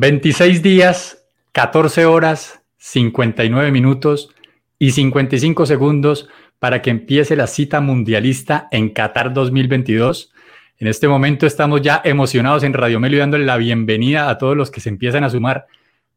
26 0.00 0.62
días, 0.62 1.26
14 1.52 2.06
horas, 2.06 2.62
59 2.78 3.70
minutos 3.70 4.30
y 4.78 4.92
55 4.92 5.66
segundos 5.66 6.26
para 6.58 6.80
que 6.80 6.88
empiece 6.88 7.36
la 7.36 7.46
cita 7.46 7.82
mundialista 7.82 8.66
en 8.70 8.94
Qatar 8.94 9.34
2022. 9.34 10.32
En 10.78 10.88
este 10.88 11.06
momento 11.06 11.46
estamos 11.46 11.82
ya 11.82 12.00
emocionados 12.02 12.62
en 12.62 12.72
Radio 12.72 12.98
Melo 12.98 13.16
y 13.16 13.18
dándole 13.18 13.44
la 13.44 13.58
bienvenida 13.58 14.30
a 14.30 14.38
todos 14.38 14.56
los 14.56 14.70
que 14.70 14.80
se 14.80 14.88
empiezan 14.88 15.22
a 15.22 15.28
sumar 15.28 15.66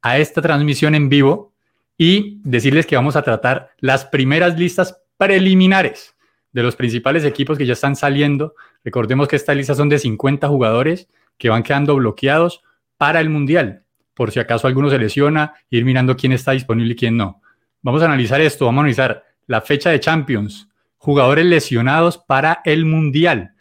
a 0.02 0.18
esta 0.18 0.42
transmisión 0.42 0.96
en 0.96 1.10
vivo 1.10 1.52
y 1.98 2.40
decirles 2.46 2.86
que 2.86 2.96
vamos 2.96 3.18
a 3.18 3.22
tratar 3.22 3.72
las 3.80 4.06
primeras 4.06 4.58
listas 4.58 4.98
preliminares 5.18 6.16
de 6.54 6.64
los 6.64 6.78
principales 6.78 7.26
equipos 7.26 7.58
que 7.58 7.66
ya 7.66 7.74
están 7.74 7.98
saliendo. 7.98 8.56
Recordemos 8.86 9.28
que 9.28 9.36
estas 9.36 9.58
listas 9.58 9.76
son 9.76 9.90
de 9.90 10.00
50 10.00 10.48
jugadores 10.48 11.10
que 11.38 11.50
van 11.50 11.64
quedando 11.64 11.98
bloqueados 11.98 12.64
para 13.04 13.20
el 13.20 13.30
Mundial, 13.30 13.84
por 14.14 14.32
si 14.32 14.40
acaso 14.40 14.66
alguno 14.66 14.90
se 14.90 14.98
lesiona, 14.98 15.56
ir 15.70 15.84
mirando 15.84 16.16
quién 16.16 16.32
está 16.32 16.54
disponible 16.54 16.94
y 16.94 16.96
quién 16.96 17.18
no. 17.18 17.42
Vamos 17.82 18.02
a 18.02 18.06
analizar 18.06 18.40
esto, 18.40 18.64
vamos 18.64 18.80
a 18.80 18.84
analizar 18.84 19.26
la 19.46 19.60
fecha 19.60 19.90
de 19.90 20.00
Champions, 20.00 20.70
jugadores 20.96 21.46
lesionados 21.46 22.18
para 22.18 22.62
el 22.64 22.86
Mundial. 22.86 23.56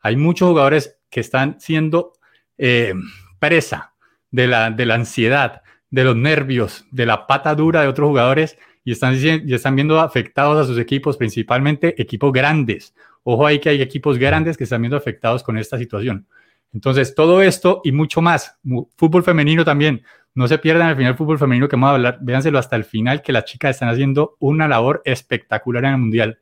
Hay 0.00 0.16
muchos 0.16 0.48
jugadores 0.48 0.98
que 1.10 1.20
están 1.20 1.60
siendo 1.60 2.14
eh, 2.56 2.92
presa 3.38 3.94
de 4.32 4.48
la, 4.48 4.72
de 4.72 4.84
la 4.84 4.96
ansiedad, 4.96 5.62
de 5.90 6.02
los 6.02 6.16
nervios, 6.16 6.84
de 6.90 7.06
la 7.06 7.28
pata 7.28 7.54
dura 7.54 7.82
de 7.82 7.86
otros 7.86 8.08
jugadores 8.08 8.58
y 8.82 8.90
están, 8.90 9.14
y 9.14 9.54
están 9.54 9.76
viendo 9.76 10.00
afectados 10.00 10.60
a 10.60 10.66
sus 10.66 10.76
equipos, 10.76 11.16
principalmente 11.16 12.02
equipos 12.02 12.32
grandes. 12.32 12.96
Ojo 13.22 13.46
ahí 13.46 13.60
que 13.60 13.68
hay 13.68 13.80
equipos 13.80 14.18
grandes 14.18 14.56
que 14.56 14.64
están 14.64 14.82
viendo 14.82 14.96
afectados 14.96 15.44
con 15.44 15.56
esta 15.56 15.78
situación. 15.78 16.26
Entonces, 16.72 17.14
todo 17.14 17.42
esto 17.42 17.80
y 17.84 17.92
mucho 17.92 18.20
más, 18.20 18.58
fútbol 18.96 19.22
femenino 19.22 19.64
también, 19.64 20.04
no 20.34 20.46
se 20.46 20.58
pierdan 20.58 20.90
el 20.90 20.96
final 20.96 21.16
fútbol 21.16 21.38
femenino 21.38 21.68
que 21.68 21.76
vamos 21.76 21.88
a 21.88 21.94
hablar, 21.94 22.18
véanselo 22.20 22.58
hasta 22.58 22.76
el 22.76 22.84
final, 22.84 23.22
que 23.22 23.32
las 23.32 23.44
chicas 23.44 23.70
están 23.70 23.88
haciendo 23.88 24.36
una 24.38 24.68
labor 24.68 25.02
espectacular 25.04 25.84
en 25.84 25.92
el 25.92 25.98
Mundial. 25.98 26.38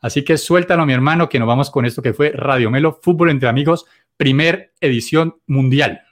Así 0.00 0.24
que 0.24 0.36
suéltalo, 0.36 0.84
mi 0.84 0.92
hermano, 0.92 1.28
que 1.28 1.38
nos 1.38 1.48
vamos 1.48 1.70
con 1.70 1.86
esto 1.86 2.02
que 2.02 2.12
fue 2.12 2.32
Radio 2.32 2.70
Melo, 2.70 2.98
Fútbol 3.02 3.30
entre 3.30 3.48
Amigos, 3.48 3.86
primer 4.16 4.72
edición 4.80 5.36
mundial. 5.46 6.02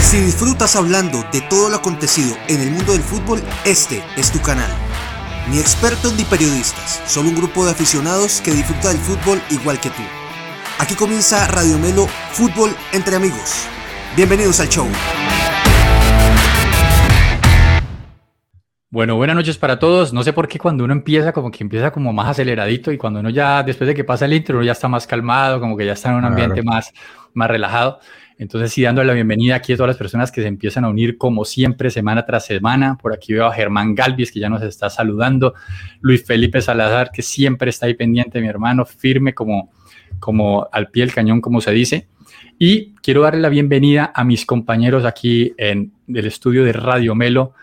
Si 0.00 0.18
disfrutas 0.20 0.74
hablando 0.74 1.22
de 1.32 1.42
todo 1.42 1.68
lo 1.68 1.76
acontecido 1.76 2.34
en 2.48 2.62
el 2.62 2.70
mundo 2.70 2.92
del 2.92 3.02
fútbol, 3.02 3.42
este 3.66 4.02
es 4.16 4.32
tu 4.32 4.40
canal. 4.40 4.87
Ni 5.46 5.58
expertos 5.58 6.14
ni 6.14 6.24
periodistas, 6.24 7.02
solo 7.06 7.30
un 7.30 7.36
grupo 7.36 7.64
de 7.64 7.70
aficionados 7.70 8.40
que 8.42 8.50
disfruta 8.50 8.88
del 8.88 8.98
fútbol 8.98 9.40
igual 9.50 9.80
que 9.80 9.90
tú. 9.90 10.02
Aquí 10.78 10.94
comienza 10.94 11.46
Radio 11.48 11.78
Melo 11.78 12.06
Fútbol 12.32 12.70
entre 12.92 13.16
amigos. 13.16 13.66
Bienvenidos 14.14 14.60
al 14.60 14.68
show. 14.68 14.86
Bueno, 18.90 19.16
buenas 19.16 19.36
noches 19.36 19.58
para 19.58 19.78
todos. 19.78 20.12
No 20.12 20.22
sé 20.22 20.32
por 20.32 20.48
qué 20.48 20.58
cuando 20.58 20.84
uno 20.84 20.92
empieza, 20.92 21.32
como 21.32 21.50
que 21.50 21.62
empieza 21.62 21.90
como 21.90 22.12
más 22.12 22.28
aceleradito 22.28 22.90
y 22.90 22.98
cuando 22.98 23.20
uno 23.20 23.30
ya, 23.30 23.62
después 23.62 23.86
de 23.88 23.94
que 23.94 24.04
pasa 24.04 24.24
el 24.24 24.32
intro, 24.32 24.62
ya 24.62 24.72
está 24.72 24.88
más 24.88 25.06
calmado, 25.06 25.60
como 25.60 25.76
que 25.76 25.86
ya 25.86 25.92
está 25.92 26.10
en 26.10 26.16
un 26.16 26.24
ambiente 26.24 26.62
más, 26.62 26.92
más 27.32 27.48
relajado. 27.48 28.00
Entonces, 28.38 28.72
sí, 28.72 28.82
dando 28.82 29.02
la 29.02 29.14
bienvenida 29.14 29.56
aquí 29.56 29.72
a 29.72 29.76
todas 29.76 29.88
las 29.88 29.96
personas 29.96 30.30
que 30.30 30.42
se 30.42 30.46
empiezan 30.46 30.84
a 30.84 30.88
unir 30.88 31.18
como 31.18 31.44
siempre, 31.44 31.90
semana 31.90 32.24
tras 32.24 32.46
semana. 32.46 32.96
Por 32.96 33.12
aquí 33.12 33.32
veo 33.32 33.46
a 33.46 33.52
Germán 33.52 33.96
Galvis, 33.96 34.30
que 34.30 34.38
ya 34.38 34.48
nos 34.48 34.62
está 34.62 34.88
saludando. 34.88 35.54
Luis 36.00 36.24
Felipe 36.24 36.62
Salazar, 36.62 37.10
que 37.10 37.22
siempre 37.22 37.70
está 37.70 37.86
ahí 37.86 37.94
pendiente, 37.94 38.40
mi 38.40 38.46
hermano, 38.46 38.86
firme 38.86 39.34
como, 39.34 39.72
como 40.20 40.68
al 40.70 40.88
pie 40.88 41.02
del 41.04 41.12
cañón, 41.12 41.40
como 41.40 41.60
se 41.60 41.72
dice. 41.72 42.06
Y 42.60 42.94
quiero 43.02 43.22
darle 43.22 43.40
la 43.40 43.48
bienvenida 43.48 44.12
a 44.14 44.22
mis 44.22 44.46
compañeros 44.46 45.04
aquí 45.04 45.52
en 45.58 45.92
el 46.06 46.26
estudio 46.26 46.62
de 46.62 46.72
Radio 46.72 47.16
Melo. 47.16 47.54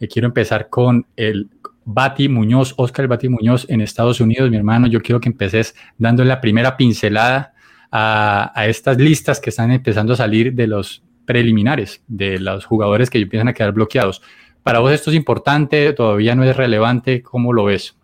Eh, 0.00 0.08
quiero 0.08 0.26
empezar 0.26 0.68
con 0.68 1.06
el 1.16 1.48
Bati 1.84 2.28
Muñoz, 2.28 2.74
Oscar 2.76 3.06
Bati 3.06 3.28
Muñoz 3.28 3.66
en 3.68 3.80
Estados 3.80 4.20
Unidos, 4.20 4.50
mi 4.50 4.56
hermano. 4.56 4.88
Yo 4.88 5.00
quiero 5.00 5.20
que 5.20 5.28
empeces 5.28 5.76
dándole 5.96 6.28
la 6.28 6.40
primera 6.40 6.76
pincelada 6.76 7.53
a, 7.96 8.66
estas 8.66 8.98
listas 8.98 9.38
que 9.38 9.50
están 9.50 9.70
empezando 9.70 10.14
a 10.14 10.16
salir 10.16 10.52
de 10.52 10.66
los 10.66 11.04
preliminares, 11.24 12.02
de 12.08 12.40
los 12.40 12.64
jugadores 12.64 13.08
que 13.08 13.18
empiezan 13.18 13.46
a 13.46 13.52
quedar 13.52 13.72
bloqueados. 13.72 14.20
Para 14.64 14.80
vos 14.80 14.92
esto 14.92 15.10
es 15.10 15.16
importante, 15.16 15.92
todavía 15.92 16.34
no 16.34 16.42
es 16.42 16.56
relevante, 16.56 17.22
¿cómo 17.22 17.52
lo 17.52 17.66
ves? 17.66 17.96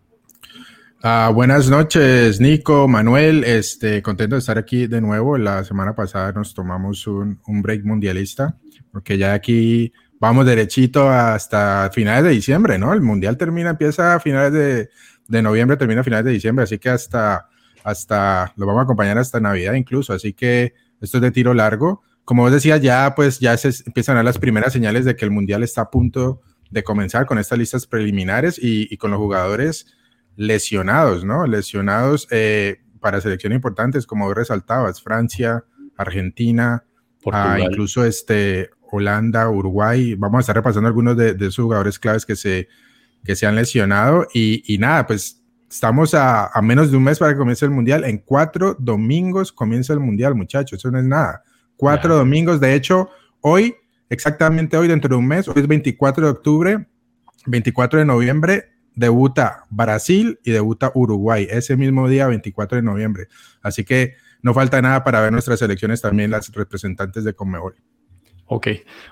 Ah, 1.02 1.32
buenas 1.34 1.68
noches, 1.68 2.40
Nico, 2.40 2.86
Manuel. 2.86 3.42
Este, 3.42 4.00
contento 4.00 4.36
de 4.36 4.40
estar 4.40 4.58
aquí 4.58 4.86
de 4.86 5.00
nuevo. 5.00 5.36
La 5.38 5.64
semana 5.64 5.94
pasada 5.94 6.30
nos 6.32 6.54
tomamos 6.54 7.06
un, 7.08 7.40
un 7.46 7.62
break 7.62 7.84
mundialista, 7.84 8.58
porque 8.92 9.18
ya 9.18 9.32
aquí 9.32 9.92
vamos 10.20 10.46
derechito 10.46 11.08
hasta 11.08 11.90
finales 11.92 12.24
de 12.24 12.30
diciembre, 12.30 12.78
¿no? 12.78 12.92
El 12.92 13.00
mundial 13.00 13.36
termina, 13.36 13.70
empieza 13.70 14.14
a 14.14 14.20
finales 14.20 14.52
de, 14.52 14.90
de 15.26 15.42
noviembre, 15.42 15.76
termina 15.76 16.02
a 16.02 16.04
finales 16.04 16.26
de 16.26 16.32
diciembre, 16.32 16.62
así 16.62 16.78
que 16.78 16.90
hasta 16.90 17.48
hasta, 17.84 18.52
lo 18.56 18.66
vamos 18.66 18.80
a 18.80 18.84
acompañar 18.84 19.18
hasta 19.18 19.40
Navidad 19.40 19.74
incluso, 19.74 20.12
así 20.12 20.32
que 20.32 20.74
esto 21.00 21.18
es 21.18 21.22
de 21.22 21.30
tiro 21.30 21.54
largo. 21.54 22.02
Como 22.24 22.42
vos 22.42 22.52
decías, 22.52 22.80
ya 22.80 23.14
pues 23.14 23.40
ya 23.40 23.56
se 23.56 23.70
empiezan 23.86 24.14
a 24.14 24.18
dar 24.18 24.24
las 24.24 24.38
primeras 24.38 24.72
señales 24.72 25.04
de 25.04 25.16
que 25.16 25.24
el 25.24 25.30
Mundial 25.30 25.62
está 25.62 25.82
a 25.82 25.90
punto 25.90 26.42
de 26.70 26.84
comenzar 26.84 27.26
con 27.26 27.38
estas 27.38 27.58
listas 27.58 27.86
preliminares 27.86 28.58
y, 28.62 28.96
con 28.96 29.10
los 29.10 29.18
jugadores 29.18 29.86
lesionados, 30.36 31.24
¿no? 31.24 31.46
Lesionados 31.46 32.28
eh, 32.30 32.82
para 33.00 33.20
selecciones 33.20 33.56
importantes, 33.56 34.06
como 34.06 34.26
vos 34.26 34.36
resaltabas, 34.36 35.02
Francia, 35.02 35.64
Argentina, 35.96 36.84
ah, 37.32 37.58
incluso 37.60 38.04
este, 38.04 38.70
Holanda, 38.82 39.48
Uruguay. 39.50 40.14
Vamos 40.14 40.38
a 40.38 40.40
estar 40.40 40.56
repasando 40.56 40.86
algunos 40.86 41.16
de, 41.16 41.30
esos 41.30 41.64
jugadores 41.64 41.98
claves 41.98 42.24
que 42.24 42.36
se, 42.36 42.68
que 43.24 43.34
se 43.34 43.46
han 43.46 43.56
lesionado 43.56 44.28
y, 44.32 44.62
y 44.72 44.78
nada, 44.78 45.06
pues 45.06 45.39
Estamos 45.70 46.14
a, 46.14 46.50
menos 46.62 46.90
de 46.90 46.96
un 46.96 47.04
mes 47.04 47.20
para 47.20 47.32
que 47.32 47.38
comience 47.38 47.64
el 47.64 47.70
mundial. 47.70 48.04
En 48.04 48.18
cuatro 48.18 48.74
domingos 48.76 49.52
comienza 49.52 49.92
el 49.92 50.00
mundial, 50.00 50.34
muchachos. 50.34 50.78
Eso 50.78 50.90
no 50.90 50.98
es 50.98 51.04
nada. 51.04 51.44
Cuatro 51.76 52.16
domingos. 52.16 52.60
De 52.60 52.74
hecho, 52.74 53.08
hoy, 53.40 53.76
exactamente 54.08 54.76
hoy, 54.76 54.88
dentro 54.88 55.08
de 55.08 55.14
un 55.14 55.28
mes, 55.28 55.46
hoy 55.46 55.54
es 55.56 55.68
24 55.68 56.24
de 56.24 56.30
octubre, 56.32 56.88
24 57.46 58.00
de 58.00 58.04
noviembre, 58.04 58.72
debuta 58.96 59.66
Brasil 59.70 60.40
y 60.42 60.50
debuta 60.50 60.90
Uruguay. 60.92 61.46
Ese 61.48 61.76
mismo 61.76 62.08
día, 62.08 62.26
24 62.26 62.76
de 62.76 62.82
noviembre. 62.82 63.28
Así 63.62 63.84
que 63.84 64.16
no 64.42 64.52
falta 64.52 64.82
nada 64.82 65.04
para 65.04 65.20
ver 65.20 65.30
nuestras 65.30 65.62
elecciones 65.62 66.02
también, 66.02 66.32
las 66.32 66.52
representantes 66.52 67.22
de 67.22 67.34
Conmebol. 67.34 67.76
Ok, 68.52 68.66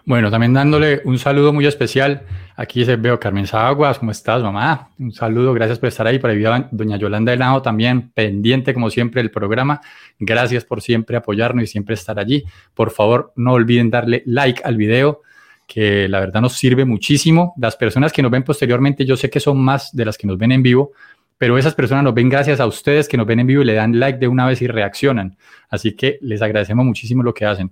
bueno, 0.04 0.32
también 0.32 0.52
dándole 0.52 1.00
un 1.04 1.16
saludo 1.16 1.52
muy 1.52 1.64
especial. 1.64 2.22
Aquí 2.56 2.84
se 2.84 2.96
veo 2.96 3.20
Carmen 3.20 3.46
Zaguas, 3.46 4.00
¿cómo 4.00 4.10
estás, 4.10 4.42
mamá? 4.42 4.90
Un 4.98 5.12
saludo, 5.12 5.54
gracias 5.54 5.78
por 5.78 5.86
estar 5.86 6.08
ahí. 6.08 6.18
Para 6.18 6.34
doña 6.72 6.96
Yolanda 6.96 7.32
Henao 7.32 7.62
también, 7.62 8.10
pendiente 8.10 8.74
como 8.74 8.90
siempre 8.90 9.22
del 9.22 9.30
programa. 9.30 9.80
Gracias 10.18 10.64
por 10.64 10.82
siempre 10.82 11.16
apoyarnos 11.16 11.62
y 11.62 11.66
siempre 11.68 11.94
estar 11.94 12.18
allí. 12.18 12.42
Por 12.74 12.90
favor, 12.90 13.32
no 13.36 13.52
olviden 13.52 13.90
darle 13.90 14.24
like 14.26 14.60
al 14.64 14.76
video, 14.76 15.22
que 15.68 16.08
la 16.08 16.18
verdad 16.18 16.40
nos 16.40 16.54
sirve 16.54 16.84
muchísimo. 16.84 17.54
Las 17.58 17.76
personas 17.76 18.12
que 18.12 18.22
nos 18.22 18.32
ven 18.32 18.42
posteriormente, 18.42 19.04
yo 19.04 19.16
sé 19.16 19.30
que 19.30 19.38
son 19.38 19.60
más 19.60 19.94
de 19.94 20.04
las 20.04 20.18
que 20.18 20.26
nos 20.26 20.36
ven 20.36 20.50
en 20.50 20.64
vivo, 20.64 20.90
pero 21.38 21.56
esas 21.56 21.76
personas 21.76 22.02
nos 22.02 22.12
ven 22.12 22.28
gracias 22.28 22.58
a 22.58 22.66
ustedes 22.66 23.06
que 23.06 23.16
nos 23.16 23.24
ven 23.24 23.38
en 23.38 23.46
vivo 23.46 23.62
y 23.62 23.66
le 23.66 23.74
dan 23.74 24.00
like 24.00 24.18
de 24.18 24.26
una 24.26 24.48
vez 24.48 24.60
y 24.62 24.66
reaccionan. 24.66 25.36
Así 25.70 25.92
que 25.92 26.18
les 26.22 26.42
agradecemos 26.42 26.84
muchísimo 26.84 27.22
lo 27.22 27.32
que 27.32 27.46
hacen. 27.46 27.70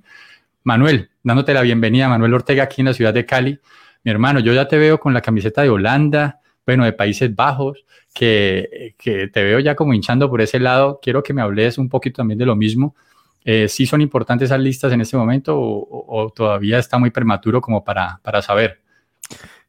Manuel, 0.67 1.11
dándote 1.23 1.55
la 1.55 1.63
bienvenida, 1.63 2.09
Manuel 2.09 2.35
Ortega, 2.35 2.65
aquí 2.65 2.81
en 2.81 2.87
la 2.87 2.93
ciudad 2.93 3.15
de 3.15 3.25
Cali. 3.25 3.61
Mi 4.03 4.11
hermano, 4.11 4.41
yo 4.41 4.53
ya 4.53 4.67
te 4.67 4.77
veo 4.77 4.99
con 4.99 5.15
la 5.15 5.21
camiseta 5.21 5.63
de 5.63 5.69
Holanda, 5.69 6.41
bueno, 6.67 6.85
de 6.85 6.93
Países 6.93 7.33
Bajos, 7.33 7.87
que, 8.13 8.97
te 8.99 9.45
veo 9.45 9.61
ya 9.61 9.77
como 9.77 9.95
hinchando 9.95 10.29
por 10.29 10.41
ese 10.41 10.59
lado. 10.59 10.99
Quiero 11.01 11.23
que 11.23 11.33
me 11.33 11.41
hables 11.41 11.79
un 11.79 11.89
poquito 11.89 12.17
también 12.17 12.37
de 12.37 12.47
lo 12.47 12.57
mismo. 12.57 12.97
Eh, 13.45 13.69
¿Sí 13.69 13.87
son 13.87 14.01
importantes 14.01 14.47
esas 14.47 14.59
listas 14.59 14.93
en 14.93 15.03
este 15.03 15.17
momento 15.17 15.55
o, 15.57 16.33
todavía 16.35 16.81
está 16.81 16.99
muy 16.99 17.11
prematuro 17.11 17.61
como 17.61 17.85
para, 17.85 18.19
para 18.25 18.43
saber? 18.43 18.81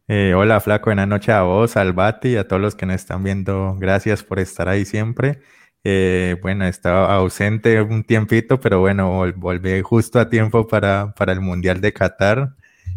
Eh, 0.07 0.33
hola, 0.35 0.59
Flaco, 0.59 0.85
buenas 0.85 1.07
noches 1.07 1.29
a 1.29 1.43
vos, 1.43 1.77
al 1.77 1.93
Bati 1.93 2.29
y 2.29 2.35
a 2.37 2.47
todos 2.47 2.59
los 2.59 2.73
que 2.73 2.87
nos 2.87 2.95
están 2.95 3.23
viendo. 3.23 3.75
Gracias 3.77 4.23
por 4.23 4.39
estar 4.39 4.67
ahí 4.67 4.83
siempre. 4.83 5.41
Eh, 5.89 6.35
bueno, 6.41 6.65
estaba 6.65 7.15
ausente 7.15 7.81
un 7.81 8.03
tiempito, 8.03 8.59
pero 8.59 8.81
bueno, 8.81 9.23
volví 9.37 9.81
justo 9.81 10.19
a 10.19 10.29
tiempo 10.29 10.67
para, 10.67 11.13
para 11.13 11.31
el 11.31 11.39
Mundial 11.39 11.79
de 11.79 11.93
Qatar. 11.93 12.55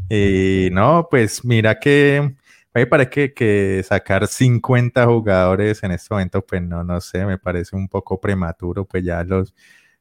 Y 0.08 0.70
no, 0.72 1.06
pues 1.08 1.44
mira 1.44 1.78
que 1.78 2.34
me 2.74 2.86
parece 2.86 3.32
que, 3.32 3.82
sacar 3.86 4.26
50 4.26 5.06
jugadores 5.06 5.84
en 5.84 5.92
este 5.92 6.12
momento, 6.12 6.44
pues 6.44 6.62
no, 6.62 6.82
no 6.82 7.00
sé, 7.00 7.24
me 7.26 7.38
parece 7.38 7.76
un 7.76 7.88
poco 7.88 8.20
prematuro, 8.20 8.84
pues 8.86 9.04
ya 9.04 9.22
los, 9.22 9.54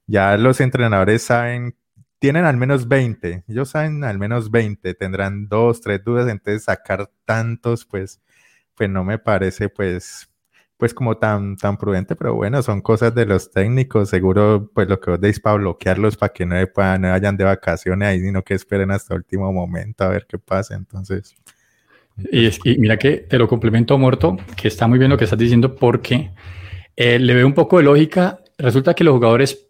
ya 0.07 0.35
los 0.37 0.59
entrenadores 0.59 1.21
saben, 1.23 1.75
tienen 2.19 2.45
al 2.45 2.57
menos 2.57 2.87
20, 2.87 3.43
ellos 3.47 3.69
saben 3.69 4.03
al 4.03 4.17
menos 4.17 4.49
20, 4.51 4.95
tendrán 4.95 5.47
dos, 5.47 5.81
tres 5.81 6.03
dudas, 6.03 6.27
entonces 6.27 6.63
sacar 6.63 7.11
tantos, 7.25 7.85
pues, 7.85 8.19
pues 8.75 8.89
no 8.89 9.03
me 9.03 9.19
parece, 9.19 9.69
pues, 9.69 10.28
pues 10.79 10.93
como 10.93 11.17
tan, 11.17 11.57
tan 11.57 11.75
prudente, 11.75 12.15
pero 12.15 12.35
bueno, 12.35 12.63
son 12.63 12.79
cosas 12.79 13.13
de 13.13 13.25
los 13.25 13.51
técnicos, 13.51 14.07
seguro 14.07 14.71
pues 14.73 14.87
lo 14.87 14.97
que 15.01 15.11
vos 15.11 15.19
decís 15.19 15.41
para 15.41 15.57
bloquearlos, 15.57 16.15
para 16.15 16.31
que 16.31 16.45
no, 16.45 16.55
no 16.55 17.09
vayan 17.11 17.35
de 17.35 17.43
vacaciones 17.43 18.07
ahí, 18.07 18.21
sino 18.21 18.41
que 18.43 18.53
esperen 18.53 18.89
hasta 18.89 19.13
el 19.13 19.19
último 19.19 19.51
momento 19.51 20.05
a 20.05 20.07
ver 20.07 20.25
qué 20.25 20.39
pasa, 20.39 20.75
entonces... 20.75 21.35
Y, 22.31 22.45
es, 22.45 22.61
mira 22.63 22.95
que 22.95 23.17
te 23.17 23.37
lo 23.37 23.49
complemento, 23.49 23.97
Muerto, 23.97 24.37
que 24.55 24.69
está 24.69 24.87
muy 24.87 24.99
bien 24.99 25.11
lo 25.11 25.17
que 25.17 25.25
estás 25.25 25.37
diciendo 25.37 25.75
porque 25.75 26.31
eh, 26.95 27.19
le 27.19 27.33
veo 27.33 27.45
un 27.45 27.53
poco 27.53 27.77
de 27.77 27.83
lógica. 27.83 28.39
Resulta 28.57 28.93
que 28.93 29.03
los 29.03 29.15
jugadores, 29.15 29.67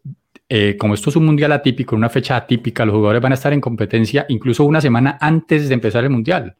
eh, 0.47 0.77
como 0.77 0.93
esto 0.93 1.09
es 1.09 1.15
un 1.15 1.25
mundial 1.25 1.51
atípico, 1.53 1.95
una 1.95 2.09
fecha 2.09 2.35
atípica, 2.35 2.85
los 2.85 2.93
jugadores 2.93 3.21
van 3.21 3.31
a 3.31 3.35
estar 3.35 3.51
en 3.51 3.61
competencia 3.61 4.27
incluso 4.29 4.63
una 4.63 4.79
semana 4.79 5.17
antes 5.19 5.69
de 5.69 5.73
empezar 5.73 6.03
el 6.03 6.11
mundial. 6.11 6.55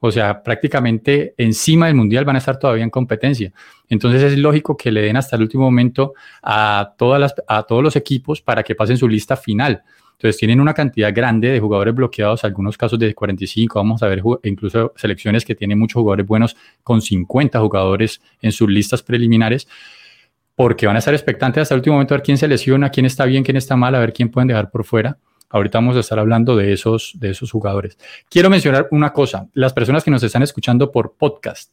O 0.00 0.10
sea, 0.10 0.42
prácticamente 0.42 1.34
encima 1.38 1.86
del 1.86 1.94
mundial 1.94 2.24
van 2.24 2.36
a 2.36 2.38
estar 2.38 2.58
todavía 2.58 2.84
en 2.84 2.90
competencia. 2.90 3.52
Entonces 3.88 4.22
es 4.22 4.38
lógico 4.38 4.76
que 4.76 4.92
le 4.92 5.02
den 5.02 5.16
hasta 5.16 5.36
el 5.36 5.42
último 5.42 5.64
momento 5.64 6.14
a, 6.42 6.94
todas 6.98 7.20
las, 7.20 7.34
a 7.46 7.62
todos 7.62 7.82
los 7.82 7.96
equipos 7.96 8.40
para 8.40 8.62
que 8.62 8.74
pasen 8.74 8.96
su 8.96 9.08
lista 9.08 9.36
final. 9.36 9.82
Entonces 10.12 10.38
tienen 10.38 10.60
una 10.60 10.74
cantidad 10.74 11.12
grande 11.14 11.48
de 11.48 11.60
jugadores 11.60 11.94
bloqueados, 11.94 12.44
algunos 12.44 12.78
casos 12.78 12.98
de 12.98 13.14
45, 13.14 13.78
vamos 13.78 14.02
a 14.02 14.08
ver 14.08 14.22
incluso 14.44 14.92
selecciones 14.96 15.44
que 15.44 15.54
tienen 15.54 15.78
muchos 15.78 16.00
jugadores 16.00 16.26
buenos 16.26 16.56
con 16.82 17.02
50 17.02 17.58
jugadores 17.60 18.20
en 18.40 18.52
sus 18.52 18.68
listas 18.70 19.02
preliminares, 19.02 19.68
porque 20.54 20.86
van 20.86 20.96
a 20.96 21.00
estar 21.00 21.12
expectantes 21.12 21.62
hasta 21.62 21.74
el 21.74 21.80
último 21.80 21.96
momento 21.96 22.14
a 22.14 22.18
ver 22.18 22.24
quién 22.24 22.38
se 22.38 22.46
lesiona, 22.46 22.90
quién 22.90 23.06
está 23.06 23.24
bien, 23.24 23.42
quién 23.42 23.56
está 23.56 23.76
mal, 23.76 23.94
a 23.94 23.98
ver 23.98 24.12
quién 24.12 24.30
pueden 24.30 24.48
dejar 24.48 24.70
por 24.70 24.84
fuera. 24.84 25.18
Ahorita 25.50 25.78
vamos 25.78 25.96
a 25.96 26.00
estar 26.00 26.18
hablando 26.18 26.56
de 26.56 26.72
esos, 26.72 27.12
de 27.18 27.30
esos 27.30 27.50
jugadores. 27.50 27.98
Quiero 28.28 28.50
mencionar 28.50 28.88
una 28.90 29.12
cosa, 29.12 29.48
las 29.52 29.72
personas 29.72 30.04
que 30.04 30.10
nos 30.10 30.22
están 30.22 30.42
escuchando 30.42 30.90
por 30.90 31.14
podcast. 31.14 31.72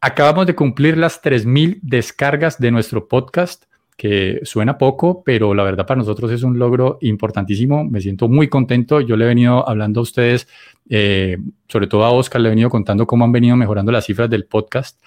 Acabamos 0.00 0.46
de 0.46 0.54
cumplir 0.54 0.98
las 0.98 1.22
3.000 1.22 1.78
descargas 1.82 2.58
de 2.58 2.70
nuestro 2.70 3.08
podcast 3.08 3.64
que 3.96 4.40
suena 4.42 4.76
poco, 4.76 5.22
pero 5.24 5.54
la 5.54 5.62
verdad 5.62 5.86
para 5.86 5.98
nosotros 5.98 6.30
es 6.32 6.42
un 6.42 6.58
logro 6.58 6.98
importantísimo. 7.00 7.84
Me 7.84 8.00
siento 8.00 8.28
muy 8.28 8.48
contento. 8.48 9.00
Yo 9.00 9.16
le 9.16 9.24
he 9.24 9.28
venido 9.28 9.68
hablando 9.68 10.00
a 10.00 10.02
ustedes, 10.02 10.48
eh, 10.88 11.38
sobre 11.68 11.86
todo 11.86 12.04
a 12.04 12.10
Oscar, 12.10 12.40
le 12.40 12.48
he 12.48 12.50
venido 12.50 12.70
contando 12.70 13.06
cómo 13.06 13.24
han 13.24 13.32
venido 13.32 13.56
mejorando 13.56 13.92
las 13.92 14.04
cifras 14.04 14.28
del 14.28 14.46
podcast, 14.46 15.00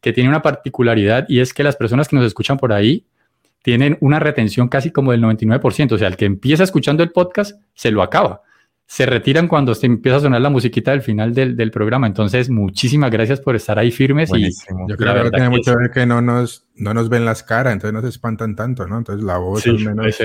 que 0.00 0.12
tiene 0.12 0.28
una 0.28 0.42
particularidad 0.42 1.26
y 1.28 1.40
es 1.40 1.54
que 1.54 1.62
las 1.62 1.76
personas 1.76 2.08
que 2.08 2.16
nos 2.16 2.26
escuchan 2.26 2.58
por 2.58 2.72
ahí 2.72 3.06
tienen 3.62 3.96
una 4.00 4.18
retención 4.18 4.68
casi 4.68 4.90
como 4.90 5.12
del 5.12 5.22
99%. 5.22 5.92
O 5.92 5.98
sea, 5.98 6.08
el 6.08 6.16
que 6.16 6.24
empieza 6.24 6.64
escuchando 6.64 7.02
el 7.02 7.10
podcast 7.10 7.60
se 7.74 7.90
lo 7.90 8.02
acaba 8.02 8.42
se 8.92 9.06
retiran 9.06 9.48
cuando 9.48 9.74
se 9.74 9.86
empieza 9.86 10.18
a 10.18 10.20
sonar 10.20 10.42
la 10.42 10.50
musiquita 10.50 10.90
del 10.90 11.00
final 11.00 11.32
del, 11.32 11.56
del 11.56 11.70
programa. 11.70 12.06
Entonces, 12.06 12.50
muchísimas 12.50 13.10
gracias 13.10 13.40
por 13.40 13.56
estar 13.56 13.78
ahí 13.78 13.90
firmes. 13.90 14.30
Y 14.36 14.50
Yo 14.86 14.98
creo 14.98 15.24
que 15.24 15.30
tiene 15.30 15.48
mucho 15.48 15.72
que 15.72 15.78
ver 15.78 15.90
que 15.90 16.04
no 16.04 16.20
nos, 16.20 16.66
no 16.76 16.92
nos 16.92 17.08
ven 17.08 17.24
las 17.24 17.42
caras, 17.42 17.72
entonces 17.72 17.94
no 17.94 18.02
se 18.02 18.08
espantan 18.08 18.54
tanto, 18.54 18.86
¿no? 18.86 18.98
Entonces 18.98 19.24
la 19.24 19.38
voz 19.38 19.66
al 19.66 19.78
menos 19.78 20.18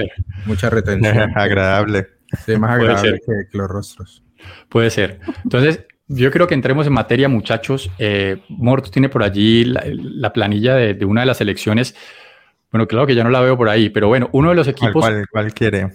mucha 0.46 0.70
retención. 0.70 1.32
agradable. 1.38 2.08
Sí, 2.46 2.58
más 2.58 2.72
agradable 2.72 3.22
que, 3.26 3.58
los 3.58 3.70
rostros. 3.70 4.22
Puede 4.68 4.90
ser. 4.90 5.22
Entonces, 5.46 5.86
yo 6.10 6.30
creo 6.30 6.46
que 6.48 6.54
entremos 6.54 6.86
en 6.88 6.92
materia, 6.92 7.30
muchachos. 7.30 7.90
Eh, 7.98 8.44
Morto 8.50 8.92
tiene 8.92 9.08
por 9.08 9.24
allí 9.24 9.64
la, 9.64 10.34
planilla 10.34 10.76
de, 10.76 10.94
de, 10.94 11.06
una 11.06 11.22
de 11.22 11.28
las 11.28 11.40
elecciones. 11.40 11.96
Bueno, 12.78 12.88
claro 12.88 13.08
que 13.08 13.16
ya 13.16 13.24
no 13.24 13.32
la 13.32 13.42
veo 13.42 13.58
por 13.58 13.70
ahí, 13.70 13.90
pero 13.90 14.08
bueno, 14.08 14.30
uno 14.34 14.50
de 14.50 14.56
los 14.56 14.68
equipos... 14.68 15.04
¿Cuál, 15.04 15.26
cuál 15.32 15.52
quiere? 15.52 15.94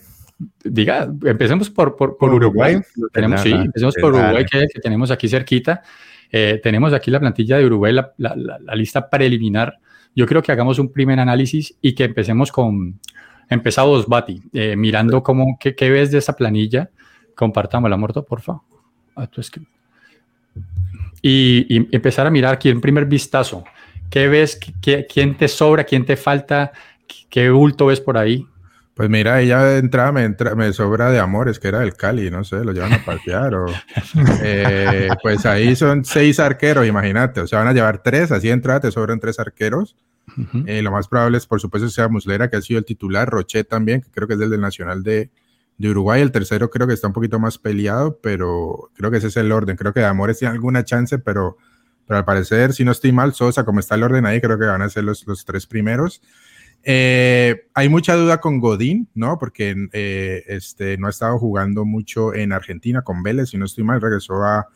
diga, 0.64 1.08
empecemos 1.22 1.70
por, 1.70 1.94
por, 1.94 2.16
Uruguay. 2.20 2.80
Tenemos, 3.12 3.40
sí, 3.40 3.52
empecemos 3.52 3.94
por 4.00 4.12
Uruguay, 4.12 4.44
que, 4.44 4.66
tenemos 4.80 5.12
aquí 5.12 5.28
cerquita. 5.28 5.80
Eh, 6.32 6.58
tenemos 6.60 6.92
aquí 6.92 7.12
la 7.12 7.20
plantilla 7.20 7.58
de 7.58 7.66
Uruguay, 7.66 7.92
la, 7.92 8.12
la, 8.16 8.34
la, 8.34 8.74
lista 8.74 9.08
preliminar. 9.08 9.78
Yo 10.16 10.26
creo 10.26 10.42
que 10.42 10.50
hagamos 10.50 10.80
un 10.80 10.90
primer 10.90 11.20
análisis 11.20 11.72
y 11.80 11.94
que 11.94 12.02
empecemos 12.02 12.50
con, 12.50 12.98
empezamos, 13.48 14.08
Bati, 14.08 14.42
eh, 14.52 14.74
mirando 14.74 15.22
cómo, 15.22 15.56
qué, 15.60 15.76
qué, 15.76 15.88
ves 15.88 16.10
de 16.10 16.18
esa 16.18 16.32
planilla. 16.32 16.90
Compartámosla, 17.36 17.96
Morto, 17.96 18.24
por 18.24 18.40
favor. 18.40 18.62
Ah, 19.14 19.28
y, 21.22 21.76
y, 21.76 21.88
empezar 21.94 22.26
a 22.26 22.30
mirar 22.30 22.54
aquí 22.54 22.70
en 22.70 22.80
primer 22.80 23.06
vistazo. 23.06 23.62
¿Qué 24.12 24.28
ves? 24.28 24.60
¿Qué, 24.82 25.06
¿Quién 25.10 25.38
te 25.38 25.48
sobra? 25.48 25.84
¿Quién 25.84 26.04
te 26.04 26.18
falta? 26.18 26.70
¿Qué 27.30 27.48
bulto 27.48 27.86
ves 27.86 27.98
por 27.98 28.18
ahí? 28.18 28.46
Pues 28.92 29.08
mira, 29.08 29.40
ella 29.40 29.62
de 29.62 29.78
entrada 29.78 30.12
me, 30.12 30.28
me 30.54 30.72
sobra 30.74 31.10
de 31.10 31.18
amores, 31.18 31.58
que 31.58 31.68
era 31.68 31.80
del 31.80 31.94
Cali, 31.94 32.30
no 32.30 32.44
sé, 32.44 32.62
lo 32.62 32.72
llevan 32.72 32.92
a 32.92 33.04
pasear 33.04 33.54
o... 33.54 33.66
Eh, 34.44 35.08
pues 35.22 35.46
ahí 35.46 35.74
son 35.74 36.04
seis 36.04 36.38
arqueros, 36.40 36.86
imagínate, 36.86 37.40
o 37.40 37.46
sea, 37.46 37.60
van 37.60 37.68
a 37.68 37.72
llevar 37.72 38.02
tres, 38.02 38.30
así 38.32 38.48
de 38.48 38.52
entrada 38.52 38.80
te 38.80 38.90
sobran 38.90 39.18
tres 39.18 39.38
arqueros. 39.40 39.96
Eh, 40.66 40.82
lo 40.82 40.92
más 40.92 41.08
probable 41.08 41.38
es, 41.38 41.46
por 41.46 41.60
supuesto, 41.60 41.88
sea 41.88 42.08
Muslera, 42.08 42.50
que 42.50 42.56
ha 42.56 42.62
sido 42.62 42.78
el 42.78 42.84
titular, 42.84 43.30
Rochet 43.30 43.66
también, 43.66 44.02
que 44.02 44.10
creo 44.10 44.28
que 44.28 44.34
es 44.34 44.40
el 44.40 44.50
del 44.50 44.60
Nacional 44.60 45.02
de, 45.02 45.30
de 45.78 45.88
Uruguay, 45.88 46.20
el 46.20 46.32
tercero 46.32 46.68
creo 46.68 46.86
que 46.86 46.92
está 46.92 47.06
un 47.06 47.14
poquito 47.14 47.38
más 47.38 47.56
peleado, 47.56 48.18
pero 48.22 48.90
creo 48.94 49.10
que 49.10 49.16
ese 49.16 49.28
es 49.28 49.36
el 49.38 49.50
orden, 49.52 49.76
creo 49.76 49.94
que 49.94 50.00
de 50.00 50.06
Amores 50.06 50.38
tiene 50.38 50.52
alguna 50.52 50.84
chance, 50.84 51.18
pero, 51.18 51.56
pero 52.06 52.18
al 52.18 52.24
parecer, 52.24 52.72
si 52.72 52.84
no 52.84 52.92
estoy 52.92 53.12
mal, 53.12 53.34
Sosa, 53.34 53.64
como 53.64 53.80
está 53.80 53.94
el 53.94 54.02
orden 54.02 54.26
ahí, 54.26 54.40
creo 54.40 54.58
que 54.58 54.66
van 54.66 54.82
a 54.82 54.88
ser 54.88 55.04
los, 55.04 55.26
los 55.26 55.44
tres 55.44 55.66
primeros. 55.66 56.22
Eh, 56.84 57.68
hay 57.74 57.88
mucha 57.88 58.14
duda 58.16 58.40
con 58.40 58.58
Godín, 58.58 59.08
¿no? 59.14 59.38
Porque 59.38 59.74
eh, 59.92 60.44
este, 60.48 60.98
no 60.98 61.06
ha 61.06 61.10
estado 61.10 61.38
jugando 61.38 61.84
mucho 61.84 62.34
en 62.34 62.52
Argentina 62.52 63.02
con 63.02 63.22
Vélez, 63.22 63.50
si 63.50 63.56
no 63.56 63.66
estoy 63.66 63.84
mal, 63.84 64.00
regresó 64.00 64.42
a, 64.42 64.66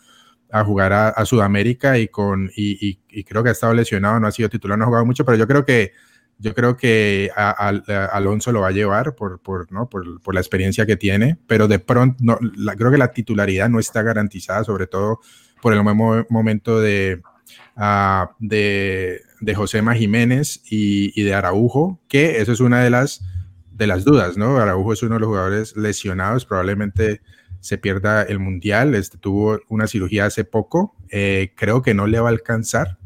a 0.51 0.65
jugar 0.65 0.93
a, 0.93 1.25
Sudamérica 1.25 1.99
y, 1.99 2.09
con, 2.09 2.51
y, 2.55 3.01
y, 3.09 3.25
creo 3.25 3.43
que 3.43 3.49
ha 3.49 3.53
estado 3.53 3.75
lesionado, 3.75 4.21
no 4.21 4.29
ha 4.29 4.33
sido 4.33 4.49
titular, 4.49 4.79
no 4.79 4.85
ha 4.85 4.87
jugado 4.87 5.07
mucho, 5.07 5.25
pero 5.25 5.37
yo 5.37 5.49
creo 5.49 5.65
que, 5.65 5.93
yo 6.39 6.55
creo 6.55 6.77
que 6.77 7.31
Alonso 8.13 8.53
lo 8.53 8.61
va 8.61 8.69
a 8.69 8.73
llevar 8.73 9.15
por, 9.17 9.41
por, 9.41 9.73
¿no? 9.73 9.89
por, 9.89 10.21
por, 10.21 10.35
la 10.35 10.41
experiencia 10.41 10.87
que 10.87 10.97
tiene, 10.97 11.39
pero 11.47 11.67
de 11.67 11.79
pronto 11.79 12.17
no, 12.21 12.39
creo 12.77 12.91
que 12.91 12.99
la 12.99 13.11
titularidad 13.11 13.69
no 13.69 13.81
está 13.81 14.03
garantizada, 14.03 14.63
sobre 14.63 14.87
todo 14.87 15.21
por 15.61 15.73
el 15.73 15.83
momento 15.83 16.81
de, 16.81 17.23
uh, 17.77 18.27
de, 18.39 19.23
de 19.41 19.55
Josema 19.55 19.95
Jiménez 19.95 20.63
y, 20.71 21.23
de 21.23 21.35
Araujo, 21.35 22.01
que 22.09 22.41
eso 22.41 22.53
es 22.53 22.61
una 22.61 22.83
de 22.83 22.91
las, 22.91 23.25
de 23.73 23.87
las 23.87 24.05
dudas, 24.05 24.37
¿no? 24.37 24.59
Araujo 24.59 24.93
es 24.93 25.03
uno 25.03 25.15
de 25.15 25.21
los 25.21 25.29
jugadores 25.29 25.77
lesionados, 25.77 26.45
probablemente 26.45 27.21
se 27.61 27.79
pierda 27.79 28.23
el 28.23 28.39
Mundial, 28.39 28.95
este, 28.95 29.19
tuvo 29.19 29.61
una 29.69 29.87
cirugía 29.87 30.27
hace 30.27 30.45
poco, 30.45 30.95
eh, 31.11 31.53
creo 31.57 31.83
que 31.83 31.95
no 31.95 32.07
le 32.07 32.21
va 32.21 32.29
a 32.29 32.33
alcanzar, 32.33 32.99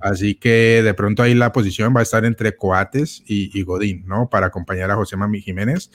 así 0.00 0.34
que 0.34 0.82
de 0.82 0.94
pronto 0.94 1.22
ahí 1.22 1.34
la 1.34 1.52
posición 1.52 1.94
va 1.94 2.00
a 2.00 2.04
estar 2.04 2.24
entre 2.24 2.56
Coates 2.56 3.22
y, 3.26 3.62
Godín, 3.62 4.04
¿no? 4.06 4.28
Para 4.28 4.46
acompañar 4.46 4.90
a 4.90 4.96
José 4.96 5.16
Mami 5.16 5.40
Jiménez. 5.40 5.90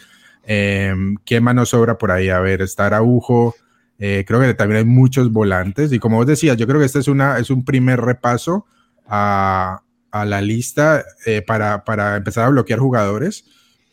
Eh, 0.49 0.95
¿Quién 1.25 1.43
más 1.43 1.55
nos 1.55 1.69
sobra 1.69 1.97
por 1.97 2.11
ahí? 2.11 2.29
A 2.29 2.39
ver, 2.39 2.61
está 2.61 2.85
Araujo, 2.85 3.53
eh, 3.99 4.23
creo 4.27 4.39
que 4.39 4.53
también 4.53 4.79
hay 4.79 4.85
muchos 4.85 5.31
volantes 5.31 5.91
y 5.91 5.99
como 5.99 6.17
vos 6.17 6.27
decías, 6.27 6.57
yo 6.57 6.67
creo 6.67 6.79
que 6.79 6.85
este 6.85 6.99
es, 6.99 7.07
una, 7.07 7.39
es 7.39 7.49
un 7.49 7.65
primer 7.65 7.99
repaso 7.99 8.65
a, 9.07 9.81
a 10.11 10.25
la 10.25 10.41
lista 10.41 11.03
eh, 11.25 11.41
para, 11.41 11.83
para, 11.83 12.17
empezar 12.17 12.45
a 12.45 12.49
bloquear 12.49 12.79
jugadores, 12.79 13.45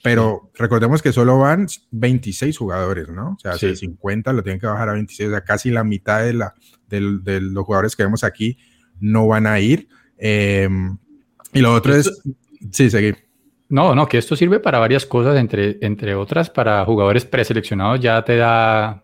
pero 0.03 0.51
recordemos 0.55 1.01
que 1.01 1.13
solo 1.13 1.39
van 1.39 1.67
26 1.91 2.59
jugadores, 2.59 3.09
¿no? 3.09 3.31
O 3.31 3.39
sea, 3.39 3.57
de 3.57 3.75
50 3.75 4.33
lo 4.35 4.43
tienen 4.43 4.61
que 4.61 4.67
bajar 4.67 4.91
a 4.91 4.93
26, 4.93 5.29
o 5.29 5.33
sea, 5.33 5.41
casi 5.43 5.71
la 5.71 5.85
mitad 5.85 6.23
de, 6.23 6.35
la, 6.35 6.55
de, 6.89 7.19
de 7.23 7.41
los 7.41 7.65
jugadores 7.65 7.97
que 7.97 8.03
vemos 8.03 8.25
aquí 8.25 8.59
no 9.01 9.27
van 9.27 9.47
a 9.47 9.61
ir. 9.61 9.89
Em, 10.19 10.99
y 11.53 11.61
lo 11.61 11.73
otro 11.73 11.95
es... 11.95 12.11
Sí, 12.71 12.91
seguir. 12.91 13.25
No, 13.69 13.95
no, 13.95 14.07
que 14.07 14.19
esto 14.19 14.37
sirve 14.37 14.61
para 14.61 14.79
varias 14.79 15.07
cosas, 15.07 15.37
entre, 15.37 15.79
entre 15.81 16.15
otras, 16.15 16.51
para 16.51 16.85
jugadores 16.85 17.25
preseleccionados 17.25 18.01
ya 18.01 18.23
te 18.25 18.37
da 18.37 19.04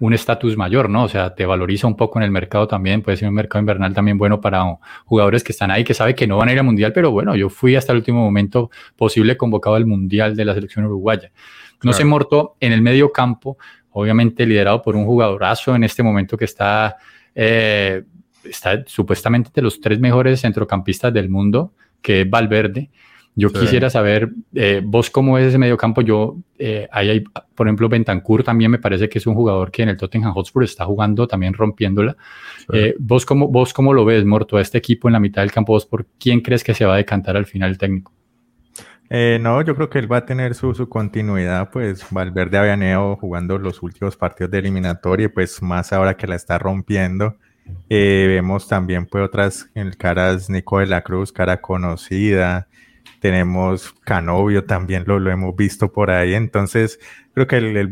un 0.00 0.12
estatus 0.12 0.56
mayor, 0.56 0.90
¿no? 0.90 1.04
O 1.04 1.08
sea, 1.08 1.34
te 1.34 1.46
valoriza 1.46 1.86
un 1.86 1.96
poco 1.96 2.18
en 2.18 2.24
el 2.24 2.30
mercado 2.30 2.66
también, 2.66 3.02
puede 3.02 3.16
ser 3.16 3.28
un 3.28 3.34
mercado 3.34 3.60
invernal 3.60 3.94
también 3.94 4.18
bueno 4.18 4.40
para 4.40 4.64
jugadores 5.04 5.44
que 5.44 5.52
están 5.52 5.70
ahí, 5.70 5.84
que 5.84 5.94
sabe 5.94 6.14
que 6.14 6.26
no 6.26 6.36
van 6.36 6.48
a 6.48 6.52
ir 6.52 6.58
al 6.58 6.64
Mundial, 6.64 6.92
pero 6.92 7.10
bueno, 7.10 7.36
yo 7.36 7.48
fui 7.48 7.76
hasta 7.76 7.92
el 7.92 7.98
último 7.98 8.20
momento 8.20 8.70
posible 8.96 9.36
convocado 9.36 9.76
al 9.76 9.86
Mundial 9.86 10.34
de 10.36 10.44
la 10.44 10.54
selección 10.54 10.84
uruguaya. 10.86 11.30
No 11.82 11.92
se 11.92 12.04
mortó 12.04 12.56
en 12.60 12.72
el 12.72 12.80
medio 12.80 13.12
campo, 13.12 13.58
obviamente 13.90 14.46
liderado 14.46 14.80
por 14.80 14.96
un 14.96 15.04
jugadorazo 15.04 15.74
en 15.74 15.84
este 15.84 16.02
momento 16.02 16.36
que 16.36 16.46
está, 16.46 16.96
eh, 17.34 18.04
está 18.42 18.82
supuestamente 18.86 19.50
de 19.52 19.62
los 19.62 19.80
tres 19.80 20.00
mejores 20.00 20.40
centrocampistas 20.40 21.12
del 21.12 21.28
mundo, 21.28 21.74
que 22.00 22.22
es 22.22 22.30
Valverde. 22.30 22.90
Yo 23.36 23.50
quisiera 23.50 23.90
saber, 23.90 24.30
eh, 24.54 24.80
vos 24.84 25.10
cómo 25.10 25.38
es 25.38 25.46
ese 25.46 25.58
mediocampo. 25.58 26.02
Yo, 26.02 26.36
eh, 26.58 26.88
ahí 26.92 27.10
hay, 27.10 27.24
por 27.54 27.66
ejemplo, 27.66 27.88
Bentancur 27.88 28.44
también 28.44 28.70
me 28.70 28.78
parece 28.78 29.08
que 29.08 29.18
es 29.18 29.26
un 29.26 29.34
jugador 29.34 29.72
que 29.72 29.82
en 29.82 29.88
el 29.88 29.96
Tottenham 29.96 30.32
Hotspur 30.32 30.62
está 30.62 30.84
jugando 30.84 31.26
también 31.26 31.52
rompiéndola. 31.52 32.16
Eh, 32.72 32.94
¿vos, 32.98 33.26
cómo, 33.26 33.48
¿Vos 33.48 33.74
cómo 33.74 33.92
lo 33.92 34.04
ves, 34.04 34.24
Morto, 34.24 34.56
a 34.56 34.60
este 34.60 34.78
equipo 34.78 35.08
en 35.08 35.14
la 35.14 35.20
mitad 35.20 35.42
del 35.42 35.50
campo? 35.50 35.72
¿Vos 35.72 35.84
por 35.84 36.06
quién 36.18 36.40
crees 36.40 36.62
que 36.62 36.74
se 36.74 36.84
va 36.84 36.94
a 36.94 36.96
decantar 36.96 37.36
al 37.36 37.46
final 37.46 37.70
el 37.70 37.78
técnico? 37.78 38.12
no, 39.10 39.62
yo 39.62 39.76
creo 39.76 39.88
que 39.88 40.00
él 40.00 40.10
va 40.10 40.16
a 40.16 40.26
tener 40.26 40.56
su, 40.56 40.74
su 40.74 40.88
continuidad, 40.88 41.70
pues 41.70 42.04
Valverde 42.10 42.58
había 42.58 42.98
jugando 43.16 43.58
los 43.58 43.80
últimos 43.80 44.16
partidos 44.16 44.50
de 44.50 44.58
eliminatoria, 44.58 45.32
pues 45.32 45.62
más 45.62 45.92
ahora 45.92 46.16
que 46.16 46.26
la 46.26 46.34
está 46.34 46.58
rompiendo. 46.58 47.36
Eh, 47.88 48.26
vemos 48.28 48.68
también 48.68 49.06
pues 49.06 49.24
otras 49.24 49.70
caras, 49.98 50.50
Nico 50.50 50.78
de 50.78 50.86
la 50.86 51.02
Cruz, 51.02 51.32
cara 51.32 51.60
conocida. 51.60 52.68
Tenemos 53.24 53.94
Canovio 54.04 54.64
también, 54.64 55.04
lo, 55.06 55.18
lo 55.18 55.30
hemos 55.30 55.56
visto 55.56 55.90
por 55.90 56.10
ahí. 56.10 56.34
Entonces, 56.34 57.00
creo 57.32 57.46
que 57.46 57.56
el, 57.56 57.90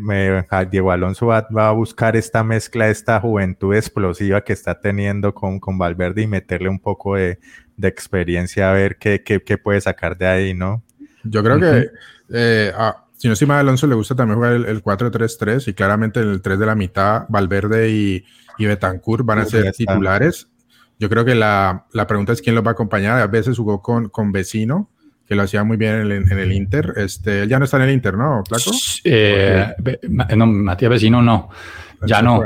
Diego 0.71 0.93
Alonso 0.93 1.25
va, 1.25 1.47
a 1.57 1.73
buscar 1.73 2.17
esta 2.17 2.45
mezcla, 2.45 2.91
esta 2.91 3.19
juventud 3.19 3.75
explosiva 3.75 4.45
que 4.45 4.53
está 4.53 4.79
teniendo 4.79 5.33
con, 5.33 5.59
con 5.59 5.79
Valverde 5.79 6.21
y 6.21 6.27
meterle 6.27 6.69
un 6.69 6.79
poco 6.79 7.17
de, 7.17 7.39
experiencia 7.81 8.69
a 8.69 8.75
ver 8.75 8.99
qué, 8.99 9.23
qué, 9.23 9.43
qué, 9.43 9.57
puede 9.57 9.81
sacar 9.81 10.19
de 10.19 10.27
ahí, 10.27 10.53
¿no? 10.53 10.83
Yo 11.25 11.43
creo 11.43 11.59
que 11.59 11.89
eh, 12.29 12.71
ah, 12.77 13.07
si 13.17 13.27
no 13.27 13.33
encima 13.33 13.57
a 13.57 13.61
Alonso 13.61 13.87
le 13.87 13.95
gusta 13.95 14.15
también 14.15 14.37
jugar 14.37 14.53
el, 14.53 14.85
4-3-3 14.85 15.67
y 15.67 15.73
claramente 15.73 16.21
en 16.21 16.29
el 16.29 16.43
3 16.43 16.59
de 16.59 16.67
la 16.67 16.75
mitad, 16.75 17.25
Valverde 17.31 17.89
y, 17.89 18.27
y 18.59 18.67
Betancourt 18.67 19.25
van 19.25 19.39
a 19.39 19.47
ser 19.47 19.73
titulares. 19.73 20.47
Yo 20.99 21.09
creo 21.09 21.25
que 21.25 21.35
la, 21.35 21.87
la, 21.93 22.07
pregunta 22.07 22.35
es 22.35 22.43
quién 22.43 22.55
los 22.55 22.63
va 22.63 22.73
a 22.73 22.73
acompañar. 22.73 23.19
A 23.19 23.27
veces 23.29 23.57
jugó 23.57 23.81
con, 23.81 24.11
con 24.11 24.31
Vecino, 24.31 24.91
que 25.27 25.35
lo 25.35 25.43
hacía 25.43 25.65
muy 25.65 25.77
bien 25.77 25.95
en 25.95 26.01
el, 26.01 26.13
en 26.13 26.39
el 26.39 26.53
Inter. 26.53 26.95
Este, 26.97 27.43
él 27.43 27.49
ya 27.49 27.59
no 27.59 27.65
está 27.65 27.79
en 27.79 27.85
el 27.85 27.91
Inter, 27.91 28.15
¿no, 28.17 28.43
Flaco? 28.47 28.71
Eh, 29.05 29.75
no, 30.37 30.47
Matías 30.47 30.91
Vecino 30.91 31.23
no. 31.23 31.49
Ya 32.07 32.23
no. 32.23 32.43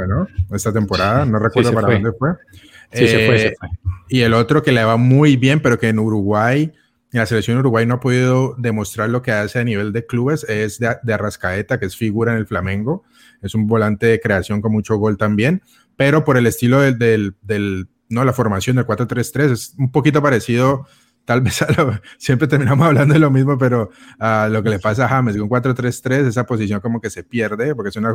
Esta 0.53 0.73
temporada, 0.73 1.25
no 1.25 1.39
recuerdo 1.39 1.73
para 1.73 1.93
dónde 1.93 2.13
fue. 2.13 2.31
Sí, 2.93 3.09
se 3.09 3.27
fue, 3.27 3.39
se 3.39 3.55
fue. 3.59 3.69
Y 4.09 4.21
el 4.21 4.35
otro 4.35 4.63
que 4.63 4.73
le 4.73 4.85
va 4.85 4.97
muy 4.97 5.37
bien, 5.37 5.61
pero 5.61 5.79
que 5.79 5.89
en 5.89 5.99
Uruguay 5.99 6.73
la 7.19 7.27
selección 7.27 7.59
Uruguay 7.59 7.87
no 7.87 7.95
ha 7.95 8.01
podido 8.01 8.55
demostrar 8.59 9.09
lo 9.09 9.23
que 9.23 9.33
hace 9.33 9.59
a 9.59 9.65
nivel 9.65 9.93
de 9.93 10.07
clubes, 10.07 10.45
es 10.45 10.79
de, 10.79 11.13
Arrascaeta, 11.13 11.79
que 11.79 11.87
es 11.87 11.97
figura 11.97 12.33
en 12.33 12.39
el 12.39 12.47
Flamengo, 12.47 13.05
es 13.43 13.55
un 13.55 13.67
volante 13.67 14.07
de 14.07 14.21
creación 14.21 14.61
con 14.61 14.73
mucho 14.73 14.97
gol 14.97 15.17
también, 15.17 15.63
pero 15.97 16.25
por 16.25 16.37
el 16.37 16.47
estilo 16.47 16.81
del, 16.81 17.35
del 17.43 17.89
no, 18.09 18.25
la 18.25 18.33
formación 18.33 18.77
del 18.77 18.87
4-3-3 18.87 19.51
es 19.51 19.75
un 19.79 19.91
poquito 19.91 20.23
parecido 20.23 20.87
tal 21.27 21.43
vez 21.43 21.63
siempre 22.19 22.49
terminamos 22.49 22.87
hablando 22.87 23.13
de 23.13 23.21
lo 23.21 23.31
mismo, 23.31 23.59
pero 23.59 23.91
a 24.19 24.49
lo 24.51 24.63
que 24.63 24.71
le 24.71 24.79
pasa 24.79 25.05
a 25.05 25.09
James, 25.09 25.37
con 25.37 25.49
4-3-3, 25.51 26.29
esa 26.29 26.47
posición 26.47 26.81
como 26.81 27.01
que 27.01 27.11
se 27.11 27.25
pierde, 27.25 27.75
porque 27.75 27.91
es 27.91 27.97
una, 27.97 28.15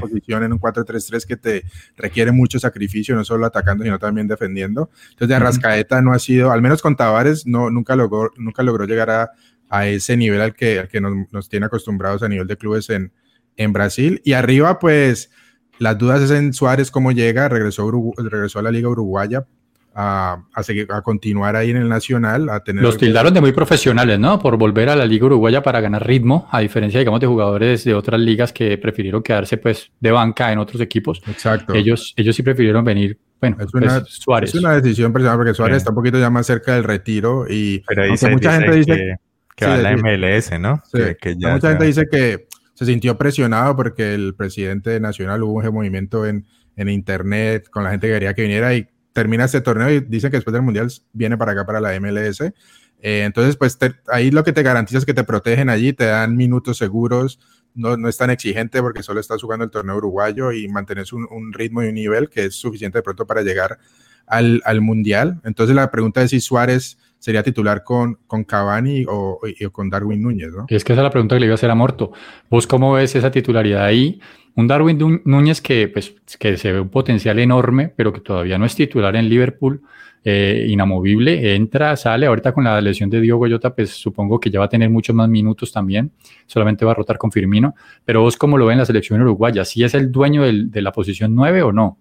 posición 0.00 0.44
en 0.44 0.52
un 0.52 0.60
4-3-3 0.60 1.26
que 1.26 1.36
te 1.36 1.64
requiere 1.96 2.30
mucho 2.30 2.58
sacrificio, 2.58 3.14
no 3.14 3.24
solo 3.24 3.44
atacando, 3.44 3.84
sino 3.84 3.98
también 3.98 4.28
defendiendo. 4.28 4.90
Entonces, 5.10 5.28
de 5.28 5.34
Arrascaeta 5.34 6.00
no 6.00 6.12
ha 6.12 6.18
sido, 6.18 6.52
al 6.52 6.62
menos 6.62 6.80
con 6.80 6.96
Tavares, 6.96 7.46
no, 7.46 7.68
nunca, 7.68 7.96
logró, 7.96 8.30
nunca 8.36 8.62
logró 8.62 8.86
llegar 8.86 9.10
a, 9.10 9.32
a 9.68 9.88
ese 9.88 10.16
nivel 10.16 10.40
al 10.40 10.54
que, 10.54 10.78
al 10.78 10.88
que 10.88 11.00
nos, 11.00 11.12
nos, 11.32 11.48
tiene 11.48 11.66
acostumbrados 11.66 12.22
a 12.22 12.28
nivel 12.28 12.46
de 12.46 12.56
clubes 12.56 12.88
en, 12.90 13.12
en 13.56 13.72
Brasil. 13.72 14.22
Y 14.24 14.34
arriba, 14.34 14.78
pues, 14.78 15.32
las 15.78 15.98
dudas 15.98 16.22
es 16.22 16.30
en 16.30 16.52
Suárez 16.52 16.92
cómo 16.92 17.10
llega, 17.10 17.48
regresó, 17.48 17.90
regresó 18.18 18.60
a 18.60 18.62
la 18.62 18.70
Liga 18.70 18.88
Uruguaya, 18.88 19.46
a, 19.94 20.62
seguir, 20.62 20.86
a 20.90 21.02
continuar 21.02 21.56
ahí 21.56 21.70
en 21.70 21.76
el 21.76 21.88
Nacional. 21.88 22.48
A 22.48 22.60
tener 22.60 22.82
Los 22.82 22.96
tildaron 22.96 23.34
de 23.34 23.40
muy 23.40 23.52
profesionales, 23.52 24.18
¿no? 24.18 24.38
Por 24.38 24.56
volver 24.56 24.88
a 24.88 24.96
la 24.96 25.06
Liga 25.06 25.26
Uruguaya 25.26 25.62
para 25.62 25.80
ganar 25.80 26.06
ritmo, 26.06 26.48
a 26.50 26.60
diferencia, 26.60 26.98
digamos, 26.98 27.20
de 27.20 27.26
jugadores 27.26 27.84
de 27.84 27.94
otras 27.94 28.20
ligas 28.20 28.52
que 28.52 28.78
prefirieron 28.78 29.22
quedarse, 29.22 29.56
pues, 29.58 29.90
de 30.00 30.10
banca 30.10 30.52
en 30.52 30.58
otros 30.58 30.80
equipos. 30.80 31.22
Exacto. 31.26 31.74
Ellos, 31.74 32.14
ellos 32.16 32.34
sí 32.34 32.42
prefirieron 32.42 32.84
venir, 32.84 33.18
bueno, 33.40 33.56
es 33.60 33.74
una, 33.74 34.00
pues, 34.00 34.14
Suárez. 34.14 34.54
Es 34.54 34.60
una 34.60 34.80
decisión 34.80 35.12
personal 35.12 35.36
porque 35.36 35.54
Suárez 35.54 35.78
está 35.78 35.90
un 35.90 35.96
poquito 35.96 36.18
ya 36.18 36.30
más 36.30 36.46
cerca 36.46 36.74
del 36.74 36.84
retiro 36.84 37.46
y 37.48 37.82
Pero 37.86 38.04
mucha 38.30 38.52
gente 38.52 38.76
dice 38.76 39.18
que, 39.56 39.66
va 39.66 39.74
a 39.74 39.78
la 39.78 39.96
MLS, 39.96 40.58
¿no? 40.60 40.82
que, 40.92 41.36
ya, 41.36 41.54
mucha 41.54 41.70
gente 41.70 41.84
dice 41.84 42.06
que 42.10 42.46
se 42.74 42.86
sintió 42.86 43.18
presionado 43.18 43.76
porque 43.76 44.14
el 44.14 44.34
presidente 44.34 44.98
nacional 45.00 45.42
hubo 45.42 45.58
un 45.58 45.74
movimiento 45.74 46.24
en, 46.24 46.46
en 46.76 46.88
internet 46.88 47.68
con 47.68 47.84
la 47.84 47.90
gente 47.90 48.06
que 48.06 48.14
quería 48.14 48.34
que 48.34 48.42
viniera 48.42 48.74
y 48.74 48.86
termina 49.12 49.44
este 49.44 49.60
torneo 49.60 49.90
y 49.90 50.00
dicen 50.00 50.30
que 50.30 50.38
después 50.38 50.52
del 50.52 50.62
Mundial 50.62 50.88
viene 51.12 51.36
para 51.36 51.52
acá, 51.52 51.66
para 51.66 51.80
la 51.80 51.98
MLS. 52.00 52.40
Eh, 52.40 53.24
entonces, 53.24 53.56
pues 53.56 53.78
ahí 54.08 54.30
lo 54.30 54.44
que 54.44 54.52
te 54.52 54.62
garantiza 54.62 54.98
es 54.98 55.04
que 55.04 55.14
te 55.14 55.24
protegen 55.24 55.68
allí, 55.68 55.92
te 55.92 56.06
dan 56.06 56.36
minutos 56.36 56.78
seguros, 56.78 57.40
no, 57.74 57.96
no 57.96 58.08
es 58.08 58.16
tan 58.16 58.30
exigente 58.30 58.80
porque 58.80 59.02
solo 59.02 59.20
estás 59.20 59.42
jugando 59.42 59.64
el 59.64 59.70
torneo 59.70 59.96
uruguayo 59.96 60.52
y 60.52 60.68
mantienes 60.68 61.12
un, 61.12 61.26
un 61.30 61.52
ritmo 61.52 61.82
y 61.82 61.88
un 61.88 61.94
nivel 61.94 62.28
que 62.28 62.44
es 62.44 62.54
suficiente 62.54 62.98
de 62.98 63.02
pronto 63.02 63.26
para 63.26 63.42
llegar 63.42 63.78
al, 64.26 64.62
al, 64.64 64.80
Mundial. 64.80 65.40
Entonces, 65.44 65.74
la 65.74 65.90
pregunta 65.90 66.22
es 66.22 66.30
si 66.30 66.40
Suárez 66.40 66.98
sería 67.18 67.42
titular 67.42 67.82
con, 67.82 68.18
con 68.26 68.44
Cavani 68.44 69.04
o, 69.08 69.38
o, 69.40 69.70
con 69.70 69.90
Darwin 69.90 70.22
Núñez, 70.22 70.52
¿no? 70.52 70.66
es 70.68 70.84
que 70.84 70.92
esa 70.92 71.02
es 71.02 71.04
la 71.04 71.10
pregunta 71.10 71.36
que 71.36 71.40
le 71.40 71.46
iba 71.46 71.54
a 71.54 71.56
hacer 71.56 71.70
a 71.70 71.74
Morto. 71.74 72.12
¿Vos 72.50 72.66
cómo 72.66 72.92
ves 72.92 73.14
esa 73.14 73.30
titularidad 73.30 73.84
ahí? 73.84 74.20
Un 74.54 74.66
Darwin 74.66 75.22
Núñez 75.24 75.60
que, 75.60 75.88
pues, 75.88 76.14
que 76.38 76.56
se 76.56 76.72
ve 76.72 76.80
un 76.80 76.90
potencial 76.90 77.38
enorme, 77.38 77.92
pero 77.96 78.12
que 78.12 78.20
todavía 78.20 78.58
no 78.58 78.66
es 78.66 78.74
titular 78.74 79.16
en 79.16 79.28
Liverpool, 79.28 79.82
eh, 80.24 80.66
inamovible, 80.68 81.56
entra, 81.56 81.96
sale, 81.96 82.26
ahorita 82.26 82.52
con 82.52 82.64
la 82.64 82.80
lesión 82.80 83.10
de 83.10 83.20
Diego 83.20 83.38
Goyota, 83.38 83.74
pues 83.74 83.90
supongo 83.90 84.38
que 84.38 84.50
ya 84.50 84.60
va 84.60 84.66
a 84.66 84.68
tener 84.68 84.88
muchos 84.88 85.16
más 85.16 85.28
minutos 85.28 85.72
también, 85.72 86.12
solamente 86.46 86.84
va 86.84 86.92
a 86.92 86.94
rotar 86.94 87.18
con 87.18 87.32
Firmino, 87.32 87.74
pero 88.04 88.20
vos 88.20 88.36
cómo 88.36 88.56
lo 88.56 88.66
ven 88.66 88.74
en 88.74 88.78
la 88.80 88.84
selección 88.84 89.20
uruguaya, 89.20 89.64
¿sí 89.64 89.82
es 89.82 89.94
el 89.94 90.12
dueño 90.12 90.42
de 90.42 90.82
la 90.82 90.92
posición 90.92 91.34
9 91.34 91.62
o 91.62 91.72
no? 91.72 91.98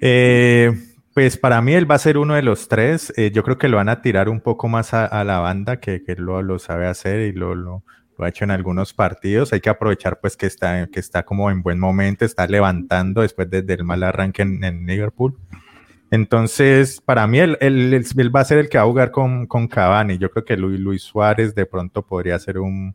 Eh, 0.00 0.70
pues 1.12 1.36
para 1.38 1.60
mí 1.60 1.72
él 1.72 1.90
va 1.90 1.96
a 1.96 1.98
ser 1.98 2.18
uno 2.18 2.34
de 2.34 2.42
los 2.42 2.68
tres, 2.68 3.12
eh, 3.16 3.32
yo 3.34 3.42
creo 3.42 3.58
que 3.58 3.68
lo 3.68 3.78
van 3.78 3.88
a 3.88 4.00
tirar 4.00 4.28
un 4.28 4.40
poco 4.40 4.68
más 4.68 4.94
a, 4.94 5.24
la 5.24 5.40
banda, 5.40 5.80
que, 5.80 6.04
que 6.04 6.14
lo, 6.14 6.40
lo, 6.42 6.60
sabe 6.60 6.86
hacer 6.86 7.20
y 7.22 7.32
lo 7.32 7.82
lo 8.18 8.24
ha 8.24 8.28
hecho 8.28 8.44
en 8.44 8.50
algunos 8.50 8.92
partidos. 8.92 9.52
Hay 9.52 9.60
que 9.60 9.70
aprovechar 9.70 10.20
pues 10.20 10.36
que 10.36 10.46
está, 10.46 10.86
que 10.88 11.00
está 11.00 11.24
como 11.24 11.50
en 11.50 11.62
buen 11.62 11.78
momento, 11.78 12.24
está 12.24 12.46
levantando 12.46 13.22
después 13.22 13.48
del 13.48 13.84
mal 13.84 14.02
arranque 14.02 14.42
en, 14.42 14.86
Liverpool. 14.86 15.38
Entonces, 16.10 17.00
para 17.00 17.26
mí, 17.26 17.38
él, 17.38 17.56
va 18.34 18.40
a 18.40 18.44
ser 18.44 18.58
el 18.58 18.68
que 18.68 18.78
va 18.78 18.84
a 18.84 18.86
jugar 18.86 19.10
con, 19.10 19.46
con 19.46 19.68
Cavani. 19.68 20.18
Yo 20.18 20.30
creo 20.30 20.44
que 20.44 20.56
Luis, 20.56 20.80
Luis 20.80 21.02
Suárez 21.02 21.54
de 21.54 21.66
pronto 21.66 22.04
podría 22.04 22.38
ser 22.38 22.58
un, 22.58 22.94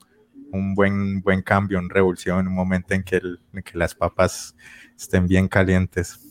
un 0.51 0.75
buen, 0.75 1.21
buen 1.21 1.41
cambio, 1.41 1.79
una 1.79 1.93
revulsión 1.93 2.39
en 2.39 2.47
un 2.47 2.53
momento 2.53 2.93
en 2.93 3.03
que, 3.03 3.17
en 3.17 3.63
que 3.63 3.77
las 3.77 3.95
papas 3.95 4.55
estén 4.97 5.27
bien 5.27 5.47
calientes. 5.47 6.22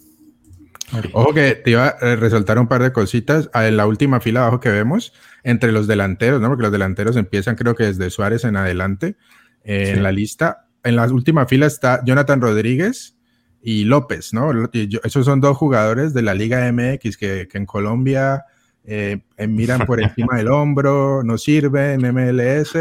Ojo 1.13 1.33
que 1.33 1.55
te 1.55 1.71
iba 1.71 1.89
a 1.89 2.17
resaltar 2.17 2.59
un 2.59 2.69
par 2.69 2.83
de 2.83 2.93
cositas. 2.93 3.49
Ah, 3.53 3.67
en 3.67 3.77
la 3.77 3.87
última 3.87 4.21
fila 4.21 4.41
abajo 4.41 4.61
que 4.61 4.71
vemos, 4.71 5.13
entre 5.43 5.73
los 5.73 5.87
delanteros, 5.87 6.41
¿no? 6.41 6.49
Porque 6.49 6.63
los 6.63 6.73
delanteros 6.73 7.17
empiezan, 7.17 7.57
creo 7.57 7.75
que 7.75 7.85
desde 7.85 8.11
Suárez 8.11 8.45
en 8.45 8.57
adelante 8.57 9.17
eh, 9.65 9.93
en 9.95 10.03
la 10.03 10.13
lista. 10.13 10.67
En 10.85 10.97
la 10.97 11.07
última 11.07 11.47
fila 11.47 11.67
está 11.67 12.03
Jonathan 12.05 12.41
Rodríguez 12.41 13.17
y 13.63 13.85
López, 13.85 14.35
¿no? 14.35 14.51
esos 14.73 15.25
son 15.25 15.41
dos 15.41 15.57
jugadores 15.57 16.13
de 16.13 16.23
la 16.23 16.35
Liga 16.35 16.71
MX 16.73 17.17
que, 17.17 17.49
en 17.53 17.65
Colombia 17.65 18.45
eh, 18.85 19.21
eh, 19.37 19.47
miran 19.47 19.87
por 19.87 20.01
encima 20.03 20.37
del 20.37 20.49
hombro, 20.49 21.23
no 21.23 21.39
sirven, 21.39 22.01
MLS. 22.01 22.77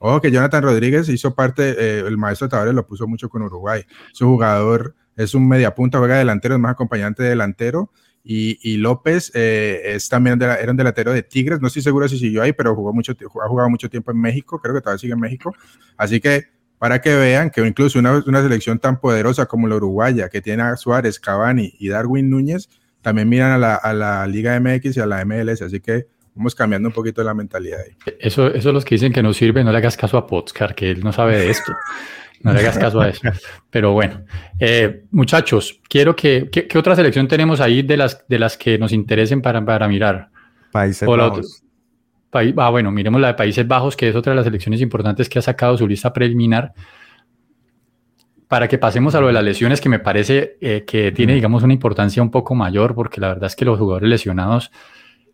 Ojo 0.00 0.20
que 0.20 0.32
Jonathan 0.32 0.64
Rodríguez 0.64 1.08
hizo 1.08 1.36
parte, 1.36 2.00
el 2.00 2.18
maestro 2.18 2.48
Tavares 2.48 2.74
lo 2.74 2.84
puso 2.84 3.06
mucho 3.06 3.28
con 3.28 3.42
Uruguay. 3.42 3.84
Su 4.12 4.26
jugador 4.26 4.96
es 5.16 5.34
un 5.34 5.48
mediapunta, 5.48 5.98
juega 5.98 6.18
delantero, 6.18 6.54
es 6.54 6.60
más 6.60 6.72
acompañante 6.72 7.22
de 7.22 7.30
delantero. 7.30 7.90
Y, 8.26 8.78
López 8.78 9.30
eh, 9.34 9.82
es 9.84 10.08
también 10.08 10.40
era 10.40 10.70
un 10.70 10.76
delantero 10.78 11.12
de 11.12 11.22
Tigres, 11.22 11.60
no 11.60 11.66
estoy 11.66 11.82
seguro 11.82 12.08
si 12.08 12.18
siguió 12.18 12.42
ahí, 12.42 12.54
pero 12.54 12.74
jugó 12.74 12.90
mucho, 12.94 13.12
ha 13.12 13.48
jugado 13.48 13.68
mucho 13.68 13.90
tiempo 13.90 14.12
en 14.12 14.20
México, 14.20 14.58
creo 14.58 14.74
que 14.74 14.80
todavía 14.80 14.98
sigue 14.98 15.12
en 15.12 15.20
México. 15.20 15.54
Así 15.98 16.20
que 16.20 16.44
para 16.78 17.00
que 17.00 17.14
vean 17.16 17.50
que 17.50 17.66
incluso 17.66 17.98
una, 17.98 18.22
una 18.26 18.42
selección 18.42 18.78
tan 18.78 18.98
poderosa 18.98 19.44
como 19.44 19.68
la 19.68 19.76
uruguaya, 19.76 20.30
que 20.30 20.40
tiene 20.40 20.62
a 20.62 20.76
Suárez, 20.76 21.20
Cavani 21.20 21.74
y 21.78 21.88
Darwin 21.88 22.30
Núñez, 22.30 22.70
también 23.02 23.28
miran 23.28 23.52
a 23.52 23.58
la, 23.58 23.74
a 23.74 23.92
la 23.92 24.26
Liga 24.26 24.58
MX 24.58 24.96
y 24.96 25.00
a 25.00 25.06
la 25.06 25.24
MLS. 25.26 25.60
Así 25.60 25.80
que 25.80 26.06
vamos 26.34 26.54
cambiando 26.54 26.88
un 26.88 26.94
poquito 26.94 27.22
la 27.22 27.34
mentalidad 27.34 27.80
ahí. 27.80 27.96
Eso, 28.18 28.48
eso 28.48 28.72
los 28.72 28.84
que 28.84 28.94
dicen 28.94 29.12
que 29.12 29.22
no 29.22 29.32
sirve, 29.32 29.62
no 29.62 29.70
le 29.70 29.78
hagas 29.78 29.96
caso 29.96 30.16
a 30.16 30.26
Potscar, 30.26 30.74
que 30.74 30.90
él 30.90 31.04
no 31.04 31.12
sabe 31.12 31.38
de 31.38 31.50
esto. 31.50 31.72
No 32.44 32.52
le 32.52 32.60
hagas 32.60 32.76
caso 32.76 33.00
a 33.00 33.08
eso. 33.08 33.22
Pero 33.70 33.92
bueno, 33.92 34.22
eh, 34.58 35.04
muchachos, 35.10 35.80
quiero 35.88 36.14
que, 36.14 36.50
¿qué 36.50 36.78
otra 36.78 36.94
selección 36.94 37.26
tenemos 37.26 37.58
ahí 37.58 37.80
de 37.80 37.96
las, 37.96 38.28
de 38.28 38.38
las 38.38 38.58
que 38.58 38.78
nos 38.78 38.92
interesen 38.92 39.40
para, 39.40 39.64
para 39.64 39.88
mirar? 39.88 40.28
Países 40.70 41.08
Bajos. 41.08 41.62
ah, 42.58 42.70
bueno, 42.70 42.90
miremos 42.90 43.18
la 43.18 43.28
de 43.28 43.34
Países 43.34 43.66
Bajos, 43.66 43.96
que 43.96 44.10
es 44.10 44.14
otra 44.14 44.32
de 44.32 44.36
las 44.36 44.44
selecciones 44.44 44.82
importantes 44.82 45.30
que 45.30 45.38
ha 45.38 45.42
sacado 45.42 45.78
su 45.78 45.88
lista 45.88 46.12
preliminar. 46.12 46.74
Para 48.46 48.68
que 48.68 48.76
pasemos 48.76 49.14
a 49.14 49.22
lo 49.22 49.28
de 49.28 49.32
las 49.32 49.42
lesiones, 49.42 49.80
que 49.80 49.88
me 49.88 49.98
parece 49.98 50.58
eh, 50.60 50.84
que 50.86 51.12
tiene, 51.12 51.34
digamos, 51.34 51.62
una 51.62 51.72
importancia 51.72 52.22
un 52.22 52.30
poco 52.30 52.54
mayor, 52.54 52.94
porque 52.94 53.22
la 53.22 53.28
verdad 53.28 53.46
es 53.46 53.56
que 53.56 53.64
los 53.64 53.78
jugadores 53.78 54.10
lesionados 54.10 54.70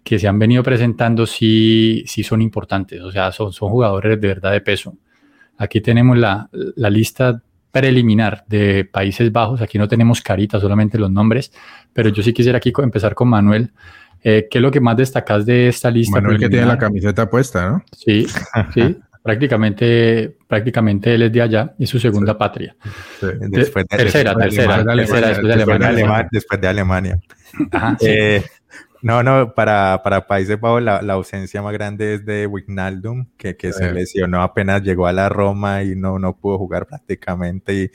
que 0.04 0.20
se 0.20 0.28
han 0.28 0.38
venido 0.38 0.62
presentando 0.62 1.26
sí, 1.26 2.04
sí 2.06 2.22
son 2.22 2.40
importantes, 2.40 3.00
o 3.02 3.10
sea, 3.10 3.32
son, 3.32 3.52
son 3.52 3.68
jugadores 3.68 4.20
de 4.20 4.28
verdad 4.28 4.52
de 4.52 4.60
peso. 4.60 4.94
Aquí 5.60 5.82
tenemos 5.82 6.16
la, 6.16 6.48
lista 6.88 7.42
preliminar 7.70 8.44
de 8.48 8.86
Países 8.86 9.30
Bajos. 9.30 9.60
Aquí 9.60 9.76
no 9.76 9.86
tenemos 9.86 10.22
caritas, 10.22 10.62
solamente 10.62 10.98
los 10.98 11.10
nombres, 11.10 11.52
pero 11.92 12.08
yo 12.08 12.22
sí 12.22 12.32
quisiera 12.32 12.56
aquí 12.56 12.72
empezar 12.78 13.14
con 13.14 13.28
Manuel. 13.28 13.70
Eh, 14.24 14.48
¿Qué 14.50 14.56
es 14.56 14.62
lo 14.62 14.70
que 14.70 14.80
más 14.80 14.96
destacas 14.96 15.44
de 15.44 15.68
esta 15.68 15.90
lista? 15.90 16.18
Manuel 16.18 16.38
que 16.38 16.48
tiene 16.48 16.64
la 16.64 16.78
camiseta 16.78 17.28
puesta, 17.28 17.68
¿no? 17.68 17.84
Sí, 17.92 18.26
sí. 18.72 18.96
prácticamente, 19.22 20.34
prácticamente 20.48 21.14
él 21.14 21.24
es 21.24 21.32
de 21.32 21.42
allá, 21.42 21.74
es 21.78 21.90
su 21.90 22.00
segunda 22.00 22.38
patria. 22.38 22.74
Después 23.20 23.84
de, 23.86 23.98
tercera, 23.98 24.34
tercera, 24.34 24.82
tercera, 24.82 25.28
después 25.28 25.78
de 25.78 25.86
Alemania. 25.86 26.28
Después 26.32 26.60
de 26.60 26.68
Alemania. 26.68 27.20
Eh, 28.00 28.42
no, 29.02 29.23
no, 29.23 29.54
para, 29.54 30.02
para 30.02 30.26
Países 30.26 30.61
Bajos 30.61 30.83
la, 30.83 31.00
la, 31.00 31.14
ausencia 31.14 31.62
más 31.62 31.73
grande 31.73 32.14
es 32.14 32.26
de 32.26 32.47
Wijnaldum, 32.47 33.26
que, 33.37 33.57
que 33.57 33.73
se 33.73 33.92
lesionó 33.92 34.42
apenas 34.42 34.83
llegó 34.83 35.07
a 35.07 35.12
la 35.12 35.28
Roma 35.28 35.83
y 35.83 35.97
no, 35.97 36.19
no 36.19 36.37
pudo 36.37 36.59
jugar 36.59 36.87
prácticamente 36.87 37.75
y 37.75 37.90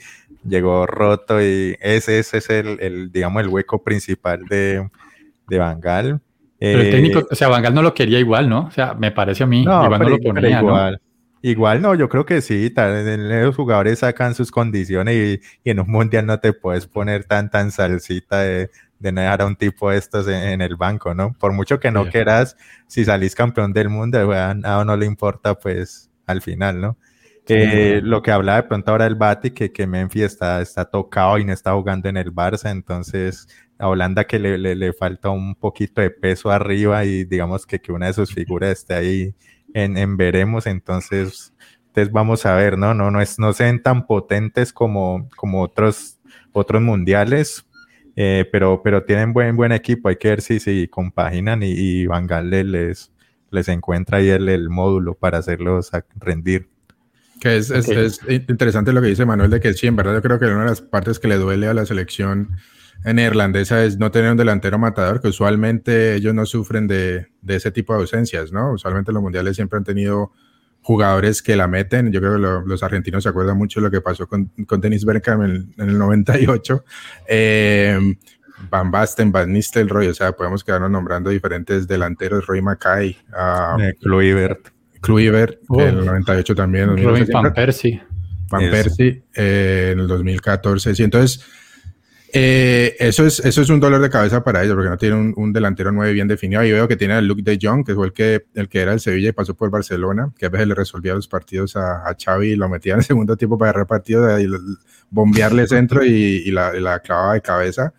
llegó 0.48 0.86
roto 0.86 1.40
y 1.40 1.76
ese, 1.80 2.18
ese 2.18 2.38
es 2.38 2.50
el, 2.50 2.78
el, 2.80 3.12
digamos, 3.12 3.42
el 3.42 3.48
hueco 3.48 3.82
principal 3.82 4.44
de, 4.46 4.88
de 5.48 5.58
Bangal. 5.58 6.20
Pero 6.58 6.80
el 6.80 6.90
técnico, 6.90 7.20
eh, 7.20 7.26
o 7.30 7.34
sea, 7.34 7.48
Bangal 7.48 7.74
no 7.74 7.82
lo 7.82 7.94
quería 7.94 8.18
igual, 8.18 8.48
¿no? 8.48 8.66
O 8.66 8.70
sea, 8.70 8.94
me 8.94 9.12
parece 9.12 9.44
a 9.44 9.46
mí, 9.46 9.64
no, 9.64 9.84
igual 9.84 10.00
no 10.00 10.08
lo 10.08 10.18
ponía, 10.18 10.60
igual. 10.60 11.00
Igual 11.42 11.82
no, 11.82 11.94
yo 11.94 12.08
creo 12.08 12.26
que 12.26 12.40
sí, 12.40 12.72
los 12.74 13.54
jugadores 13.54 14.00
sacan 14.00 14.34
sus 14.34 14.50
condiciones 14.50 15.14
y, 15.14 15.40
y, 15.62 15.70
en 15.70 15.78
un 15.78 15.88
mundial 15.88 16.26
no 16.26 16.40
te 16.40 16.52
puedes 16.52 16.88
poner 16.88 17.24
tan 17.24 17.50
tan 17.50 17.70
salsita 17.70 18.40
de, 18.40 18.70
de 18.98 19.12
no 19.12 19.20
dejar 19.20 19.42
a 19.42 19.46
un 19.46 19.56
tipo 19.56 19.90
de 19.90 19.98
estos 19.98 20.28
en, 20.28 20.60
el 20.60 20.76
banco, 20.76 21.14
¿no? 21.14 21.32
Por 21.34 21.52
mucho 21.52 21.80
que 21.80 21.90
no 21.90 22.08
quieras, 22.08 22.56
si 22.86 23.04
salís 23.04 23.34
campeón 23.34 23.72
del 23.72 23.88
mundo, 23.88 24.32
a 24.32 24.54
no 24.54 24.96
le 24.96 25.06
importa, 25.06 25.54
pues 25.54 26.10
al 26.26 26.42
final, 26.42 26.80
¿no? 26.80 26.96
Eh, 27.48 28.00
lo 28.02 28.22
que 28.22 28.32
hablaba 28.32 28.62
de 28.62 28.68
pronto 28.68 28.90
ahora 28.90 29.06
el 29.06 29.14
Bati, 29.14 29.52
que, 29.52 29.70
que 29.70 29.86
Memphis 29.86 30.22
está, 30.22 30.60
está 30.60 30.84
tocado 30.84 31.38
y 31.38 31.44
no 31.44 31.52
está 31.52 31.72
jugando 31.74 32.08
en 32.08 32.16
el 32.16 32.34
Barça, 32.34 32.70
entonces 32.70 33.46
a 33.78 33.88
Holanda 33.88 34.24
que 34.24 34.38
le, 34.38 34.58
le, 34.58 34.92
falta 34.92 35.30
un 35.30 35.54
poquito 35.54 36.00
de 36.00 36.10
peso 36.10 36.50
arriba 36.50 37.04
y 37.04 37.24
digamos 37.24 37.66
que, 37.66 37.80
que 37.80 37.92
una 37.92 38.06
de 38.06 38.14
sus 38.14 38.32
figuras 38.32 38.70
esté 38.70 38.94
ahí 38.94 39.34
en, 39.74 39.96
en, 39.96 40.16
veremos, 40.16 40.66
entonces, 40.66 41.52
entonces 41.88 42.12
vamos 42.12 42.46
a 42.46 42.54
ver, 42.54 42.78
¿no? 42.78 42.94
No, 42.94 43.10
no, 43.10 43.20
es, 43.20 43.38
no 43.38 43.52
sean 43.52 43.82
tan 43.82 44.06
potentes 44.06 44.72
como, 44.72 45.28
como 45.36 45.62
otros, 45.62 46.18
otros 46.52 46.82
mundiales, 46.82 47.65
eh, 48.16 48.48
pero, 48.50 48.80
pero 48.82 49.04
tienen 49.04 49.32
buen, 49.32 49.56
buen 49.56 49.72
equipo, 49.72 50.08
hay 50.08 50.16
que 50.16 50.28
ver 50.28 50.40
si, 50.40 50.58
si 50.58 50.88
compaginan 50.88 51.62
y, 51.62 51.70
y 51.70 52.06
Van 52.06 52.26
Gaal 52.26 52.50
les, 52.50 53.12
les 53.50 53.68
encuentra 53.68 54.18
ahí 54.18 54.30
el, 54.30 54.48
el 54.48 54.70
módulo 54.70 55.14
para 55.14 55.38
hacerlos 55.38 55.90
rendir. 56.16 56.68
Que 57.40 57.58
es, 57.58 57.70
es, 57.70 58.20
interesante 58.28 58.94
lo 58.94 59.02
que 59.02 59.08
dice 59.08 59.26
Manuel 59.26 59.50
de 59.50 59.60
que 59.60 59.74
sí, 59.74 59.86
en 59.86 59.96
verdad 59.96 60.14
yo 60.14 60.22
creo 60.22 60.38
que 60.38 60.46
una 60.46 60.62
de 60.62 60.70
las 60.70 60.80
partes 60.80 61.18
que 61.18 61.28
le 61.28 61.36
duele 61.36 61.68
a 61.68 61.74
la 61.74 61.84
selección 61.84 62.56
neerlandesa 63.04 63.84
es 63.84 63.98
no 63.98 64.10
tener 64.10 64.30
un 64.30 64.38
delantero 64.38 64.78
matador, 64.78 65.20
que 65.20 65.28
usualmente 65.28 66.14
ellos 66.14 66.34
no 66.34 66.46
sufren 66.46 66.86
de, 66.86 67.28
de 67.42 67.56
ese 67.56 67.70
tipo 67.70 67.92
de 67.92 68.00
ausencias, 68.00 68.52
¿no? 68.52 68.72
Usualmente 68.72 69.12
los 69.12 69.22
mundiales 69.22 69.56
siempre 69.56 69.76
han 69.76 69.84
tenido 69.84 70.32
jugadores 70.86 71.42
que 71.42 71.56
la 71.56 71.66
meten. 71.66 72.12
Yo 72.12 72.20
creo 72.20 72.34
que 72.34 72.68
los 72.68 72.82
argentinos 72.84 73.24
se 73.24 73.28
acuerdan 73.28 73.58
mucho 73.58 73.80
de 73.80 73.86
lo 73.86 73.90
que 73.90 74.00
pasó 74.00 74.28
con, 74.28 74.52
con 74.68 74.80
Dennis 74.80 75.04
Bergkamp 75.04 75.42
en, 75.42 75.74
en, 75.76 75.88
el 75.88 75.98
98. 75.98 76.84
Eh, 77.26 77.98
Van 78.70 78.92
Basten, 78.92 79.32
Van 79.32 79.52
Nistelrooy, 79.52 80.06
o 80.06 80.14
sea, 80.14 80.30
podemos 80.30 80.62
quedarnos 80.62 80.92
nombrando 80.92 81.30
diferentes 81.30 81.88
delanteros, 81.88 82.46
Roy 82.46 82.62
Mackay, 82.62 83.16
uh, 83.32 83.80
eh, 83.80 83.96
Kluivert. 84.00 84.68
Kluivert, 85.00 85.58
oh. 85.66 85.80
en 85.80 85.98
el 85.98 86.06
98 86.06 86.54
también. 86.54 86.96
Robin 87.02 87.26
Van 87.32 87.52
Persie. 87.52 88.00
Van 88.48 88.70
Persie, 88.70 89.24
eh, 89.34 89.90
en 89.92 89.98
el 89.98 90.06
2014. 90.06 90.94
Sí, 90.94 91.02
entonces, 91.02 91.44
eh, 92.38 92.96
eso, 92.98 93.24
es, 93.24 93.40
eso 93.40 93.62
es 93.62 93.70
un 93.70 93.80
dolor 93.80 93.98
de 94.02 94.10
cabeza 94.10 94.44
para 94.44 94.62
ellos, 94.62 94.74
porque 94.74 94.90
no 94.90 94.98
tienen 94.98 95.18
un, 95.18 95.34
un, 95.38 95.52
delantero 95.54 95.90
9 95.90 96.12
bien 96.12 96.28
definido. 96.28 96.62
Y 96.62 96.70
veo 96.70 96.86
que 96.86 96.96
tiene 96.96 97.16
el 97.16 97.26
Luke 97.26 97.40
de 97.42 97.58
Jong, 97.58 97.82
que 97.82 97.94
fue 97.94 98.08
el 98.08 98.12
que, 98.12 98.44
el 98.52 98.68
que 98.68 98.80
era 98.80 98.92
el 98.92 99.00
Sevilla 99.00 99.30
y 99.30 99.32
pasó 99.32 99.54
por 99.54 99.70
Barcelona, 99.70 100.30
que 100.36 100.44
a 100.44 100.48
veces 100.50 100.68
le 100.68 100.74
resolvía 100.74 101.14
los 101.14 101.28
partidos 101.28 101.76
a, 101.76 102.06
a 102.06 102.14
Xavi 102.14 102.48
y 102.48 102.56
lo 102.56 102.68
metía 102.68 102.92
en 102.92 102.98
el 102.98 103.04
segundo 103.06 103.38
tiempo 103.38 103.56
para 103.56 103.70
agarrar 103.70 103.86
partidos 103.86 104.38
y 104.38 104.48
bombearle 105.08 105.66
centro 105.66 106.04
y, 106.04 106.42
y, 106.44 106.50
la, 106.50 106.76
y, 106.76 106.80
la, 106.80 107.00
clavaba 107.00 107.32
de 107.32 107.40
cabeza. 107.40 107.94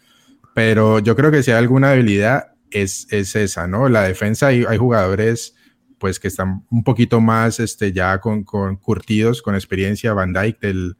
Pero 0.54 1.00
yo 1.00 1.16
creo 1.16 1.32
que 1.32 1.42
si 1.42 1.50
hay 1.50 1.58
alguna 1.58 1.90
debilidad 1.90 2.52
es, 2.70 3.08
es 3.10 3.36
esa, 3.36 3.66
¿no? 3.66 3.90
La 3.90 4.04
defensa, 4.04 4.48
hay, 4.48 4.66
hay 4.70 4.78
jugadores 4.78 5.56
pues 5.98 6.20
que 6.20 6.28
están 6.28 6.64
un 6.70 6.84
poquito 6.84 7.22
más 7.22 7.60
este, 7.60 7.92
ya 7.92 8.20
con, 8.20 8.44
con 8.44 8.76
curtidos, 8.76 9.42
con 9.42 9.56
experiencia, 9.56 10.14
Van 10.14 10.32
Dijk 10.32 10.60
del, 10.60 10.96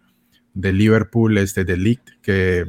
del 0.56 0.76
Liverpool, 0.80 1.38
este, 1.38 1.66
del 1.66 1.84
League, 1.84 2.02
que, 2.24 2.66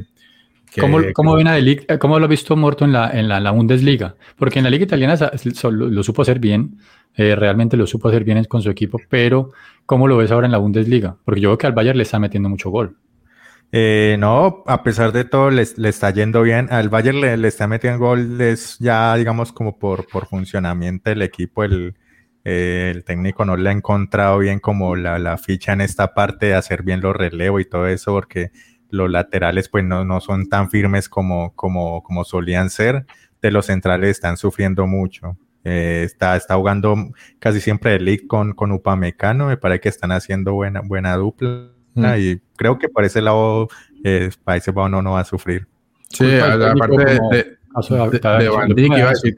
que, 0.73 0.81
¿Cómo, 0.81 0.99
cómo 1.15 1.35
ven 1.35 1.49
a 1.49 1.55
Delic, 1.55 1.99
¿Cómo 1.99 2.19
lo 2.19 2.25
ha 2.25 2.29
visto 2.29 2.57
Morto 2.57 2.85
en 2.85 2.93
la, 2.93 3.11
en 3.11 3.29
la, 3.29 3.41
la, 3.41 3.51
Bundesliga? 3.51 4.17
Porque 4.37 4.59
en 4.59 4.65
la 4.65 4.71
Liga 4.71 4.85
Italiana 4.85 5.17
lo, 5.17 5.71
lo 5.71 6.03
supo 6.03 6.23
hacer 6.23 6.39
bien, 6.39 6.79
eh, 7.17 7.35
realmente 7.35 7.77
lo 7.77 7.87
supo 7.87 8.09
hacer 8.09 8.25
bien 8.25 8.45
con 8.45 8.63
su 8.63 8.71
equipo, 8.71 8.99
pero 9.09 9.53
¿cómo 9.87 10.07
lo 10.07 10.17
ves 10.17 10.31
ahora 10.31 10.47
en 10.47 10.53
la 10.53 10.59
Bundesliga? 10.59 11.17
Porque 11.25 11.41
yo 11.41 11.51
veo 11.51 11.59
que 11.59 11.67
al 11.67 11.73
Bayern 11.73 11.97
le 11.97 12.05
está 12.05 12.19
metiendo 12.19 12.49
mucho 12.49 12.71
gol. 12.71 12.97
Eh, 13.71 14.17
no, 14.19 14.63
a 14.67 14.83
pesar 14.83 15.13
de 15.13 15.25
todo, 15.25 15.51
le, 15.51 15.65
le 15.77 15.89
está 15.89 16.11
yendo 16.11 16.43
bien. 16.43 16.69
Al 16.71 16.89
Bayern 16.89 17.21
le, 17.21 17.37
le, 17.37 17.49
está 17.49 17.67
metiendo 17.67 17.99
goles 17.99 18.77
ya, 18.81 19.15
digamos, 19.17 19.53
como 19.53 19.79
por, 19.79 20.07
por 20.07 20.27
funcionamiento 20.27 21.11
del 21.11 21.23
equipo. 21.23 21.65
El, 21.65 21.95
eh, 22.45 22.93
el 22.95 23.05
técnico 23.05 23.45
no 23.45 23.57
le 23.57 23.69
ha 23.69 23.73
encontrado 23.73 24.39
bien 24.39 24.59
como 24.59 24.97
la, 24.97 25.19
la, 25.19 25.37
ficha 25.37 25.75
en 25.75 25.83
esta 25.83 26.15
parte 26.15 26.47
de 26.47 26.55
hacer 26.55 26.83
bien 26.83 27.01
los 27.03 27.15
relevos 27.15 27.61
y 27.61 27.67
todo 27.67 27.87
eso, 27.87 28.13
porque 28.13 28.53
los 28.91 29.11
laterales 29.11 29.69
pues 29.69 29.85
no, 29.85 30.05
no 30.05 30.21
son 30.21 30.49
tan 30.49 30.71
firmes 30.71 31.09
como, 31.09 31.55
como, 31.55 32.03
como 32.03 32.25
solían 32.25 32.71
ser. 32.71 33.07
De 33.41 33.51
los 33.51 33.67
centrales 33.67 34.11
están 34.11 34.37
sufriendo 34.37 34.87
mucho. 34.87 35.37
Eh, 35.65 36.03
está, 36.05 36.37
está 36.37 36.57
jugando 36.57 36.97
casi 37.39 37.61
siempre 37.61 37.97
el 37.97 38.05
league 38.05 38.27
con, 38.27 38.53
con 38.53 38.73
Upamecano, 38.73 39.49
me 39.49 39.57
parece 39.57 39.81
que 39.81 39.89
están 39.89 40.13
haciendo 40.13 40.55
buena, 40.55 40.81
buena 40.81 41.15
dupla 41.17 41.71
mm. 41.95 42.05
y 42.17 42.41
creo 42.57 42.79
que 42.79 42.89
por 42.89 43.05
ese 43.05 43.21
lado, 43.21 43.69
eh, 44.05 44.31
para 44.45 44.57
ese 44.57 44.73
lado 44.73 44.89
no, 44.89 45.03
no 45.03 45.13
va 45.13 45.21
a 45.21 45.25
sufrir. 45.25 45.67
Sí, 46.09 46.39
aparte 46.39 46.97
de, 46.97 47.05
de, 47.05 47.59
de, 48.11 48.45
de 48.45 48.49
Van 48.49 48.69
Dijk, 48.71 48.97
iba 48.97 49.09
a 49.09 49.11
decir, 49.11 49.37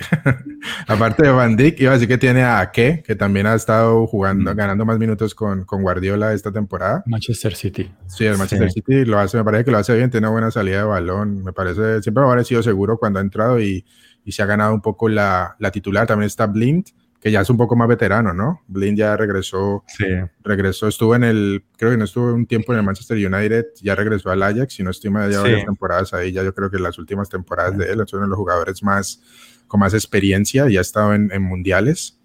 Aparte 0.86 1.24
de 1.24 1.30
Van 1.30 1.56
Dijk, 1.56 1.80
iba 1.80 1.90
a 1.90 1.94
decir 1.94 2.08
que 2.08 2.18
tiene 2.18 2.42
a 2.42 2.60
Ake, 2.60 3.02
que 3.06 3.14
también 3.14 3.46
ha 3.46 3.54
estado 3.54 4.06
jugando, 4.06 4.52
mm. 4.52 4.56
ganando 4.56 4.84
más 4.84 4.98
minutos 4.98 5.34
con, 5.34 5.64
con, 5.64 5.82
Guardiola 5.82 6.32
esta 6.32 6.52
temporada. 6.52 7.02
Manchester 7.06 7.54
City. 7.54 7.92
Sí, 8.06 8.24
el 8.24 8.38
Manchester 8.38 8.70
sí. 8.70 8.80
City 8.80 9.04
lo 9.04 9.18
hace, 9.18 9.36
me 9.36 9.44
parece 9.44 9.64
que 9.64 9.70
lo 9.70 9.78
hace 9.78 9.96
bien, 9.96 10.10
tiene 10.10 10.26
una 10.26 10.32
buena 10.32 10.50
salida 10.50 10.78
de 10.78 10.84
balón. 10.84 11.42
Me 11.42 11.52
parece, 11.52 12.02
siempre 12.02 12.22
me 12.22 12.28
ha 12.28 12.32
parecido 12.32 12.62
seguro 12.62 12.98
cuando 12.98 13.18
ha 13.18 13.22
entrado 13.22 13.60
y, 13.60 13.84
y 14.24 14.32
se 14.32 14.42
ha 14.42 14.46
ganado 14.46 14.74
un 14.74 14.80
poco 14.80 15.08
la, 15.08 15.56
la, 15.58 15.70
titular. 15.70 16.06
También 16.06 16.26
está 16.26 16.46
Blind, 16.46 16.86
que 17.20 17.30
ya 17.30 17.42
es 17.42 17.50
un 17.50 17.56
poco 17.56 17.76
más 17.76 17.86
veterano, 17.86 18.32
¿no? 18.32 18.62
Blind 18.66 18.96
ya 18.96 19.16
regresó, 19.16 19.84
sí. 19.86 20.06
regresó, 20.42 20.88
estuvo 20.88 21.14
en 21.14 21.24
el, 21.24 21.64
creo 21.76 21.90
que 21.90 21.98
no 21.98 22.04
estuvo 22.04 22.32
un 22.32 22.46
tiempo 22.46 22.72
en 22.72 22.78
el 22.78 22.84
Manchester 22.84 23.16
United, 23.16 23.66
ya 23.82 23.94
regresó 23.94 24.30
al 24.30 24.42
Ajax 24.42 24.80
y 24.80 24.82
no 24.82 24.90
estima 24.90 25.26
ya 25.28 25.38
sí. 25.38 25.42
varias 25.42 25.64
temporadas 25.66 26.14
ahí, 26.14 26.32
ya 26.32 26.42
yo 26.42 26.54
creo 26.54 26.70
que 26.70 26.78
las 26.78 26.98
últimas 26.98 27.28
temporadas 27.28 27.76
de 27.76 27.92
él, 27.92 28.02
son 28.06 28.28
los 28.28 28.38
jugadores 28.38 28.82
más 28.82 29.22
con 29.68 29.80
más 29.80 29.92
experiencia, 29.92 30.68
ya 30.68 30.78
ha 30.78 30.82
estado 30.82 31.14
en, 31.14 31.30
en 31.30 31.42
mundiales. 31.42 32.18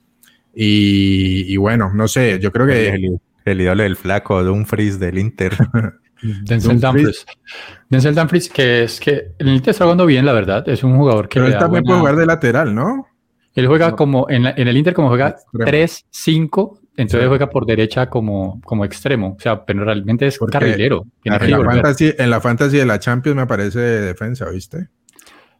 Y, 0.53 1.43
y, 1.53 1.58
bueno, 1.58 1.91
no 1.93 2.08
sé, 2.08 2.39
yo 2.39 2.51
creo 2.51 2.65
que... 2.65 2.89
El, 2.89 3.19
el 3.43 3.62
ídolo 3.62 3.84
del 3.84 3.97
flaco, 3.97 4.43
Dumfries 4.43 4.97
del 4.99 5.19
Inter. 5.19 5.53
Denzel 6.21 6.79
Dumfries. 6.79 7.25
Denzel 7.89 8.15
Dumfries, 8.15 8.49
que 8.49 8.84
es 8.84 8.99
que 8.99 9.34
el 9.38 9.49
Inter 9.49 9.71
está 9.71 9.84
jugando 9.84 10.05
bien, 10.05 10.25
la 10.25 10.34
verdad. 10.34 10.67
Es 10.67 10.84
un 10.84 10.97
jugador 10.97 11.29
que. 11.29 11.39
Pero 11.39 11.47
él 11.47 11.60
también 11.60 11.84
buena... 11.84 11.86
puede 11.86 11.99
jugar 11.99 12.15
de 12.15 12.25
lateral, 12.25 12.73
¿no? 12.73 13.08
Él 13.55 13.67
juega 13.67 13.91
no. 13.91 13.95
como 13.95 14.29
en, 14.29 14.43
la, 14.43 14.53
en, 14.55 14.67
el 14.67 14.77
Inter, 14.77 14.93
como 14.93 15.07
juega 15.07 15.37
3-5, 15.53 16.79
entonces 16.97 17.21
sí. 17.21 17.27
juega 17.27 17.49
por 17.49 17.65
derecha 17.65 18.09
como, 18.09 18.61
como 18.61 18.85
extremo. 18.85 19.35
O 19.37 19.39
sea, 19.39 19.63
pero 19.65 19.85
realmente 19.85 20.27
es 20.27 20.37
Porque 20.37 20.59
carrilero. 20.59 21.05
En 21.23 21.33
la, 21.33 21.39
fantasy, 21.39 22.13
en 22.17 22.29
la 22.29 22.41
fantasy 22.41 22.77
de 22.77 22.85
la 22.85 22.99
Champions 22.99 23.37
me 23.37 23.47
parece 23.47 23.79
defensa, 23.79 24.49
¿viste? 24.49 24.89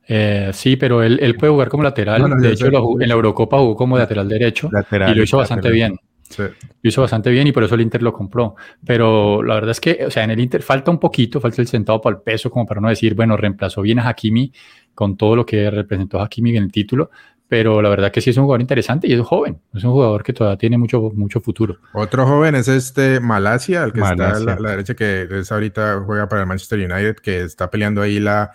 Eh, 0.08 0.52
sí, 0.54 0.76
pero 0.76 1.02
él, 1.02 1.20
él, 1.22 1.36
puede 1.36 1.52
jugar 1.52 1.70
como 1.70 1.84
lateral. 1.84 2.22
No, 2.22 2.28
no, 2.28 2.42
de 2.42 2.52
hecho, 2.52 2.70
lo, 2.70 3.02
en 3.02 3.08
la 3.08 3.16
Eurocopa 3.16 3.58
jugó 3.58 3.76
como 3.76 3.98
lateral 3.98 4.30
derecho 4.30 4.70
lateral, 4.72 5.12
y 5.12 5.16
lo 5.16 5.24
hizo 5.24 5.38
bastante 5.38 5.70
lateral. 5.70 5.92
bien. 5.92 6.00
Sí. 6.30 6.44
Lo 6.82 6.90
hizo 6.90 7.02
bastante 7.02 7.30
bien 7.30 7.48
y 7.48 7.52
por 7.52 7.64
eso 7.64 7.76
el 7.76 7.82
Inter 7.82 8.02
lo 8.02 8.12
compró. 8.12 8.56
Pero 8.86 9.42
la 9.44 9.56
verdad 9.56 9.72
es 9.72 9.80
que, 9.80 10.06
o 10.06 10.12
sea, 10.12 10.24
en 10.24 10.32
el 10.32 10.40
Inter 10.40 10.62
falta 10.62 10.92
un 10.92 11.00
poquito, 11.00 11.40
falta 11.40 11.62
el 11.62 11.68
centavo 11.68 12.02
para 12.02 12.18
el 12.18 12.22
peso, 12.22 12.50
como 12.50 12.66
para 12.66 12.82
no 12.82 12.90
decir, 12.90 13.14
bueno, 13.16 13.38
reemplazó 13.38 13.82
bien 13.82 14.00
a 14.00 14.08
Hakimi 14.08 14.52
con 14.94 15.18
todo 15.18 15.36
lo 15.36 15.46
que 15.46 15.70
representó 15.70 16.22
Hakimi 16.22 16.56
en 16.58 16.64
el 16.64 16.72
título. 16.72 17.10
Pero 17.48 17.82
la 17.82 17.90
verdad 17.90 18.12
que 18.12 18.22
sí 18.22 18.32
es 18.32 18.38
un 18.38 18.46
jugador 18.46 18.62
interesante 18.62 19.08
y 19.08 19.14
es 19.14 19.22
joven. 19.22 19.62
Es 19.74 19.84
un 19.84 19.92
jugador 19.92 20.24
que 20.24 20.34
todavía 20.34 20.58
tiene 20.58 20.78
mucho, 20.78 21.12
mucho 21.14 21.40
futuro. 21.40 21.78
Otro 21.94 22.26
joven 22.26 22.56
es 22.56 22.68
este 22.68 23.20
Malasia, 23.20 23.84
el 23.84 23.94
que 23.94 24.02
Malasia. 24.02 24.40
está 24.40 24.54
a 24.54 24.56
la, 24.56 24.60
la 24.60 24.70
derecha, 24.72 24.96
que 24.96 25.28
es 25.32 25.52
ahorita 25.52 26.02
juega 26.06 26.28
para 26.28 26.42
el 26.42 26.48
Manchester 26.48 26.80
United, 26.80 27.18
que 27.18 27.42
está 27.42 27.70
peleando 27.70 28.02
ahí 28.02 28.20
la 28.20 28.52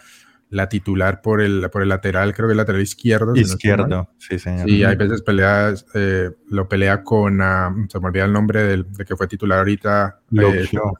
la 0.50 0.68
titular 0.68 1.22
por 1.22 1.40
el, 1.40 1.70
por 1.70 1.82
el 1.82 1.88
lateral, 1.88 2.34
creo 2.34 2.48
que 2.48 2.52
el 2.52 2.58
lateral 2.58 2.82
izquierdo. 2.82 3.34
Izquierdo, 3.36 3.84
si 3.84 3.90
no 3.90 4.10
sí, 4.18 4.38
señor. 4.38 4.68
Y 4.68 4.84
hay 4.84 4.96
veces 4.96 5.22
peleas, 5.22 5.86
eh, 5.94 6.30
lo 6.48 6.68
pelea 6.68 7.02
con, 7.02 7.40
uh, 7.40 7.86
se 7.88 8.00
me 8.00 8.08
olvida 8.08 8.24
el 8.24 8.32
nombre 8.32 8.62
del, 8.64 8.92
de 8.92 9.04
que 9.04 9.16
fue 9.16 9.28
titular 9.28 9.60
ahorita. 9.60 10.20
Luke 10.30 10.60
eh, 10.60 10.68
Shaw. 10.70 10.92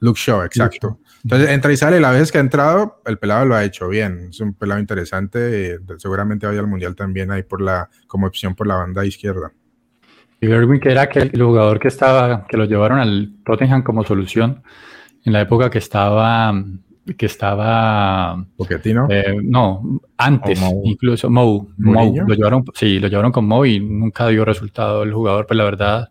Luke 0.00 0.18
Shaw, 0.18 0.42
exacto. 0.42 0.98
Entonces 1.22 1.50
entra 1.50 1.72
y 1.72 1.76
sale, 1.76 2.00
la 2.00 2.10
vez 2.10 2.32
que 2.32 2.38
ha 2.38 2.40
entrado, 2.40 3.02
el 3.04 3.18
pelado 3.18 3.44
lo 3.44 3.54
ha 3.54 3.64
hecho 3.64 3.88
bien. 3.88 4.28
Es 4.30 4.40
un 4.40 4.54
pelado 4.54 4.80
interesante. 4.80 5.74
Eh, 5.74 5.78
seguramente 5.98 6.46
vaya 6.46 6.60
al 6.60 6.66
mundial 6.66 6.96
también 6.96 7.30
ahí 7.30 7.42
por 7.42 7.60
la, 7.60 7.88
como 8.06 8.26
opción 8.26 8.54
por 8.54 8.66
la 8.66 8.76
banda 8.76 9.04
izquierda. 9.04 9.52
Irving, 10.40 10.80
que 10.80 10.90
era 10.90 11.02
aquel, 11.02 11.30
el 11.32 11.42
jugador 11.42 11.78
que 11.78 11.88
estaba, 11.88 12.46
que 12.46 12.56
lo 12.56 12.64
llevaron 12.64 12.98
al 12.98 13.34
Tottenham 13.44 13.82
como 13.82 14.04
solución 14.04 14.62
en 15.24 15.32
la 15.34 15.42
época 15.42 15.68
que 15.70 15.78
estaba, 15.78 16.54
que 17.16 17.26
estaba. 17.26 18.42
Pochettino. 18.56 19.06
Eh, 19.10 19.36
no, 19.42 20.00
antes, 20.16 20.60
incluso 20.84 21.28
Mou. 21.28 21.68
Mou 21.76 22.16
lo 22.26 22.34
llevaron, 22.34 22.64
sí, 22.74 22.98
lo 22.98 23.08
llevaron 23.08 23.32
con 23.32 23.46
Mou 23.46 23.66
y 23.66 23.80
nunca 23.80 24.28
dio 24.28 24.44
resultado 24.44 25.02
el 25.02 25.12
jugador, 25.12 25.46
pues 25.46 25.58
la 25.58 25.64
verdad. 25.64 26.08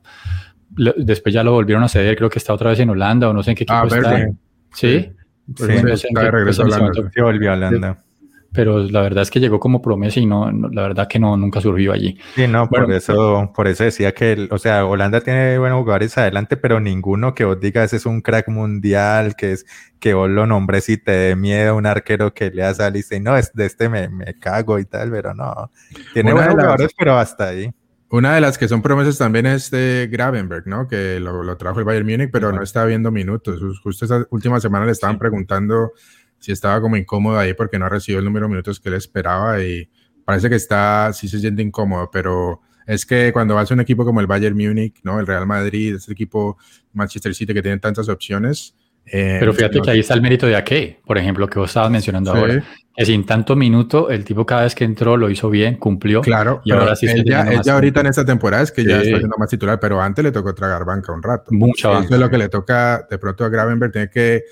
Después 0.97 1.33
ya 1.33 1.43
lo 1.43 1.51
volvieron 1.51 1.83
a 1.83 1.89
ceder, 1.89 2.15
creo 2.15 2.29
que 2.29 2.39
está 2.39 2.53
otra 2.53 2.71
vez 2.71 2.79
en 2.79 2.89
Holanda 2.89 3.29
o 3.29 3.33
no 3.33 3.43
sé 3.43 3.51
en 3.51 3.57
qué 3.57 3.63
equipo 3.63 3.79
ah, 3.79 3.87
está. 3.87 4.29
Sí. 4.73 5.11
Pues, 5.55 6.01
sí, 6.01 6.07
regresó 6.13 6.63
a 6.63 6.65
Holanda. 6.65 6.91
volvió 7.21 7.51
a 7.51 7.53
Holanda 7.55 8.03
pero 8.51 8.79
la 8.79 9.01
verdad 9.01 9.21
es 9.21 9.31
que 9.31 9.39
llegó 9.39 9.59
como 9.59 9.81
promesa 9.81 10.19
y 10.19 10.25
no, 10.25 10.51
la 10.51 10.81
verdad 10.81 11.07
que 11.07 11.19
no, 11.19 11.37
nunca 11.37 11.61
surgió 11.61 11.93
allí. 11.93 12.17
Sí, 12.35 12.47
no, 12.47 12.67
por 12.67 12.91
eso, 12.91 13.51
por 13.55 13.67
eso 13.67 13.83
decía 13.83 14.11
que, 14.13 14.47
o 14.49 14.57
sea, 14.57 14.85
Holanda 14.85 15.21
tiene 15.21 15.57
buenos 15.59 15.79
jugadores 15.79 16.17
adelante, 16.17 16.57
pero 16.57 16.79
ninguno 16.79 17.35
que 17.35 17.45
vos 17.45 17.59
digas 17.59 17.93
es 17.93 18.05
un 18.05 18.21
crack 18.21 18.47
mundial, 18.47 19.35
que 19.35 19.53
es, 19.53 19.65
que 19.99 20.13
vos 20.13 20.29
lo 20.29 20.47
nombres 20.47 20.89
y 20.89 20.97
te 20.97 21.11
dé 21.11 21.35
miedo 21.35 21.75
un 21.75 21.85
arquero 21.85 22.33
que 22.33 22.49
le 22.49 22.63
hace 22.63 22.87
y 22.87 22.91
dice, 22.91 23.19
no, 23.19 23.37
es 23.37 23.53
de 23.53 23.65
este 23.65 23.87
me, 23.87 24.09
me 24.09 24.33
cago 24.39 24.79
y 24.79 24.85
tal, 24.85 25.11
pero 25.11 25.33
no. 25.33 25.71
Tiene 26.13 26.33
buenos 26.33 26.55
jugadores, 26.55 26.91
pero 26.97 27.17
hasta 27.17 27.49
ahí. 27.49 27.71
Una 28.11 28.33
de 28.33 28.41
las 28.41 28.57
que 28.57 28.67
son 28.67 28.81
promesas 28.81 29.17
también 29.17 29.45
es 29.45 29.69
de 29.69 30.09
Gravenberg, 30.11 30.67
¿no? 30.67 30.87
Que 30.87 31.19
lo, 31.19 31.43
lo 31.43 31.57
trajo 31.57 31.79
el 31.79 31.85
Bayern 31.85 32.07
Múnich, 32.07 32.31
pero 32.31 32.51
no 32.51 32.63
está 32.63 32.83
viendo 32.85 33.11
minutos. 33.11 33.61
Justo 33.83 34.05
esta 34.05 34.25
última 34.31 34.59
semana 34.59 34.85
le 34.85 34.91
estaban 34.91 35.19
preguntando 35.19 35.91
sí 36.39 36.51
estaba 36.51 36.81
como 36.81 36.97
incómodo 36.97 37.37
ahí 37.37 37.53
porque 37.53 37.77
no 37.77 37.89
recibió 37.89 38.19
el 38.19 38.25
número 38.25 38.45
de 38.45 38.51
minutos 38.51 38.79
que 38.79 38.89
él 38.89 38.95
esperaba 38.95 39.61
y 39.61 39.89
parece 40.25 40.49
que 40.49 40.55
está, 40.55 41.11
sí 41.13 41.27
se 41.27 41.39
siente 41.39 41.61
incómodo, 41.61 42.09
pero 42.11 42.61
es 42.87 43.05
que 43.05 43.31
cuando 43.33 43.55
vas 43.55 43.69
a 43.69 43.73
un 43.73 43.81
equipo 43.81 44.05
como 44.05 44.19
el 44.19 44.27
Bayern 44.27 44.55
Múnich, 44.55 44.99
¿no? 45.03 45.19
El 45.19 45.27
Real 45.27 45.45
Madrid, 45.45 45.95
este 45.95 46.13
equipo 46.13 46.57
Manchester 46.93 47.35
City 47.35 47.53
que 47.53 47.61
tiene 47.61 47.77
tantas 47.77 48.09
opciones. 48.09 48.75
Eh, 49.05 49.37
pero 49.39 49.53
fíjate 49.53 49.81
que 49.81 49.91
ahí 49.91 49.99
está 49.99 50.13
el 50.13 50.21
mérito 50.21 50.45
de 50.45 50.55
Ake, 50.55 50.99
por 51.05 51.17
ejemplo, 51.17 51.47
que 51.47 51.59
vos 51.59 51.69
estabas 51.69 51.89
mencionando 51.89 52.31
ahora. 52.31 52.63
Que 52.95 53.05
sin 53.05 53.25
tanto 53.25 53.55
minuto, 53.55 54.09
el 54.09 54.25
tipo 54.25 54.45
cada 54.45 54.63
vez 54.63 54.75
que 54.75 54.83
entró 54.83 55.15
lo 55.15 55.29
hizo 55.29 55.49
bien, 55.49 55.77
cumplió. 55.77 56.21
Claro, 56.21 56.61
y 56.65 56.71
ahora 56.71 56.95
sí 56.95 57.07
él 57.07 57.23
ya, 57.25 57.45
ahorita 57.73 58.01
en 58.01 58.07
esta 58.07 58.25
temporada 58.25 58.63
es 58.63 58.71
que 58.71 58.83
ya 58.83 58.97
está 58.97 59.17
siendo 59.17 59.37
más 59.37 59.49
titular, 59.49 59.79
pero 59.79 60.01
antes 60.01 60.23
le 60.23 60.31
tocó 60.31 60.53
tragar 60.53 60.85
banca 60.85 61.13
un 61.13 61.23
rato. 61.23 61.51
Mucho 61.51 61.97
Eso 61.99 62.13
es 62.13 62.19
lo 62.19 62.29
que 62.29 62.37
le 62.37 62.49
toca 62.49 63.07
de 63.09 63.17
pronto 63.17 63.45
a 63.45 63.49
Gravenberg, 63.49 63.91
tiene 63.91 64.09
que 64.09 64.43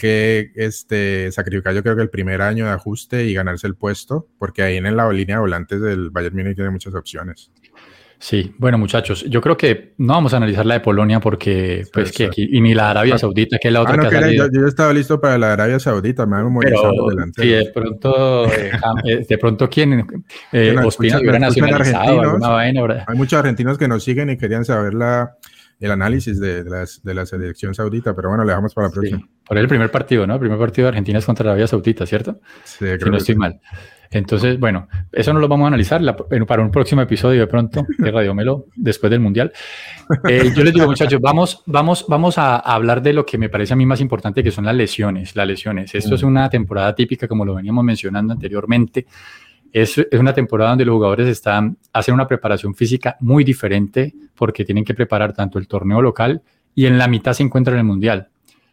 que 0.00 0.52
este, 0.54 1.30
sacrificar 1.30 1.74
yo 1.74 1.82
creo 1.82 1.94
que 1.94 2.00
el 2.00 2.08
primer 2.08 2.40
año 2.40 2.64
de 2.64 2.70
ajuste 2.70 3.26
y 3.26 3.34
ganarse 3.34 3.66
el 3.66 3.74
puesto, 3.74 4.28
porque 4.38 4.62
ahí 4.62 4.78
en 4.78 4.96
la 4.96 5.12
línea 5.12 5.36
de 5.36 5.40
volantes 5.40 5.78
del 5.78 6.08
Bayern 6.08 6.36
Múnich 6.36 6.54
tiene 6.54 6.70
muchas 6.70 6.94
opciones. 6.94 7.50
Sí, 8.20 8.54
bueno 8.58 8.76
muchachos, 8.76 9.24
yo 9.30 9.40
creo 9.40 9.56
que 9.56 9.94
no 9.96 10.12
vamos 10.12 10.34
a 10.34 10.36
analizar 10.36 10.66
la 10.66 10.74
de 10.74 10.80
Polonia 10.80 11.20
porque 11.20 11.84
pues 11.90 12.12
que 12.12 12.26
aquí, 12.26 12.46
y 12.52 12.60
ni 12.60 12.74
la 12.74 12.90
Arabia 12.90 13.16
Saudita, 13.16 13.56
que 13.58 13.68
es 13.68 13.72
la 13.72 13.80
otra 13.80 13.94
ah, 13.94 14.10
que, 14.10 14.36
yo, 14.36 14.46
yo, 14.52 14.66
estaba 14.66 14.92
listo 14.92 15.18
para 15.18 15.38
la 15.38 15.54
Arabia 15.54 15.78
Saudita, 15.78 16.26
me 16.26 16.36
han 16.36 16.50
Sí, 17.34 17.48
de 17.48 17.70
pronto, 17.72 18.44
eh, 18.52 18.72
eh, 19.06 19.24
de 19.26 19.38
pronto 19.38 19.70
quién, 19.70 20.06
eh, 20.52 20.76
Ospina 20.84 21.18
hubiera 21.18 21.38
nacionalizado 21.38 22.38
Hay 22.44 23.16
muchos 23.16 23.38
argentinos 23.38 23.78
que 23.78 23.88
nos 23.88 24.04
siguen 24.04 24.28
y 24.28 24.36
querían 24.36 24.66
saber 24.66 24.92
la, 24.92 25.38
el 25.80 25.90
análisis 25.90 26.38
de, 26.38 26.62
de, 26.62 27.14
la 27.14 27.24
selección 27.24 27.74
saudita, 27.74 28.14
pero 28.14 28.28
bueno, 28.28 28.44
le 28.44 28.50
dejamos 28.50 28.74
para 28.74 28.88
la 28.88 28.92
próxima. 28.92 29.26
Por 29.46 29.56
el 29.56 29.66
primer 29.66 29.90
partido, 29.90 30.26
¿no? 30.26 30.34
El 30.34 30.40
primer 30.40 30.58
partido 30.58 30.84
de 30.84 30.88
Argentina 30.90 31.18
es 31.18 31.24
contra 31.24 31.46
Arabia 31.46 31.66
Saudita, 31.66 32.04
¿cierto? 32.04 32.38
Sí, 32.64 32.80
creo 32.80 32.98
si 32.98 33.10
no 33.10 33.16
estoy 33.16 33.34
mal. 33.36 33.60
Entonces, 34.12 34.58
bueno, 34.58 34.88
eso 35.12 35.32
no 35.32 35.38
lo 35.38 35.46
vamos 35.46 35.66
a 35.66 35.68
analizar 35.68 36.02
para 36.46 36.62
un 36.62 36.70
próximo 36.72 37.00
episodio 37.00 37.42
de 37.42 37.46
pronto 37.46 37.86
de 37.96 38.10
Radio 38.10 38.34
Melo 38.34 38.66
después 38.74 39.08
del 39.08 39.20
Mundial. 39.20 39.52
Eh, 40.28 40.50
yo 40.52 40.64
les 40.64 40.74
digo, 40.74 40.86
muchachos, 40.86 41.20
vamos, 41.20 41.62
vamos, 41.66 42.04
vamos 42.08 42.36
a, 42.36 42.56
hablar 42.56 43.02
de 43.02 43.12
lo 43.12 43.24
que 43.24 43.38
me 43.38 43.48
parece 43.48 43.72
a 43.72 43.76
mí 43.76 43.86
más 43.86 44.00
importante, 44.00 44.42
que 44.42 44.50
son 44.50 44.64
las 44.64 44.74
lesiones. 44.74 45.36
Las 45.36 45.46
lesiones. 45.46 45.94
Esto 45.94 46.16
es 46.16 46.24
mm. 46.24 46.26
una 46.26 46.50
temporada 46.50 46.92
típica, 46.92 47.28
como 47.28 47.44
lo 47.44 47.54
veníamos 47.54 47.84
mencionando 47.84 48.32
anteriormente. 48.32 49.06
Es, 49.72 49.96
es, 49.96 50.18
una 50.18 50.34
temporada 50.34 50.70
donde 50.70 50.86
los 50.86 50.94
jugadores 50.94 51.28
están, 51.28 51.78
hacen 51.92 52.12
una 52.12 52.26
preparación 52.26 52.74
física 52.74 53.16
muy 53.20 53.44
diferente 53.44 54.12
porque 54.34 54.64
tienen 54.64 54.84
que 54.84 54.94
preparar 54.94 55.32
tanto 55.34 55.60
el 55.60 55.68
torneo 55.68 56.02
local 56.02 56.42
y 56.74 56.86
en 56.86 56.98
la 56.98 57.06
mitad 57.06 57.32
se 57.32 57.44
encuentran 57.44 57.76
en 57.76 57.80
el 57.80 57.86
mundial. 57.86 58.28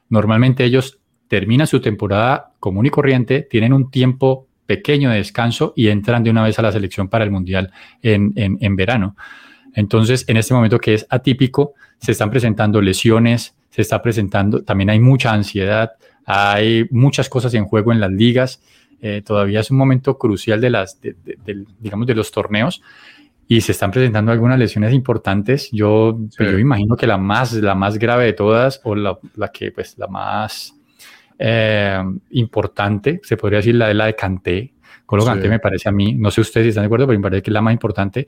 Normalmente 0.10 0.64
ellos 0.64 1.00
terminan 1.28 1.68
su 1.68 1.80
temporada 1.80 2.54
común 2.60 2.88
y 2.88 2.90
corriente, 2.90 3.44
tienen 3.44 3.74
un 3.74 3.92
tiempo 3.92 4.47
pequeño 4.68 5.10
de 5.10 5.18
descanso 5.18 5.74
y 5.76 5.88
entran 5.88 6.24
de 6.24 6.30
una 6.30 6.44
vez 6.44 6.60
a 6.60 6.62
la 6.62 6.72
selección 6.72 7.08
para 7.08 7.24
el 7.24 7.32
mundial 7.32 7.72
en, 8.04 8.34
en 8.36 8.76
verano. 8.76 9.16
Entonces, 9.74 10.26
en 10.28 10.38
este 10.38 10.54
momento 10.54 10.78
que 10.80 10.94
es 10.94 11.08
atípico, 11.10 11.74
se 12.00 12.12
están 12.12 12.30
presentando 12.30 12.82
lesiones, 12.82 13.56
se 13.72 13.82
está 13.82 14.02
presentando, 14.02 14.64
también 14.64 14.92
hay 14.92 15.00
mucha 15.00 15.34
ansiedad, 15.34 15.94
hay 16.26 16.86
muchas 16.92 17.30
cosas 17.30 17.54
en 17.56 17.66
juego 17.66 17.92
en 17.92 18.00
las 18.00 18.12
ligas 18.12 18.62
eh, 19.00 19.22
todavía 19.24 19.60
es 19.60 19.70
un 19.70 19.78
momento 19.78 20.18
crucial 20.18 20.60
de 20.60 20.70
las, 20.70 21.00
digamos, 21.80 22.08
de 22.08 22.16
los 22.16 22.32
torneos 22.32 22.82
y 23.48 23.62
se 23.62 23.72
están 23.72 23.92
presentando 23.92 24.32
algunas 24.32 24.58
lesiones 24.58 24.94
importantes. 24.94 25.70
Yo, 25.72 26.18
pues, 26.36 26.52
yo 26.52 26.58
imagino 26.58 26.96
que 26.96 27.08
la 27.08 27.18
más, 27.18 27.54
la 27.54 27.76
más 27.76 27.98
grave 27.98 28.26
de 28.26 28.34
todas 28.34 28.82
o 28.84 28.96
la, 28.96 29.18
la 29.36 29.50
que, 29.50 29.72
pues, 29.72 29.98
la 29.98 30.08
más 30.08 30.74
eh, 31.40 32.02
importante, 32.32 33.20
se 33.24 33.38
podría 33.38 33.58
decir 33.58 33.76
la 33.76 33.88
de 33.88 33.94
la 33.94 34.06
de 34.06 34.16
Canté. 34.16 34.74
Colo 35.06 35.26
Canté 35.26 35.50
me 35.50 35.60
parece 35.60 35.90
a 35.90 35.92
mí, 35.92 36.14
no 36.14 36.32
sé 36.32 36.42
ustedes 36.42 36.66
si 36.66 36.70
están 36.70 36.84
de 36.84 36.88
acuerdo, 36.88 37.08
pero 37.08 37.20
me 37.20 37.24
parece 37.24 37.44
que 37.44 37.50
es 37.50 37.54
la 37.54 37.62
más 37.62 37.74
importante. 37.74 38.28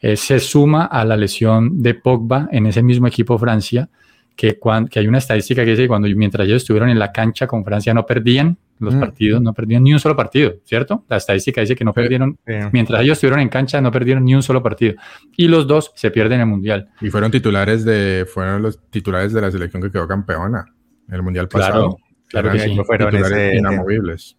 Eh, 0.00 0.16
se 0.16 0.40
suma 0.40 0.86
a 0.86 1.04
la 1.04 1.16
lesión 1.16 1.82
de 1.82 1.94
Pogba 1.94 2.48
en 2.50 2.66
ese 2.66 2.82
mismo 2.82 3.06
equipo 3.06 3.38
Francia, 3.38 3.88
que, 4.34 4.58
que 4.90 4.98
hay 4.98 5.06
una 5.06 5.18
estadística 5.18 5.62
que 5.62 5.70
dice 5.72 5.82
que 5.82 5.88
cuando, 5.88 6.08
mientras 6.16 6.46
ellos 6.46 6.62
estuvieron 6.62 6.88
en 6.88 6.98
la 6.98 7.12
cancha 7.12 7.46
con 7.46 7.62
Francia 7.62 7.92
no 7.92 8.06
perdían, 8.06 8.56
los 8.78 8.94
mm. 8.94 9.00
partidos 9.00 9.42
no 9.42 9.52
perdieron 9.52 9.84
ni 9.84 9.92
un 9.92 10.00
solo 10.00 10.16
partido, 10.16 10.54
¿cierto? 10.64 11.04
La 11.08 11.18
estadística 11.18 11.60
dice 11.60 11.76
que 11.76 11.84
no 11.84 11.92
perdieron, 11.92 12.38
mientras 12.72 13.02
ellos 13.02 13.18
estuvieron 13.18 13.40
en 13.40 13.50
cancha, 13.50 13.80
no 13.82 13.92
perdieron 13.92 14.24
ni 14.24 14.34
un 14.34 14.42
solo 14.42 14.62
partido. 14.62 14.94
Y 15.36 15.48
los 15.48 15.66
dos 15.66 15.92
se 15.94 16.10
pierden 16.10 16.36
en 16.36 16.40
el 16.40 16.46
Mundial. 16.46 16.88
Y 17.02 17.10
fueron 17.10 17.30
titulares 17.30 17.84
de, 17.84 18.26
fueron 18.26 18.62
los 18.62 18.80
titulares 18.88 19.34
de 19.34 19.42
la 19.42 19.50
selección 19.50 19.82
que 19.82 19.90
quedó 19.90 20.08
campeona 20.08 20.64
en 21.06 21.14
el 21.14 21.22
Mundial 21.22 21.48
pasado. 21.48 21.72
Claro, 21.72 21.96
claro 22.30 22.52
que 22.52 22.60
sí. 22.60 22.76
Fueron 22.86 23.14
inamovibles. 23.54 24.36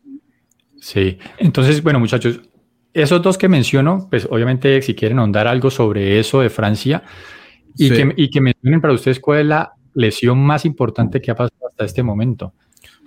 Sí, 0.80 1.20
entonces, 1.38 1.84
bueno, 1.84 2.00
muchachos, 2.00 2.42
esos 2.94 3.22
dos 3.22 3.38
que 3.38 3.48
menciono, 3.48 4.08
pues 4.10 4.28
obviamente 4.30 4.82
si 4.82 4.96
quieren 4.96 5.20
ahondar 5.20 5.48
algo 5.48 5.70
sobre 5.70 6.20
eso 6.20 6.42
de 6.42 6.50
Francia 6.50 7.04
y, 7.78 7.90
que, 7.90 8.14
y 8.18 8.30
que 8.30 8.42
mencionen 8.42 8.82
para 8.82 8.94
ustedes 8.94 9.20
cuál 9.20 9.42
es 9.42 9.46
la 9.46 9.74
lesión 9.94 10.40
más 10.40 10.66
importante 10.66 11.22
que 11.22 11.32
ha 11.32 11.36
pasado 11.36 11.68
hasta 11.70 11.86
este 11.86 12.02
momento. 12.04 12.54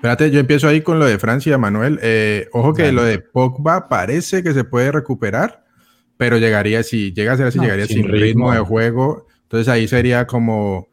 Espérate, 0.04 0.30
yo 0.30 0.40
empiezo 0.40 0.68
ahí 0.68 0.82
con 0.82 0.98
lo 0.98 1.06
de 1.06 1.18
Francia, 1.18 1.56
Manuel. 1.56 1.98
Eh, 2.02 2.48
ojo 2.52 2.74
que 2.74 2.92
lo 2.92 3.04
de 3.04 3.20
Pogba 3.20 3.88
parece 3.88 4.42
que 4.42 4.52
se 4.52 4.64
puede 4.64 4.92
recuperar, 4.92 5.64
pero 6.16 6.36
llegaría, 6.36 6.82
si 6.82 7.12
llega 7.12 7.32
a 7.32 7.36
ser 7.36 7.46
así, 7.46 7.58
llegaría 7.58 7.86
sin, 7.86 8.06
ritmo. 8.06 8.52
de 8.52 8.60
juego. 8.60 9.26
Entonces 9.42 9.68
ahí 9.68 9.88
sería 9.88 10.26
como, 10.26 10.88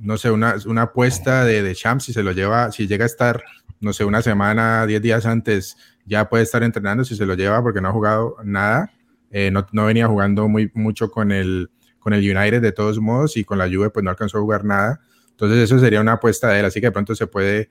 no 0.00 0.16
sé, 0.16 0.30
una, 0.30 0.56
una 0.66 0.82
apuesta 0.82 1.44
de, 1.44 1.62
de 1.62 1.74
Champs 1.74 2.04
si 2.04 2.12
se 2.12 2.22
lo 2.22 2.32
lleva, 2.32 2.72
si 2.72 2.86
llega 2.86 3.04
a 3.04 3.06
estar, 3.06 3.42
no 3.80 3.92
sé, 3.92 4.04
una 4.04 4.22
semana, 4.22 4.86
diez 4.86 5.02
días 5.02 5.26
antes, 5.26 5.76
ya 6.06 6.28
puede 6.28 6.42
estar 6.42 6.62
entrenando 6.62 7.04
si 7.04 7.16
se 7.16 7.26
lo 7.26 7.34
lleva 7.34 7.62
porque 7.62 7.80
no 7.80 7.88
ha 7.88 7.92
jugado 7.92 8.36
nada. 8.44 8.92
Eh, 9.30 9.50
no, 9.50 9.66
no, 9.72 9.86
venía 9.86 10.08
jugando 10.08 10.48
muy, 10.48 10.70
mucho 10.74 11.10
con 11.10 11.30
el, 11.30 11.70
con 11.98 12.12
el 12.14 12.20
United 12.20 12.60
de 12.60 12.72
todos 12.72 12.98
modos 12.98 13.36
y 13.36 13.44
con 13.44 13.58
la 13.58 13.68
Juve 13.68 13.90
pues 13.90 14.02
no 14.02 14.10
alcanzó 14.10 14.38
a 14.38 14.40
jugar 14.40 14.64
nada. 14.64 15.00
Entonces 15.30 15.58
eso 15.58 15.78
sería 15.78 16.00
una 16.00 16.14
apuesta 16.14 16.48
de 16.48 16.60
él, 16.60 16.64
así 16.64 16.80
que 16.80 16.88
de 16.88 16.92
pronto 16.92 17.14
se 17.14 17.26
puede 17.26 17.70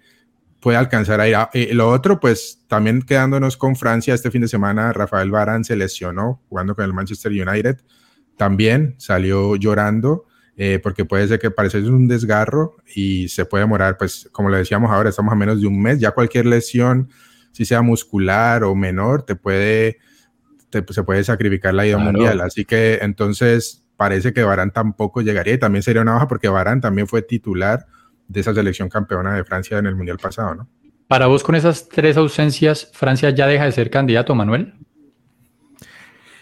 puede 0.60 0.78
alcanzar 0.78 1.20
a 1.22 1.28
ir. 1.28 1.36
A, 1.36 1.50
eh, 1.54 1.74
lo 1.74 1.90
otro, 1.90 2.20
pues 2.20 2.64
también 2.68 3.02
quedándonos 3.02 3.58
con 3.58 3.76
Francia, 3.76 4.14
este 4.14 4.32
fin 4.32 4.42
de 4.42 4.48
semana 4.48 4.94
Rafael 4.94 5.32
Barán 5.32 5.64
se 5.64 5.76
lesionó 5.76 6.42
jugando 6.50 6.76
con 6.76 6.86
el 6.86 6.94
Manchester 6.94 7.32
United. 7.32 7.82
También 8.38 8.96
salió 8.98 9.56
llorando 9.56 10.26
eh, 10.62 10.78
porque 10.78 11.06
puede 11.06 11.26
ser 11.26 11.40
que 11.40 11.52
parece 11.52 11.80
un 11.80 12.10
desgarro 12.10 12.76
y 12.94 13.30
se 13.30 13.46
puede 13.46 13.64
demorar, 13.64 13.98
pues 13.98 14.28
como 14.34 14.50
le 14.50 14.58
decíamos 14.58 14.92
ahora, 14.92 15.10
estamos 15.10 15.32
a 15.32 15.36
menos 15.38 15.62
de 15.62 15.68
un 15.68 15.82
mes. 15.82 16.02
Ya 16.02 16.12
cualquier 16.12 16.48
lesión, 16.48 17.08
si 17.54 17.64
sea 17.64 17.82
muscular 17.82 18.66
o 18.66 18.76
menor, 18.76 19.24
te 19.24 19.38
puede, 19.38 20.00
se 20.70 21.04
puede 21.04 21.24
sacrificar 21.24 21.74
la 21.74 21.88
ida 21.88 21.98
mundial. 21.98 22.42
Así 22.42 22.66
que 22.66 23.00
entonces 23.02 23.86
parece 23.96 24.34
que 24.34 24.44
Barán 24.44 24.72
tampoco 24.72 25.22
llegaría 25.22 25.54
y 25.54 25.60
también 25.60 25.82
sería 25.82 26.02
una 26.02 26.16
baja 26.16 26.28
porque 26.28 26.50
Barán 26.50 26.82
también 26.82 27.08
fue 27.08 27.22
titular 27.22 27.86
de 28.28 28.42
esa 28.42 28.54
selección 28.54 28.90
campeona 28.90 29.36
de 29.36 29.46
Francia 29.46 29.78
en 29.78 29.86
el 29.86 29.96
Mundial 29.96 30.18
pasado, 30.18 30.56
¿no? 30.56 30.70
Para 31.08 31.28
vos, 31.28 31.42
con 31.42 31.56
esas 31.56 31.88
tres 31.88 32.18
ausencias, 32.18 32.92
¿Francia 32.94 33.30
ya 33.30 33.48
deja 33.48 33.64
de 33.64 33.72
ser 33.72 33.90
candidato, 33.90 34.36
Manuel? 34.36 34.74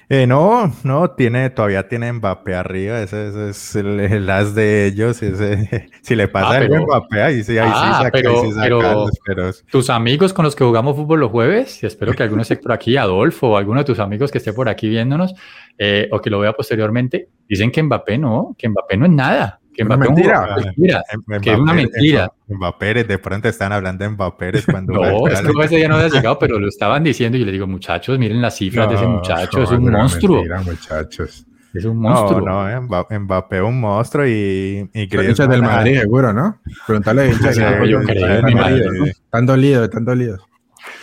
Eh, 0.09 0.25
no, 0.25 0.73
no, 0.83 1.11
tiene, 1.11 1.49
todavía 1.49 1.89
tiene 1.89 2.13
Mbappé 2.13 2.55
arriba, 2.55 3.01
ese, 3.01 3.49
es 3.49 3.75
el, 3.75 4.29
as 4.29 4.55
de 4.55 4.85
ellos, 4.85 5.17
si 6.01 6.15
le 6.15 6.29
pasa 6.29 6.59
ah, 6.59 6.63
a 6.63 6.79
Mbappé, 6.79 7.21
ahí 7.21 7.43
sí, 7.43 7.57
ahí 7.57 7.67
sí 7.67 7.73
ah, 7.75 7.99
saca, 8.03 8.11
pero, 8.13 9.09
pero, 9.25 9.51
tus 9.69 9.89
amigos 9.89 10.31
con 10.31 10.45
los 10.45 10.55
que 10.55 10.63
jugamos 10.63 10.95
fútbol 10.95 11.19
los 11.19 11.29
jueves, 11.29 11.83
y 11.83 11.87
espero 11.87 12.13
que 12.13 12.23
alguno 12.23 12.43
esté 12.43 12.55
por 12.55 12.71
aquí, 12.71 12.95
Adolfo, 12.95 13.49
o 13.49 13.57
alguno 13.57 13.81
de 13.81 13.85
tus 13.85 13.99
amigos 13.99 14.31
que 14.31 14.37
esté 14.37 14.53
por 14.53 14.69
aquí 14.69 14.87
viéndonos, 14.87 15.33
eh, 15.77 16.07
o 16.09 16.21
que 16.21 16.29
lo 16.29 16.39
vea 16.39 16.53
posteriormente, 16.53 17.27
dicen 17.45 17.69
que 17.69 17.83
Mbappé 17.83 18.17
no, 18.17 18.55
que 18.57 18.69
Mbappé 18.69 18.95
no 18.95 19.07
es 19.07 19.11
nada, 19.11 19.59
que 19.77 19.85
Mbappé 19.85 20.09
mentira. 20.09 21.03
que 21.41 21.51
es 21.51 21.59
una 21.59 21.73
mentira. 21.73 22.33
Mbappé, 22.47 23.03
de 23.03 23.19
pronto 23.19 23.47
están 23.47 23.71
hablando 23.71 24.03
de 24.03 24.09
Mbappé 24.09 24.63
cuando... 24.69 24.93
no, 24.93 25.27
es 25.27 25.41
que 25.41 25.63
ese 25.63 25.79
ya 25.79 25.87
no 25.87 25.95
había 25.95 26.07
llegado, 26.13 26.39
pero 26.39 26.59
lo 26.59 26.67
estaban 26.67 27.03
diciendo 27.03 27.37
y 27.37 27.41
yo 27.41 27.45
le 27.45 27.51
digo, 27.51 27.67
muchachos, 27.67 28.17
miren 28.17 28.41
las 28.41 28.55
cifras 28.55 28.89
de 28.89 28.95
ese 28.95 29.05
muchacho, 29.05 29.63
es 29.63 29.71
un 29.71 29.91
monstruo. 29.91 30.37
Mentira, 30.37 30.61
muchachos. 30.61 31.45
Es 31.73 31.85
un 31.85 31.97
monstruo. 31.97 32.41
No, 32.41 32.81
no, 32.81 33.19
Mbappé 33.19 33.61
un 33.61 33.79
monstruo 33.79 34.25
y, 34.25 34.89
y 34.93 35.01
hinchas 35.03 35.47
del 35.47 35.61
Madrid, 35.61 35.99
seguro, 35.99 36.33
¿no? 36.33 36.59
Preguntale 36.87 37.21
a 37.21 37.27
hinchas. 37.27 37.57
Están 39.07 39.45
dolidos, 39.45 39.83
están 39.83 40.05
dolidos. 40.05 40.41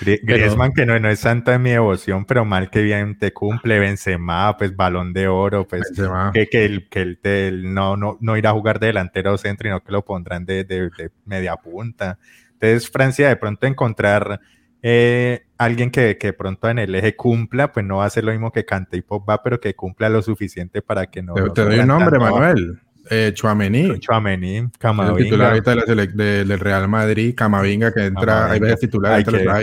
Griezmann, 0.23 0.73
que 0.73 0.87
no, 0.87 0.99
no 0.99 1.09
es 1.09 1.21
santa 1.21 1.53
de 1.53 1.59
mi 1.59 1.71
devoción, 1.71 2.25
pero 2.25 2.45
mal 2.45 2.71
que 2.71 2.83
bien 2.83 3.19
te 3.19 3.33
cumple, 3.33 3.79
Benzema, 3.79 4.57
pues 4.57 4.75
balón 4.75 5.13
de 5.13 5.29
oro, 5.29 5.67
pues 5.67 5.93
que, 6.33 6.49
que, 6.49 6.65
el, 6.65 6.89
que 6.89 7.49
el, 7.49 7.75
no, 7.75 7.97
no, 7.97 8.19
no 8.21 8.37
irá 8.37 8.51
a 8.51 8.55
jugar 8.55 8.81
de 8.81 8.89
delantero 8.89 9.37
centro, 9.39 9.69
sino 9.69 9.81
que 9.83 9.93
lo 9.93 10.05
pondrán 10.05 10.45
de, 10.45 10.65
de, 10.65 10.91
media 11.25 11.57
punta. 11.57 12.19
Entonces, 12.53 12.91
Francia, 12.91 13.29
de 13.29 13.37
pronto 13.37 13.67
encontrar 13.67 14.41
eh, 14.83 15.47
alguien 15.59 15.91
que, 15.91 16.19
que 16.19 16.33
pronto 16.33 16.69
en 16.69 16.79
el 16.79 16.95
eje 16.95 17.17
cumpla, 17.17 17.73
pues 17.73 17.87
no 17.87 17.99
va 17.99 18.07
a 18.07 18.11
ser 18.11 18.25
lo 18.25 18.33
mismo 18.33 18.53
que 18.53 18.65
Cante 18.65 18.97
y 18.97 19.03
Pogba, 19.03 19.43
pero 19.43 19.61
que 19.61 19.75
cumpla 19.75 20.09
lo 20.09 20.23
suficiente 20.23 20.83
para 20.83 21.07
que 21.07 21.23
no. 21.23 21.35
Te, 21.35 21.63
doy 21.63 21.79
un 21.79 21.87
nombre, 21.87 22.19
Manuel. 22.19 22.81
Eh, 23.11 23.33
Chuamení. 23.35 23.99
Chuamení, 23.99 24.69
Camavinga. 24.79 25.19
El 25.19 25.25
titular 25.25 25.49
ahorita 25.53 25.75
de 25.75 26.45
del 26.45 26.61
Real 26.61 26.89
Madrid, 26.89 27.35
Camavinga, 27.37 27.93
que 27.93 28.07
entra, 28.07 28.51
hay 28.51 28.61
veces 28.61 28.81
titular, 28.81 29.19
entra, 29.19 29.63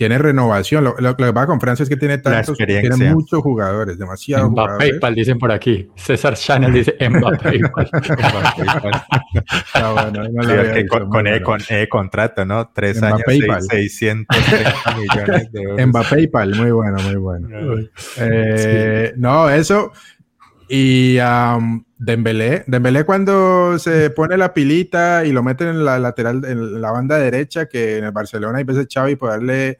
tiene 0.00 0.16
renovación. 0.16 0.82
Lo, 0.82 0.96
lo, 0.98 1.14
que 1.14 1.30
pasa 1.30 1.46
con 1.46 1.60
Francia 1.60 1.82
es 1.82 1.90
que 1.90 1.96
tiene 1.98 2.16
tantos, 2.16 2.56
tiene 2.56 3.12
muchos 3.12 3.42
jugadores, 3.42 3.98
demasiados 3.98 4.50
Mbappé 4.50 4.62
jugadores. 4.62 4.92
PayPal 4.92 5.14
dicen 5.14 5.38
por 5.38 5.52
aquí. 5.52 5.90
César 5.94 6.36
Chanel 6.36 6.72
dice 6.72 6.96
Mbappé 7.10 7.60
ah, 9.74 10.10
con, 11.44 11.60
e, 11.68 11.86
contrato, 11.86 12.46
¿no? 12.46 12.70
Tres 12.74 13.02
años, 13.02 13.20
PayPal. 13.26 13.60
630 13.60 14.74
millones 14.96 15.52
de 15.52 15.62
euros. 15.64 15.86
Mbappé 15.88 16.08
PayPal, 16.08 16.54
muy 16.54 16.70
bueno, 16.70 16.96
muy 17.02 17.16
bueno. 17.16 17.48
Eh, 18.16 19.12
no, 19.18 19.50
eso. 19.50 19.92
Y 20.66 21.18
um, 21.18 21.84
Dembélé, 21.98 22.64
Dembélé 22.66 23.04
cuando 23.04 23.78
se 23.78 24.08
pone 24.08 24.38
la 24.38 24.54
pilita 24.54 25.26
y 25.26 25.32
lo 25.32 25.42
meten 25.42 25.68
en 25.68 25.84
la 25.84 25.98
lateral, 25.98 26.42
en 26.46 26.80
la 26.80 26.90
banda 26.90 27.18
derecha, 27.18 27.66
que 27.66 27.98
en 27.98 28.04
el 28.04 28.12
Barcelona 28.12 28.56
hay 28.56 28.64
veces 28.64 28.86
Xavi 28.90 29.16
puede 29.16 29.32
darle 29.34 29.78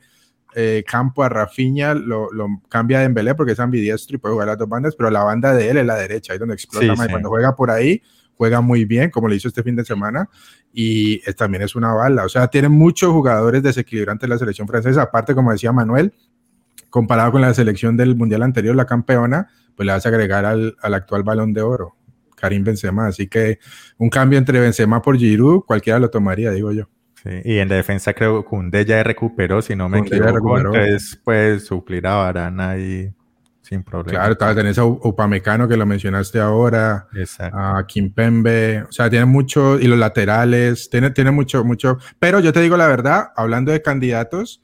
eh, 0.55 0.85
campo 0.87 1.23
a 1.23 1.29
Rafinha, 1.29 1.95
lo, 1.95 2.29
cambia 2.69 2.99
a 2.99 3.03
Dembélé 3.03 3.35
porque 3.35 3.53
es 3.53 3.61
ambidiestro 3.61 4.17
y 4.17 4.19
puede 4.19 4.33
jugar 4.35 4.49
las 4.49 4.59
dos 4.59 4.69
bandas, 4.69 4.97
pero 4.97 5.11
la 5.11 5.23
banda 5.23 5.55
de 5.55 5.71
él 5.71 5.77
es 5.79 5.87
la 5.87 5.97
derecha, 5.97 6.33
ahí 6.33 6.39
donde 6.39 6.55
explota 6.55 6.95
más. 6.95 7.09
Cuando 7.09 7.29
juega 7.29 7.55
por 7.55 7.71
ahí, 7.71 8.03
juega 8.37 8.61
muy 8.61 8.85
bien, 8.85 9.11
como 9.11 9.29
le 9.29 9.37
hizo 9.37 9.49
este 9.49 9.63
fin 9.63 9.77
de 9.77 9.85
semana, 9.85 10.29
y 10.73 11.21
también 11.35 11.63
es 11.63 11.77
una 11.77 11.93
bala. 11.93 12.25
O 12.25 12.29
sea, 12.29 12.49
tiene 12.49 12.69
muchos 12.69 13.13
jugadores 13.13 13.63
desequilibrantes 13.63 14.29
la 14.29 14.39
selección 14.39 14.67
francesa, 14.67 15.03
aparte, 15.03 15.35
como 15.35 15.53
decía 15.53 15.73
Manuel, 15.73 16.15
comparado 16.89 17.33
con 17.33 17.43
la 17.43 17.55
selección 17.55 17.97
del 17.97 18.17
Mundial 18.17 18.43
anterior, 18.43 18.75
la 18.75 18.87
campeona, 18.87 19.49
pues 19.77 19.87
le 19.87 19.93
vas 19.93 20.05
a 20.05 20.09
agregar 20.09 20.45
al, 20.45 20.77
al 20.83 20.95
actual 20.95 21.23
balón 21.23 21.53
de 21.53 21.63
oro, 21.63 21.97
Karim 22.35 22.65
Benzema. 22.65 23.07
Así 23.07 23.29
que 23.29 23.59
un 23.99 24.11
cambio 24.11 24.39
entre 24.39 24.59
Benzema 24.59 25.01
por 25.01 25.17
Giroud, 25.17 25.65
cualquiera 25.65 25.99
lo 25.99 26.11
tomaría, 26.11 26.51
digo 26.51 26.73
yo 26.73 26.89
y 27.24 27.59
en 27.59 27.68
defensa 27.68 28.14
creo 28.14 28.42
que 28.42 28.48
Kunde 28.48 28.85
ya 28.85 29.02
recuperó, 29.02 29.61
si 29.62 29.76
no 29.76 29.88
me 29.88 30.00
equivoco, 30.00 30.59
entonces 30.59 31.20
pues 31.22 31.66
suplir 31.66 32.06
a 32.06 32.14
Varana 32.16 32.78
y 32.78 33.12
sin 33.61 33.85
problema. 33.85 34.35
Claro, 34.35 34.54
tenés 34.54 34.78
a 34.78 34.85
Upamecano 34.85 35.68
que 35.68 35.76
lo 35.76 35.87
mencionaste 35.87 36.40
ahora, 36.40 37.06
a 37.52 37.85
Kimpembe, 37.87 38.83
o 38.83 38.92
sea, 38.92 39.09
tiene 39.09 39.26
mucho, 39.26 39.78
y 39.78 39.87
los 39.87 39.98
laterales, 39.98 40.90
tiene, 40.90 41.11
tiene 41.11 41.30
mucho, 41.30 41.64
mucho, 41.64 41.98
pero 42.18 42.40
yo 42.40 42.52
te 42.52 42.61
digo 42.61 42.76
la 42.76 42.88
verdad, 42.88 43.28
hablando 43.37 43.70
de 43.70 43.80
candidatos, 43.80 44.62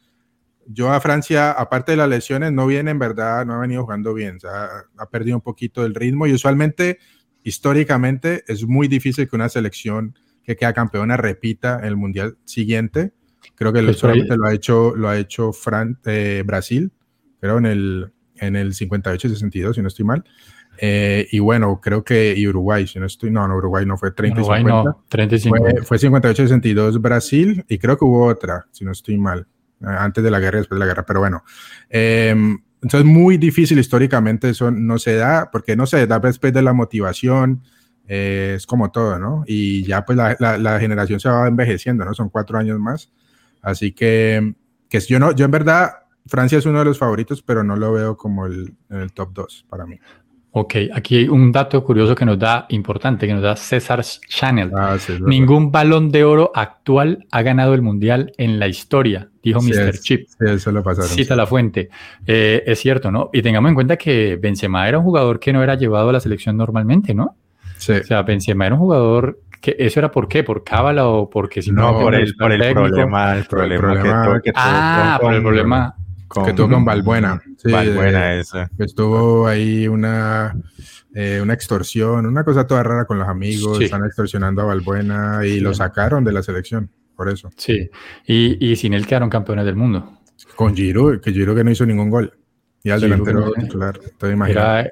yo 0.66 0.92
a 0.92 1.00
Francia, 1.00 1.52
aparte 1.52 1.92
de 1.92 1.98
las 1.98 2.08
lesiones, 2.08 2.52
no 2.52 2.66
viene 2.66 2.90
en 2.90 2.98
verdad, 2.98 3.46
no 3.46 3.54
ha 3.54 3.58
venido 3.58 3.84
jugando 3.84 4.12
bien, 4.12 4.36
o 4.36 4.40
sea, 4.40 4.68
ha 4.98 5.08
perdido 5.08 5.36
un 5.36 5.42
poquito 5.42 5.84
el 5.84 5.94
ritmo 5.94 6.26
y 6.26 6.32
usualmente, 6.32 6.98
históricamente, 7.44 8.42
es 8.48 8.66
muy 8.66 8.88
difícil 8.88 9.28
que 9.28 9.36
una 9.36 9.48
selección 9.48 10.18
que 10.46 10.56
queda 10.56 10.72
campeona 10.72 11.16
repita 11.16 11.80
el 11.82 11.96
mundial 11.96 12.38
siguiente. 12.44 13.12
Creo 13.56 13.72
que 13.72 13.92
solamente 13.94 14.37
lo 14.37 14.46
ha 14.46 14.54
hecho, 14.54 14.94
lo 14.94 15.09
ha 15.09 15.18
hecho 15.18 15.52
Fran, 15.52 15.98
eh, 16.06 16.42
Brasil, 16.46 16.92
creo 17.40 17.59
en 17.59 17.66
el, 17.66 18.12
en 18.37 18.56
el 18.56 18.74
58-62, 18.74 19.74
si 19.74 19.82
no 19.82 19.88
estoy 19.88 20.04
mal. 20.04 20.24
Eh, 20.78 21.26
y 21.32 21.38
bueno, 21.38 21.80
creo 21.80 22.04
que 22.04 22.35
y 22.37 22.46
Uruguay, 22.46 22.87
si 22.87 22.98
no 22.98 23.06
estoy, 23.06 23.30
no, 23.30 23.48
no, 23.48 23.56
Uruguay 23.56 23.87
no 23.87 23.96
fue 23.96 24.12
30 24.12 24.40
Uruguay 24.40 24.61
50. 24.61 24.90
No, 24.90 25.04
35. 25.09 25.56
Fue, 25.85 25.98
58-62 25.98 27.00
Brasil 27.00 27.64
y 27.68 27.78
creo 27.78 27.96
que 27.96 28.04
hubo 28.04 28.26
otra, 28.26 28.66
si 28.72 28.85
no 28.85 28.92
estoy 28.92 29.16
mal, 29.16 29.46
eh, 29.80 29.87
antes 29.87 30.22
de 30.22 30.30
la 30.30 30.38
guerra 30.38 30.59
y 30.59 30.61
después 30.61 30.78
de 30.78 30.85
la 30.85 30.87
guerra, 30.87 31.04
pero 31.06 31.20
bueno. 31.20 31.42
Em, 31.88 32.59
entonces, 32.82 33.06
muy 33.06 33.38
difícil 33.38 33.78
históricamente, 33.78 34.50
eso 34.50 34.70
no 34.70 34.98
se 34.98 35.16
da, 35.16 35.50
porque 35.50 35.76
no 35.76 35.87
se 35.87 36.06
da 36.06 36.18
después 36.18 36.52
de 36.52 36.62
la 36.62 36.72
motivación, 36.72 37.62
eh, 38.08 38.54
es 38.56 38.66
como 38.66 38.90
todo, 38.90 39.18
¿no? 39.18 39.44
Y 39.46 39.84
ya 39.84 40.04
pues 40.04 40.16
la, 40.16 40.36
la, 40.58 40.80
generación 40.80 41.20
se 41.20 41.28
va 41.28 41.48
envejeciendo, 41.48 42.04
¿no? 42.04 42.14
Son 42.14 42.28
cuatro 42.28 42.58
años 42.58 42.78
más. 42.78 43.12
Así 43.62 43.92
que, 43.92 44.54
que 44.88 45.00
yo 45.00 45.18
no, 45.18 45.32
yo 45.32 45.44
en 45.44 45.50
verdad, 45.50 45.90
Francia 46.26 46.58
es 46.58 46.66
uno 46.66 46.78
de 46.78 46.84
los 46.84 46.98
favoritos, 46.98 47.42
pero 47.42 47.64
no 47.64 47.76
lo 47.76 47.92
veo 47.92 48.16
como 48.16 48.46
el, 48.46 48.74
el 48.90 49.12
top 49.12 49.32
2 49.32 49.66
para 49.68 49.86
mí. 49.86 49.98
Ok, 50.58 50.74
aquí 50.94 51.16
hay 51.16 51.28
un 51.28 51.52
dato 51.52 51.84
curioso 51.84 52.14
que 52.14 52.24
nos 52.24 52.38
da, 52.38 52.64
importante, 52.70 53.26
que 53.26 53.34
nos 53.34 53.42
da 53.42 53.56
César 53.56 54.02
Chanel. 54.02 54.70
Ah, 54.74 54.96
Ningún 55.26 55.70
balón 55.70 56.10
de 56.10 56.24
oro 56.24 56.50
actual 56.54 57.26
ha 57.30 57.42
ganado 57.42 57.74
el 57.74 57.82
mundial 57.82 58.32
en 58.38 58.58
la 58.58 58.66
historia, 58.66 59.28
dijo 59.42 59.60
Mr. 59.60 59.98
Chip. 59.98 60.26
Sí, 60.26 60.36
eso 60.46 60.72
lo 60.72 60.82
pasaron. 60.82 61.10
Cita 61.10 61.36
la 61.36 61.46
fuente. 61.46 61.90
Eh, 62.26 62.62
es 62.64 62.78
cierto, 62.78 63.10
¿no? 63.10 63.28
Y 63.34 63.42
tengamos 63.42 63.68
en 63.68 63.74
cuenta 63.74 63.98
que 63.98 64.38
Benzema 64.40 64.88
era 64.88 64.96
un 64.96 65.04
jugador 65.04 65.40
que 65.40 65.52
no 65.52 65.62
era 65.62 65.74
llevado 65.74 66.08
a 66.08 66.14
la 66.14 66.20
selección 66.20 66.56
normalmente, 66.56 67.12
¿no? 67.12 67.36
Sí. 67.78 67.92
O 67.92 68.04
sea, 68.04 68.22
Benzema 68.22 68.66
era 68.66 68.74
un 68.74 68.80
jugador 68.80 69.40
que 69.60 69.76
eso 69.78 70.00
era 70.00 70.10
por 70.10 70.28
qué, 70.28 70.44
por 70.44 70.64
cábala 70.64 71.08
o 71.08 71.28
porque 71.28 71.62
si 71.62 71.72
no, 71.72 71.98
por 71.98 72.14
el, 72.14 72.34
por 72.36 72.52
el 72.52 72.72
problema, 72.72 73.36
el 73.36 73.46
problema, 73.46 74.40
que, 74.42 74.52
ah, 74.54 75.18
por 75.20 75.34
el 75.34 75.42
problema 75.42 75.94
que 76.44 76.52
tuvo 76.52 76.70
con 76.70 76.84
Valbuena. 76.84 77.42
Sí, 77.56 77.70
Valbuena 77.70 78.34
esa. 78.34 78.70
Que 78.76 78.84
estuvo 78.84 79.46
ahí 79.46 79.88
una 79.88 80.54
eh, 81.14 81.40
una 81.42 81.54
extorsión, 81.54 82.26
una 82.26 82.44
cosa 82.44 82.66
toda 82.66 82.82
rara 82.82 83.06
con 83.06 83.18
los 83.18 83.26
amigos, 83.26 83.80
están 83.80 84.04
extorsionando 84.04 84.62
a 84.62 84.66
Valbuena 84.66 85.40
y 85.46 85.60
lo 85.60 85.72
sacaron 85.72 86.24
de 86.24 86.32
la 86.32 86.42
selección, 86.42 86.90
por 87.14 87.30
eso. 87.30 87.50
Sí, 87.56 87.88
y, 88.26 88.70
y 88.70 88.76
sin 88.76 88.92
él 88.92 89.06
quedaron 89.06 89.30
campeones 89.30 89.64
del 89.64 89.76
mundo. 89.76 90.20
Con 90.54 90.76
Giroud, 90.76 91.20
que 91.20 91.32
Giroud 91.32 91.56
que 91.56 91.64
no 91.64 91.70
hizo 91.70 91.86
ningún 91.86 92.10
gol. 92.10 92.32
Y 92.87 92.90
al 92.92 93.01
delantero 93.01 93.51
titular, 93.51 93.99
era, 94.49 94.88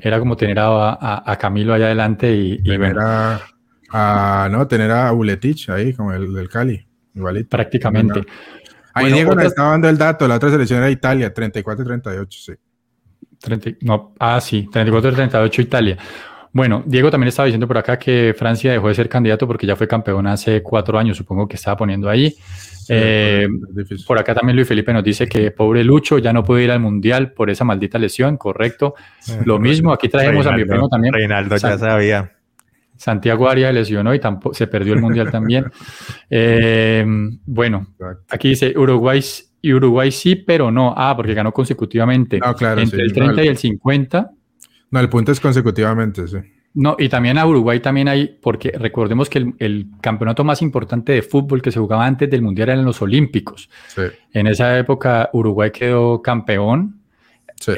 era, 0.00 0.18
como 0.18 0.36
tener 0.36 0.58
a, 0.58 1.30
a, 1.30 1.38
Camilo 1.38 1.74
allá 1.74 1.86
adelante 1.86 2.34
y, 2.34 2.60
tener 2.60 2.96
a, 2.98 4.48
no, 4.50 4.66
tener 4.66 4.90
a 4.90 5.12
Buletich 5.12 5.70
ahí, 5.70 5.92
como 5.92 6.12
el 6.12 6.34
del 6.34 6.48
Cali, 6.48 6.84
igualito. 7.14 7.50
Prácticamente. 7.50 8.24
Ahí 8.94 9.12
Diego 9.12 9.36
nos 9.36 9.44
estaba 9.44 9.70
dando 9.70 9.88
el 9.88 9.96
dato, 9.96 10.26
la 10.26 10.34
otra 10.34 10.50
selección 10.50 10.80
era 10.80 10.90
Italia, 10.90 11.32
34-38, 11.32 12.26
sí. 12.30 12.52
30, 13.38 13.70
no, 13.82 14.12
ah, 14.18 14.40
sí, 14.40 14.68
34-38 14.68 15.60
Italia. 15.60 15.98
Bueno, 16.50 16.82
Diego 16.84 17.12
también 17.12 17.28
estaba 17.28 17.46
diciendo 17.46 17.68
por 17.68 17.78
acá 17.78 17.96
que 17.96 18.34
Francia 18.36 18.72
dejó 18.72 18.88
de 18.88 18.94
ser 18.96 19.08
candidato 19.08 19.46
porque 19.46 19.68
ya 19.68 19.76
fue 19.76 19.86
campeón 19.86 20.26
hace 20.26 20.64
cuatro 20.64 20.98
años, 20.98 21.16
supongo 21.16 21.46
que 21.46 21.54
estaba 21.54 21.76
poniendo 21.76 22.10
ahí. 22.10 22.34
Eh, 22.88 23.48
por 24.06 24.18
acá 24.18 24.34
también 24.34 24.56
Luis 24.56 24.68
Felipe 24.68 24.92
nos 24.92 25.04
dice 25.04 25.26
que 25.26 25.50
pobre 25.50 25.82
Lucho 25.84 26.18
ya 26.18 26.32
no 26.32 26.42
puede 26.42 26.64
ir 26.64 26.70
al 26.70 26.80
mundial 26.80 27.32
por 27.32 27.50
esa 27.50 27.64
maldita 27.64 27.98
lesión, 27.98 28.36
correcto. 28.36 28.94
Lo 29.44 29.58
mismo, 29.58 29.92
aquí 29.92 30.08
traemos 30.08 30.46
a 30.46 30.52
mi 30.52 30.64
primo 30.64 30.88
también. 30.88 31.14
Reinaldo 31.14 31.56
ya 31.56 31.78
sabía. 31.78 32.32
Santiago 32.96 33.48
Arias 33.48 33.74
lesionó 33.74 34.14
y 34.14 34.20
tampoco, 34.20 34.54
se 34.54 34.66
perdió 34.66 34.94
el 34.94 35.00
mundial 35.00 35.30
también. 35.30 35.66
Eh, 36.28 37.04
bueno, 37.44 37.94
aquí 38.28 38.48
dice 38.48 38.74
Uruguay, 38.76 39.22
Uruguay 39.62 40.10
sí, 40.10 40.34
pero 40.34 40.72
no. 40.72 40.92
Ah, 40.96 41.14
porque 41.14 41.34
ganó 41.34 41.52
consecutivamente. 41.52 42.40
Entre 42.42 43.02
el 43.02 43.12
30 43.12 43.44
y 43.44 43.48
el 43.48 43.56
50. 43.56 44.30
No, 44.90 45.00
el 45.00 45.08
punto 45.08 45.30
es 45.30 45.38
consecutivamente, 45.38 46.26
sí. 46.26 46.38
No, 46.76 46.94
y 46.98 47.08
también 47.08 47.38
a 47.38 47.46
Uruguay 47.46 47.80
también 47.80 48.06
hay, 48.06 48.38
porque 48.40 48.70
recordemos 48.70 49.28
que 49.28 49.52
el, 49.58 49.86
campeonato 50.00 50.44
más 50.44 50.62
importante 50.62 51.12
de 51.12 51.22
fútbol 51.22 51.62
que 51.62 51.72
se 51.72 51.80
jugaba 51.80 52.06
antes 52.06 52.30
del 52.30 52.42
Mundial 52.42 52.68
eran 52.68 52.84
los 52.84 53.00
Olímpicos. 53.02 53.68
En 54.32 54.46
esa 54.46 54.78
época 54.78 55.30
Uruguay 55.32 55.70
quedó 55.70 56.20
campeón 56.22 57.00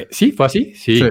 Sí, 0.09 0.31
fue 0.31 0.45
así, 0.45 0.73
sí. 0.75 1.01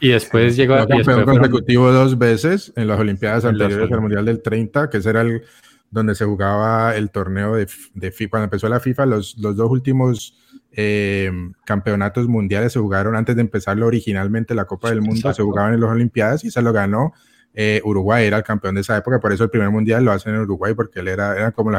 Y 0.00 0.08
después 0.10 0.56
llegó 0.56 0.74
a... 0.74 0.86
campeón 0.86 1.24
consecutivo 1.24 1.90
dos 1.90 2.16
veces 2.18 2.72
en 2.76 2.86
las 2.86 3.00
Olimpiadas 3.00 3.44
anteriores 3.44 3.90
al 3.90 4.00
Mundial 4.00 4.24
del 4.24 4.42
30, 4.42 4.90
que 4.90 4.98
ese 4.98 5.10
era 5.10 5.22
el 5.22 5.42
donde 5.90 6.14
se 6.14 6.24
jugaba 6.24 6.94
el 6.96 7.10
torneo 7.10 7.54
de, 7.54 7.66
de 7.94 8.12
FIFA. 8.12 8.30
Cuando 8.30 8.44
empezó 8.44 8.68
la 8.68 8.78
FIFA, 8.78 9.06
los, 9.06 9.38
los 9.38 9.56
dos 9.56 9.70
últimos 9.70 10.36
eh, 10.80 11.32
campeonatos 11.64 12.28
mundiales 12.28 12.72
se 12.72 12.78
jugaron 12.78 13.16
antes 13.16 13.34
de 13.34 13.42
empezarlo 13.42 13.84
originalmente 13.84 14.54
la 14.54 14.64
Copa 14.64 14.90
del 14.90 15.02
Mundo, 15.02 15.34
se 15.34 15.42
jugaban 15.42 15.74
en 15.74 15.80
las 15.80 15.90
Olimpiadas 15.90 16.44
y 16.44 16.52
se 16.52 16.62
lo 16.62 16.72
ganó 16.72 17.14
eh, 17.52 17.80
Uruguay, 17.84 18.26
era 18.26 18.36
el 18.36 18.44
campeón 18.44 18.76
de 18.76 18.82
esa 18.82 18.96
época, 18.96 19.18
por 19.18 19.32
eso 19.32 19.42
el 19.42 19.50
primer 19.50 19.70
mundial 19.70 20.04
lo 20.04 20.12
hacen 20.12 20.36
en 20.36 20.42
Uruguay, 20.42 20.74
porque 20.74 21.00
él 21.00 21.08
era, 21.08 21.36
eran 21.36 21.50
como 21.50 21.72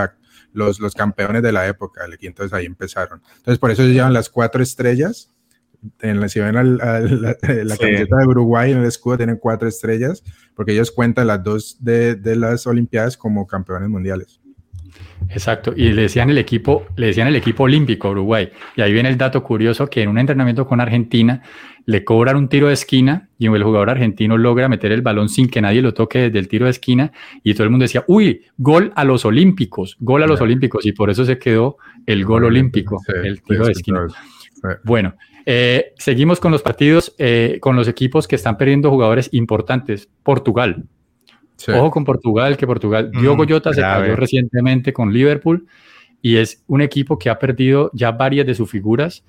los, 0.52 0.82
los 0.82 0.94
campeones 0.96 1.42
de 1.44 1.54
la 1.54 1.66
época, 1.66 2.02
y 2.20 2.28
entonces 2.28 2.52
ahí 2.52 2.66
empezaron. 2.66 3.22
Entonces 3.38 3.58
por 3.58 3.72
eso 3.72 3.84
se 3.84 3.94
llevan 3.94 4.12
las 4.12 4.30
cuatro 4.30 4.62
estrellas 4.62 5.32
en 6.02 6.20
la, 6.20 6.28
si 6.28 6.42
ven 6.42 6.56
la, 6.56 7.36
camiseta 7.80 8.18
de 8.18 8.28
Uruguay 8.28 8.74
en 8.74 8.80
el 8.80 8.86
escudo 8.86 9.16
tienen 9.16 9.38
cuatro 9.38 9.70
estrellas 9.70 10.22
porque 10.54 10.74
ellos 10.74 10.92
cuentan 10.92 11.28
las 11.28 11.42
dos 11.42 11.78
de, 11.80 12.16
de, 12.16 12.36
las 12.36 12.68
Olimpiadas 12.68 13.16
como 13.16 13.48
campeones 13.48 13.88
mundiales. 13.88 14.42
Exacto, 15.30 15.74
y 15.76 15.92
le 15.92 16.04
decían 16.04 16.30
el 16.30 16.38
equipo, 16.38 16.86
le 16.96 17.08
decían 17.08 17.28
el 17.28 17.36
equipo 17.36 17.64
olímpico 17.64 18.10
Uruguay. 18.10 18.50
Y 18.76 18.82
ahí 18.82 18.94
viene 18.94 19.10
el 19.10 19.18
dato 19.18 19.44
curioso 19.44 19.90
que 19.90 20.02
en 20.02 20.10
un 20.10 20.18
entrenamiento 20.18 20.66
con 20.66 20.82
Argentina 20.82 21.44
le 21.86 22.04
cobran 22.04 22.36
un 22.36 22.50
tiro 22.50 22.68
de 22.68 22.74
esquina 22.74 23.30
y 23.38 23.48
el 23.48 23.64
jugador 23.64 23.90
argentino 23.90 24.38
logra 24.38 24.70
meter 24.70 24.92
el 24.92 25.02
balón 25.02 25.30
sin 25.30 25.50
que 25.50 25.62
nadie 25.62 25.82
lo 25.82 25.94
toque 25.94 26.20
desde 26.20 26.40
el 26.40 26.48
tiro 26.48 26.66
de 26.66 26.72
esquina 26.72 27.12
y 27.44 27.54
todo 27.54 27.64
el 27.64 27.70
mundo 27.70 27.84
decía, 27.84 28.04
uy, 28.08 28.46
gol 28.58 28.92
a 28.96 29.04
los 29.04 29.26
olímpicos, 29.26 29.98
gol 30.00 30.24
a 30.24 30.28
los 30.28 30.42
olímpicos 30.42 30.86
y 30.86 30.92
por 30.92 31.10
eso 31.10 31.26
se 31.26 31.40
quedó 31.40 31.78
el 32.06 32.26
gol 32.26 32.46
olímpico, 32.46 33.02
el 33.24 33.42
tiro 33.42 33.66
de 33.66 33.72
esquina. 33.72 34.08
Bueno, 34.84 35.16
eh, 35.46 35.94
seguimos 35.98 36.40
con 36.40 36.52
los 36.52 36.62
partidos, 36.62 37.16
eh, 37.18 37.58
con 37.62 37.76
los 37.76 37.88
equipos 37.88 38.28
que 38.28 38.36
están 38.36 38.58
perdiendo 38.58 38.90
jugadores 38.90 39.30
importantes. 39.32 40.10
Portugal. 40.24 40.86
Ojo 41.67 41.91
con 41.91 42.06
Portugal, 42.06 42.58
que 42.58 42.65
Portugal, 42.65 43.12
mm, 43.13 43.22
Diogo 43.22 43.45
Jota 43.48 43.74
se 43.74 43.82
cayó 43.82 44.15
recientemente 44.15 44.93
con 44.93 45.12
Liverpool 45.12 45.67
y 46.22 46.38
es 46.38 46.63
un 46.67 46.82
equipo 46.82 47.17
que 47.17 47.30
ha 47.30 47.39
perdido 47.39 47.91
ya 47.93 48.12
varias 48.12 48.45
de 48.45 48.56
sus 48.56 48.69
figuras. 48.69 49.24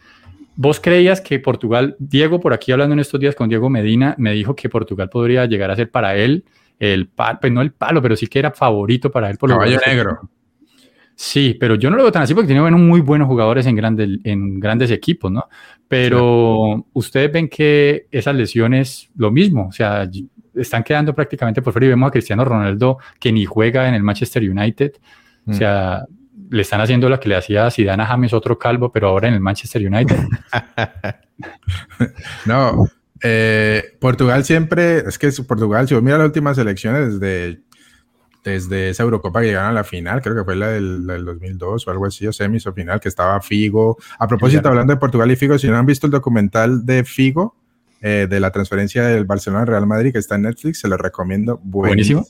¿Vos 0.56 0.80
creías 0.80 1.20
que 1.20 1.38
Portugal, 1.38 1.96
Diego, 1.98 2.40
por 2.40 2.52
aquí 2.52 2.72
hablando 2.72 2.92
en 2.92 3.00
estos 3.00 3.20
días 3.20 3.34
con 3.34 3.48
Diego 3.48 3.70
Medina, 3.70 4.14
me 4.18 4.32
dijo 4.32 4.54
que 4.54 4.68
Portugal 4.68 5.08
podría 5.08 5.46
llegar 5.46 5.70
a 5.70 5.76
ser 5.76 5.90
para 5.90 6.16
él 6.16 6.44
el 6.78 7.08
palo, 7.08 7.38
pues 7.40 7.52
no 7.52 7.60
el 7.60 7.72
palo, 7.72 8.02
pero 8.02 8.16
sí 8.16 8.26
que 8.26 8.38
era 8.38 8.50
favorito 8.50 9.10
para 9.10 9.30
él 9.30 9.36
por 9.36 9.50
Caballo 9.50 9.78
negro. 9.86 10.30
Sí, 11.14 11.54
pero 11.60 11.74
yo 11.74 11.90
no 11.90 11.96
lo 11.96 12.04
veo 12.04 12.12
tan 12.12 12.22
así 12.22 12.32
porque 12.32 12.46
tiene 12.46 12.62
muy 12.70 13.02
buenos 13.02 13.28
jugadores 13.28 13.66
en, 13.66 13.76
grandes, 13.76 14.08
en 14.24 14.58
grandes 14.58 14.90
equipos, 14.90 15.30
¿no? 15.30 15.44
Pero 15.86 16.86
ustedes 16.94 17.30
ven 17.30 17.48
que 17.48 18.06
esas 18.10 18.34
lesiones, 18.34 19.10
lo 19.16 19.30
mismo, 19.30 19.68
o 19.68 19.72
sea, 19.72 20.10
están 20.54 20.82
quedando 20.82 21.14
prácticamente 21.14 21.62
por 21.62 21.72
fuera 21.72 21.86
y 21.86 21.90
vemos 21.90 22.08
a 22.08 22.10
Cristiano 22.10 22.44
Ronaldo 22.44 22.98
que 23.18 23.32
ni 23.32 23.44
juega 23.44 23.88
en 23.88 23.94
el 23.94 24.02
Manchester 24.02 24.42
United, 24.42 24.92
o 25.46 25.50
mm. 25.50 25.54
sea, 25.54 26.04
le 26.50 26.62
están 26.62 26.80
haciendo 26.80 27.08
lo 27.08 27.20
que 27.20 27.28
le 27.28 27.36
hacía 27.36 27.70
Zidane 27.70 28.02
a 28.02 28.06
James 28.06 28.32
otro 28.32 28.58
calvo, 28.58 28.90
pero 28.90 29.08
ahora 29.08 29.28
en 29.28 29.34
el 29.34 29.40
Manchester 29.40 29.86
United. 29.86 30.16
no, 32.46 32.86
eh, 33.22 33.96
Portugal 34.00 34.44
siempre, 34.44 34.98
es 34.98 35.18
que 35.18 35.30
Portugal, 35.46 35.86
si 35.86 35.94
vos 35.94 36.02
miras 36.02 36.18
las 36.18 36.26
últimas 36.26 36.58
elecciones 36.58 37.20
desde 37.20 37.60
desde 38.44 38.90
esa 38.90 39.02
Eurocopa 39.02 39.40
que 39.40 39.48
llegaron 39.48 39.70
a 39.70 39.74
la 39.74 39.84
final, 39.84 40.22
creo 40.22 40.34
que 40.34 40.44
fue 40.44 40.56
la 40.56 40.68
del, 40.68 41.06
2002 41.06 41.86
o 41.86 41.90
algo 41.90 42.06
así, 42.06 42.26
o 42.26 42.32
semis 42.32 42.66
o 42.66 42.72
final, 42.72 43.00
que 43.00 43.08
estaba 43.08 43.40
Figo. 43.40 43.98
A 44.18 44.26
propósito, 44.26 44.68
hablando 44.68 44.94
de 44.94 44.98
Portugal 44.98 45.30
y 45.30 45.36
Figo, 45.36 45.58
si 45.58 45.68
no 45.68 45.76
han 45.76 45.86
visto 45.86 46.06
el 46.06 46.10
documental 46.10 46.86
de 46.86 47.04
Figo, 47.04 47.56
eh, 48.00 48.26
de 48.28 48.40
la 48.40 48.50
transferencia 48.50 49.04
del 49.04 49.24
Barcelona 49.24 49.62
al 49.62 49.66
Real 49.68 49.86
Madrid, 49.86 50.12
que 50.12 50.18
está 50.18 50.36
en 50.36 50.42
Netflix, 50.42 50.80
se 50.80 50.88
lo 50.88 50.96
recomiendo. 50.96 51.60
Buenísimo. 51.62 52.26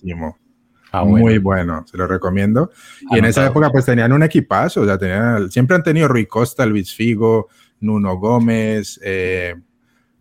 Ah, 0.93 1.05
Muy 1.05 1.39
bueno, 1.39 1.85
se 1.89 1.97
lo 1.97 2.07
recomiendo. 2.07 2.71
Y 3.11 3.19
en 3.19 3.25
esa 3.25 3.47
época 3.47 3.71
pues 3.71 3.85
tenían 3.85 4.13
un 4.13 4.25
equipazo, 4.25 4.81
o 4.81 4.85
sea, 4.85 4.99
tenían, 4.99 5.51
siempre 5.51 5.77
han 5.77 5.85
tenido 5.85 6.09
Rui 6.09 6.27
Costa, 6.27 6.67
Luis 6.67 6.93
Figo, 6.93 7.49
Nuno 7.79 8.17
Gómez, 8.17 8.99
eh, 9.03 9.55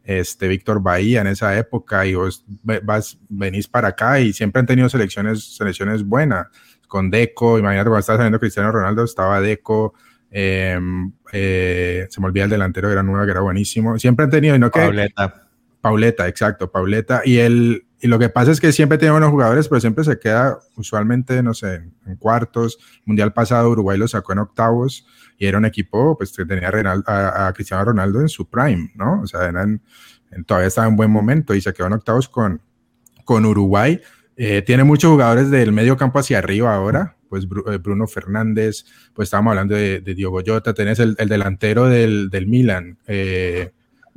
este, 0.03 0.47
Víctor 0.47 0.81
Bahía 0.81 1.21
en 1.21 1.27
esa 1.27 1.57
época 1.57 2.05
y 2.05 2.13
vos 2.13 2.45
vas, 2.83 3.17
venís 3.29 3.67
para 3.67 3.89
acá 3.89 4.19
y 4.19 4.33
siempre 4.33 4.59
han 4.59 4.65
tenido 4.65 4.89
selecciones, 4.89 5.55
selecciones 5.55 6.03
buenas. 6.03 6.47
Con 6.87 7.11
Deco, 7.11 7.59
imagínate 7.59 7.89
cuando 7.89 7.99
estaba 7.99 8.17
saliendo 8.17 8.39
Cristiano 8.39 8.71
Ronaldo, 8.71 9.03
estaba 9.03 9.41
Deco, 9.41 9.93
em, 10.31 11.11
eh, 11.31 12.07
se 12.09 12.21
me 12.21 12.27
olvida 12.27 12.45
el 12.45 12.49
delantero, 12.49 12.91
era 12.91 13.03
nueva, 13.03 13.25
que 13.25 13.31
era 13.31 13.41
buenísimo. 13.41 13.97
Siempre 13.99 14.25
han 14.25 14.31
tenido, 14.31 14.57
no 14.57 14.71
que... 14.71 14.79
Pauleta. 14.79 15.49
Pauleta, 15.81 16.27
exacto, 16.27 16.71
Pauleta. 16.71 17.21
Y, 17.23 17.37
el, 17.37 17.85
y 18.01 18.07
lo 18.07 18.19
que 18.19 18.29
pasa 18.29 18.51
es 18.51 18.59
que 18.59 18.71
siempre 18.71 18.97
tiene 18.97 19.11
buenos 19.11 19.31
jugadores, 19.31 19.67
pero 19.67 19.79
siempre 19.81 20.03
se 20.03 20.19
queda 20.19 20.59
usualmente, 20.75 21.41
no 21.41 21.53
sé, 21.53 21.83
en, 22.05 22.15
cuartos. 22.17 22.79
Mundial 23.05 23.33
pasado 23.33 23.69
Uruguay 23.69 23.97
lo 23.97 24.07
sacó 24.07 24.33
en 24.33 24.39
octavos 24.39 25.05
y 25.37 25.45
era 25.45 25.57
un 25.57 25.65
equipo 25.65 26.17
pues, 26.17 26.35
que 26.35 26.45
tenía 26.45 26.69
a, 27.05 27.53
Cristiano 27.53 27.85
Ronaldo 27.85 28.21
en 28.21 28.29
su 28.29 28.49
prime, 28.49 28.91
¿no? 28.95 29.21
O 29.21 29.27
sea, 29.27 29.45
eran, 29.45 29.81
todavía 30.45 30.67
estaba 30.67 30.87
en 30.87 30.95
buen 30.95 31.11
momento 31.11 31.53
y 31.53 31.61
se 31.61 31.73
quedó 31.73 31.87
en 31.87 31.93
octavos 31.93 32.27
con, 32.27 32.61
con 33.23 33.45
Uruguay. 33.45 34.01
Eh, 34.35 34.61
tiene 34.61 34.83
muchos 34.83 35.11
jugadores 35.11 35.49
del 35.49 35.71
medio 35.71 35.97
campo 35.97 36.19
hacia 36.19 36.37
arriba 36.37 36.73
ahora, 36.73 37.17
pues 37.29 37.45
eh, 37.45 37.77
Bruno 37.77 38.07
Fernández, 38.07 38.85
pues 39.13 39.27
estábamos 39.27 39.51
hablando 39.51 39.75
de, 39.75 40.01
Diogo 40.01 40.41
Jota, 40.45 40.73
tenés 40.73 40.99
el, 40.99 41.15
delantero 41.15 41.85
del, 41.85 42.29
del 42.29 42.47
Milan. 42.47 42.97
Eh, 43.07 43.71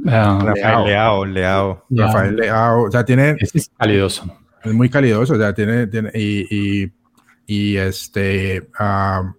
ah, 0.07 0.41
Rafael 0.43 0.85
Leao, 0.85 1.25
Leao. 1.25 1.87
Rafael 1.91 2.37
Leao, 2.37 2.85
o 2.85 2.91
sea, 2.91 3.05
tiene... 3.05 3.37
Es 3.39 3.71
calidoso. 3.79 4.39
Es 4.65 4.73
muy 4.73 4.89
calidoso, 4.89 5.35
o 5.35 5.39
sea, 5.39 5.55
tiene, 5.55 5.87
tiene 5.87 6.11
y, 6.15 6.47
y, 6.85 6.93
y 7.47 7.77
este... 7.77 8.69
Uh, 8.79 9.33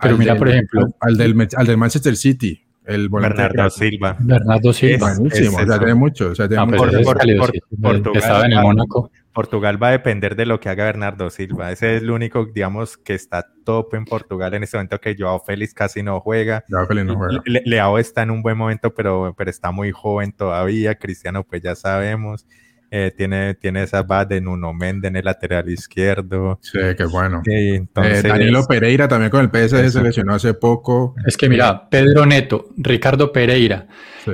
pero 0.00 0.16
mira, 0.16 0.36
por 0.36 0.48
ejemplo, 0.48 0.86
al 1.00 1.16
del, 1.16 1.48
al 1.56 1.66
del 1.66 1.76
Manchester 1.76 2.16
City, 2.16 2.62
el 2.88 3.08
Bernardo 3.08 3.68
Silva. 3.68 4.16
Bernardo 4.18 4.72
Silva. 4.72 5.14
buenísimo, 5.14 5.58
o 5.58 5.66
sea, 5.66 5.78
tiene 5.78 5.94
mucho. 5.94 6.30
O 6.30 6.34
sea, 6.34 6.48
tiene 6.48 6.64
mucho. 6.64 6.78
Portugal, 6.78 8.02
estaba 8.14 8.46
en 8.46 8.52
el 8.52 8.62
Mónaco. 8.62 9.10
Portugal 9.38 9.80
va 9.80 9.86
a 9.86 9.92
depender 9.92 10.34
de 10.34 10.46
lo 10.46 10.58
que 10.58 10.68
haga 10.68 10.86
Bernardo 10.86 11.30
Silva. 11.30 11.70
Ese 11.70 11.94
es 11.94 12.02
el 12.02 12.10
único, 12.10 12.46
digamos, 12.52 12.96
que 12.96 13.14
está 13.14 13.46
top 13.64 13.94
en 13.94 14.04
Portugal 14.04 14.52
en 14.54 14.64
este 14.64 14.76
momento, 14.76 15.00
que 15.00 15.14
Joao 15.16 15.38
Félix 15.38 15.74
casi 15.74 16.02
no 16.02 16.18
juega. 16.18 16.64
Joao 16.68 16.88
Félix 16.88 17.06
no 17.06 17.14
juega. 17.14 17.40
Leao 17.46 18.00
está 18.00 18.22
en 18.22 18.32
un 18.32 18.42
buen 18.42 18.58
momento, 18.58 18.92
pero, 18.92 19.32
pero 19.38 19.48
está 19.48 19.70
muy 19.70 19.92
joven 19.92 20.32
todavía. 20.32 20.96
Cristiano, 20.96 21.44
pues 21.44 21.62
ya 21.62 21.76
sabemos. 21.76 22.48
Eh, 22.90 23.12
tiene, 23.16 23.54
tiene 23.54 23.84
esa 23.84 24.02
base 24.02 24.34
de 24.34 24.40
Nuno 24.40 24.74
Méndez 24.74 25.10
en 25.10 25.14
el 25.14 25.24
lateral 25.24 25.68
izquierdo. 25.68 26.58
Sí, 26.60 26.80
qué 26.96 27.04
bueno. 27.04 27.40
Eh, 27.46 27.86
Danilo 27.94 28.66
Pereira 28.66 29.06
también 29.06 29.30
con 29.30 29.42
el 29.42 29.50
PSG 29.50 29.88
se 29.88 30.02
lesionó 30.02 30.34
hace 30.34 30.52
poco. 30.52 31.14
Es 31.24 31.36
que 31.36 31.48
mira, 31.48 31.88
Pedro 31.88 32.26
Neto, 32.26 32.70
Ricardo 32.76 33.30
Pereira. 33.30 33.86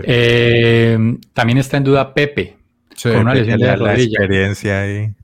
Eh, 0.02 1.18
también 1.34 1.58
está 1.58 1.76
en 1.76 1.84
duda 1.84 2.14
Pepe. 2.14 2.63
Con 3.02 3.16
una 3.16 3.34
lesión 3.34 3.58
de 3.58 3.66
la, 3.66 3.76
rodilla. 3.76 4.18
experiencia 4.18 4.82
ahí. 4.82 5.14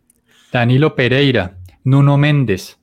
Danilo 0.52 0.94
Pereira, 0.94 1.56
Nuno 1.84 2.16
Méndez. 2.18 2.78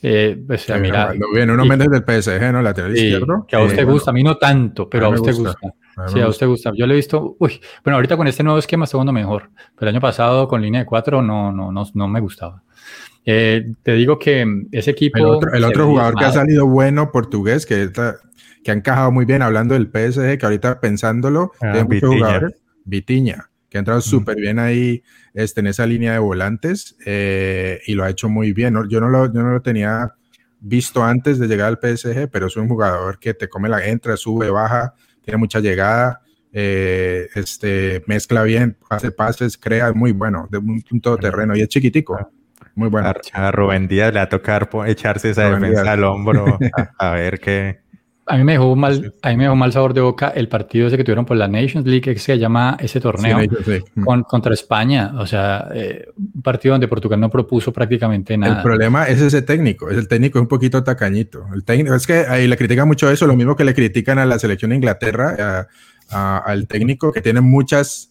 pues, 0.00 0.66
mira, 0.80 1.12
Nuno 1.14 1.64
Méndez 1.64 1.88
del 1.88 2.04
PSG, 2.04 2.52
¿no? 2.52 2.62
Lateral 2.62 2.96
izquierdo. 2.96 3.46
Que 3.48 3.56
a 3.56 3.60
usted 3.60 3.86
gusta, 3.86 4.10
a 4.10 4.14
mí 4.14 4.22
no 4.22 4.36
tanto, 4.36 4.88
pero 4.88 5.06
a, 5.06 5.08
usted 5.10 5.34
gusta. 5.34 5.58
Sí, 6.06 6.20
a 6.20 6.28
usted 6.28 6.46
gusta. 6.46 6.70
Yo 6.74 6.86
lo 6.86 6.92
he 6.92 6.96
visto, 6.96 7.36
uy, 7.38 7.60
bueno, 7.82 7.96
ahorita 7.96 8.16
con 8.16 8.26
este 8.28 8.42
nuevo 8.42 8.58
esquema 8.58 8.86
segundo 8.86 9.12
mejor, 9.12 9.50
pero 9.74 9.88
el 9.90 9.96
año 9.96 10.00
pasado 10.00 10.46
con 10.46 10.62
línea 10.62 10.80
de 10.80 10.86
cuatro 10.86 11.22
no, 11.22 11.52
no, 11.52 11.72
no, 11.72 11.84
no 11.92 12.08
me 12.08 12.20
gustaba. 12.20 12.62
Eh, 13.30 13.72
te 13.82 13.92
digo 13.92 14.18
que 14.18 14.46
ese 14.72 14.92
equipo... 14.92 15.18
El 15.52 15.64
otro, 15.64 15.86
jugador 15.86 16.14
que 16.14 16.24
ha 16.24 16.32
salido 16.32 16.66
bueno, 16.66 17.12
portugués, 17.12 17.66
que, 17.66 17.90
que 18.64 18.70
ha 18.70 18.74
encajado 18.74 19.10
muy 19.10 19.26
bien, 19.26 19.42
hablando 19.42 19.74
del 19.74 19.88
PSG, 19.88 20.38
que 20.38 20.46
ahorita 20.46 20.80
pensándolo, 20.80 21.52
ah, 21.60 21.72
tiene 21.72 21.84
muchos 21.84 22.08
jugadores, 22.08 22.54
Vitiña, 22.84 23.50
que 23.68 23.78
ha 23.78 23.80
entrado 23.80 24.00
súper 24.00 24.36
bien 24.36 24.58
ahí 24.58 25.02
este, 25.34 25.60
en 25.60 25.66
esa 25.66 25.86
línea 25.86 26.12
de 26.12 26.18
volantes 26.18 26.96
eh, 27.04 27.80
y 27.86 27.94
lo 27.94 28.04
ha 28.04 28.10
hecho 28.10 28.28
muy 28.28 28.52
bien. 28.52 28.74
Yo 28.88 29.00
no 29.00 29.08
lo, 29.08 29.32
yo 29.32 29.42
no 29.42 29.50
lo 29.50 29.62
tenía 29.62 30.14
visto 30.60 31.04
antes 31.04 31.38
de 31.38 31.46
llegar 31.46 31.68
al 31.68 31.78
PSG, 31.78 32.28
pero 32.30 32.46
es 32.46 32.56
un 32.56 32.68
jugador 32.68 33.18
que 33.18 33.34
te 33.34 33.48
come 33.48 33.68
la 33.68 33.86
entra, 33.86 34.16
sube, 34.16 34.50
baja, 34.50 34.94
tiene 35.22 35.38
mucha 35.38 35.60
llegada, 35.60 36.22
eh, 36.52 37.28
este, 37.34 38.02
mezcla 38.06 38.42
bien, 38.42 38.76
hace 38.88 39.10
pases, 39.10 39.56
crea, 39.56 39.92
muy 39.92 40.12
bueno, 40.12 40.48
de 40.50 40.58
un, 40.58 40.82
todoterreno 41.00 41.56
y 41.56 41.60
es 41.60 41.68
chiquitico. 41.68 42.32
Muy 42.74 42.88
bueno. 42.88 43.12
A, 43.32 43.50
Rubén 43.50 43.88
Díaz 43.88 44.12
le 44.12 44.20
va 44.20 44.24
a 44.24 44.28
tocar 44.28 44.70
echarse 44.86 45.30
esa 45.30 45.50
defensa 45.50 45.92
al 45.92 46.04
hombro 46.04 46.58
a, 46.98 47.10
ver 47.12 47.40
qué. 47.40 47.80
A 48.28 48.36
mí 48.36 48.44
me 48.44 48.52
dejó 48.52 48.76
mal, 48.76 49.14
a 49.22 49.30
mí 49.30 49.36
me 49.36 49.44
dejó 49.44 49.56
mal 49.56 49.72
sabor 49.72 49.94
de 49.94 50.00
boca 50.00 50.28
el 50.28 50.48
partido 50.48 50.86
ese 50.86 50.96
que 50.96 51.04
tuvieron 51.04 51.24
por 51.24 51.36
la 51.36 51.48
Nations 51.48 51.86
League, 51.86 52.02
que 52.02 52.18
se 52.18 52.38
llama 52.38 52.76
ese 52.80 53.00
torneo 53.00 53.38
mm. 53.94 54.20
contra 54.22 54.54
España. 54.54 55.12
O 55.18 55.26
sea, 55.26 55.68
eh, 55.74 56.08
un 56.16 56.42
partido 56.42 56.74
donde 56.74 56.88
Portugal 56.88 57.18
no 57.20 57.30
propuso 57.30 57.72
prácticamente 57.72 58.36
nada. 58.36 58.56
El 58.56 58.62
problema 58.62 59.04
es 59.04 59.20
ese 59.20 59.42
técnico, 59.42 59.90
es 59.90 59.98
el 59.98 60.08
técnico 60.08 60.38
es 60.38 60.42
un 60.42 60.48
poquito 60.48 60.84
tacañito. 60.84 61.46
El 61.54 61.64
técnico 61.64 61.94
es 61.94 62.06
que 62.06 62.26
ahí 62.28 62.46
le 62.46 62.56
critican 62.56 62.86
mucho 62.86 63.10
eso, 63.10 63.26
lo 63.26 63.36
mismo 63.36 63.56
que 63.56 63.64
le 63.64 63.74
critican 63.74 64.18
a 64.18 64.26
la 64.26 64.38
selección 64.38 64.70
de 64.70 64.76
Inglaterra, 64.76 65.66
al 66.10 66.66
técnico 66.66 67.12
que 67.12 67.20
tiene 67.20 67.40
muchas 67.40 68.07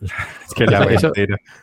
es 0.00 0.54
que 0.54 0.66
la, 0.66 0.84
eso, 0.84 1.12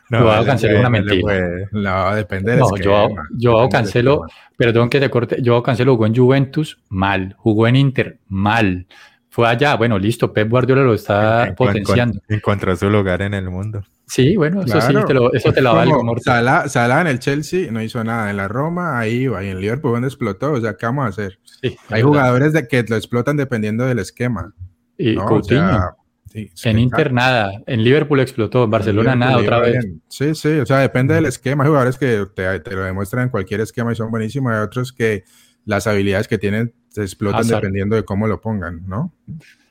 no, 0.10 0.20
Joao 0.20 0.46
Cancelo 0.46 0.80
una 0.80 0.90
mentira. 0.90 1.68
no, 1.72 2.16
depende 2.16 2.58
no, 2.58 2.68
Joao, 2.84 3.10
Joao 3.40 3.70
Cancelo, 3.70 4.26
perdón 4.58 4.90
que 4.90 5.00
te 5.00 5.10
corte, 5.10 5.38
Joao 5.44 5.64
Cancelo 5.64 5.94
jugó 5.94 6.06
en 6.06 6.16
Juventus, 6.16 6.80
mal, 6.90 7.36
jugó 7.38 7.68
en 7.68 7.76
Inter, 7.78 8.20
mal, 8.28 8.88
fue 9.30 9.48
allá, 9.48 9.76
bueno, 9.76 9.98
listo, 9.98 10.32
Pep 10.32 10.50
Guardiola 10.50 10.84
lo 10.84 10.94
está 10.94 11.54
potenciando. 11.58 12.22
Encontró 12.30 12.76
su 12.76 12.90
lugar 12.90 13.22
en 13.22 13.34
el 13.34 13.50
mundo. 13.50 13.84
Sí, 14.08 14.36
bueno, 14.36 14.62
eso 14.62 14.80
sí, 14.80 14.94
te 15.08 15.14
lo, 15.14 15.34
eso 15.34 15.52
te 15.52 15.62
la 15.62 15.72
vale 15.72 15.92
como 15.92 16.16
Salah, 16.20 17.02
en 17.02 17.08
el 17.08 17.20
Chelsea 17.20 17.72
no 17.72 17.82
hizo 17.82 18.04
nada, 18.04 18.30
en 18.30 18.38
la 18.38 18.48
Roma 18.48 19.00
ahí 19.00 19.24
y 19.24 19.48
en 19.48 19.60
Liverpool 19.60 19.94
donde 19.94 20.08
explotó, 20.08 20.54
o 20.54 20.62
sea, 20.62 20.78
¿qué 20.78 20.86
vamos 20.86 21.06
a 21.06 21.10
hacer? 21.10 21.40
Hay 21.90 22.02
jugadores 22.02 22.54
de 22.54 22.68
que 22.68 22.84
lo 22.84 22.96
explotan 22.96 23.36
dependiendo 23.36 23.86
del 23.86 24.00
esquema. 24.00 24.54
Y 24.98 25.16
Coutinho 25.16 25.96
en 26.64 26.80
Inter 26.80 27.14
nada, 27.14 27.52
en 27.66 27.84
Liverpool 27.84 28.20
explotó, 28.20 28.66
en 28.66 28.72
Barcelona 28.72 29.16
nada 29.16 29.38
otra 29.38 29.60
vez. 29.60 29.88
Sí, 30.08 30.36
sí, 30.36 30.50
o 30.50 30.66
sea, 30.66 30.80
depende 30.80 31.14
del 31.14 31.26
esquema. 31.26 31.64
Hay 31.64 31.70
jugadores 31.70 31.98
que 31.98 32.26
te, 32.36 32.72
lo 32.72 32.84
demuestran 32.84 33.24
en 33.24 33.30
cualquier 33.30 33.62
esquema 33.62 33.92
y 33.92 33.96
son 33.96 34.12
buenísimos. 34.12 34.52
Hay 34.52 34.60
otros 34.60 34.92
que 34.92 35.24
las 35.66 35.88
habilidades 35.88 36.28
que 36.28 36.38
tienen 36.38 36.74
se 36.90 37.02
explotan 37.02 37.48
dependiendo 37.48 37.96
de 37.96 38.04
cómo 38.04 38.28
lo 38.28 38.42
pongan, 38.42 38.86
¿no? 38.88 39.14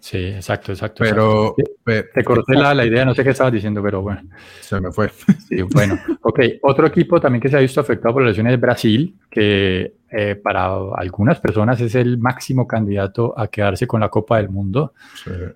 Sí, 0.05 0.18
exacto, 0.18 0.72
exacto. 0.72 1.02
Pero, 1.02 1.57
te 1.82 2.22
corté 2.22 2.52
la, 2.57 2.74
la, 2.74 2.84
idea, 2.84 3.07
no 3.07 3.14
sé 3.14 3.24
qué 3.24 3.30
estabas 3.30 3.55
diciendo, 3.55 3.82
pero 3.82 4.02
bueno. 4.02 4.20
Se 4.61 4.78
me 4.78 4.92
fue. 4.92 5.11
Sí, 5.48 5.62
bueno, 5.62 5.98
ok. 6.20 6.40
Otro 6.61 6.86
equipo 6.86 7.18
también 7.18 7.40
que 7.40 7.48
se 7.48 7.57
ha 7.57 7.61
visto 7.61 7.80
afectado 7.80 8.12
por 8.12 8.22
las 8.22 8.32
lesiones 8.32 8.52
es 8.52 8.61
Brasil, 8.61 9.16
que 9.30 9.94
eh, 10.11 10.34
para 10.34 10.74
algunas 10.94 11.40
personas 11.40 11.80
es 11.80 11.94
el 11.94 12.18
máximo 12.18 12.68
candidato 12.68 13.32
a 13.34 13.46
quedarse 13.46 13.86
con 13.86 14.00
la 14.00 14.11
Copa 14.11 14.36
del 14.36 14.50
Mundo. 14.50 14.92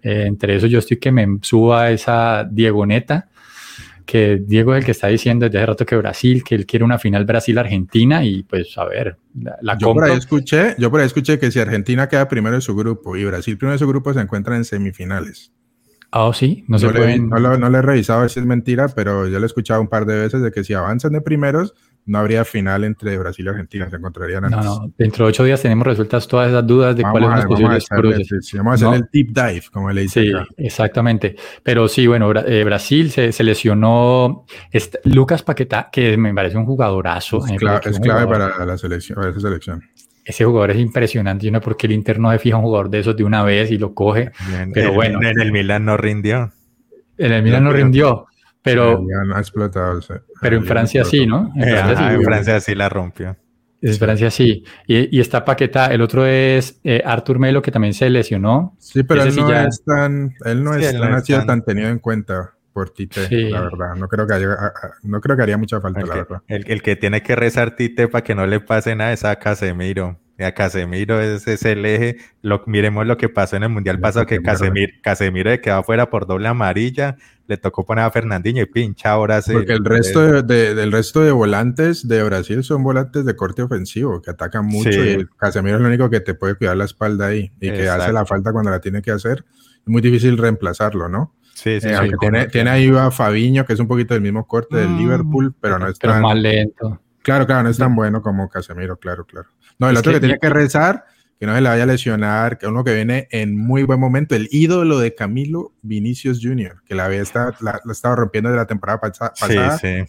Eh, 0.02 0.24
entre 0.26 0.56
eso 0.56 0.66
yo 0.66 0.78
estoy 0.78 0.96
que 0.96 1.12
me 1.12 1.26
suba 1.42 1.90
esa 1.90 2.48
Diegoneta 2.50 3.28
que 4.08 4.42
Diego 4.42 4.72
es 4.74 4.78
el 4.78 4.84
que 4.86 4.92
está 4.92 5.08
diciendo 5.08 5.44
desde 5.44 5.58
hace 5.58 5.66
rato 5.66 5.84
que 5.84 5.94
Brasil, 5.94 6.42
que 6.42 6.54
él 6.54 6.64
quiere 6.64 6.82
una 6.82 6.98
final 6.98 7.26
Brasil-Argentina 7.26 8.24
y 8.24 8.42
pues 8.42 8.78
a 8.78 8.86
ver, 8.86 9.18
la, 9.60 9.76
yo 9.76 9.92
Por 9.92 10.04
ahí 10.04 10.16
escuché, 10.16 10.74
yo 10.78 10.90
por 10.90 11.00
ahí 11.00 11.06
escuché 11.06 11.38
que 11.38 11.50
si 11.50 11.60
Argentina 11.60 12.08
queda 12.08 12.26
primero 12.26 12.54
en 12.54 12.62
su 12.62 12.74
grupo 12.74 13.18
y 13.18 13.26
Brasil 13.26 13.58
primero 13.58 13.74
en 13.74 13.78
su 13.78 13.86
grupo 13.86 14.14
se 14.14 14.20
encuentran 14.20 14.56
en 14.56 14.64
semifinales. 14.64 15.52
Ah, 16.10 16.30
sí, 16.32 16.64
no, 16.68 16.78
se 16.78 16.86
no 16.86 16.92
pueden... 16.94 17.28
no, 17.28 17.38
lo, 17.38 17.58
no, 17.58 17.68
le 17.68 17.78
he 17.78 17.82
revisado 17.82 18.26
si 18.30 18.40
es 18.40 18.46
mentira, 18.46 18.88
pero 18.88 19.28
yo 19.28 19.38
lo 19.38 19.44
he 19.44 19.46
escuchado 19.46 19.82
un 19.82 19.88
par 19.88 20.06
de 20.06 20.18
veces 20.18 20.40
de 20.40 20.50
que 20.52 20.64
si 20.64 20.72
avanzan 20.72 21.12
de 21.12 21.20
primeros, 21.20 21.74
no 22.08 22.18
habría 22.18 22.44
final 22.44 22.84
entre 22.84 23.18
Brasil 23.18 23.44
y 23.44 23.48
Argentina, 23.50 23.88
se 23.90 23.96
encontrarían 23.96 24.46
antes. 24.46 24.64
No, 24.64 24.80
no, 24.80 24.92
dentro 24.96 25.26
de 25.26 25.28
ocho 25.30 25.44
días 25.44 25.60
tenemos 25.60 25.86
resueltas 25.86 26.26
todas 26.26 26.48
esas 26.48 26.66
dudas 26.66 26.96
de 26.96 27.02
cuáles 27.02 27.28
son 27.28 27.36
los 27.36 27.46
posibles 27.46 27.86
cruces. 27.86 28.52
vamos 28.54 28.82
a 28.82 28.88
hacer 28.88 29.00
el 29.00 29.08
deep 29.12 29.28
dive, 29.34 29.62
como 29.70 29.90
le 29.90 30.02
dice. 30.02 30.22
Sí, 30.22 30.32
exactamente. 30.56 31.36
Pero 31.62 31.86
sí, 31.86 32.06
bueno, 32.06 32.32
eh, 32.34 32.64
Brasil 32.64 33.10
se, 33.10 33.44
lesionó 33.44 34.46
Lucas 35.04 35.42
Paquetá, 35.42 35.90
que 35.92 36.16
me 36.16 36.32
parece 36.34 36.56
un 36.56 36.64
jugadorazo. 36.64 37.44
Es, 37.46 37.58
clave, 37.58 38.26
para 38.26 38.64
la 38.64 38.78
selección, 38.78 39.16
para 39.16 39.30
esa 39.30 39.40
selección. 39.40 39.84
Ese 40.24 40.44
jugador 40.44 40.70
es 40.70 40.78
impresionante. 40.78 41.44
Yo 41.46 41.52
no 41.52 41.58
sé 41.58 41.64
por 41.64 41.76
qué 41.76 41.86
el 41.86 41.92
Inter 41.92 42.18
no 42.18 42.30
se 42.32 42.38
fija 42.38 42.56
un 42.56 42.62
jugador 42.62 42.88
de 42.88 43.00
esos 43.00 43.16
de 43.16 43.24
una 43.24 43.42
vez 43.44 43.70
y 43.70 43.78
lo 43.78 43.94
coge. 43.94 44.30
pero 44.72 44.92
bueno. 44.92 45.20
En 45.22 45.40
el 45.40 45.52
Milan 45.52 45.84
no 45.84 45.96
rindió. 45.96 46.52
En 47.18 47.32
el 47.32 47.42
Milan 47.42 47.64
no 47.64 47.72
rindió. 47.72 48.26
Pero, 48.72 49.06
ha 49.34 49.38
explotado. 49.38 50.00
pero 50.40 50.56
en 50.56 50.64
Francia 50.64 51.04
sí, 51.04 51.26
¿no? 51.26 51.52
En, 51.56 52.22
Francia, 52.22 52.60
sí, 52.60 52.74
la 52.74 52.88
rompió. 52.88 53.36
En 53.80 53.94
Francia 53.94 54.30
sí. 54.30 54.64
Y, 54.86 55.20
está 55.20 55.44
Paqueta. 55.44 55.86
El 55.86 56.02
otro 56.02 56.26
es 56.26 56.80
eh, 56.84 57.02
Artur 57.04 57.38
Melo, 57.38 57.62
que 57.62 57.70
también 57.70 57.94
se 57.94 58.10
lesionó. 58.10 58.76
Sí, 58.78 59.02
pero 59.02 59.22
él 59.22 59.36
no, 59.36 59.52
es 59.52 59.82
tan, 59.84 60.34
él 60.44 60.64
no, 60.64 60.74
es, 60.74 60.94
ha 60.94 61.20
sido 61.20 61.44
tan 61.44 61.62
tenido 61.62 61.88
en 61.88 61.98
cuenta 61.98 62.54
por 62.72 62.90
Tite, 62.90 63.28
la 63.50 63.62
verdad. 63.62 63.94
No 63.96 64.08
creo 64.08 64.26
que, 64.26 64.48
no 65.02 65.20
creo 65.20 65.36
que 65.36 65.42
haría 65.42 65.58
mucha 65.58 65.80
falta, 65.80 66.00
el 66.00 66.08
la 66.08 66.14
que, 66.14 66.20
verdad. 66.20 66.42
El, 66.46 66.82
que 66.82 66.96
tiene 66.96 67.22
que 67.22 67.34
rezar 67.34 67.74
Tite 67.74 68.08
para 68.08 68.22
que 68.22 68.34
no 68.34 68.46
le 68.46 68.60
pase 68.60 68.94
nada 68.94 69.12
es 69.12 69.24
a 69.24 69.36
Casemiro. 69.36 70.18
A 70.38 70.52
Casemiro 70.52 71.20
ese 71.20 71.54
es 71.54 71.64
el 71.64 71.84
eje. 71.84 72.18
Lo, 72.42 72.62
miremos 72.66 73.04
lo 73.04 73.16
que 73.16 73.28
pasó 73.28 73.56
en 73.56 73.64
el 73.64 73.70
Mundial 73.70 73.98
pasado, 73.98 74.26
que 74.26 74.40
Casemiro, 74.40 74.92
Casemiro 75.02 75.50
quedó 75.60 75.82
fuera 75.82 76.08
por 76.08 76.26
doble 76.26 76.46
amarilla 76.46 77.16
le 77.48 77.56
tocó 77.56 77.84
poner 77.84 78.04
a 78.04 78.10
Fernandinho 78.10 78.62
y 78.62 78.66
pincha 78.66 79.10
ahora 79.10 79.40
sí. 79.40 79.52
Porque 79.52 79.72
el 79.72 79.84
resto 79.84 80.42
de, 80.42 80.74
del 80.74 80.92
resto 80.92 81.20
de 81.20 81.32
volantes 81.32 82.06
de 82.06 82.22
Brasil 82.22 82.62
son 82.62 82.82
volantes 82.82 83.24
de 83.24 83.34
corte 83.34 83.62
ofensivo 83.62 84.20
que 84.20 84.30
atacan 84.30 84.66
mucho 84.66 84.90
y 84.90 85.26
Casemiro 85.38 85.76
es 85.76 85.80
el 85.80 85.86
único 85.86 86.10
que 86.10 86.20
te 86.20 86.34
puede 86.34 86.56
cuidar 86.56 86.76
la 86.76 86.84
espalda 86.84 87.28
ahí 87.28 87.50
y 87.58 87.70
que 87.70 87.88
hace 87.88 88.12
la 88.12 88.26
falta 88.26 88.52
cuando 88.52 88.70
la 88.70 88.80
tiene 88.80 89.00
que 89.00 89.10
hacer. 89.10 89.46
Es 89.80 89.86
muy 89.86 90.02
difícil 90.02 90.36
reemplazarlo, 90.36 91.08
¿no? 91.08 91.34
Sí, 91.54 91.80
sí, 91.80 91.88
eh, 91.88 92.12
tiene, 92.20 92.46
tiene, 92.48 92.70
ahí 92.70 92.88
a 92.94 93.10
Fabiño, 93.10 93.64
que 93.64 93.72
es 93.72 93.80
un 93.80 93.88
poquito 93.88 94.14
del 94.14 94.22
mismo 94.22 94.46
corte 94.46 94.76
del 94.76 94.90
mm, 94.90 94.98
Liverpool, 94.98 95.54
pero 95.58 95.78
no 95.78 95.88
es 95.88 95.98
tan... 95.98 96.22
más 96.22 96.36
lento. 96.36 97.00
Claro, 97.22 97.46
claro, 97.46 97.64
no 97.64 97.70
es 97.70 97.78
tan 97.78 97.96
bueno 97.96 98.22
como 98.22 98.48
Casemiro, 98.48 98.96
claro, 98.98 99.24
claro. 99.24 99.48
No, 99.78 99.88
el 99.88 99.96
otro 99.96 100.12
que, 100.12 100.16
que 100.16 100.26
tiene 100.26 100.38
que 100.38 100.50
rezar 100.50 101.04
que 101.38 101.46
no 101.46 101.54
se 101.54 101.60
le 101.60 101.68
vaya 101.68 101.84
a 101.84 101.86
lesionar, 101.86 102.58
que 102.58 102.66
uno 102.66 102.82
que 102.82 102.94
viene 102.94 103.28
en 103.30 103.56
muy 103.56 103.84
buen 103.84 104.00
momento, 104.00 104.34
el 104.34 104.48
ídolo 104.50 104.98
de 104.98 105.14
Camilo 105.14 105.72
Vinicius 105.82 106.40
Jr., 106.42 106.82
que 106.84 106.96
la 106.96 107.04
había 107.04 107.22
estado, 107.22 107.54
la, 107.60 107.80
estaba 107.90 108.16
rompiendo 108.16 108.50
de 108.50 108.56
la 108.56 108.66
temporada 108.66 109.00
pasada. 109.00 109.32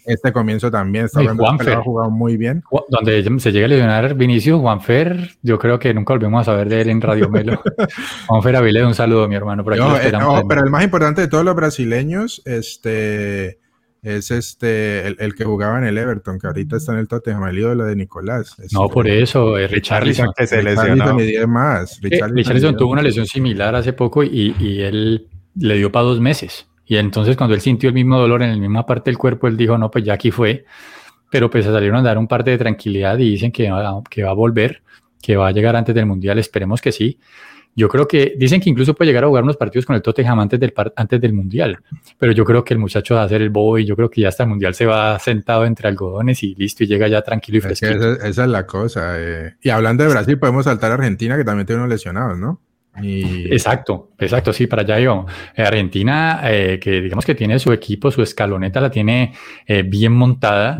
Este 0.04 0.32
comienzo 0.32 0.70
también 0.70 1.04
está 1.04 1.20
ha 1.20 1.82
jugado 1.82 2.10
muy 2.10 2.36
bien. 2.36 2.64
Donde 2.88 3.40
se 3.40 3.52
llega 3.52 3.66
a 3.66 3.68
lesionar 3.68 4.14
Vinicius, 4.14 4.60
Juanfer, 4.60 5.36
yo 5.42 5.58
creo 5.58 5.78
que 5.78 5.94
nunca 5.94 6.14
volvemos 6.14 6.40
a 6.42 6.44
saber 6.44 6.68
de 6.68 6.80
él 6.80 6.90
en 6.90 7.00
Radio 7.00 7.28
Melo. 7.28 7.62
Juanfer 8.26 8.56
Avilés, 8.56 8.84
un 8.84 8.94
saludo, 8.94 9.28
mi 9.28 9.36
hermano. 9.36 9.62
Por 9.62 9.74
aquí 9.74 9.82
eh, 9.82 10.12
pero 10.48 10.64
el 10.64 10.70
más 10.70 10.82
importante 10.82 11.20
de 11.20 11.28
todos 11.28 11.44
los 11.44 11.54
brasileños, 11.54 12.42
este 12.44 13.60
es 14.02 14.30
este 14.30 15.06
el, 15.06 15.34
que 15.34 15.44
jugaba 15.44 15.78
en 15.78 15.84
el 15.84 15.98
Everton, 15.98 16.38
que 16.38 16.46
ahorita 16.46 16.76
está 16.76 16.92
en 16.92 16.98
el 16.98 17.08
Tottenham, 17.08 17.46
el 17.48 17.58
ídolo 17.58 17.84
de 17.84 17.96
Nicolás. 17.96 18.56
no, 18.72 18.88
por 18.88 19.08
eso, 19.08 19.58
es 19.58 19.70
Richarlison. 19.70 20.32
Que 20.36 20.46
se 20.46 20.62
lesionó. 20.62 21.16
más. 21.46 22.00
Richarlison, 22.00 22.76
tuvo 22.76 22.92
una 22.92 23.02
lesión 23.02 23.26
similar 23.26 23.74
hace 23.74 23.92
poco 23.92 24.22
y, 24.22 24.54
y, 24.58 24.80
él 24.80 25.26
le 25.56 25.76
dio 25.76 25.92
para 25.92 26.04
dos 26.04 26.20
meses. 26.20 26.66
Y 26.86 26.96
entonces 26.96 27.36
cuando 27.36 27.54
él 27.54 27.60
sintió 27.60 27.88
el 27.88 27.94
mismo 27.94 28.18
dolor 28.18 28.42
en 28.42 28.50
la 28.50 28.56
misma 28.56 28.86
parte 28.86 29.10
del 29.10 29.18
cuerpo, 29.18 29.46
él 29.46 29.56
dijo, 29.56 29.78
no, 29.78 29.90
pues 29.90 30.04
ya 30.04 30.14
aquí 30.14 30.30
fue. 30.30 30.64
Pero 31.30 31.48
pues 31.48 31.64
se 31.64 31.70
salieron 31.70 31.98
a 31.98 32.02
dar 32.02 32.18
un 32.18 32.26
parte 32.26 32.50
de 32.50 32.58
tranquilidad 32.58 33.18
y 33.18 33.30
dicen 33.30 33.52
que 33.52 33.70
que 34.10 34.22
va 34.24 34.30
a 34.30 34.34
volver, 34.34 34.82
que 35.22 35.36
va 35.36 35.48
a 35.48 35.52
llegar 35.52 35.76
antes 35.76 35.94
del 35.94 36.06
Mundial, 36.06 36.38
esperemos 36.38 36.80
que 36.80 36.90
sí. 36.90 37.18
Yo 37.76 37.88
creo 37.88 38.06
que 38.08 38.34
dicen 38.36 38.60
que 38.60 38.68
incluso 38.68 38.94
puede 38.94 39.08
llegar 39.08 39.24
a 39.24 39.28
jugar 39.28 39.44
unos 39.44 39.56
partidos 39.56 39.86
con 39.86 39.94
el 39.94 40.02
Tottenham 40.02 40.40
antes 40.40 40.58
del, 40.58 40.72
antes 40.96 41.20
del 41.20 41.32
Mundial, 41.32 41.78
pero 42.18 42.32
yo 42.32 42.44
creo 42.44 42.64
que 42.64 42.74
el 42.74 42.80
muchacho 42.80 43.14
va 43.14 43.22
a 43.22 43.24
hacer 43.24 43.42
el 43.42 43.50
bobo 43.50 43.78
y 43.78 43.84
yo 43.84 43.94
creo 43.96 44.10
que 44.10 44.20
ya 44.22 44.28
hasta 44.28 44.42
el 44.42 44.48
Mundial 44.48 44.74
se 44.74 44.86
va 44.86 45.18
sentado 45.18 45.64
entre 45.64 45.88
algodones 45.88 46.42
y 46.42 46.54
listo 46.56 46.84
y 46.84 46.88
llega 46.88 47.06
ya 47.08 47.22
tranquilo 47.22 47.58
y 47.58 47.60
fresco. 47.60 47.86
Esa, 47.86 48.26
es 48.26 48.36
la 48.36 48.66
cosa. 48.66 49.14
Eh. 49.18 49.54
Y 49.62 49.70
hablando 49.70 50.04
de 50.04 50.10
Brasil, 50.10 50.38
podemos 50.38 50.64
saltar 50.64 50.90
a 50.90 50.94
Argentina, 50.94 51.36
que 51.36 51.44
también 51.44 51.66
tiene 51.66 51.80
unos 51.80 51.90
lesionados, 51.90 52.38
¿no? 52.38 52.60
Exacto, 53.02 54.10
exacto, 54.18 54.52
sí, 54.52 54.66
para 54.66 54.82
allá 54.82 54.98
yo. 54.98 55.24
Eh, 55.54 55.62
Argentina, 55.62 56.40
eh, 56.44 56.78
que 56.82 57.00
digamos 57.00 57.24
que 57.24 57.36
tiene 57.36 57.58
su 57.60 57.72
equipo, 57.72 58.10
su 58.10 58.20
escaloneta 58.20 58.80
la 58.80 58.90
tiene 58.90 59.32
bien 59.86 60.12
montada 60.12 60.76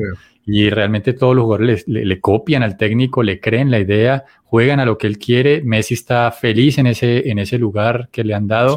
y 0.46 0.70
realmente 0.70 1.12
todos 1.12 1.36
los 1.36 1.44
jugadores 1.44 1.84
le, 1.86 2.20
copian 2.20 2.62
al 2.62 2.76
técnico, 2.76 3.22
le 3.22 3.40
creen 3.40 3.70
la 3.70 3.78
idea, 3.78 4.24
juegan 4.44 4.80
a 4.80 4.84
lo 4.84 4.98
que 4.98 5.06
él 5.06 5.18
quiere. 5.18 5.62
Messi 5.62 5.94
está 5.94 6.30
feliz 6.32 6.78
en 6.78 6.86
ese, 6.86 7.28
en 7.28 7.38
ese 7.38 7.58
lugar 7.58 8.08
que 8.10 8.24
le 8.24 8.34
han 8.34 8.48
dado. 8.48 8.76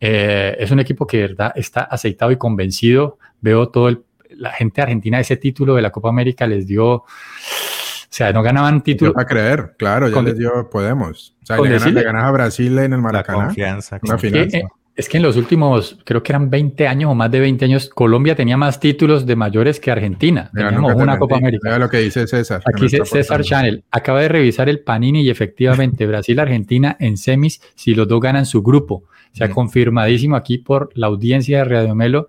Eh, 0.00 0.56
es 0.58 0.70
un 0.70 0.80
equipo 0.80 1.06
que 1.06 1.20
verdad 1.20 1.52
está 1.56 1.82
aceitado 1.82 2.30
y 2.30 2.36
convencido. 2.36 3.18
Veo 3.40 3.68
todo 3.68 4.04
la 4.36 4.52
gente 4.52 4.82
argentina 4.82 5.20
ese 5.20 5.36
título 5.36 5.74
de 5.74 5.82
la 5.82 5.90
Copa 5.90 6.08
América 6.08 6.46
les 6.46 6.66
dio, 6.66 6.86
o 6.86 7.04
sea, 8.08 8.32
no 8.32 8.42
ganaban 8.42 8.82
título. 8.82 9.12
A 9.16 9.24
creer, 9.24 9.74
claro, 9.78 10.08
ya 10.08 10.22
les 10.22 10.36
dio, 10.36 10.68
podemos. 10.70 11.36
O 11.42 11.46
sea, 11.46 11.56
le 11.58 12.02
ganas, 12.02 12.24
a 12.24 12.30
Brasil 12.30 12.78
en 12.78 12.92
el 12.92 13.00
Maracaná. 13.00 13.46
confianza. 13.46 14.00
Una 14.02 14.18
es 14.96 15.08
que 15.08 15.16
en 15.16 15.24
los 15.24 15.36
últimos, 15.36 15.98
creo 16.04 16.22
que 16.22 16.30
eran 16.30 16.50
20 16.50 16.86
años 16.86 17.10
o 17.10 17.14
más 17.14 17.30
de 17.30 17.40
20 17.40 17.64
años, 17.64 17.88
Colombia 17.88 18.36
tenía 18.36 18.56
más 18.56 18.78
títulos 18.78 19.26
de 19.26 19.34
mayores 19.34 19.80
que 19.80 19.90
Argentina. 19.90 20.50
Teníamos 20.54 20.94
una 20.94 21.18
Copa 21.18 21.36
América. 21.36 21.62
Mira 21.64 21.78
lo 21.78 21.88
que 21.88 21.98
dice 21.98 22.28
César. 22.28 22.62
Aquí 22.64 22.82
dice 22.82 23.04
César 23.04 23.42
Channel. 23.42 23.82
Acaba 23.90 24.20
de 24.20 24.28
revisar 24.28 24.68
el 24.68 24.80
Panini 24.80 25.22
y 25.22 25.30
efectivamente 25.30 26.06
Brasil-Argentina 26.06 26.96
en 27.00 27.16
semis 27.16 27.60
si 27.74 27.94
los 27.94 28.06
dos 28.06 28.20
ganan 28.20 28.46
su 28.46 28.62
grupo. 28.62 29.04
Se 29.32 29.42
ha 29.42 29.50
confirmadísimo 29.50 30.36
aquí 30.36 30.58
por 30.58 30.90
la 30.94 31.08
audiencia 31.08 31.58
de 31.58 31.64
Radio 31.64 31.94
Melo 31.96 32.28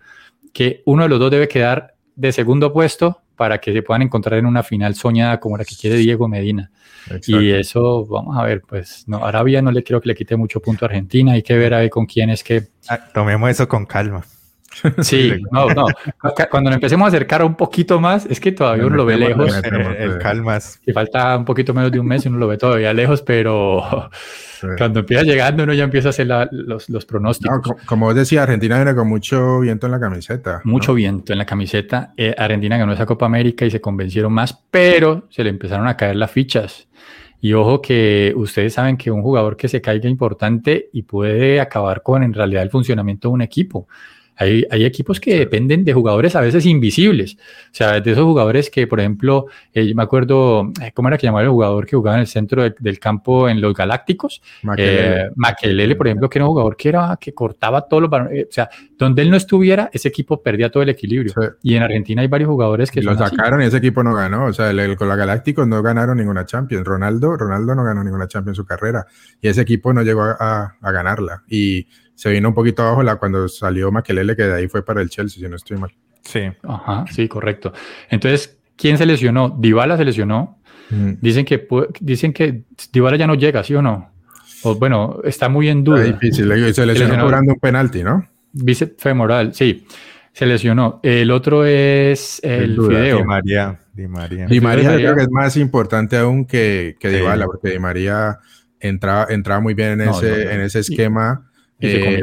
que 0.52 0.82
uno 0.86 1.04
de 1.04 1.10
los 1.10 1.20
dos 1.20 1.30
debe 1.30 1.48
quedar 1.48 1.94
de 2.16 2.32
segundo 2.32 2.74
puesto 2.74 3.22
para 3.36 3.60
que 3.60 3.74
se 3.74 3.82
puedan 3.82 4.02
encontrar 4.02 4.40
en 4.40 4.46
una 4.46 4.64
final 4.64 4.96
soñada 4.96 5.40
como 5.40 5.58
la 5.58 5.66
que 5.66 5.76
quiere 5.76 5.98
Diego 5.98 6.28
Medina. 6.28 6.72
Y 7.28 7.52
eso, 7.52 8.06
vamos 8.06 8.38
a 8.38 8.44
ver, 8.44 8.62
pues 8.68 9.04
no, 9.08 9.24
Arabia 9.24 9.62
no 9.62 9.72
le 9.72 9.84
quiero 9.84 10.02
que 10.02 10.10
le 10.10 10.16
quite 10.16 10.36
mucho 10.36 10.60
punto 10.60 10.86
a 10.86 10.88
Argentina, 10.88 11.34
hay 11.34 11.44
que 11.44 11.56
ver 11.56 11.74
ahí 11.74 11.90
con 11.90 12.06
quién 12.06 12.30
es 12.30 12.44
que... 12.44 12.64
Ah, 12.88 13.00
tomemos 13.14 13.50
eso 13.50 13.68
con 13.68 13.86
calma. 13.86 14.26
Sí, 15.02 15.34
no, 15.52 15.70
no. 15.70 15.86
Cuando 16.50 16.70
nos 16.70 16.76
empecemos 16.76 17.06
a 17.06 17.08
acercar 17.10 17.44
un 17.44 17.56
poquito 17.56 18.00
más, 18.00 18.26
es 18.26 18.40
que 18.40 18.52
todavía 18.52 18.86
uno 18.86 18.96
lo 18.96 19.06
ve 19.06 19.18
lejos. 19.18 19.54
El 19.64 20.18
calmas. 20.20 20.80
Y 20.86 20.92
falta 20.92 21.38
un 21.38 21.46
poquito 21.46 21.74
menos 21.74 21.92
de 21.92 22.00
un 22.00 22.08
mes 22.08 22.26
y 22.26 22.30
uno 22.30 22.38
lo 22.38 22.48
ve 22.48 22.58
todavía 22.58 22.94
lejos, 22.94 23.22
pero 23.22 24.10
cuando 24.78 25.02
empieza 25.02 25.24
llegando 25.24 25.64
uno 25.64 25.74
ya 25.74 25.84
empieza 25.84 26.10
a 26.10 26.12
hacer 26.12 26.28
los, 26.52 26.90
los, 26.90 27.06
pronósticos. 27.06 27.60
como 27.86 28.08
vos 28.08 28.16
decía, 28.16 28.44
Argentina 28.44 28.78
viene 28.78 28.96
con 28.96 29.08
mucho 29.08 29.60
viento 29.60 29.86
en 29.86 29.92
la 29.92 30.00
camiseta. 30.00 30.62
Mucho 30.64 30.94
viento 30.94 31.34
en 31.34 31.40
la 31.40 31.46
camiseta. 31.46 32.14
Eh, 32.18 32.34
Argentina 32.38 32.78
ganó 32.78 32.94
esa 32.94 33.06
Copa 33.06 33.26
América 33.26 33.66
y 33.66 33.72
se 33.72 33.82
convencieron 33.82 34.34
más, 34.34 34.54
pero 34.72 35.28
se 35.30 35.44
le 35.44 35.50
empezaron 35.50 35.88
a 35.88 35.96
caer 35.96 36.16
las 36.16 36.32
fichas. 36.32 36.88
Y 37.42 37.54
ojo 37.54 37.82
que 37.82 38.34
ustedes 38.36 38.74
saben 38.74 38.98
que 38.98 39.12
un 39.12 39.22
jugador 39.22 39.56
que 39.56 39.68
se 39.68 39.82
caiga 39.82 40.10
importante 40.10 40.90
y 40.94 41.04
puede 41.04 41.60
acabar 41.62 42.02
con 42.02 42.24
en 42.24 42.34
realidad 42.34 42.64
el 42.64 42.72
funcionamiento 42.72 43.28
de 43.28 43.34
un 43.34 43.42
equipo. 43.42 43.88
Hay, 44.38 44.66
hay, 44.70 44.86
equipos 44.86 45.20
que 45.20 45.40
dependen 45.40 45.86
de 45.86 45.94
jugadores 45.94 46.36
a 46.36 46.42
veces 46.42 46.66
invisibles. 46.66 47.36
O 47.36 47.74
sea, 47.74 48.02
de 48.02 48.12
esos 48.12 48.24
jugadores 48.24 48.70
que, 48.70 48.86
por 48.88 49.00
ejemplo, 49.00 49.46
eh, 49.74 49.88
yo 49.88 49.96
me 49.96 50.04
acuerdo, 50.04 50.72
eh, 50.82 50.92
¿cómo 50.94 51.08
era 51.08 51.18
que 51.18 51.28
llamaba 51.28 51.44
el 51.44 51.50
jugador 51.50 51.86
que 51.86 51.96
jugaba 51.96 52.18
en 52.18 52.22
el 52.22 52.28
centro 52.28 52.64
del 52.64 53.00
campo 53.00 53.48
en 53.48 53.62
los 53.62 53.74
Galácticos? 53.74 54.42
Maquelele. 54.64 55.94
Eh, 55.94 55.96
por 55.96 56.08
ejemplo, 56.08 56.30
que 56.30 56.40
era 56.40 56.46
un 56.46 56.52
jugador 56.52 56.76
que, 56.76 56.90
era, 56.90 57.18
que 57.20 57.34
cortaba 57.34 57.88
todos 57.88 58.04
los 58.04 58.12
O 58.12 58.52
sea, 58.52 58.70
donde 58.98 59.22
él 59.22 59.32
no 59.32 59.38
estuviera, 59.38 59.90
ese 59.94 60.10
equipo 60.10 60.42
perdía 60.42 60.70
todo 60.70 60.84
el 60.84 60.90
equilibrio. 60.90 61.34
Y 61.64 61.76
en 61.76 61.84
Argentina 61.84 62.22
hay 62.22 62.28
varios 62.28 62.50
jugadores 62.50 62.92
que... 62.92 63.02
Lo 63.02 63.18
sacaron 63.18 63.62
y 63.62 63.66
ese 63.66 63.78
equipo 63.78 64.04
no 64.04 64.14
ganó. 64.14 64.46
O 64.46 64.54
sea, 64.54 64.70
el, 64.70 64.96
con 64.98 65.08
los 65.08 65.18
Galácticos 65.18 65.68
no 65.68 65.82
ganaron 65.82 66.18
ninguna 66.18 66.46
Champions. 66.46 66.86
Ronaldo, 66.86 67.38
Ronaldo 67.38 67.76
no 67.76 67.84
ganó 67.84 68.04
ninguna 68.04 68.28
Champions 68.28 68.58
en 68.58 68.64
su 68.64 68.66
carrera. 68.66 69.06
Y 69.42 69.48
ese 69.48 69.62
equipo 69.62 69.94
no 69.94 70.02
llegó 70.02 70.24
a, 70.24 70.76
a 70.82 70.92
ganarla. 70.92 71.44
Y 71.48 71.88
se 72.16 72.30
vino 72.30 72.50
un 72.50 72.56
poquito 72.56 72.82
abajo 72.82 73.04
la, 73.04 73.18
cuando 73.18 73.48
salió 73.48 73.92
Maquelele, 73.92 74.36
que 74.36 74.44
de 74.44 74.56
ahí 74.56 74.68
fue 74.68 74.84
para 74.84 75.02
el 75.02 75.10
Chelsea, 75.10 75.44
si 75.44 75.50
no 75.50 75.58
estoy 75.58 75.78
mal. 75.78 75.92
Sí, 76.24 76.42
ajá, 76.64 77.06
sí, 77.12 77.28
correcto. 77.28 77.74
Entonces, 78.10 78.58
¿quién 78.76 78.98
se 78.98 79.06
lesionó? 79.06 79.50
Dybala 79.50 79.98
se 79.98 80.06
lesionó. 80.06 80.60
Mm. 80.90 81.14
Dicen 81.22 81.46
que 81.46 81.68
dicen 82.00 82.34
que 82.34 82.64
Dybala 82.92 83.18
ya 83.18 83.28
no 83.28 83.36
llega, 83.36 83.64
¿sí 83.64 83.76
o 83.76 83.82
no? 83.82 84.12
O, 84.64 84.76
bueno, 84.76 85.20
está 85.24 85.50
muy 85.50 85.70
en 85.70 85.84
duda. 85.84 86.04
Es 86.04 86.20
difícil, 86.20 86.74
se 86.74 86.86
lesionó 86.86 87.20
cobrando 87.20 87.54
un 87.54 87.60
penalti, 87.60 88.04
¿no? 88.04 88.28
Bíceps 88.54 88.96
femoral, 88.98 89.54
sí. 89.54 89.86
Se 90.32 90.46
lesionó. 90.46 91.00
El 91.04 91.32
otro 91.32 91.66
es 91.66 92.42
el 92.44 92.76
Fideo. 92.76 93.20
Di 93.20 93.24
María. 93.24 93.80
Di 93.94 94.08
María. 94.08 94.48
Di 94.48 94.60
María, 94.60 94.96
creo 94.96 95.16
que 95.16 95.22
es 95.22 95.32
más 95.32 95.56
importante 95.56 96.18
aún 96.18 96.46
que, 96.46 96.98
que 97.00 97.10
Dybala, 97.10 97.46
porque 97.46 97.70
Di 97.70 97.80
María 97.80 98.40
entraba, 98.80 99.28
entraba 99.30 99.62
muy 99.62 99.74
bien 99.74 100.02
en, 100.02 100.10
ese, 100.10 100.54
en 100.54 100.62
ese 100.62 100.80
esquema 100.80 101.50
y 101.54 101.55
eh, 101.80 102.22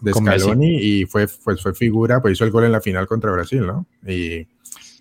de, 0.00 0.12
Scaloni 0.12 0.76
y 0.76 1.04
fue, 1.06 1.28
fue, 1.28 1.56
fue, 1.56 1.74
figura, 1.74 2.20
pues 2.20 2.32
hizo 2.32 2.44
el 2.44 2.50
gol 2.50 2.64
en 2.64 2.72
la 2.72 2.80
final 2.80 3.06
contra 3.06 3.30
Brasil, 3.30 3.64
¿no? 3.66 3.86
Y, 4.06 4.46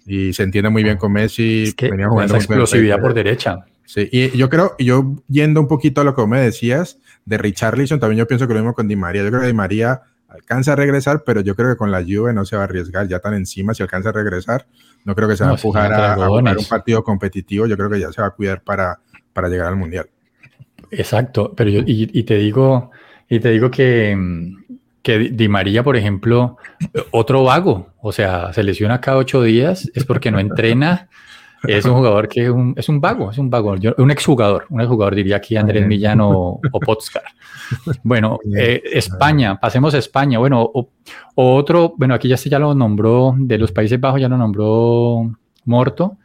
y 0.05 0.33
se 0.33 0.43
entiende 0.43 0.69
muy 0.69 0.83
bien 0.83 0.97
con 0.97 1.11
Messi. 1.13 1.63
Es 1.63 1.75
que 1.75 1.89
venía 1.89 2.07
jugando 2.07 2.35
esa 2.35 2.43
explosividad 2.43 2.99
por 2.99 3.13
derecha. 3.13 3.65
Sí, 3.85 4.07
y 4.11 4.37
yo 4.37 4.49
creo, 4.49 4.75
yo 4.79 5.15
yendo 5.27 5.59
un 5.59 5.67
poquito 5.67 6.01
a 6.01 6.03
lo 6.03 6.15
que 6.15 6.25
me 6.25 6.39
decías 6.39 6.99
de 7.25 7.37
Richarlison, 7.37 7.99
también 7.99 8.19
yo 8.19 8.27
pienso 8.27 8.47
que 8.47 8.53
lo 8.53 8.59
mismo 8.59 8.73
con 8.73 8.87
Di 8.87 8.95
María. 8.95 9.23
Yo 9.23 9.29
creo 9.29 9.41
que 9.41 9.47
Di 9.47 9.53
María 9.53 10.01
alcanza 10.29 10.73
a 10.73 10.75
regresar, 10.75 11.23
pero 11.25 11.41
yo 11.41 11.55
creo 11.55 11.71
que 11.71 11.75
con 11.75 11.91
la 11.91 12.01
Juve 12.01 12.33
no 12.33 12.45
se 12.45 12.55
va 12.55 12.61
a 12.61 12.65
arriesgar 12.65 13.07
ya 13.07 13.19
tan 13.19 13.33
encima. 13.33 13.73
Si 13.73 13.83
alcanza 13.83 14.09
a 14.09 14.13
regresar, 14.13 14.65
no 15.03 15.13
creo 15.15 15.27
que 15.27 15.35
se 15.35 15.43
va 15.43 15.51
a 15.51 15.53
empujar 15.53 15.91
a, 15.91 16.13
a, 16.13 16.27
jugar 16.27 16.57
un 16.57 16.65
partido 16.65 17.03
competitivo. 17.03 17.65
Yo 17.67 17.75
creo 17.75 17.89
que 17.89 17.99
ya 17.99 18.11
se 18.11 18.21
va 18.21 18.27
a 18.27 18.31
cuidar 18.31 18.61
para, 18.63 18.99
para 19.33 19.49
llegar 19.49 19.67
al 19.67 19.75
Mundial. 19.75 20.09
Exacto, 20.91 21.53
pero 21.55 21.69
yo, 21.69 21.79
y, 21.79 22.09
y 22.13 22.23
te 22.23 22.35
digo, 22.35 22.91
y 23.31 23.39
te 23.39 23.49
digo 23.49 23.71
que, 23.71 24.17
que 25.01 25.17
Di 25.17 25.47
María, 25.47 25.83
por 25.83 25.95
ejemplo, 25.95 26.57
otro 27.11 27.45
vago, 27.45 27.93
o 28.01 28.11
sea, 28.11 28.51
se 28.51 28.61
lesiona 28.61 28.99
cada 28.99 29.17
ocho 29.17 29.41
días, 29.41 29.89
es 29.95 30.03
porque 30.03 30.31
no 30.31 30.39
entrena. 30.39 31.07
Es 31.63 31.85
un 31.85 31.93
jugador 31.93 32.27
que 32.27 32.43
es 32.43 32.49
un, 32.49 32.73
es 32.75 32.89
un 32.89 32.99
vago, 32.99 33.31
es 33.31 33.37
un 33.37 33.49
vago, 33.49 33.75
un 33.97 34.11
exjugador, 34.11 34.65
un 34.69 34.81
exjugador 34.81 35.15
diría 35.15 35.37
aquí 35.37 35.55
Andrés 35.55 35.87
Millán 35.87 36.19
o, 36.21 36.59
Potscar. 36.85 37.23
Bueno, 38.03 38.37
eh, 38.53 38.81
España, 38.83 39.57
pasemos 39.57 39.93
a 39.93 39.99
España. 39.99 40.37
Bueno, 40.37 40.69
o, 40.73 40.89
otro, 41.35 41.93
bueno, 41.97 42.15
aquí 42.15 42.27
ya 42.27 42.35
se 42.35 42.49
ya 42.49 42.59
lo 42.59 42.75
nombró, 42.75 43.33
de 43.37 43.57
los 43.57 43.71
Países 43.71 43.97
Bajos 43.97 44.19
ya 44.19 44.27
lo 44.27 44.37
nombró 44.37 45.31
Morto, 45.63 46.17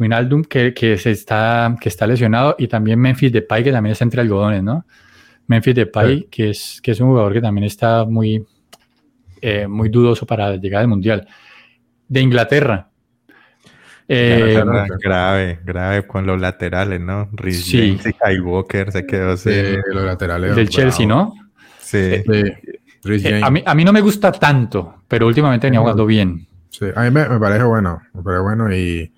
Winaldum, 0.00 0.42
que, 0.42 0.74
que, 0.74 0.98
se 0.98 1.12
está, 1.12 1.76
que 1.80 1.88
está 1.90 2.08
lesionado, 2.08 2.56
y 2.58 2.66
también 2.66 2.98
Memphis 2.98 3.30
Depay, 3.30 3.62
que 3.62 3.70
también 3.70 3.92
está 3.92 4.02
entre 4.02 4.22
algodones, 4.22 4.64
¿no? 4.64 4.84
Memphis 5.52 5.74
Depay, 5.74 6.28
que, 6.30 6.50
es, 6.50 6.80
que 6.82 6.92
es 6.92 7.00
un 7.00 7.08
jugador 7.08 7.34
que 7.34 7.40
también 7.42 7.64
está 7.64 8.04
muy, 8.06 8.44
eh, 9.40 9.66
muy 9.66 9.90
dudoso 9.90 10.24
para 10.24 10.56
llegar 10.56 10.80
al 10.80 10.88
Mundial. 10.88 11.26
De 12.08 12.20
Inglaterra. 12.20 12.88
Eh, 14.08 14.62
grave, 15.00 15.60
grave 15.64 16.06
con 16.06 16.26
los 16.26 16.40
laterales, 16.40 17.00
¿no? 17.00 17.30
Sí. 17.50 17.98
y 18.30 18.40
Walker 18.40 18.90
se 18.92 19.06
quedó 19.06 19.36
sin... 19.36 19.80
los 19.92 20.04
laterales. 20.04 20.56
Del 20.56 20.68
Chelsea, 20.68 21.06
¿no? 21.06 21.34
Sí. 21.80 21.98
Eh, 21.98 23.40
a, 23.42 23.50
mí, 23.50 23.62
a 23.64 23.74
mí 23.74 23.84
no 23.84 23.92
me 23.92 24.00
gusta 24.00 24.32
tanto, 24.32 25.02
pero 25.06 25.26
últimamente 25.26 25.66
venía 25.66 25.80
jugando 25.80 26.06
bien. 26.06 26.46
Sí, 26.70 26.86
a 26.94 27.02
mí 27.02 27.10
me, 27.10 27.24
parece 27.38 27.64
bueno, 27.64 28.00
me 28.14 28.22
parece 28.22 28.42
bueno 28.42 28.74
y, 28.74 29.12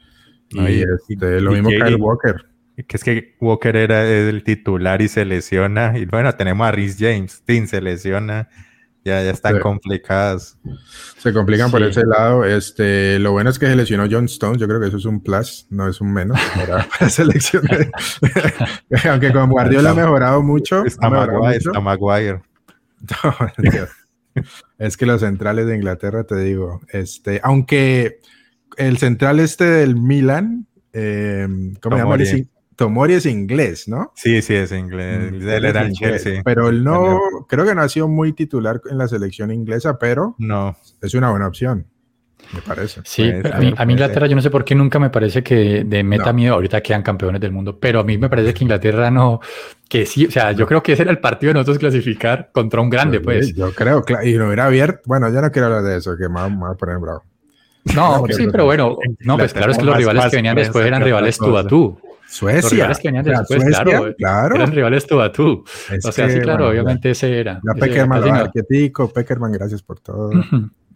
y, 0.51 0.83
este, 0.83 1.41
lo 1.41 1.53
mismo 1.53 1.71
que 1.71 1.79
Kyle 1.79 1.97
Walker 1.97 2.54
que 2.77 2.97
es 2.97 3.05
que 3.05 3.37
Walker 3.41 3.77
era 3.77 4.05
el 4.05 4.43
titular 4.43 5.01
y 5.01 5.09
se 5.09 5.25
lesiona. 5.25 5.97
Y 5.97 6.07
bueno, 6.07 6.35
tenemos 6.35 6.67
a 6.67 6.73
Rhys 6.73 6.97
James, 6.99 7.43
Tim 7.45 7.67
se 7.67 7.81
lesiona. 7.81 8.49
Ya, 9.05 9.23
ya 9.23 9.33
están 9.33 9.61
complicadas. 9.61 10.59
Se 11.19 11.31
complican 11.35 11.71
por 11.71 11.83
ese 11.83 12.07
lado. 12.07 12.43
Este, 12.47 13.19
lo 13.19 13.33
bueno 13.33 13.51
es 13.51 13.59
que 13.59 13.67
se 13.67 13.77
lesionó 13.77 14.07
John 14.11 14.25
Stones. 14.25 14.59
Yo 14.59 14.67
creo 14.67 14.81
que 14.81 14.87
eso 14.87 14.97
es 14.97 15.05
un 15.05 15.23
plus, 15.23 15.67
no 15.69 15.87
es 15.87 16.01
un 16.01 16.11
menos 16.11 16.41
para, 16.55 16.89
la 17.01 17.11
selección. 17.11 17.65
Aunque 19.11 19.31
con 19.31 19.51
Guardiola 19.51 19.91
ha 19.91 19.95
mejorado 19.95 20.43
mucho. 20.43 20.87
Está, 20.87 21.11
Maguire, 21.11 21.59
está 21.59 21.81
Maguire. 21.81 22.41
es 24.79 24.97
que 24.97 25.05
los 25.05 25.21
centrales 25.21 25.67
de 25.67 25.77
Inglaterra, 25.77 26.25
te 26.25 26.37
digo, 26.37 26.81
este, 26.89 27.41
aunque 27.45 28.21
el 28.79 28.97
central 28.97 29.39
este 29.39 29.65
del 29.65 29.97
Milan, 29.97 30.67
eh, 30.95 31.47
¿cómo 31.81 31.97
se 31.97 32.03
llama? 32.03 32.17
Tomori 32.77 33.15
es 33.15 33.27
inglés, 33.27 33.89
¿no? 33.89 34.13
Sí, 34.15 34.43
sí, 34.43 34.55
es 34.55 34.73
inglés. 34.73 35.33
Mm, 35.33 35.49
él 35.49 35.65
era 35.65 35.91
Chelsea. 35.91 36.43
Pero 36.45 36.69
él 36.69 36.83
no, 36.83 37.21
creo 37.49 37.65
que 37.65 37.75
no 37.75 37.83
ha 37.83 37.89
sido 37.89 38.09
muy 38.09 38.33
titular 38.33 38.81
en 38.91 38.99
la 38.99 39.09
selección 39.09 39.51
inglesa, 39.51 39.99
pero 39.99 40.35
no. 40.39 40.77
es 41.01 41.15
una 41.15 41.31
buena 41.31 41.47
opción, 41.47 41.87
me 42.53 42.61
parece. 42.61 43.01
Sí, 43.05 43.31
a, 43.31 43.59
mí, 43.59 43.93
Inglaterra 43.93 44.27
yo 44.27 44.35
no 44.35 44.43
sé 44.43 44.51
por 44.51 44.65
qué 44.65 44.75
nunca 44.75 44.99
me 44.99 45.11
parece 45.11 45.43
que 45.43 45.85
de 45.85 46.03
meta 46.03 46.33
miedo, 46.33 46.55
ahorita 46.55 46.81
quedan 46.81 47.03
campeones 47.03 47.41
del 47.41 47.53
mundo, 47.53 47.79
pero 47.79 48.01
a 48.01 48.05
mí 48.05 48.19
me 48.19 48.29
parece 48.29 48.53
que 48.53 48.65
Inglaterra 48.65 49.11
no, 49.11 49.41
que 49.89 50.07
sí, 50.07 50.27
o 50.27 50.31
sea, 50.31 50.53
yo 50.53 50.67
creo 50.67 50.83
que 50.83 50.93
ese 50.93 51.03
era 51.03 51.11
el 51.11 51.19
partido 51.19 51.51
de 51.51 51.55
nosotros 51.55 51.79
clasificar 51.79 52.51
contra 52.53 52.81
un 52.81 52.91
grande, 52.91 53.21
pues. 53.21 53.55
Yo 53.55 53.73
creo, 53.73 54.05
y 54.25 54.35
no 54.35 54.47
hubiera 54.47 54.67
abierto, 54.67 55.03
bueno, 55.07 55.33
ya 55.33 55.41
no 55.41 55.51
quiero 55.51 55.67
hablar 55.67 55.83
de 55.83 55.99
eso, 55.99 56.17
que 56.17 56.29
me 56.29 56.49
voy 56.49 56.71
a 56.71 56.75
poner 56.75 56.99
bravo. 56.99 57.23
No, 57.95 58.25
sí, 58.31 58.47
pero 58.51 58.65
bueno, 58.65 58.97
no, 59.21 59.37
pues 59.37 59.53
claro 59.53 59.73
es 59.73 59.79
que 59.79 59.85
los 59.85 59.97
rivales 59.97 60.27
que 60.31 60.37
venían 60.37 60.57
después 60.57 60.87
eran 60.87 61.03
rivales 61.03 61.37
tú 61.37 61.57
a 61.57 61.67
tú. 61.67 61.99
Suecia. 62.35 62.89
Los 62.89 62.99
que 62.99 63.09
venían 63.09 63.25
después, 63.25 63.63
claro, 63.65 64.13
claro. 64.19 64.57
Eran 64.57 64.73
rivales 64.73 65.07
tú 65.07 65.21
a 65.21 65.31
tú. 65.31 65.65
o 66.05 66.13
sea, 66.13 66.29
sí, 66.29 66.41
claro, 66.41 66.69
obviamente 66.69 67.11
ese 67.11 67.39
era. 67.39 67.61
La 67.63 67.75
Peckerman, 67.75 68.21
lo 68.23 68.35
arquetico, 68.35 69.09
Peckerman, 69.09 69.53
gracias 69.53 69.83
por 69.83 70.01
todo. 70.01 70.33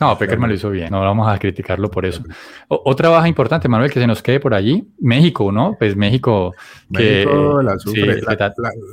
No, 0.00 0.16
Peckerman 0.16 0.48
lo 0.48 0.54
hizo 0.54 0.70
bien, 0.70 0.90
no 0.90 1.00
vamos 1.00 1.28
a 1.28 1.38
criticarlo 1.38 1.90
por 1.90 2.06
eso. 2.06 2.22
otra 2.68 3.08
baja 3.08 3.26
importante, 3.26 3.68
Manuel, 3.68 3.90
que 3.90 3.98
se 3.98 4.06
nos 4.06 4.22
quede 4.22 4.38
por 4.38 4.54
allí, 4.54 4.88
México, 5.00 5.50
¿no? 5.50 5.76
Pues 5.78 5.96
México. 5.96 6.54
México 6.88 7.62
la 7.62 7.78
sufre. 7.78 8.20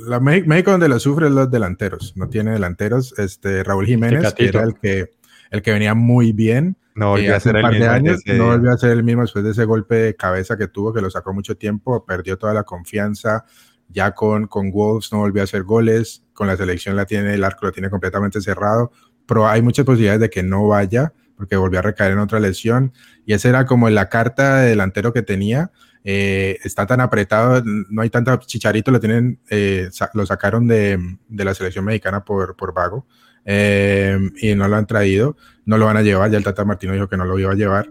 la, 0.08 0.20
México 0.20 0.70
donde 0.72 0.88
la 0.88 0.98
sufre 0.98 1.26
es 1.26 1.32
los 1.32 1.50
delanteros, 1.50 2.16
no 2.16 2.28
tiene 2.28 2.52
delanteros. 2.52 3.16
Este 3.18 3.62
Raúl 3.62 3.86
Jiménez, 3.86 4.34
que 4.34 4.46
era 4.46 4.62
el 4.64 4.74
que, 4.74 5.10
el 5.50 5.62
que 5.62 5.72
venía 5.72 5.94
muy 5.94 6.32
bien 6.32 6.76
no 6.96 7.10
volvió 7.10 7.36
a 7.36 7.40
ser 7.40 7.56
el 7.56 7.68
mismo. 7.68 7.90
años, 7.90 8.22
no 8.24 8.46
volvió 8.46 8.72
a 8.72 8.78
ser 8.78 8.90
el 8.92 9.04
mismo 9.04 9.20
después 9.20 9.44
de 9.44 9.50
ese 9.50 9.66
golpe 9.66 9.96
de 9.96 10.16
cabeza 10.16 10.56
que 10.56 10.66
tuvo, 10.66 10.94
que 10.94 11.02
lo 11.02 11.10
sacó 11.10 11.34
mucho 11.34 11.54
tiempo, 11.54 12.04
perdió 12.06 12.38
toda 12.38 12.54
la 12.54 12.64
confianza. 12.64 13.44
Ya 13.88 14.12
con, 14.12 14.46
con 14.46 14.70
Wolves 14.70 15.12
no 15.12 15.18
volvió 15.18 15.42
a 15.42 15.44
hacer 15.44 15.62
goles, 15.62 16.24
con 16.32 16.46
la 16.46 16.56
selección 16.56 16.96
la 16.96 17.04
tiene, 17.04 17.34
el 17.34 17.44
arco 17.44 17.66
lo 17.66 17.72
tiene 17.72 17.90
completamente 17.90 18.40
cerrado, 18.40 18.90
pero 19.26 19.46
hay 19.46 19.60
muchas 19.60 19.84
posibilidades 19.84 20.22
de 20.22 20.30
que 20.30 20.42
no 20.42 20.66
vaya, 20.66 21.12
porque 21.36 21.56
volvió 21.56 21.80
a 21.80 21.82
recaer 21.82 22.12
en 22.12 22.18
otra 22.18 22.40
lesión. 22.40 22.94
Y 23.26 23.34
esa 23.34 23.50
era 23.50 23.66
como 23.66 23.90
la 23.90 24.08
carta 24.08 24.56
de 24.56 24.70
delantero 24.70 25.12
que 25.12 25.22
tenía. 25.22 25.70
Eh, 26.02 26.58
está 26.64 26.86
tan 26.86 27.00
apretado, 27.00 27.62
no 27.64 28.00
hay 28.00 28.08
tanto 28.08 28.34
chicharito, 28.38 28.90
lo 28.90 29.00
tienen, 29.00 29.38
eh, 29.50 29.90
lo 30.14 30.24
sacaron 30.24 30.66
de, 30.66 30.98
de, 31.28 31.44
la 31.44 31.52
selección 31.52 31.84
mexicana 31.84 32.24
por, 32.24 32.56
por 32.56 32.72
vago. 32.72 33.06
Eh, 33.48 34.18
y 34.42 34.54
no 34.56 34.66
lo 34.66 34.76
han 34.76 34.86
traído, 34.86 35.36
no 35.64 35.78
lo 35.78 35.86
van 35.86 35.96
a 35.96 36.02
llevar, 36.02 36.30
ya 36.30 36.36
el 36.36 36.44
Tata 36.44 36.64
Martino 36.64 36.92
dijo 36.92 37.08
que 37.08 37.16
no 37.16 37.24
lo 37.24 37.38
iba 37.38 37.52
a 37.52 37.54
llevar. 37.54 37.88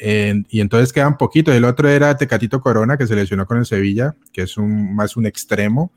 y 0.00 0.60
entonces 0.60 0.92
quedan 0.92 1.16
poquitos. 1.16 1.54
El 1.54 1.64
otro 1.64 1.88
era 1.88 2.16
Tecatito 2.16 2.60
Corona, 2.60 2.96
que 2.96 3.06
se 3.06 3.16
lesionó 3.16 3.46
con 3.46 3.58
el 3.58 3.66
Sevilla, 3.66 4.14
que 4.32 4.42
es 4.42 4.56
un, 4.56 4.94
más 4.94 5.16
un 5.16 5.26
extremo 5.26 5.92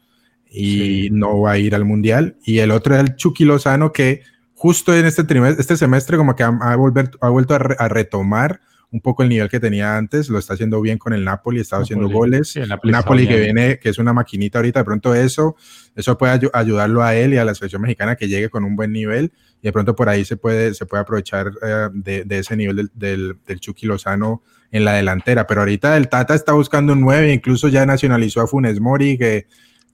y 0.49 1.09
no 1.11 1.41
va 1.41 1.51
a 1.51 1.57
ir 1.57 1.75
al 1.75 1.85
Mundial. 1.85 2.35
Y 2.43 2.59
el 2.59 2.71
otro 2.71 2.93
era 2.93 3.03
el 3.03 3.15
Chucky 3.15 3.45
Lozano, 3.45 3.91
que 3.93 4.23
justo 4.53 4.95
en 4.95 5.05
este 5.05 5.23
trimestre, 5.23 5.61
este 5.61 5.77
semestre 5.77 6.17
como 6.17 6.35
que 6.35 6.43
ha, 6.43 6.47
ha 6.47 6.75
vuelto 6.75 7.55
a, 7.55 7.87
retomar 7.87 8.61
un 8.91 8.99
poco 8.99 9.23
el 9.23 9.29
nivel 9.29 9.49
que 9.49 9.59
tenía 9.59 9.95
antes, 9.95 10.29
lo 10.29 10.37
está 10.37 10.53
haciendo 10.53 10.81
bien 10.81 10.97
con 10.97 11.13
el 11.13 11.23
Napoli, 11.23 11.61
está 11.61 11.77
haciendo 11.77 12.09
goles. 12.09 12.59
Napoli, 12.83 13.25
que 13.25 13.39
viene, 13.39 13.79
que 13.79 13.89
es 13.89 13.97
una 13.97 14.11
maquinita 14.11 14.59
ahorita, 14.59 14.81
de 14.81 14.83
pronto 14.83 15.15
eso, 15.15 15.55
eso 15.95 16.17
puede 16.17 16.39
ayudarlo 16.53 17.01
a 17.01 17.15
él 17.15 17.33
y 17.33 17.37
a 17.37 17.45
la 17.45 17.55
selección 17.55 17.81
mexicana 17.81 18.17
que 18.17 18.27
llegue 18.27 18.49
con 18.49 18.65
un 18.65 18.75
buen 18.75 18.91
nivel 18.91 19.31
y 19.61 19.67
de 19.67 19.71
pronto 19.71 19.95
por 19.95 20.09
ahí 20.09 20.25
se 20.25 20.35
puede, 20.35 20.73
se 20.73 20.85
puede 20.85 21.01
aprovechar 21.01 21.51
eh, 21.61 21.89
de, 21.93 22.37
ese 22.37 22.57
nivel 22.57 22.75
del, 22.75 22.91
del, 22.93 23.37
del, 23.47 23.59
Chucky 23.61 23.85
Lozano 23.85 24.43
en 24.71 24.83
la 24.83 24.93
delantera. 24.93 25.47
Pero 25.47 25.61
ahorita 25.61 25.95
el 25.95 26.09
Tata 26.09 26.35
está 26.35 26.51
buscando 26.51 26.91
un 26.91 26.99
9, 26.99 27.31
incluso 27.31 27.69
ya 27.69 27.85
nacionalizó 27.85 28.41
a 28.41 28.47
Funes 28.47 28.81
Mori, 28.81 29.17
que, 29.17 29.47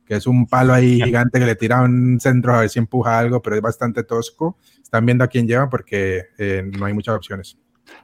que 0.05 0.15
es 0.15 0.25
un 0.25 0.47
palo 0.47 0.73
ahí 0.73 1.01
gigante 1.01 1.39
que 1.39 1.45
le 1.45 1.55
tira 1.55 1.81
un 1.81 2.19
centro 2.19 2.55
a 2.55 2.61
ver 2.61 2.69
si 2.69 2.79
empuja 2.79 3.19
algo, 3.19 3.43
pero 3.43 3.57
es 3.57 3.61
bastante 3.61 4.03
tosco. 4.03 4.57
Están 4.81 5.05
viendo 5.05 5.23
a 5.23 5.27
quién 5.27 5.47
lleva 5.47 5.69
porque 5.69 6.23
eh, 6.39 6.63
no 6.79 6.85
hay 6.85 6.93
muchas 6.93 7.15
opciones. 7.15 7.57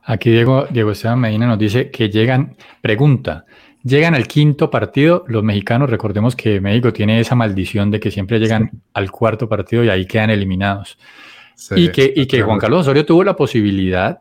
Aquí 0.03 0.31
Diego, 0.31 0.67
Diego 0.69 0.91
Esteban 0.91 1.19
Medina 1.19 1.47
nos 1.47 1.59
dice 1.59 1.89
que 1.89 2.09
llegan, 2.09 2.55
pregunta, 2.81 3.45
llegan 3.83 4.15
al 4.15 4.27
quinto 4.27 4.69
partido, 4.69 5.23
los 5.27 5.43
mexicanos, 5.43 5.89
recordemos 5.89 6.35
que 6.35 6.59
México 6.59 6.91
tiene 6.91 7.19
esa 7.19 7.35
maldición 7.35 7.91
de 7.91 7.99
que 7.99 8.11
siempre 8.11 8.39
llegan 8.39 8.71
al 8.93 9.11
cuarto 9.11 9.47
partido 9.47 9.83
y 9.83 9.89
ahí 9.89 10.05
quedan 10.05 10.29
eliminados. 10.29 10.97
y 11.75 11.89
que, 11.89 12.11
y 12.15 12.25
que 12.25 12.41
Juan 12.41 12.59
Carlos 12.59 12.81
Osorio 12.81 13.05
tuvo 13.05 13.23
la 13.23 13.35
posibilidad 13.35 14.19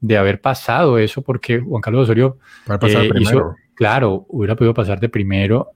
de 0.00 0.16
haber 0.16 0.40
pasado 0.40 0.98
eso, 0.98 1.22
porque 1.22 1.60
Juan 1.60 1.80
Carlos 1.80 2.04
Osorio 2.04 2.38
eh, 2.82 3.10
hizo, 3.20 3.54
claro, 3.74 4.26
hubiera 4.28 4.56
podido 4.56 4.74
pasar 4.74 4.98
de 4.98 5.08
primero 5.08 5.70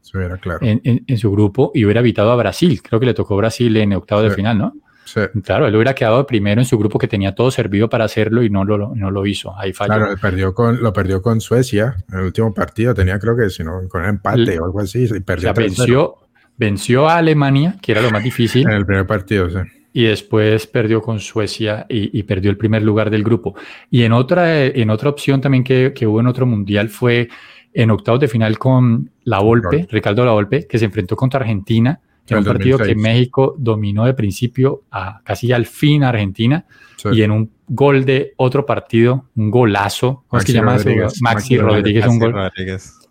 en, 0.61 1.19
su 1.19 1.31
grupo 1.31 1.71
y 1.75 1.85
hubiera 1.85 2.01
evitado 2.01 2.33
a 2.33 2.37
Brasil. 2.37 2.83
Creo 2.83 2.99
que 2.99 3.07
le 3.07 3.15
tocó 3.15 3.37
Brasil 3.37 3.77
en 3.77 3.93
octavo 3.93 4.23
de 4.23 4.31
final, 4.31 4.59
¿no? 4.59 4.75
Sí. 5.07 5.21
Claro, 5.43 5.67
él 5.67 5.75
hubiera 5.75 5.95
quedado 5.95 6.27
primero 6.27 6.61
en 6.61 6.67
su 6.67 6.77
grupo 6.79 6.99
que 6.99 7.09
tenía 7.09 7.35
todo 7.35 7.51
servido 7.51 7.89
para 7.89 8.05
hacerlo 8.05 8.43
y 8.43 8.51
no 8.51 8.65
lo, 8.65 8.95
no 8.95 9.11
lo 9.11 9.25
hizo. 9.25 9.57
Ahí 9.59 9.73
falló. 9.73 9.95
Claro, 9.95 10.17
perdió 10.21 10.53
con, 10.53 10.83
lo 10.83 10.93
perdió 10.93 11.23
con 11.23 11.41
Suecia 11.41 11.97
en 12.13 12.19
el 12.19 12.25
último 12.27 12.53
partido. 12.53 12.93
Tenía, 12.93 13.19
creo 13.19 13.37
que, 13.37 13.49
si 13.49 13.65
no, 13.65 13.89
con 13.89 14.05
empate 14.05 14.59
o 14.61 14.65
algo 14.67 14.81
así. 14.81 15.05
Y 15.05 15.21
perdió 15.21 15.55
venció, 15.55 16.17
venció 16.59 17.09
a 17.09 17.17
Alemania, 17.17 17.77
que 17.81 17.93
era 17.93 18.03
lo 18.03 18.11
más 18.11 18.23
difícil. 18.23 18.67
En 18.69 18.75
el 18.75 18.85
primer 18.85 19.07
partido, 19.07 19.49
sí 19.49 19.59
y 19.97 20.05
después 20.05 20.67
perdió 20.67 21.01
con 21.01 21.21
Suecia 21.21 21.87
y, 21.89 22.23
perdió 22.25 22.51
el 22.51 22.59
primer 22.59 22.83
lugar 22.83 23.09
del 23.09 23.25
grupo. 23.25 23.55
Y 23.91 24.03
en 24.03 24.13
otra, 24.13 24.63
en 24.63 24.91
otra 24.91 25.09
opción 25.09 25.41
también 25.41 25.65
que, 25.65 25.95
que, 25.95 26.07
hubo 26.07 26.21
en 26.21 26.27
otro 26.27 26.45
mundial 26.45 26.91
fue 26.91 27.31
en 27.77 27.91
octavos 27.91 28.21
de 28.21 28.29
final 28.29 28.59
con 28.59 29.11
La 29.25 29.39
Volpe, 29.39 29.87
Ricardo 29.91 30.25
La 30.25 30.33
Volpe, 30.33 30.67
que 30.67 30.79
se 30.79 30.87
enfrentó 30.87 31.15
contra 31.17 31.41
Argentina, 31.41 32.01
en 32.35 32.39
un 32.39 32.45
partido 32.45 32.79
que 32.79 32.95
México 32.95 33.55
dominó 33.59 34.05
de 34.05 34.15
principio 34.15 34.83
a 34.91 35.21
casi 35.25 35.53
al 35.53 35.67
fin 35.67 36.05
a 36.05 36.11
Argentina, 36.11 36.67
y 37.13 37.23
en 37.23 37.31
un 37.31 37.51
gol 37.69 38.05
de 38.05 38.35
otro 38.37 38.67
partido, 38.67 39.27
un 39.37 39.51
golazo, 39.51 40.25
¿cómo 40.29 40.41
es 40.41 40.47
que 40.47 40.53
llama 40.53 40.77
Maxi, 41.21 41.59
Rodríguez, 41.59 42.07
un 42.07 42.19
gol. 42.19 42.35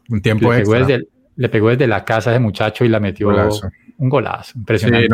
Un 0.08 0.22
tiempo 0.22 0.52
le 0.52 0.60
pegó, 0.60 0.74
desde, 0.74 1.08
le 1.36 1.50
pegó 1.50 1.70
desde 1.70 1.88
la 1.88 2.06
casa 2.06 2.32
de 2.32 2.40
muchacho 2.40 2.86
y 2.86 2.90
la 2.90 3.00
metió 3.00 3.30
un 3.98 4.10
golazo, 4.10 4.58
impresionante. 4.58 5.08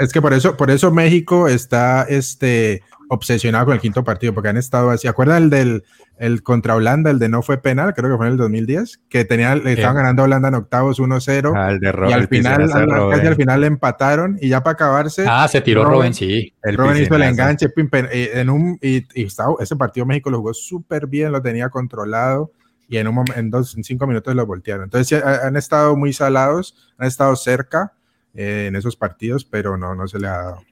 es, 0.00 0.12
que 0.12 0.20
por 0.20 0.34
eso, 0.34 0.56
por 0.56 0.70
eso 0.70 0.90
México 0.90 1.48
está 1.48 2.04
este, 2.08 2.82
obsesionado 3.08 3.66
con 3.66 3.74
el 3.74 3.80
quinto 3.80 4.04
partido, 4.04 4.34
porque 4.34 4.48
han 4.48 4.56
estado 4.56 4.90
así. 4.90 5.08
¿Acuerdan 5.08 5.44
el 5.44 5.50
del 5.50 5.84
el 6.18 6.42
contra 6.42 6.74
Holanda, 6.74 7.10
el 7.10 7.18
de 7.18 7.28
no 7.28 7.42
fue 7.42 7.58
penal, 7.58 7.94
creo 7.94 8.10
que 8.10 8.16
fue 8.16 8.26
en 8.26 8.32
el 8.32 8.38
2010, 8.38 9.00
que 9.08 9.24
tenía, 9.24 9.54
le 9.54 9.72
estaban 9.72 9.96
ganando 9.96 10.22
a 10.22 10.24
Holanda 10.24 10.48
en 10.48 10.54
octavos 10.54 10.98
1-0 10.98 11.52
ah, 11.54 12.08
y 12.08 12.12
al 12.12 12.28
final, 12.28 12.68
casi 13.10 13.26
al 13.26 13.36
final 13.36 13.60
le 13.60 13.66
empataron 13.68 14.36
y 14.40 14.48
ya 14.48 14.62
para 14.62 14.74
acabarse. 14.74 15.24
Ah, 15.28 15.46
se 15.46 15.60
tiró 15.60 15.84
Robin, 15.84 16.12
sí. 16.12 16.52
El 16.62 16.76
Robin 16.76 17.02
hizo 17.02 17.14
el 17.14 17.22
enganche 17.22 17.66
eh, 17.66 18.30
en 18.34 18.50
un, 18.50 18.78
y, 18.82 19.06
ese 19.14 19.76
partido 19.76 20.06
México 20.06 20.30
lo 20.30 20.38
jugó 20.38 20.54
súper 20.54 21.06
bien, 21.06 21.30
lo 21.30 21.40
tenía 21.40 21.68
controlado 21.68 22.52
y 22.88 22.96
en, 22.96 23.06
un, 23.06 23.24
en, 23.36 23.50
dos, 23.50 23.76
en 23.76 23.84
cinco 23.84 24.06
minutos 24.06 24.34
lo 24.34 24.44
voltearon. 24.44 24.84
Entonces 24.84 25.22
han 25.22 25.56
estado 25.56 25.96
muy 25.96 26.12
salados, 26.12 26.92
han 26.98 27.06
estado 27.06 27.36
cerca 27.36 27.92
eh, 28.34 28.66
en 28.68 28.76
esos 28.76 28.96
partidos, 28.96 29.44
pero 29.44 29.76
no, 29.76 29.94
no 29.94 30.08
se 30.08 30.18
le 30.18 30.26
ha 30.26 30.38
dado. 30.38 30.62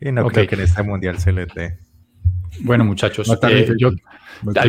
Y 0.00 0.12
no 0.12 0.26
creo 0.26 0.46
que 0.46 0.54
en 0.54 0.60
este 0.62 0.82
mundial 0.82 1.18
se 1.18 1.32
les 1.32 1.48
dé. 1.54 1.78
Bueno, 2.62 2.84
muchachos, 2.84 3.28
eh, 3.42 3.68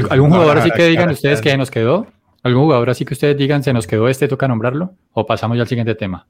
¿algún 0.09 0.29
jugador 0.29 0.59
así 0.59 0.71
que 0.71 0.87
digan 0.87 1.09
ustedes 1.09 1.41
que 1.41 1.55
nos 1.57 1.71
quedó? 1.71 2.07
¿Algún 2.43 2.63
jugador 2.63 2.89
así 2.89 3.05
que 3.05 3.13
ustedes 3.13 3.37
digan 3.37 3.63
se 3.63 3.73
nos 3.73 3.87
quedó 3.87 4.07
este, 4.07 4.27
toca 4.27 4.47
nombrarlo? 4.47 4.93
¿O 5.13 5.25
pasamos 5.25 5.57
ya 5.57 5.63
al 5.63 5.67
siguiente 5.67 5.95
tema? 5.95 6.27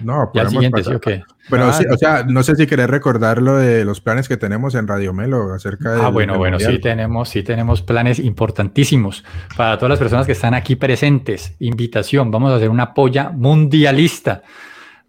No, 0.00 0.30
ya 0.34 0.48
siguiente, 0.48 0.82
¿sí 0.82 0.92
o 0.92 1.00
qué? 1.00 1.22
Pero 1.48 1.72
sí, 1.72 1.84
o 1.90 1.96
sea, 1.96 2.24
no 2.24 2.42
sé 2.42 2.56
si 2.56 2.66
querés 2.66 2.88
recordar 2.88 3.40
lo 3.40 3.56
de 3.56 3.84
los 3.84 4.00
planes 4.00 4.28
que 4.28 4.36
tenemos 4.36 4.74
en 4.74 4.86
Radio 4.86 5.12
Melo 5.12 5.52
acerca 5.54 5.92
de. 5.92 6.02
Ah, 6.02 6.08
bueno, 6.08 6.36
bueno, 6.36 6.58
sí 6.58 6.78
tenemos, 6.78 7.28
sí 7.28 7.42
tenemos 7.42 7.80
planes 7.80 8.18
importantísimos 8.18 9.24
para 9.56 9.76
todas 9.76 9.90
las 9.90 9.98
personas 9.98 10.26
que 10.26 10.32
están 10.32 10.54
aquí 10.54 10.76
presentes. 10.76 11.54
Invitación, 11.60 12.30
vamos 12.30 12.52
a 12.52 12.56
hacer 12.56 12.70
una 12.70 12.92
polla 12.92 13.30
mundialista, 13.30 14.42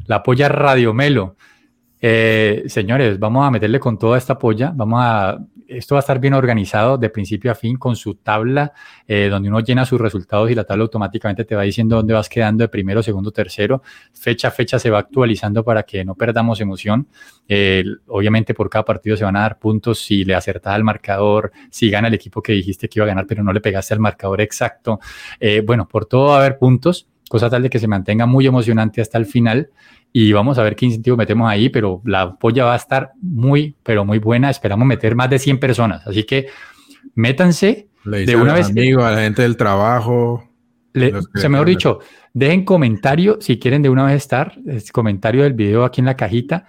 la 0.06 0.24
polla 0.24 0.50
Radio 0.50 0.94
Melo. 0.94 1.36
Eh, 2.08 2.66
señores, 2.68 3.18
vamos 3.18 3.48
a 3.48 3.50
meterle 3.50 3.80
con 3.80 3.98
toda 3.98 4.20
esta 4.20 4.38
polla, 4.38 4.72
vamos 4.76 5.00
a 5.02 5.40
esto 5.68 5.96
va 5.96 6.00
a 6.00 6.02
estar 6.02 6.20
bien 6.20 6.36
organizado 6.36 7.00
de 7.00 7.10
principio 7.10 7.50
a 7.52 7.56
fin 7.56 7.78
con 7.78 7.96
su 7.96 8.14
tabla, 8.14 8.74
eh, 9.08 9.28
donde 9.28 9.50
uno 9.50 9.60
llena 9.62 9.88
sus 9.88 10.00
resultados 10.00 10.52
y 10.52 10.54
la 10.54 10.66
tabla 10.66 10.84
automáticamente 10.84 11.46
te 11.46 11.56
va 11.56 11.64
diciendo 11.64 11.96
dónde 11.96 12.14
vas 12.14 12.30
quedando 12.30 12.64
de 12.64 12.68
primero, 12.68 13.02
segundo, 13.02 13.32
tercero. 13.32 13.82
Fecha 14.14 14.50
a 14.50 14.52
fecha 14.52 14.78
se 14.78 14.92
va 14.92 15.00
actualizando 15.00 15.64
para 15.64 15.82
que 15.82 16.06
no 16.06 16.14
perdamos 16.14 16.62
emoción. 16.62 17.08
obviamente 18.06 18.54
por 18.54 18.70
cada 18.70 18.86
partido 18.86 19.18
se 19.18 19.24
van 19.24 19.38
a 19.38 19.40
dar 19.40 19.58
puntos 19.58 19.98
si 20.00 20.24
le 20.26 20.36
acertas 20.36 20.76
al 20.76 20.84
marcador, 20.84 21.52
si 21.72 21.90
gana 21.90 22.10
el 22.10 22.14
equipo 22.14 22.40
que 22.40 22.54
dijiste 22.54 22.88
que 22.88 23.00
iba 23.00 23.06
a 23.06 23.08
ganar, 23.08 23.26
pero 23.26 23.44
no 23.44 23.52
le 23.52 23.62
pegaste 23.62 23.96
al 23.96 24.00
marcador 24.00 24.42
exacto. 24.42 25.00
Eh, 25.40 25.64
bueno, 25.66 25.88
por 25.88 26.06
todo 26.06 26.28
va 26.28 26.36
a 26.36 26.40
haber 26.42 26.60
puntos 26.60 27.08
cosa 27.30 27.50
tal 27.50 27.64
de 27.64 27.70
que 27.70 27.80
se 27.80 27.88
mantenga 27.88 28.26
muy 28.26 28.46
emocionante 28.46 29.02
hasta 29.02 29.18
el 29.18 29.26
final 29.26 29.70
y 30.18 30.32
vamos 30.32 30.58
a 30.58 30.64
ver 30.64 30.76
qué 30.76 30.86
incentivo 30.86 31.18
metemos 31.18 31.50
ahí, 31.50 31.70
pero 31.70 32.02
la 32.06 32.36
polla 32.36 32.66
va 32.66 32.74
a 32.74 32.78
estar 32.78 33.12
muy, 33.22 33.76
pero 33.84 34.06
muy 34.06 34.20
buena. 34.20 34.50
Esperamos 34.50 34.88
meter 34.88 35.16
más 35.16 35.30
de 35.30 35.40
100 35.40 35.60
personas, 35.60 36.08
así 36.08 36.24
que 36.24 36.48
métanse 37.16 37.90
de 38.06 38.36
una 38.36 38.54
vez. 38.54 38.70
Amigo, 38.70 39.04
a 39.04 39.12
la 39.12 39.22
gente 39.22 39.42
del 39.42 39.58
trabajo. 39.58 40.50
se 40.94 41.50
mejor 41.50 41.68
dicho, 41.68 42.00
dejen 42.34 42.64
comentario 42.64 43.40
si 43.42 43.60
quieren 43.60 43.82
de 43.82 43.90
una 43.90 44.06
vez 44.06 44.16
estar, 44.16 44.58
comentario 44.94 45.44
del 45.44 45.54
video 45.54 45.84
aquí 45.84 46.00
en 46.02 46.06
la 46.06 46.16
cajita. 46.16 46.66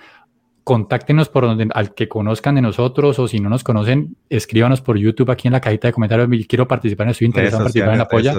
Contáctenos 0.64 1.28
por 1.28 1.44
donde 1.44 1.68
al 1.72 1.94
que 1.94 2.08
conozcan 2.08 2.56
de 2.56 2.62
nosotros 2.62 3.16
o 3.20 3.28
si 3.28 3.38
no 3.38 3.48
nos 3.48 3.62
conocen, 3.62 4.16
escríbanos 4.28 4.80
por 4.80 4.98
YouTube 4.98 5.30
aquí 5.30 5.46
en 5.46 5.52
la 5.52 5.60
cajita 5.60 5.86
de 5.86 5.92
comentarios. 5.92 6.28
Quiero 6.48 6.66
participar, 6.66 7.08
estoy 7.08 7.28
interesado 7.28 7.58
en 7.58 7.64
participar 7.66 7.92
en 7.92 7.98
la 7.98 8.08
polla. 8.08 8.34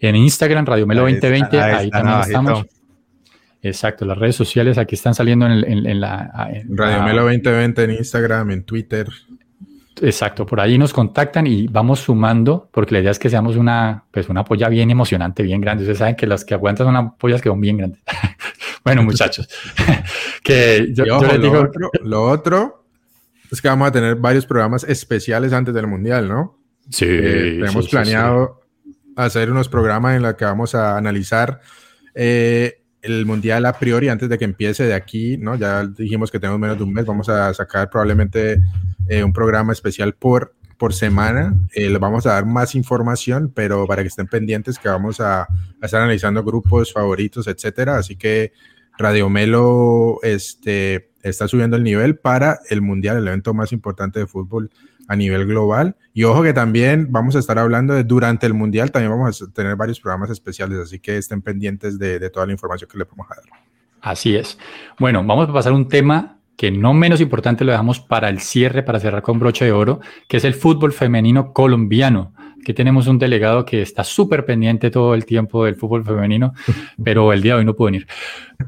En 0.00 0.16
Instagram, 0.16 0.64
Radio 0.64 0.86
Melo 0.86 1.02
2020, 1.02 1.60
ahí 1.60 1.90
también 1.90 2.20
estamos. 2.20 2.66
Exacto, 3.62 4.06
las 4.06 4.16
redes 4.16 4.36
sociales 4.36 4.78
aquí 4.78 4.94
están 4.94 5.14
saliendo 5.14 5.46
en, 5.46 6.00
la... 6.00 6.50
Radio 6.70 7.02
Melo 7.02 7.24
2020 7.24 7.84
en 7.84 7.90
Instagram, 7.90 8.50
en 8.52 8.64
Twitter. 8.64 9.06
Exacto, 10.00 10.46
por 10.46 10.60
ahí 10.60 10.78
nos 10.78 10.94
contactan 10.94 11.46
y 11.46 11.66
vamos 11.66 12.00
sumando, 12.00 12.70
porque 12.72 12.94
la 12.94 13.00
idea 13.00 13.10
es 13.10 13.18
que 13.18 13.28
seamos 13.28 13.56
una, 13.56 14.04
pues 14.10 14.30
una 14.30 14.44
polla 14.44 14.70
bien 14.70 14.90
emocionante, 14.90 15.42
bien 15.42 15.60
grande. 15.60 15.82
Ustedes 15.82 15.98
saben 15.98 16.16
que 16.16 16.26
las 16.26 16.46
que 16.46 16.54
aguantan 16.54 16.86
son 16.86 17.16
pollas 17.18 17.42
que 17.42 17.50
son 17.50 17.60
bien 17.60 17.76
grandes. 17.76 18.00
bueno, 18.84 19.02
muchachos, 19.02 19.46
que 20.42 20.88
yo, 20.94 21.20
les 21.20 21.42
digo... 21.42 21.56
Lo 21.56 21.68
otro, 21.68 21.90
lo 22.02 22.22
otro, 22.22 22.84
es 23.52 23.60
que 23.60 23.68
vamos 23.68 23.88
a 23.88 23.92
tener 23.92 24.16
varios 24.16 24.46
programas 24.46 24.84
especiales 24.84 25.52
antes 25.52 25.74
del 25.74 25.86
Mundial, 25.86 26.26
¿no? 26.26 26.56
Sí. 26.88 27.04
Eh, 27.06 27.58
tenemos 27.60 27.88
planeado 27.88 28.59
hacer 29.26 29.50
unos 29.50 29.68
programas 29.68 30.16
en 30.16 30.22
los 30.22 30.34
que 30.34 30.44
vamos 30.44 30.74
a 30.74 30.96
analizar 30.96 31.60
eh, 32.14 32.80
el 33.02 33.24
mundial 33.26 33.64
a 33.66 33.72
priori 33.72 34.08
antes 34.08 34.28
de 34.28 34.38
que 34.38 34.44
empiece 34.44 34.84
de 34.84 34.94
aquí, 34.94 35.36
¿no? 35.38 35.56
Ya 35.56 35.86
dijimos 35.86 36.30
que 36.30 36.38
tenemos 36.38 36.60
menos 36.60 36.76
de 36.76 36.84
un 36.84 36.92
mes, 36.92 37.06
vamos 37.06 37.28
a 37.28 37.52
sacar 37.54 37.88
probablemente 37.88 38.60
eh, 39.08 39.24
un 39.24 39.32
programa 39.32 39.72
especial 39.72 40.14
por, 40.14 40.54
por 40.76 40.92
semana. 40.92 41.54
Eh, 41.74 41.88
les 41.88 41.98
vamos 41.98 42.26
a 42.26 42.32
dar 42.32 42.46
más 42.46 42.74
información, 42.74 43.52
pero 43.54 43.86
para 43.86 44.02
que 44.02 44.08
estén 44.08 44.26
pendientes 44.26 44.78
que 44.78 44.88
vamos 44.88 45.20
a, 45.20 45.48
estar 45.82 46.00
analizando 46.00 46.44
grupos 46.44 46.92
favoritos, 46.92 47.46
etcétera. 47.46 47.96
Así 47.96 48.16
que 48.16 48.52
Radio 48.98 49.30
Melo 49.30 50.18
este, 50.22 51.10
está 51.22 51.48
subiendo 51.48 51.76
el 51.76 51.84
nivel 51.84 52.18
para 52.18 52.60
el 52.68 52.82
mundial, 52.82 53.16
el 53.16 53.28
evento 53.28 53.54
más 53.54 53.72
importante 53.72 54.20
de 54.20 54.26
fútbol 54.26 54.70
a 55.10 55.16
nivel 55.16 55.44
global. 55.44 55.96
Y 56.14 56.22
ojo 56.22 56.44
que 56.44 56.52
también 56.52 57.08
vamos 57.10 57.34
a 57.34 57.40
estar 57.40 57.58
hablando 57.58 57.94
de 57.94 58.04
durante 58.04 58.46
el 58.46 58.54
Mundial, 58.54 58.92
también 58.92 59.10
vamos 59.10 59.42
a 59.42 59.52
tener 59.52 59.74
varios 59.74 59.98
programas 59.98 60.30
especiales, 60.30 60.78
así 60.78 61.00
que 61.00 61.18
estén 61.18 61.42
pendientes 61.42 61.98
de, 61.98 62.30
toda 62.30 62.46
la 62.46 62.52
información 62.52 62.88
que 62.88 62.96
le 62.96 63.02
a 63.02 63.34
dar. 63.34 63.44
Así 64.00 64.36
es. 64.36 64.56
Bueno, 65.00 65.24
vamos 65.24 65.48
a 65.48 65.52
pasar 65.52 65.72
a 65.72 65.74
un 65.74 65.88
tema 65.88 66.38
que 66.56 66.70
no 66.70 66.94
menos 66.94 67.20
importante 67.20 67.64
lo 67.64 67.72
dejamos 67.72 67.98
para 67.98 68.28
el 68.28 68.38
cierre, 68.38 68.84
para 68.84 69.00
cerrar 69.00 69.22
con 69.22 69.40
broche 69.40 69.64
de 69.64 69.72
oro, 69.72 69.98
que 70.28 70.36
es 70.36 70.44
el 70.44 70.54
fútbol 70.54 70.92
femenino 70.92 71.52
colombiano. 71.52 72.32
Aquí 72.60 72.72
tenemos 72.72 73.08
un 73.08 73.18
delegado 73.18 73.64
que 73.64 73.82
está 73.82 74.04
súper 74.04 74.44
pendiente 74.44 74.92
todo 74.92 75.14
el 75.14 75.24
tiempo 75.24 75.64
del 75.64 75.74
fútbol 75.74 76.04
femenino, 76.04 76.52
pero 77.02 77.32
el 77.32 77.42
día 77.42 77.54
de 77.54 77.58
hoy 77.60 77.64
no 77.64 77.74
pudo 77.74 77.86
venir. 77.86 78.06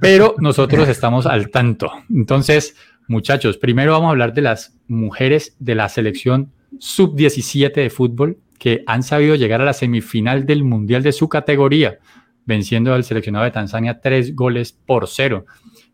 Pero 0.00 0.34
nosotros 0.38 0.88
estamos 0.88 1.24
al 1.24 1.50
tanto. 1.50 1.92
Entonces, 2.12 2.74
Muchachos, 3.08 3.58
primero 3.58 3.92
vamos 3.92 4.08
a 4.08 4.10
hablar 4.10 4.32
de 4.32 4.42
las 4.42 4.78
mujeres 4.86 5.56
de 5.58 5.74
la 5.74 5.88
selección 5.88 6.52
sub-17 6.78 7.74
de 7.74 7.90
fútbol 7.90 8.38
que 8.58 8.84
han 8.86 9.02
sabido 9.02 9.34
llegar 9.34 9.60
a 9.60 9.64
la 9.64 9.72
semifinal 9.72 10.46
del 10.46 10.62
Mundial 10.62 11.02
de 11.02 11.10
su 11.10 11.28
categoría, 11.28 11.98
venciendo 12.44 12.94
al 12.94 13.02
seleccionado 13.02 13.44
de 13.44 13.50
Tanzania 13.50 14.00
tres 14.00 14.36
goles 14.36 14.72
por 14.72 15.08
cero. 15.08 15.46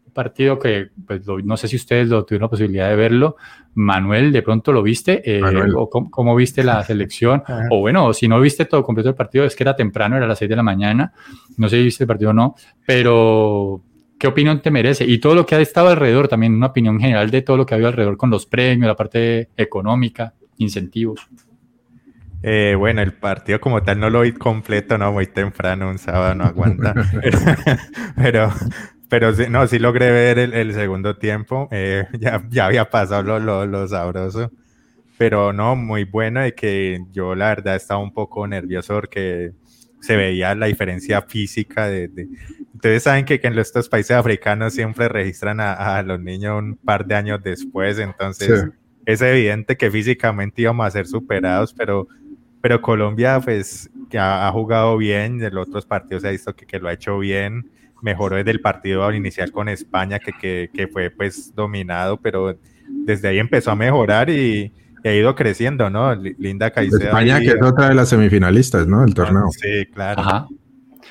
Un 0.06 0.12
partido 0.12 0.58
que, 0.58 0.88
pues, 1.06 1.22
no 1.26 1.56
sé 1.56 1.66
si 1.66 1.76
ustedes 1.76 2.08
lo 2.08 2.26
tuvieron 2.26 2.44
la 2.44 2.50
posibilidad 2.50 2.90
de 2.90 2.96
verlo. 2.96 3.36
Manuel, 3.74 4.32
¿de 4.32 4.42
pronto 4.42 4.70
lo 4.70 4.82
viste? 4.82 5.22
Eh, 5.24 5.40
o 5.74 5.88
cómo, 5.88 6.36
viste 6.36 6.62
la 6.62 6.82
selección? 6.84 7.42
o 7.70 7.80
bueno, 7.80 8.12
si 8.12 8.28
no 8.28 8.38
viste 8.38 8.66
todo 8.66 8.82
completo 8.82 9.08
el 9.08 9.14
partido, 9.14 9.46
es 9.46 9.56
que 9.56 9.64
era 9.64 9.74
temprano, 9.74 10.16
era 10.16 10.26
a 10.26 10.28
las 10.28 10.38
seis 10.38 10.50
de 10.50 10.56
la 10.56 10.62
mañana. 10.62 11.12
No 11.56 11.70
sé 11.70 11.78
si 11.78 11.84
viste 11.84 12.04
el 12.04 12.08
partido 12.08 12.30
o 12.30 12.34
no, 12.34 12.54
pero 12.84 13.82
¿qué 14.18 14.26
opinión 14.26 14.60
te 14.60 14.70
merece? 14.70 15.04
Y 15.04 15.18
todo 15.18 15.34
lo 15.34 15.46
que 15.46 15.54
ha 15.54 15.60
estado 15.60 15.88
alrededor, 15.88 16.28
también 16.28 16.54
una 16.54 16.66
opinión 16.66 16.98
general 17.00 17.30
de 17.30 17.42
todo 17.42 17.56
lo 17.56 17.66
que 17.66 17.74
ha 17.74 17.76
habido 17.76 17.88
alrededor 17.88 18.16
con 18.16 18.30
los 18.30 18.46
premios, 18.46 18.88
la 18.88 18.96
parte 18.96 19.50
económica, 19.56 20.34
incentivos. 20.58 21.28
Eh, 22.42 22.74
bueno, 22.76 23.02
el 23.02 23.14
partido 23.14 23.60
como 23.60 23.82
tal 23.82 23.98
no 23.98 24.10
lo 24.10 24.20
vi 24.20 24.32
completo, 24.32 24.96
no, 24.96 25.12
muy 25.12 25.26
temprano, 25.26 25.88
un 25.88 25.98
sábado 25.98 26.34
no 26.34 26.44
aguanta. 26.44 26.94
pero, 28.16 28.52
pero 29.08 29.34
sí, 29.34 29.44
no, 29.48 29.66
sí 29.66 29.78
logré 29.78 30.10
ver 30.10 30.38
el, 30.38 30.72
segundo 30.74 31.16
tiempo. 31.16 31.68
Eh, 31.70 32.06
ya, 32.18 32.44
ya 32.48 32.66
había 32.66 32.90
pasado 32.90 33.22
lo, 33.22 33.38
lo, 33.38 33.66
lo, 33.66 33.88
sabroso. 33.88 34.52
Pero 35.16 35.52
no, 35.52 35.74
muy 35.74 36.04
bueno 36.04 36.40
de 36.40 36.54
que 36.54 37.00
yo 37.10 37.34
la 37.34 37.48
verdad 37.48 37.74
estaba 37.74 38.00
un 38.00 38.12
poco 38.12 38.46
nervioso 38.46 38.94
porque 38.94 39.52
se 40.00 40.16
veía 40.16 40.54
la 40.54 40.66
diferencia 40.66 41.22
física 41.22 41.86
de... 41.86 42.08
de... 42.08 42.28
Ustedes 42.74 43.02
saben 43.02 43.24
que, 43.24 43.40
que, 43.40 43.48
en 43.48 43.58
estos 43.58 43.88
países 43.88 44.12
africanos 44.12 44.72
siempre 44.72 45.08
registran 45.08 45.58
a, 45.58 45.96
a, 45.96 46.02
los 46.04 46.20
niños 46.20 46.62
un 46.62 46.76
par 46.76 47.04
de 47.06 47.16
años 47.16 47.42
después, 47.42 47.98
entonces 47.98 48.66
es 49.04 49.20
evidente 49.20 49.76
que 49.76 49.90
físicamente 49.90 50.62
íbamos 50.62 50.86
a 50.86 50.90
ser 50.92 51.06
superados, 51.08 51.74
pero 51.74 52.06
pero 52.60 52.80
Colombia, 52.82 53.40
pues, 53.40 53.90
que 54.10 54.18
ha, 54.18 54.50
jugado 54.52 54.96
bien, 54.96 55.38
de 55.38 55.50
los 55.50 55.68
otros 55.68 55.86
partidos 55.86 56.22
se 56.22 56.28
ha 56.28 56.32
visto 56.32 56.54
que, 56.54 56.66
que, 56.66 56.78
lo 56.78 56.88
ha 56.88 56.92
hecho 56.92 57.18
bien, 57.18 57.70
mejoró 58.02 58.36
desde 58.36 58.50
el 58.50 58.60
partido 58.60 59.12
inicial 59.12 59.52
con 59.52 59.68
España, 59.68 60.18
que, 60.18 60.32
que, 60.32 60.70
que 60.72 60.88
fue, 60.88 61.10
pues, 61.10 61.54
dominado, 61.54 62.20
pero 62.20 62.58
desde 62.88 63.28
ahí 63.28 63.38
empezó 63.38 63.70
a 63.70 63.76
mejorar 63.76 64.30
y, 64.30 64.72
ha 65.10 65.14
ido 65.14 65.34
creciendo, 65.34 65.90
¿no? 65.90 66.14
Linda 66.14 66.70
Caicedo. 66.70 67.04
España, 67.04 67.40
que 67.40 67.48
es 67.48 67.62
otra 67.62 67.88
de 67.88 67.94
las 67.94 68.08
semifinalistas, 68.08 68.86
¿no? 68.86 69.04
El 69.04 69.14
torneo. 69.14 69.48
Sí, 69.50 69.86
claro. 69.92 70.20
Ajá. 70.20 70.48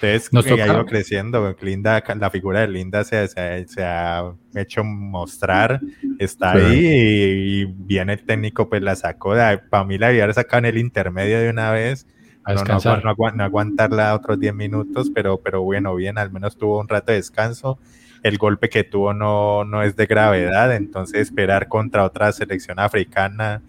Entonces, 0.02 0.32
Nos 0.32 0.46
ha 0.46 0.66
ido 0.66 0.86
creciendo. 0.86 1.56
Linda, 1.62 2.04
la 2.20 2.30
figura 2.30 2.62
de 2.62 2.68
Linda 2.68 3.04
se, 3.04 3.28
se, 3.28 3.84
ha 3.84 4.32
hecho 4.56 4.84
mostrar, 4.84 5.82
está 6.20 6.52
ahí 6.52 6.86
y, 6.86 7.66
viene 7.66 8.14
el 8.14 8.24
técnico, 8.24 8.70
pues 8.70 8.82
la 8.82 8.96
sacó. 8.96 9.34
Para 9.70 9.84
mí 9.86 9.98
la 9.98 10.08
había 10.08 10.32
sacado 10.34 10.60
en 10.60 10.66
el 10.66 10.78
intermedio 10.78 11.40
de 11.40 11.50
una 11.50 11.72
vez. 11.72 12.06
No, 12.46 12.64
no, 12.64 13.32
no, 13.32 13.44
aguantarla 13.44 14.16
otros 14.16 14.40
10 14.40 14.54
minutos, 14.54 15.12
pero, 15.14 15.38
pero 15.38 15.64
bueno, 15.64 15.96
bien, 15.96 16.18
al 16.18 16.32
menos 16.32 16.58
tuvo 16.58 16.80
un 16.80 16.88
rato 16.88 17.12
de 17.12 17.18
descanso. 17.18 17.80
El 18.24 18.38
golpe 18.38 18.70
que 18.70 18.84
tuvo 18.84 19.14
no, 19.14 19.66
no 19.66 19.84
es 19.84 19.96
de 19.96 20.06
gravedad, 20.06 20.74
entonces 20.76 21.22
esperar 21.22 21.68
contra 21.68 22.06
otra 22.06 22.32
selección 22.32 22.80
africana 22.80 23.62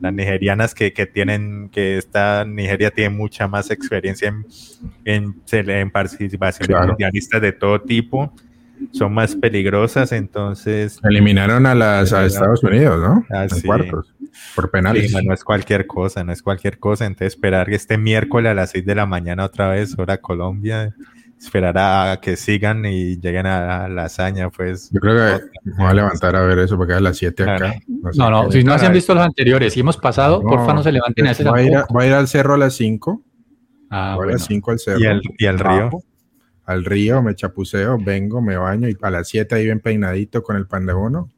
las 0.00 0.12
nigerianas 0.12 0.74
que, 0.74 0.92
que, 0.92 1.06
tienen, 1.06 1.68
que 1.70 1.98
esta 1.98 2.44
Nigeria 2.44 2.90
tiene 2.90 3.10
mucha 3.10 3.48
más 3.48 3.70
experiencia 3.70 4.28
en, 4.28 4.44
en, 5.04 5.34
en 5.50 5.90
participación 5.90 6.88
mundialistas 6.88 7.40
de 7.40 7.52
todo 7.52 7.80
tipo, 7.80 8.32
son 8.92 9.14
más 9.14 9.34
peligrosas, 9.34 10.12
entonces... 10.12 11.00
Eliminaron 11.02 11.66
a 11.66 11.74
las 11.74 12.12
a 12.12 12.26
Estados 12.26 12.62
Unidos, 12.62 13.00
¿no? 13.00 13.24
Ah, 13.30 13.46
cuartos, 13.64 14.14
por 14.54 14.70
penales. 14.70 15.12
no 15.24 15.32
es 15.32 15.44
cualquier 15.44 15.86
cosa, 15.86 16.24
no 16.24 16.32
es 16.32 16.42
cualquier 16.42 16.78
cosa, 16.78 17.06
entonces 17.06 17.34
esperar 17.34 17.68
que 17.68 17.76
este 17.76 17.96
miércoles 17.96 18.50
a 18.50 18.54
las 18.54 18.70
6 18.70 18.84
de 18.84 18.94
la 18.94 19.06
mañana 19.06 19.44
otra 19.44 19.70
vez, 19.70 19.98
hora 19.98 20.18
Colombia, 20.18 20.94
esperar 21.38 21.76
a 21.78 22.20
que 22.20 22.36
sigan 22.36 22.84
y 22.84 23.18
lleguen 23.20 23.46
a 23.46 23.88
la 23.88 24.04
hazaña, 24.04 24.50
pues. 24.50 24.90
Yo 24.92 25.00
creo 25.00 25.38
que 25.38 25.44
me 25.64 25.74
voy 25.76 25.86
a 25.86 25.94
levantar 25.94 26.36
a 26.36 26.42
ver 26.42 26.58
eso 26.60 26.76
porque 26.76 26.94
a 26.94 27.00
las 27.00 27.16
7 27.18 27.42
acá. 27.42 27.74
No, 28.16 28.30
no, 28.30 28.50
si 28.50 28.64
no 28.64 28.78
se 28.78 28.86
han 28.86 28.92
visto 28.92 29.14
los 29.14 29.24
anteriores 29.24 29.76
y 29.76 29.80
hemos 29.80 29.96
pasado, 29.96 30.42
porfa 30.42 30.74
no 30.74 30.82
se 30.82 30.92
levanten 30.92 31.26
a 31.26 31.30
ese 31.32 31.44
voy 31.44 31.60
a, 31.60 31.64
ir 31.64 31.78
voy 31.90 32.04
a 32.04 32.08
ir 32.08 32.14
al 32.14 32.28
cerro 32.28 32.54
a 32.54 32.58
las 32.58 32.74
5. 32.74 33.22
Ah, 33.90 34.14
voy 34.16 34.28
a 34.28 34.32
las 34.32 34.44
5 34.46 34.70
al 34.70 34.78
cerro. 34.78 35.00
¿Y 35.00 35.06
al, 35.06 35.22
y 35.38 35.46
al 35.46 35.58
río? 35.58 35.90
Al 36.64 36.84
río, 36.84 37.22
me 37.22 37.34
chapuceo, 37.34 37.96
vengo, 37.98 38.42
me 38.42 38.56
baño 38.56 38.88
y 38.88 38.96
a 39.00 39.10
las 39.10 39.28
7 39.28 39.54
ahí 39.54 39.64
bien 39.64 39.80
peinadito 39.80 40.42
con 40.42 40.56
el 40.56 40.66
pan 40.66 40.86
de 40.86 40.94
uno. 40.94 41.30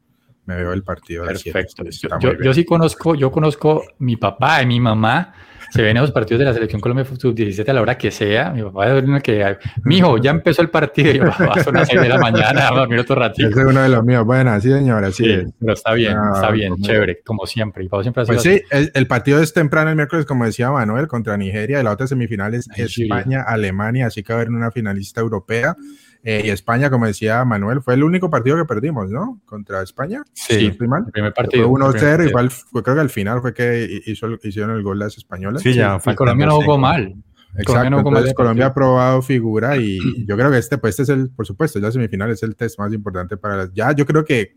Me 0.45 0.55
veo 0.55 0.73
el 0.73 0.81
partido. 0.81 1.25
Perfecto. 1.25 1.83
yo, 2.19 2.33
yo 2.41 2.53
sí 2.55 2.65
conozco, 2.65 3.13
yo 3.13 3.31
conozco 3.31 3.83
mi 3.99 4.17
papá 4.17 4.63
y 4.63 4.65
mi 4.65 4.79
mamá 4.79 5.33
se 5.69 5.81
ven 5.81 5.97
los 5.97 6.11
partidos 6.11 6.39
de 6.39 6.45
la 6.45 6.53
selección 6.53 6.81
Colombia 6.81 7.05
Sub-17 7.05 7.67
a 7.69 7.73
la 7.73 7.81
hora 7.81 7.97
que 7.97 8.11
sea. 8.11 8.51
Mi 8.51 8.63
papá 8.63 8.97
es 8.97 9.03
uno 9.03 9.19
que, 9.21 9.57
mijo, 9.83 10.17
ya 10.17 10.31
empezó 10.31 10.61
el 10.61 10.69
partido. 10.69 11.11
Y 11.11 11.17
yo, 11.17 11.25
a 11.25 11.63
son 11.63 11.75
las 11.75 11.87
6 11.87 12.01
de 12.01 12.09
la 12.09 12.17
mañana, 12.17 12.67
a 12.67 12.71
dormir 12.71 12.99
otro 12.99 13.15
ratito. 13.15 13.49
Ese 13.49 13.59
es 13.59 13.65
uno 13.65 13.81
de 13.81 13.89
los 13.89 14.03
míos. 14.03 14.25
Bueno, 14.25 14.59
sí, 14.59 14.71
señora, 14.71 15.11
sí. 15.11 15.23
sí 15.23 15.53
pero 15.59 15.73
está 15.73 15.93
bien, 15.93 16.17
ah, 16.17 16.31
está 16.33 16.51
bien, 16.51 16.75
chévere, 16.81 17.21
como 17.23 17.45
siempre. 17.45 17.83
Y 17.83 17.89
siempre 18.01 18.25
pues 18.25 18.41
sí, 18.41 18.61
el, 18.71 19.07
partido 19.07 19.41
es 19.41 19.53
temprano 19.53 19.89
el 19.89 19.95
miércoles, 19.95 20.25
como 20.25 20.45
decía 20.45 20.71
Manuel, 20.71 21.07
contra 21.07 21.37
Nigeria. 21.37 21.79
Y 21.79 21.83
la 21.83 21.91
otra 21.91 22.07
semifinal 22.07 22.53
es 22.53 22.67
España, 22.75 23.43
Alemania. 23.45 24.07
Así 24.07 24.23
que 24.23 24.33
va 24.33 24.39
a 24.39 24.41
haber 24.41 24.53
una 24.53 24.71
finalista 24.71 25.21
europea. 25.21 25.75
Eh, 26.23 26.43
y 26.45 26.49
España, 26.49 26.89
como 26.89 27.05
decía 27.05 27.45
Manuel, 27.45 27.81
fue 27.81 27.93
el 27.93 28.03
único 28.03 28.29
partido 28.29 28.57
que 28.57 28.65
perdimos, 28.65 29.09
¿no? 29.09 29.39
Contra 29.45 29.81
España. 29.81 30.21
Sí, 30.33 30.65
el 30.65 30.75
primer 30.75 31.33
partido. 31.33 31.69
Fue 31.69 31.79
1-0, 31.79 32.27
igual 32.27 32.49
fue, 32.49 32.83
creo 32.83 32.95
que 32.95 33.01
al 33.01 33.09
final 33.09 33.41
fue 33.41 33.53
que 33.53 34.01
hizo, 34.05 34.27
hicieron 34.43 34.75
el 34.75 34.83
gol 34.83 34.99
las 34.99 35.17
españolas. 35.17 35.61
Sí, 35.61 35.73
ya. 35.73 35.99
Fue 35.99 36.15
Colombia 36.15 36.47
no 36.47 36.55
jugó 36.57 36.77
mal. 36.77 37.15
Exacto, 37.57 37.73
Colombia, 37.73 38.09
entonces, 38.09 38.33
Colombia 38.35 38.65
ha 38.67 38.73
probado 38.73 39.21
figura 39.21 39.77
y 39.77 39.97
yo 40.27 40.35
creo 40.35 40.51
que 40.51 40.57
este, 40.57 40.77
pues 40.77 40.99
este 40.99 41.03
es 41.03 41.09
el, 41.17 41.29
por 41.29 41.47
supuesto, 41.47 41.79
la 41.79 41.91
semifinal 41.91 42.29
es 42.31 42.43
el 42.43 42.55
test 42.55 42.77
más 42.77 42.93
importante 42.93 43.37
para 43.37 43.57
las, 43.57 43.73
ya 43.73 43.91
yo 43.93 44.05
creo 44.05 44.23
que, 44.23 44.53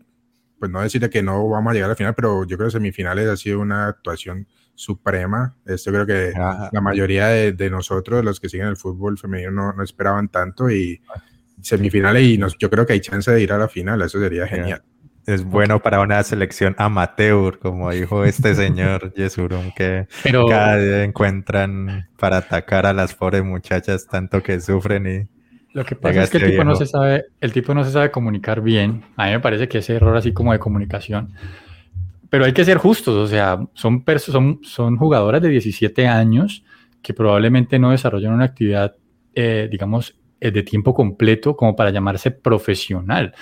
pues 0.59 0.69
no 0.69 0.81
decirle 0.81 1.09
que 1.09 1.23
no 1.23 1.47
vamos 1.49 1.71
a 1.71 1.73
llegar 1.73 1.89
a 1.89 1.93
la 1.93 1.95
final, 1.95 2.13
pero 2.13 2.45
yo 2.45 2.57
creo 2.57 2.67
que 2.67 2.73
semifinales 2.73 3.27
ha 3.29 3.37
sido 3.37 3.59
una 3.59 3.87
actuación 3.87 4.47
suprema. 4.75 5.55
Esto 5.65 5.91
creo 5.91 6.05
que 6.05 6.31
la 6.33 6.81
mayoría 6.81 7.27
de, 7.27 7.51
de, 7.53 7.69
nosotros, 7.69 8.23
los 8.23 8.39
que 8.39 8.49
siguen 8.49 8.67
el 8.67 8.77
fútbol 8.77 9.17
femenino, 9.17 9.51
no, 9.51 9.73
no 9.73 9.83
esperaban 9.83 10.29
tanto 10.29 10.69
y 10.69 11.01
semifinales 11.63 12.23
y 12.23 12.37
nos, 12.37 12.57
yo 12.57 12.69
creo 12.69 12.85
que 12.85 12.93
hay 12.93 12.99
chance 12.99 13.31
de 13.31 13.41
ir 13.41 13.51
a 13.51 13.57
la 13.57 13.67
final, 13.67 14.01
eso 14.01 14.19
sería 14.19 14.47
genial. 14.47 14.83
Es 15.25 15.45
bueno 15.45 15.81
para 15.81 16.01
una 16.01 16.21
selección 16.21 16.75
amateur, 16.77 17.57
como 17.57 17.89
dijo 17.91 18.25
este 18.25 18.53
señor 18.55 19.13
Yesurum, 19.13 19.71
que 19.75 20.07
cada 20.23 20.77
día 20.77 21.03
encuentran 21.03 22.09
para 22.19 22.37
atacar 22.37 22.85
a 22.85 22.93
las 22.93 23.15
pobres 23.15 23.43
muchachas 23.43 24.05
tanto 24.05 24.43
que 24.43 24.59
sufren 24.59 25.07
y 25.07 25.33
lo 25.73 25.83
que 25.83 25.95
pasa 25.95 26.23
es 26.23 26.29
que 26.29 26.37
el 26.37 26.51
tipo, 26.51 26.63
no 26.63 26.75
se 26.75 26.85
sabe, 26.85 27.25
el 27.41 27.51
tipo 27.51 27.73
no 27.73 27.83
se 27.83 27.91
sabe 27.91 28.11
comunicar 28.11 28.61
bien. 28.61 29.03
A 29.17 29.25
mí 29.25 29.31
me 29.31 29.39
parece 29.39 29.67
que 29.67 29.79
ese 29.79 29.95
error 29.95 30.15
así 30.15 30.31
como 30.31 30.53
de 30.53 30.59
comunicación. 30.59 31.33
Pero 32.29 32.45
hay 32.45 32.53
que 32.53 32.63
ser 32.63 32.77
justos, 32.77 33.15
o 33.15 33.27
sea, 33.27 33.59
son, 33.73 34.03
son, 34.17 34.59
son 34.63 34.97
jugadoras 34.97 35.41
de 35.41 35.49
17 35.49 36.07
años 36.07 36.63
que 37.01 37.13
probablemente 37.13 37.79
no 37.79 37.91
desarrollan 37.91 38.33
una 38.33 38.45
actividad, 38.45 38.95
eh, 39.33 39.67
digamos, 39.69 40.15
de 40.51 40.63
tiempo 40.63 40.93
completo 40.93 41.55
como 41.55 41.75
para 41.75 41.91
llamarse 41.91 42.31
profesional. 42.31 43.33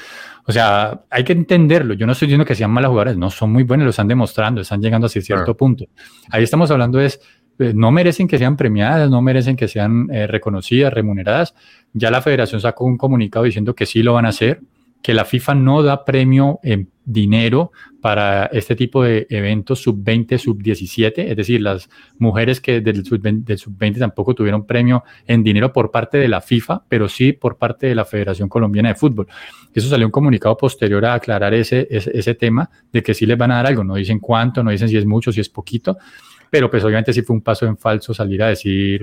O 0.46 0.52
sea, 0.52 1.02
hay 1.10 1.24
que 1.24 1.34
entenderlo. 1.34 1.94
Yo 1.94 2.06
no 2.06 2.14
estoy 2.14 2.28
diciendo 2.28 2.46
que 2.46 2.56
sean 2.56 2.72
malas 2.72 2.90
jugadoras, 2.90 3.18
no, 3.18 3.30
son 3.30 3.52
muy 3.52 3.64
buenas, 3.64 3.86
lo 3.86 3.90
están 3.92 4.08
demostrando, 4.08 4.62
están 4.62 4.82
llegando 4.82 5.08
a 5.08 5.10
cierto 5.10 5.56
punto. 5.56 5.86
Ahí 6.30 6.44
estamos 6.44 6.72
hablando 6.72 7.00
es, 7.00 7.22
eh, 7.60 7.74
no 7.76 7.92
merecen 7.92 8.28
que 8.28 8.38
sean 8.38 8.58
premiadas, 8.58 9.10
no 9.10 9.22
merecen 9.22 9.56
que 9.56 9.68
sean 9.68 10.10
eh, 10.12 10.28
reconocidas, 10.28 10.94
remuneradas. 10.94 11.54
Ya 11.94 12.10
la 12.12 12.22
federación 12.22 12.62
sacó 12.62 12.86
un 12.86 12.98
comunicado 12.98 13.46
diciendo 13.46 13.76
que 13.76 13.86
sí 13.86 14.04
lo 14.04 14.14
van 14.14 14.26
a 14.26 14.30
hacer, 14.30 14.62
que 15.02 15.14
la 15.14 15.26
FIFA 15.26 15.56
no 15.56 15.84
da 15.84 16.06
premio 16.06 16.60
en 16.64 16.90
dinero 17.04 17.72
para 18.02 18.46
este 18.48 18.76
tipo 18.76 19.04
de 19.04 19.28
eventos 19.30 19.82
sub-20, 19.82 20.38
sub-17, 20.38 21.14
es 21.18 21.36
decir, 21.36 21.62
las 21.62 21.90
mujeres 22.18 22.62
que 22.62 22.82
del 22.82 23.06
sub-20 23.06 24.00
tampoco 24.00 24.34
tuvieron 24.34 24.66
premio 24.66 25.04
en 25.28 25.44
dinero 25.44 25.72
por 25.72 25.92
parte 25.92 26.18
de 26.18 26.28
la 26.28 26.42
FIFA, 26.42 26.84
pero 26.88 27.08
sí 27.10 27.34
por 27.34 27.58
parte 27.58 27.88
de 27.88 27.96
la 27.96 28.06
Federación 28.06 28.50
Colombiana 28.50 28.90
de 28.90 28.96
Fútbol. 28.96 29.28
Eso 29.74 29.90
salió 29.90 30.06
un 30.06 30.12
comunicado 30.12 30.58
posterior 30.58 31.06
a 31.06 31.16
aclarar 31.16 31.54
ese, 31.54 31.88
ese, 31.90 32.36
tema 32.36 32.70
de 32.92 33.04
que 33.04 33.14
sí 33.14 33.26
les 33.26 33.38
van 33.38 33.52
a 33.52 33.58
dar 33.58 33.68
algo, 33.68 33.84
no 33.84 33.96
dicen 33.96 34.20
cuánto, 34.20 34.64
no 34.64 34.72
dicen 34.72 34.90
si 34.90 34.98
es 34.98 35.06
mucho, 35.06 35.32
si 35.32 35.42
es 35.42 35.50
poquito, 35.50 35.98
pero 36.50 36.70
pues 36.70 36.84
obviamente 36.84 37.14
sí 37.14 37.22
fue 37.22 37.36
un 37.36 37.42
paso 37.42 37.66
en 37.66 37.78
falso 37.78 38.14
salir 38.14 38.42
a 38.44 38.48
decir... 38.48 39.02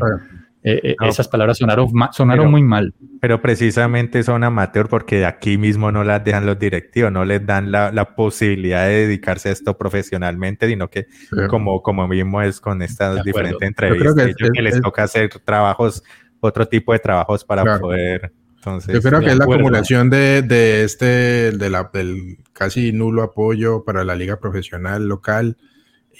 Eh, 0.64 0.80
eh, 0.82 0.96
esas 1.06 1.28
palabras 1.28 1.58
sonaron, 1.58 1.88
sonaron 2.12 2.50
muy 2.50 2.62
mal. 2.62 2.92
Pero 3.20 3.40
precisamente 3.40 4.22
son 4.22 4.42
amateur 4.42 4.88
porque 4.88 5.24
aquí 5.24 5.56
mismo 5.56 5.92
no 5.92 6.02
las 6.02 6.24
dejan 6.24 6.46
los 6.46 6.58
directivos, 6.58 7.12
no 7.12 7.24
les 7.24 7.44
dan 7.46 7.70
la, 7.70 7.92
la 7.92 8.16
posibilidad 8.16 8.86
de 8.86 9.06
dedicarse 9.06 9.50
a 9.50 9.52
esto 9.52 9.78
profesionalmente, 9.78 10.68
sino 10.68 10.88
que 10.88 11.06
como, 11.48 11.80
como 11.82 12.08
mismo 12.08 12.42
es 12.42 12.60
con 12.60 12.82
estas 12.82 13.22
diferentes 13.22 13.66
entrevistas, 13.66 14.34
que, 14.52 14.62
les 14.62 14.80
toca 14.80 15.04
hacer 15.04 15.30
trabajos, 15.44 16.02
otro 16.40 16.66
tipo 16.66 16.92
de 16.92 16.98
trabajos 16.98 17.44
para 17.44 17.78
poder 17.78 18.32
Entonces, 18.56 18.94
Yo 18.94 19.00
creo 19.00 19.20
que 19.20 19.26
es 19.26 19.36
la 19.36 19.44
acumulación 19.44 20.10
de, 20.10 20.42
de 20.42 20.82
este, 20.82 21.52
de 21.52 21.70
la, 21.70 21.88
del 21.92 22.38
casi 22.52 22.92
nulo 22.92 23.22
apoyo 23.22 23.84
para 23.84 24.02
la 24.02 24.16
liga 24.16 24.40
profesional 24.40 25.06
local 25.06 25.56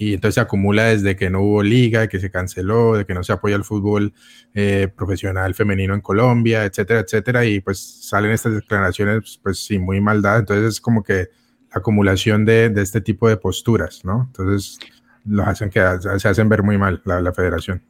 y 0.01 0.15
entonces 0.15 0.37
se 0.37 0.41
acumula 0.41 0.85
desde 0.85 1.17
que 1.17 1.29
no 1.29 1.43
hubo 1.43 1.63
liga, 1.63 2.07
que 2.07 2.21
se 2.21 2.31
canceló, 2.31 2.97
de 2.97 3.05
que 3.05 3.15
no 3.15 3.25
se 3.25 3.33
apoya 3.33 3.57
el 3.57 3.65
fútbol 3.65 4.15
eh, 4.55 4.87
profesional 4.97 5.55
femenino 5.55 5.93
en 5.93 6.01
Colombia, 6.01 6.65
etcétera, 6.65 7.01
etcétera, 7.01 7.45
y 7.45 7.59
pues 7.59 7.81
salen 8.09 8.31
estas 8.31 8.55
declaraciones 8.55 9.41
pues 9.43 9.59
sin 9.59 9.83
muy 9.83 10.01
maldad, 10.01 10.39
entonces 10.39 10.75
es 10.75 10.81
como 10.81 11.03
que 11.03 11.31
la 11.71 11.81
acumulación 11.81 12.45
de, 12.45 12.71
de 12.71 12.81
este 12.81 13.01
tipo 13.01 13.29
de 13.29 13.39
posturas, 13.39 14.05
¿no? 14.05 14.27
Entonces 14.29 14.79
los 15.25 15.49
hacen 15.49 15.69
que 15.69 15.81
se 16.19 16.29
hacen 16.29 16.49
ver 16.49 16.63
muy 16.63 16.79
mal 16.79 17.03
la, 17.05 17.21
la 17.21 17.33
federación. 17.33 17.83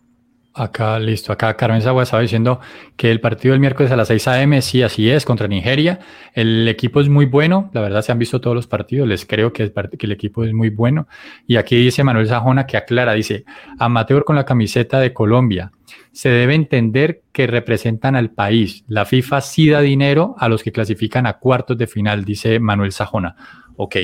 Acá, 0.59 0.99
listo. 0.99 1.33
Acá 1.33 1.57
Carmen 1.57 1.81
Sagua 1.81 2.03
estaba 2.03 2.21
diciendo 2.21 2.59
que 2.97 3.13
el 3.13 3.21
partido 3.21 3.53
del 3.53 3.61
miércoles 3.61 3.93
a 3.93 3.97
las 3.97 4.09
6 4.09 4.27
a.m., 4.27 4.61
sí, 4.61 4.83
así 4.83 5.09
es, 5.09 5.25
contra 5.25 5.47
Nigeria. 5.47 6.01
El 6.35 6.67
equipo 6.67 7.01
es 7.01 7.09
muy 7.09 7.27
bueno. 7.27 7.71
La 7.75 7.81
verdad, 7.81 8.03
se 8.03 8.11
han 8.11 8.19
visto 8.19 8.41
todos 8.41 8.57
los 8.57 8.67
partidos. 8.67 9.07
Les 9.07 9.25
creo 9.25 9.53
que, 9.53 9.73
el 9.73 10.13
equipo 10.13 10.43
es 10.43 10.53
muy 10.53 10.71
bueno. 10.71 11.07
Y 11.47 11.57
aquí 11.57 11.77
dice 11.77 12.03
Manuel 12.03 12.27
Sajona 12.27 12.67
que 12.67 12.77
aclara, 12.77 13.13
dice, 13.13 13.45
amateur 13.79 14.25
con 14.25 14.35
la 14.35 14.45
camiseta 14.45 14.99
de 14.99 15.13
Colombia. 15.13 15.71
Se 16.11 16.29
debe 16.29 16.57
entender 16.57 17.23
que 17.31 17.47
representan 17.47 18.17
al 18.17 18.31
país. 18.31 18.83
La 18.89 19.05
FIFA 19.05 19.41
sí 19.41 19.69
da 19.69 19.81
dinero 19.81 20.35
a 20.39 20.49
los 20.49 20.65
que 20.65 20.73
clasifican 20.73 21.27
a 21.27 21.35
cuartos 21.35 21.79
de 21.79 21.87
final, 21.87 22.25
dice 22.25 22.59
Manuel 22.59 22.91
Sajona. 22.91 23.37
Ok, 23.77 23.95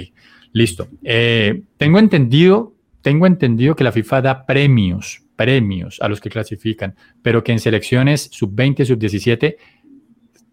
listo. 0.53 0.87
Eh, 1.03 1.63
tengo 1.79 1.99
entendido, 1.99 2.75
tengo 3.03 3.27
entendido 3.27 3.75
que 3.75 3.83
la 3.83 3.91
FIFA 3.91 4.23
da 4.23 4.47
premios 4.47 5.24
premios 5.37 6.01
a 6.01 6.09
los 6.09 6.21
que 6.21 6.31
clasifican, 6.31 6.95
pero 7.23 7.43
que 7.43 7.53
en 7.53 7.59
selecciones 7.59 8.29
sub-20, 8.33 8.85
sub-17, 8.85 9.57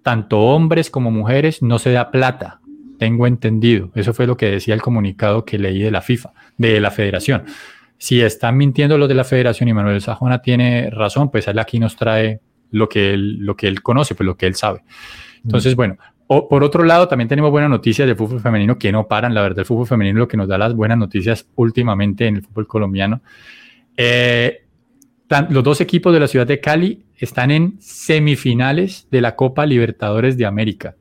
tanto 0.04 0.40
hombres 0.40 0.90
como 0.90 1.12
mujeres, 1.12 1.62
no 1.62 1.80
se 1.80 1.92
da 1.92 2.12
plata. 2.12 2.60
Tengo 2.98 3.28
entendido. 3.28 3.92
Eso 3.96 4.14
fue 4.14 4.28
lo 4.28 4.38
que 4.38 4.50
decía 4.52 4.74
el 4.74 4.82
comunicado 4.82 5.46
que 5.46 5.58
leí 5.58 5.82
de 5.82 5.92
la 5.92 6.02
FIFA, 6.02 6.34
de 6.58 6.80
la 6.80 6.92
federación. 6.92 7.44
Si 7.98 8.22
están 8.22 8.58
mintiendo 8.58 8.98
los 8.98 9.08
de 9.08 9.16
la 9.16 9.24
federación 9.24 9.70
y 9.70 9.74
Manuel 9.74 10.02
Sajona 10.02 10.42
tiene 10.42 10.90
razón, 10.90 11.30
pues 11.30 11.48
él 11.48 11.60
aquí 11.60 11.80
nos 11.80 11.96
trae 11.96 12.40
lo 12.72 12.90
que 12.90 13.14
él, 13.14 13.38
lo 13.40 13.56
que 13.56 13.68
él 13.68 13.82
conoce, 13.82 14.16
pues 14.16 14.26
lo 14.26 14.36
que 14.38 14.48
él 14.48 14.56
sabe. 14.56 14.84
Entonces, 15.44 15.76
bueno, 15.76 15.98
por 16.28 16.64
otro 16.64 16.84
lado, 16.84 17.08
también 17.08 17.28
tenemos 17.28 17.52
buenas 17.52 17.70
noticias 17.70 18.08
del 18.08 18.16
fútbol 18.16 18.40
femenino 18.40 18.78
que 18.78 18.92
no 18.92 19.08
paran. 19.08 19.34
La 19.34 19.42
verdad, 19.42 19.60
el 19.60 19.66
fútbol 19.66 19.86
femenino 19.86 20.18
es 20.18 20.22
lo 20.22 20.28
que 20.28 20.38
nos 20.38 20.48
da 20.48 20.58
las 20.58 20.74
buenas 20.74 20.98
noticias 20.98 21.48
últimamente 21.56 22.26
en 22.26 22.38
el 22.38 22.42
fútbol 22.42 22.68
colombiano. 22.68 23.22
Eh, 23.98 24.61
los 25.50 25.64
dos 25.64 25.82
equipos 25.82 26.14
de 26.14 26.20
la 26.20 26.28
ciudad 26.28 26.48
de 26.48 26.60
Cali 26.60 27.06
están 27.18 27.52
en 27.52 27.76
semifinales 27.80 29.08
de 29.12 29.22
la 29.22 29.36
Copa 29.36 29.66
Libertadores 29.66 30.38
de 30.38 30.46
América. 30.46 30.96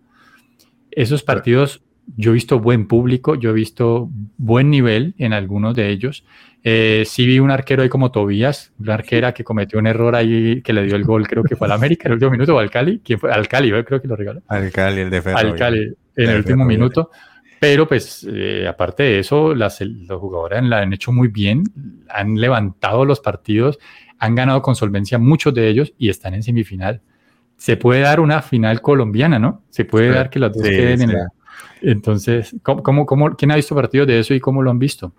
Esos 0.91 1.23
partidos, 1.23 1.83
yo 2.17 2.31
he 2.31 2.35
visto 2.35 2.61
buen 2.61 2.87
público, 2.87 3.35
yo 3.35 3.51
he 3.51 3.55
visto 3.55 4.09
buen 4.37 4.71
nivel 4.71 5.15
en 5.19 5.33
algunos 5.33 5.75
de 5.75 5.91
ellos. 5.91 6.25
Eh, 6.63 7.05
sí 7.07 7.27
vi 7.27 7.39
un 7.39 7.51
arquero 7.51 7.83
ahí 7.83 7.89
como 7.89 8.11
Tobías, 8.11 8.73
una 8.79 8.95
arquera 8.95 9.33
que 9.33 9.45
cometió 9.45 9.79
un 9.79 9.87
error 9.87 10.15
ahí 10.15 10.61
que 10.63 10.73
le 10.75 10.85
dio 10.85 10.97
el 10.97 11.05
gol, 11.05 11.27
creo 11.27 11.43
que 11.43 11.57
fue 11.57 11.67
al 11.67 11.73
América 11.73 12.03
en 12.05 12.13
el 12.13 12.15
último 12.15 12.33
minuto 12.33 12.57
o 12.57 12.59
al 12.59 12.71
Cali. 12.71 13.01
¿Quién 13.03 13.19
fue? 13.19 13.33
Al 13.33 13.49
Cali, 13.49 13.69
yo 13.71 13.85
creo 13.85 14.01
que 14.01 14.09
lo 14.09 14.17
regaló. 14.17 14.43
Al 14.49 14.71
Cali, 14.71 15.01
el 15.01 15.11
de 15.11 15.23
Al 15.35 15.55
Cali, 15.55 15.95
en 16.17 16.31
el, 16.31 16.37
último 16.37 16.65
minuto. 16.65 17.11
Pero 17.59 17.87
pues 17.87 18.27
eh, 18.31 18.67
aparte 18.67 19.03
de 19.03 19.19
eso, 19.21 19.55
las, 19.55 19.81
los 19.81 20.21
jugadores 20.21 20.63
la 20.65 20.81
han 20.81 20.93
hecho 20.93 21.13
muy 21.13 21.29
bien, 21.29 21.65
han 22.09 22.37
levantado 22.37 23.05
los 23.05 23.21
partidos 23.21 23.79
han 24.21 24.35
ganado 24.35 24.63
con 24.63 24.77
solvencia 24.77 25.19
muchos 25.19 25.53
de 25.55 25.69
ellos 25.69 25.93
y 25.99 26.09
están 26.11 26.35
en 26.35 26.43
semifinal. 26.43 27.01
Se 27.57 27.77
puede 27.77 28.03
dar 28.03 28.21
una 28.21 28.43
final 28.43 28.81
colombiana, 28.81 29.39
¿no? 29.39 29.63
Se 29.71 29.85
puede 29.85 30.11
dar 30.11 30.31
que 30.31 30.39
los 30.39 30.53
dos 30.53 30.63
queden 30.63 31.03
en 31.03 31.11
el... 31.11 31.17
Entonces, 31.83 32.55
¿cómo, 32.63 33.07
cómo, 33.07 33.35
quién 33.37 33.51
ha 33.51 33.57
visto 33.57 33.75
partidos 33.75 34.07
de 34.07 34.19
eso 34.21 34.35
y 34.35 34.41
cómo 34.41 34.63
lo 34.63 34.71
han 34.71 34.79
visto? 34.79 35.13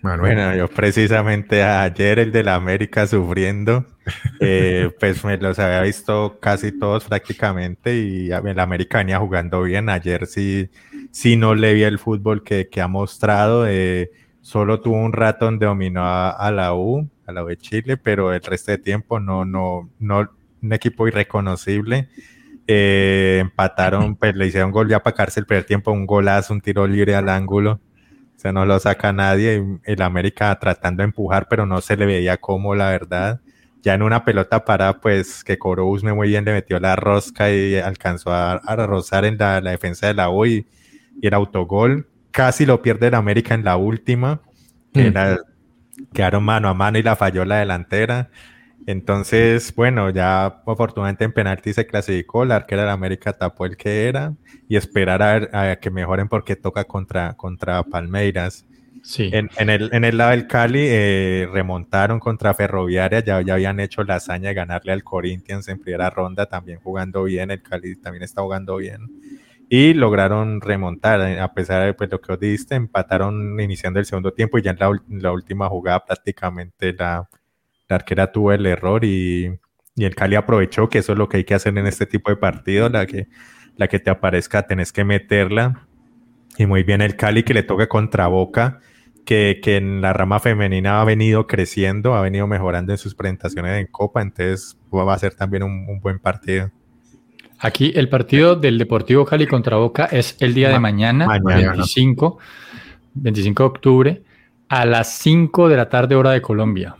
Bueno, 0.00 0.54
yo 0.54 0.68
precisamente 0.68 1.62
ayer 1.62 2.20
el 2.20 2.30
de 2.30 2.44
la 2.44 2.54
América 2.54 3.06
sufriendo, 3.06 3.84
eh, 4.40 4.90
pues 5.00 5.24
me 5.24 5.36
los 5.38 5.58
había 5.58 5.82
visto 5.82 6.38
casi 6.40 6.78
todos 6.78 7.04
prácticamente 7.04 7.96
y 7.96 8.30
el 8.30 8.60
América 8.60 8.98
venía 8.98 9.18
jugando 9.18 9.62
bien. 9.62 9.88
Ayer 9.88 10.26
sí, 10.26 10.70
sí 11.10 11.36
no 11.36 11.54
le 11.54 11.74
vi 11.74 11.82
el 11.82 11.98
fútbol 11.98 12.44
que, 12.44 12.68
que 12.68 12.80
ha 12.80 12.88
mostrado. 12.88 13.66
Eh, 13.66 14.10
solo 14.40 14.80
tuvo 14.80 14.96
un 14.96 15.12
rato 15.12 15.46
donde 15.46 15.66
dominó 15.66 16.02
a, 16.04 16.50
la 16.52 16.74
U, 16.74 17.08
a 17.28 17.32
la 17.32 17.44
de 17.44 17.56
Chile, 17.58 17.96
pero 17.96 18.32
el 18.32 18.40
resto 18.40 18.72
de 18.72 18.78
tiempo 18.78 19.20
no, 19.20 19.44
no, 19.44 19.90
no, 19.98 20.30
un 20.62 20.72
equipo 20.72 21.06
irreconocible. 21.06 22.08
Eh, 22.66 23.38
empataron, 23.40 24.16
pues 24.16 24.34
le 24.34 24.46
hicieron 24.46 24.72
gol 24.72 24.88
ya 24.88 25.02
para 25.02 25.14
cárcel 25.14 25.42
el 25.42 25.46
primer 25.46 25.64
tiempo, 25.64 25.92
un 25.92 26.06
golazo, 26.06 26.54
un 26.54 26.60
tiro 26.60 26.86
libre 26.86 27.14
al 27.14 27.28
ángulo. 27.28 27.80
O 28.44 28.52
no 28.52 28.64
lo 28.64 28.78
saca 28.78 29.12
nadie. 29.12 29.62
El 29.84 30.02
América 30.02 30.56
tratando 30.58 31.02
de 31.02 31.06
empujar, 31.06 31.48
pero 31.48 31.66
no 31.66 31.80
se 31.80 31.96
le 31.96 32.06
veía 32.06 32.38
cómo, 32.38 32.74
la 32.74 32.88
verdad. 32.90 33.40
Ya 33.82 33.94
en 33.94 34.02
una 34.02 34.24
pelota 34.24 34.64
parada, 34.64 35.00
pues 35.00 35.44
que 35.44 35.58
cobró 35.58 35.86
Usme 35.86 36.12
muy 36.12 36.28
bien, 36.28 36.44
le 36.44 36.52
metió 36.52 36.80
la 36.80 36.96
rosca 36.96 37.50
y 37.50 37.76
alcanzó 37.76 38.32
a, 38.32 38.58
rozar 38.86 39.24
en 39.24 39.36
la, 39.38 39.60
defensa 39.60 40.06
de 40.06 40.14
la 40.14 40.30
U 40.30 40.46
y, 40.46 40.66
y 41.20 41.26
el 41.26 41.34
autogol 41.34 42.08
casi 42.30 42.66
lo 42.66 42.80
pierde 42.82 43.08
el 43.08 43.14
América 43.14 43.54
en 43.54 43.64
la 43.64 43.76
última, 43.76 44.40
mm. 44.94 45.00
Quedaron 46.12 46.44
mano 46.44 46.68
a 46.68 46.74
mano 46.74 46.98
y 46.98 47.02
la 47.02 47.16
falló 47.16 47.44
la 47.44 47.58
delantera. 47.58 48.30
Entonces, 48.86 49.74
bueno, 49.74 50.08
ya 50.10 50.46
afortunadamente 50.46 51.24
en 51.24 51.32
penalti 51.32 51.74
se 51.74 51.86
clasificó, 51.86 52.44
la 52.44 52.56
arquera 52.56 52.82
del 52.82 52.90
América 52.90 53.32
tapó 53.34 53.66
el 53.66 53.76
que 53.76 54.08
era 54.08 54.34
y 54.68 54.76
esperar 54.76 55.50
a, 55.52 55.76
que 55.76 55.90
mejoren 55.90 56.28
porque 56.28 56.56
toca 56.56 56.84
contra, 56.84 57.34
contra 57.34 57.82
Palmeiras. 57.82 58.64
Sí. 59.02 59.30
En, 59.32 59.70
el, 59.70 59.90
en 59.92 60.04
el 60.04 60.16
lado 60.16 60.30
del 60.30 60.46
Cali 60.46 60.80
eh, 60.82 61.48
remontaron 61.52 62.18
contra 62.18 62.54
Ferroviaria, 62.54 63.20
ya, 63.20 63.40
ya 63.42 63.54
habían 63.54 63.78
hecho 63.78 64.04
la 64.04 64.16
hazaña 64.16 64.48
de 64.48 64.54
ganarle 64.54 64.92
al 64.92 65.04
Corinthians 65.04 65.68
en 65.68 65.78
primera 65.78 66.10
ronda, 66.10 66.46
también 66.46 66.80
jugando 66.80 67.24
bien, 67.24 67.50
el 67.50 67.62
Cali 67.62 67.94
también 67.96 68.22
está 68.22 68.42
jugando 68.42 68.76
bien 68.76 69.08
y 69.68 69.92
lograron 69.94 70.60
remontar, 70.60 71.20
eh, 71.20 71.40
a 71.40 71.52
pesar 71.52 71.84
de 71.84 71.94
pues, 71.94 72.10
lo 72.10 72.20
que 72.20 72.32
os 72.32 72.40
diste, 72.40 72.74
empataron 72.74 73.60
iniciando 73.60 74.00
el 74.00 74.06
segundo 74.06 74.32
tiempo 74.32 74.58
y 74.58 74.62
ya 74.62 74.70
en 74.70 75.22
la, 75.22 75.32
última 75.32 75.68
jugada 75.68 76.04
prácticamente 76.04 76.94
la, 76.94 77.28
arquera 77.88 78.32
tuvo 78.32 78.52
el 78.52 78.66
error 78.66 79.04
y, 79.04 79.58
el 79.96 80.14
Cali 80.14 80.36
aprovechó, 80.36 80.88
que 80.88 80.98
eso 80.98 81.12
es 81.12 81.18
lo 81.18 81.28
que 81.28 81.38
hay 81.38 81.44
que 81.44 81.54
hacer 81.54 81.76
en 81.76 81.86
este 81.86 82.06
tipo 82.06 82.30
de 82.30 82.36
partidos, 82.36 82.90
la 82.92 83.04
que, 83.06 83.26
la 83.76 83.88
que 83.88 83.98
te 83.98 84.10
aparezca 84.10 84.62
tenés 84.62 84.92
que 84.92 85.04
meterla. 85.04 85.88
Y 86.56 86.66
muy 86.66 86.84
bien 86.84 87.02
el 87.02 87.16
Cali 87.16 87.42
que 87.42 87.52
le 87.52 87.64
toca 87.64 87.88
contra 87.88 88.28
Boca, 88.28 88.78
que, 89.24 89.60
en 89.64 90.00
la 90.00 90.12
rama 90.12 90.38
femenina 90.38 91.00
ha 91.00 91.04
venido 91.04 91.48
creciendo, 91.48 92.14
ha 92.14 92.22
venido 92.22 92.46
mejorando 92.46 92.92
en 92.92 92.98
sus 92.98 93.16
presentaciones 93.16 93.80
en 93.80 93.88
Copa, 93.88 94.22
entonces 94.22 94.78
va 94.94 95.12
a 95.12 95.18
ser 95.18 95.34
también 95.34 95.64
un 95.64 96.00
buen 96.00 96.20
partido. 96.20 96.70
Aquí 97.60 97.92
el 97.94 98.08
partido 98.08 98.54
del 98.54 98.78
Deportivo 98.78 99.24
Cali 99.24 99.46
contra 99.46 99.76
Boca 99.76 100.06
es 100.06 100.36
el 100.40 100.54
día 100.54 100.68
de 100.68 100.78
mañana, 100.78 101.26
25, 101.42 102.38
25 103.14 103.62
de 103.62 103.66
octubre, 103.66 104.22
a 104.68 104.86
las 104.86 105.18
5 105.18 105.68
de 105.68 105.76
la 105.76 105.88
tarde 105.88 106.14
hora 106.14 106.30
de 106.30 106.40
Colombia. 106.40 106.96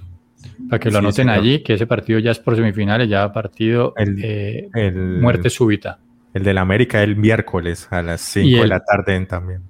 Para 0.68 0.80
que 0.80 0.90
lo 0.90 0.98
anoten 0.98 1.28
allí, 1.28 1.62
que 1.62 1.74
ese 1.74 1.86
partido 1.86 2.18
ya 2.18 2.32
es 2.32 2.40
por 2.40 2.56
semifinales, 2.56 3.09
ya 3.09 3.32
partido 3.32 3.94
eh, 3.96 4.68
el, 4.74 5.20
muerte 5.20 5.48
súbita. 5.48 5.98
El 6.34 6.42
del 6.42 6.59
América 6.59 7.02
el 7.02 7.16
miércoles 7.16 7.86
a 7.90 8.02
las 8.02 8.20
5 8.22 8.62
de 8.62 8.66
la 8.66 8.80
tarde 8.80 9.24
también. 9.26 9.62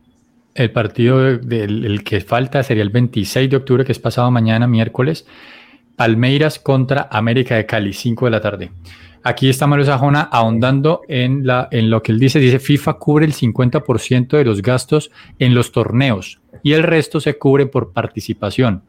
El 0.54 0.70
partido 0.70 1.36
del 1.36 2.02
que 2.02 2.20
falta 2.20 2.62
sería 2.62 2.82
el 2.82 2.90
26 2.90 3.50
de 3.50 3.56
octubre, 3.56 3.84
que 3.84 3.92
es 3.92 3.98
pasado 3.98 4.30
mañana, 4.30 4.66
miércoles. 4.66 5.26
Palmeiras 5.94 6.58
contra 6.58 7.08
América 7.10 7.56
de 7.56 7.66
Cali, 7.66 7.92
5 7.92 8.24
de 8.24 8.30
la 8.30 8.40
tarde. 8.40 8.70
Aquí 9.28 9.50
está 9.50 9.66
Mario 9.66 9.84
Sajona 9.84 10.22
ahondando 10.22 11.02
en, 11.06 11.46
la, 11.46 11.68
en 11.70 11.90
lo 11.90 12.02
que 12.02 12.12
él 12.12 12.18
dice. 12.18 12.38
Dice, 12.38 12.58
FIFA 12.58 12.94
cubre 12.94 13.26
el 13.26 13.34
50% 13.34 14.38
de 14.38 14.42
los 14.42 14.62
gastos 14.62 15.10
en 15.38 15.54
los 15.54 15.70
torneos 15.70 16.40
y 16.62 16.72
el 16.72 16.82
resto 16.82 17.20
se 17.20 17.36
cubre 17.36 17.66
por 17.66 17.92
participación. 17.92 18.84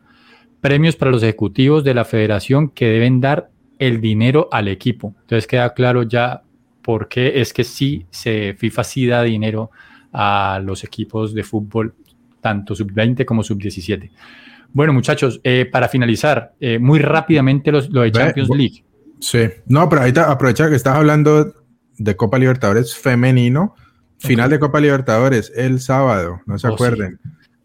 Premios 0.61 0.95
para 0.95 1.11
los 1.11 1.23
ejecutivos 1.23 1.83
de 1.83 1.93
la 1.93 2.05
federación 2.05 2.69
que 2.69 2.85
deben 2.85 3.19
dar 3.19 3.49
el 3.79 3.99
dinero 3.99 4.47
al 4.49 4.69
equipo. 4.69 5.13
Entonces 5.23 5.45
queda 5.45 5.73
claro 5.73 6.03
ya 6.03 6.43
por 6.83 7.09
qué 7.09 7.41
es 7.41 7.51
que 7.51 7.65
sí, 7.65 8.05
se, 8.09 8.55
FIFA 8.57 8.83
sí 8.85 9.07
da 9.07 9.23
dinero 9.23 9.71
a 10.13 10.61
los 10.63 10.85
equipos 10.85 11.33
de 11.33 11.43
fútbol, 11.43 11.95
tanto 12.39 12.75
sub-20 12.75 13.25
como 13.25 13.43
sub-17. 13.43 14.09
Bueno, 14.71 14.93
muchachos, 14.93 15.41
eh, 15.43 15.67
para 15.69 15.89
finalizar, 15.89 16.53
eh, 16.61 16.79
muy 16.79 16.99
rápidamente 16.99 17.73
lo 17.73 17.81
de 17.81 18.11
Champions 18.13 18.49
League. 18.51 18.83
Sí, 19.19 19.49
no, 19.67 19.89
pero 19.89 20.01
ahorita 20.01 20.31
aprovecha 20.31 20.69
que 20.69 20.75
estás 20.75 20.95
hablando 20.95 21.53
de 21.97 22.15
Copa 22.15 22.39
Libertadores 22.39 22.95
femenino. 22.95 23.75
Final 24.17 24.49
de 24.49 24.59
Copa 24.59 24.79
Libertadores 24.79 25.51
el 25.55 25.79
sábado, 25.79 26.41
no 26.45 26.59
se 26.59 26.67
oh, 26.67 26.73
acuerden. 26.73 27.19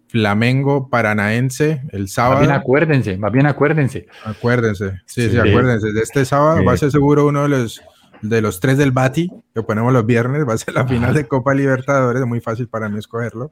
Flamengo 0.08 0.88
Paranaense 0.88 1.82
el 1.90 2.08
sábado. 2.08 2.40
Más 2.40 2.46
bien 2.46 2.56
acuérdense, 2.56 3.18
más 3.18 3.32
bien 3.32 3.46
acuérdense. 3.46 4.06
Acuérdense, 4.24 5.00
sí, 5.06 5.28
sí, 5.28 5.36
acuérdense. 5.36 5.92
De 5.92 6.00
este 6.00 6.24
sábado 6.24 6.64
va 6.64 6.74
a 6.74 6.76
ser 6.76 6.92
seguro 6.92 7.26
uno 7.26 7.42
de 7.42 7.48
los, 7.48 7.82
de 8.22 8.40
los 8.40 8.60
tres 8.60 8.78
del 8.78 8.92
Bati, 8.92 9.32
que 9.52 9.62
ponemos 9.62 9.92
los 9.92 10.06
viernes, 10.06 10.46
va 10.48 10.54
a 10.54 10.58
ser 10.58 10.74
la 10.74 10.86
final 10.86 11.14
de 11.14 11.26
Copa 11.26 11.52
Libertadores, 11.52 12.22
es 12.22 12.28
muy 12.28 12.40
fácil 12.40 12.68
para 12.68 12.88
mí 12.88 12.98
escogerlo. 12.98 13.50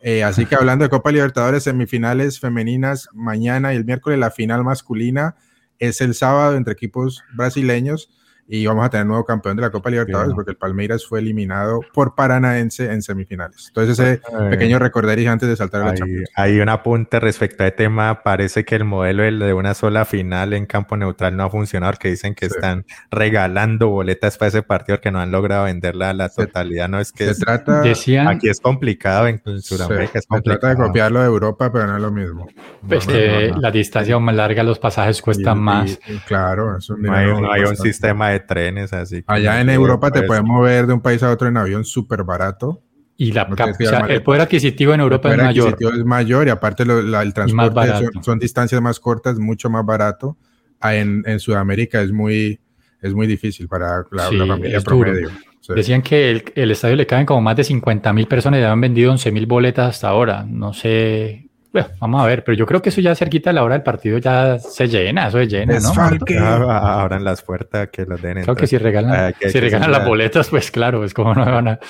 Eh, 0.00 0.22
así 0.22 0.46
que 0.46 0.54
hablando 0.54 0.84
de 0.84 0.88
Copa 0.88 1.10
Libertadores, 1.10 1.64
semifinales 1.64 2.38
femeninas 2.38 3.08
mañana 3.12 3.74
y 3.74 3.76
el 3.76 3.84
miércoles, 3.84 4.18
la 4.18 4.30
final 4.30 4.62
masculina 4.62 5.34
es 5.84 6.00
el 6.00 6.14
sábado 6.14 6.56
entre 6.56 6.72
equipos 6.72 7.22
brasileños 7.34 8.10
y 8.46 8.66
vamos 8.66 8.84
a 8.84 8.90
tener 8.90 9.06
nuevo 9.06 9.24
campeón 9.24 9.56
de 9.56 9.62
la 9.62 9.70
Copa 9.70 9.90
Libertadores 9.90 10.34
porque 10.34 10.50
el 10.50 10.56
Palmeiras 10.56 11.06
fue 11.06 11.20
eliminado 11.20 11.80
por 11.92 12.14
Paranaense 12.14 12.92
en 12.92 13.02
semifinales. 13.02 13.68
Entonces 13.68 13.98
ese 13.98 14.20
pequeño 14.50 14.78
recordaría 14.78 15.32
antes 15.32 15.48
de 15.48 15.56
saltar 15.56 15.82
a 15.82 15.86
la 15.86 15.94
Champions. 15.94 16.28
Hay 16.34 16.60
un 16.60 16.68
apunte 16.68 17.20
respecto 17.20 17.62
a 17.62 17.68
este 17.68 17.84
tema, 17.84 18.22
parece 18.22 18.64
que 18.64 18.76
el 18.76 18.84
modelo 18.84 19.22
de 19.22 19.52
una 19.52 19.74
sola 19.74 20.04
final 20.04 20.52
en 20.52 20.66
campo 20.66 20.96
neutral 20.96 21.36
no 21.36 21.44
ha 21.44 21.50
funcionado, 21.50 21.94
que 21.98 22.08
dicen 22.08 22.34
que 22.34 22.46
están 22.46 22.84
regalando 23.10 23.88
boletas 23.88 24.36
para 24.36 24.48
ese 24.48 24.62
partido 24.62 25.00
que 25.00 25.10
no 25.10 25.20
han 25.20 25.30
logrado 25.30 25.64
venderla 25.64 26.10
a 26.10 26.12
la 26.14 26.28
totalidad, 26.28 26.88
no 26.88 27.00
es 27.00 27.12
que 27.12 27.32
se 27.32 27.40
trata, 27.40 27.80
decían, 27.80 28.28
aquí 28.28 28.48
es 28.48 28.60
complicado, 28.60 29.28
en 29.28 29.40
Sudamérica 29.60 30.18
es 30.18 30.26
complicado. 30.26 30.56
Se 30.56 30.60
trata 30.60 30.68
de 30.68 30.86
copiarlo 30.86 31.20
de 31.20 31.26
Europa, 31.26 31.72
pero 31.72 31.86
no 31.86 31.96
es 31.96 32.02
lo 32.02 32.10
mismo. 32.10 32.46
Pues 32.86 33.06
que 33.06 33.52
la 33.56 33.70
distancia 33.70 34.18
más 34.18 34.34
larga, 34.34 34.62
los 34.62 34.78
pasajes 34.78 35.20
cuestan 35.22 35.58
más. 35.58 35.98
claro, 36.26 36.78
no 36.98 37.12
hay, 37.12 37.26
no 37.26 37.52
hay 37.52 37.62
un 37.62 37.76
sistema 37.76 38.30
de 38.30 38.33
trenes, 38.40 38.92
así. 38.92 39.24
Allá 39.26 39.60
en 39.60 39.70
Europa 39.70 40.10
te 40.10 40.22
puedes 40.22 40.44
mover 40.44 40.86
de 40.86 40.94
un 40.94 41.00
país 41.00 41.22
a 41.22 41.30
otro 41.30 41.48
en 41.48 41.56
avión 41.56 41.84
súper 41.84 42.24
barato. 42.24 42.82
Y 43.16 43.30
la, 43.30 43.48
el 44.08 44.22
poder 44.22 44.40
adquisitivo 44.40 44.92
en 44.92 45.00
Europa 45.00 45.30
es 45.32 45.38
mayor. 45.38 45.76
es 45.80 46.04
mayor 46.04 46.48
y 46.48 46.50
aparte 46.50 46.82
el 46.82 47.32
transporte 47.32 48.10
son, 48.22 48.38
distancias 48.40 48.80
más 48.82 48.98
cortas, 48.98 49.38
mucho 49.38 49.70
más 49.70 49.86
barato. 49.86 50.36
Ah, 50.80 50.96
en, 50.96 51.22
en, 51.26 51.38
Sudamérica 51.38 52.02
es 52.02 52.12
muy, 52.12 52.60
es 53.00 53.14
muy 53.14 53.26
difícil 53.26 53.68
para 53.68 54.04
la, 54.10 54.24
familia 54.24 54.80
promedio. 54.80 55.30
Decían 55.68 56.02
que 56.02 56.30
el, 56.30 56.44
el, 56.56 56.72
estadio 56.72 56.96
le 56.96 57.06
caben 57.06 57.24
como 57.24 57.40
más 57.40 57.56
de 57.56 57.64
50 57.64 58.12
mil 58.12 58.26
personas 58.26 58.60
y 58.60 58.64
han 58.64 58.80
vendido 58.80 59.12
11 59.12 59.30
mil 59.32 59.46
boletas 59.46 59.94
hasta 59.94 60.08
ahora. 60.08 60.44
No 60.46 60.74
sé 60.74 61.48
bueno, 61.74 61.88
vamos 61.98 62.22
a 62.22 62.26
ver, 62.26 62.44
pero 62.44 62.56
yo 62.56 62.66
creo 62.66 62.80
que 62.80 62.90
eso 62.90 63.00
ya 63.00 63.16
cerquita 63.16 63.50
a 63.50 63.52
la 63.52 63.64
hora 63.64 63.74
del 63.74 63.82
partido 63.82 64.18
ya 64.18 64.60
se 64.60 64.86
llena, 64.86 65.26
eso 65.26 65.40
es 65.40 65.48
llena, 65.48 65.80
¿no? 65.80 65.92
Ah, 66.70 67.02
abran 67.02 67.24
las 67.24 67.42
puertas 67.42 67.88
que 67.88 68.04
los 68.04 68.22
den. 68.22 68.42
Creo 68.42 68.54
que 68.54 68.68
si 68.68 68.78
regalan, 68.78 69.12
ah, 69.12 69.32
si 69.40 69.58
regalan 69.58 69.90
las 69.90 70.06
boletas, 70.06 70.48
pues 70.50 70.70
claro, 70.70 71.04
es 71.04 71.12
como 71.12 71.34
no 71.34 71.44
van 71.44 71.80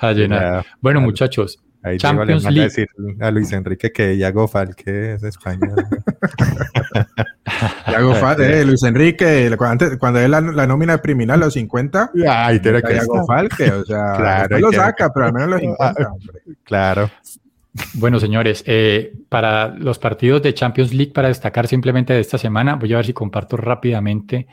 a, 0.00 0.12
llenar. 0.12 0.64
bueno, 0.80 1.02
muchachos, 1.02 1.62
Ahí 1.82 1.98
Champions 1.98 2.44
League. 2.44 2.60
A, 2.60 2.64
decir 2.64 2.88
a 3.20 3.30
Luis 3.30 3.52
Enrique 3.52 3.92
que 3.92 4.16
Yago 4.16 4.48
Falque 4.48 5.12
es 5.12 5.22
español. 5.22 5.74
Falque, 8.18 8.60
eh, 8.60 8.64
Luis 8.64 8.82
Enrique, 8.82 9.54
cuando, 9.58 9.98
cuando 9.98 10.20
es 10.20 10.30
la, 10.30 10.40
la, 10.40 10.66
nómina 10.66 10.96
criminal, 10.96 11.40
los 11.40 11.52
50, 11.52 12.12
Ay, 12.26 12.60
tiene 12.60 12.80
que 12.80 12.94
Yago 12.94 13.26
Falque, 13.26 13.70
o 13.70 13.84
sea, 13.84 14.14
claro, 14.16 14.58
lo 14.58 14.72
saca, 14.72 15.12
pero 15.12 15.26
al 15.26 15.34
menos 15.34 15.50
los 15.50 15.60
50, 15.76 16.08
hombre. 16.10 16.40
Claro. 16.64 17.10
Bueno, 17.94 18.20
señores, 18.20 18.62
eh, 18.66 19.14
para 19.28 19.68
los 19.68 19.98
partidos 19.98 20.42
de 20.42 20.54
Champions 20.54 20.94
League, 20.94 21.12
para 21.12 21.28
destacar 21.28 21.66
simplemente 21.66 22.12
de 22.12 22.20
esta 22.20 22.38
semana, 22.38 22.76
voy 22.76 22.92
a 22.92 22.96
ver 22.96 23.06
si 23.06 23.12
comparto 23.12 23.56
rápidamente 23.56 24.46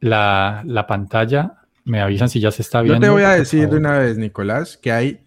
la, 0.00 0.84
pantalla. 0.86 1.54
Me 1.84 2.00
avisan 2.00 2.28
si 2.28 2.40
ya 2.40 2.50
se 2.50 2.62
está 2.62 2.82
viendo. 2.82 3.00
Yo 3.00 3.00
te 3.00 3.08
voy 3.10 3.22
a 3.22 3.30
decir 3.30 3.68
de 3.68 3.76
una 3.76 3.98
vez, 3.98 4.18
Nicolás, 4.18 4.76
que 4.76 4.92
hay 4.92 5.20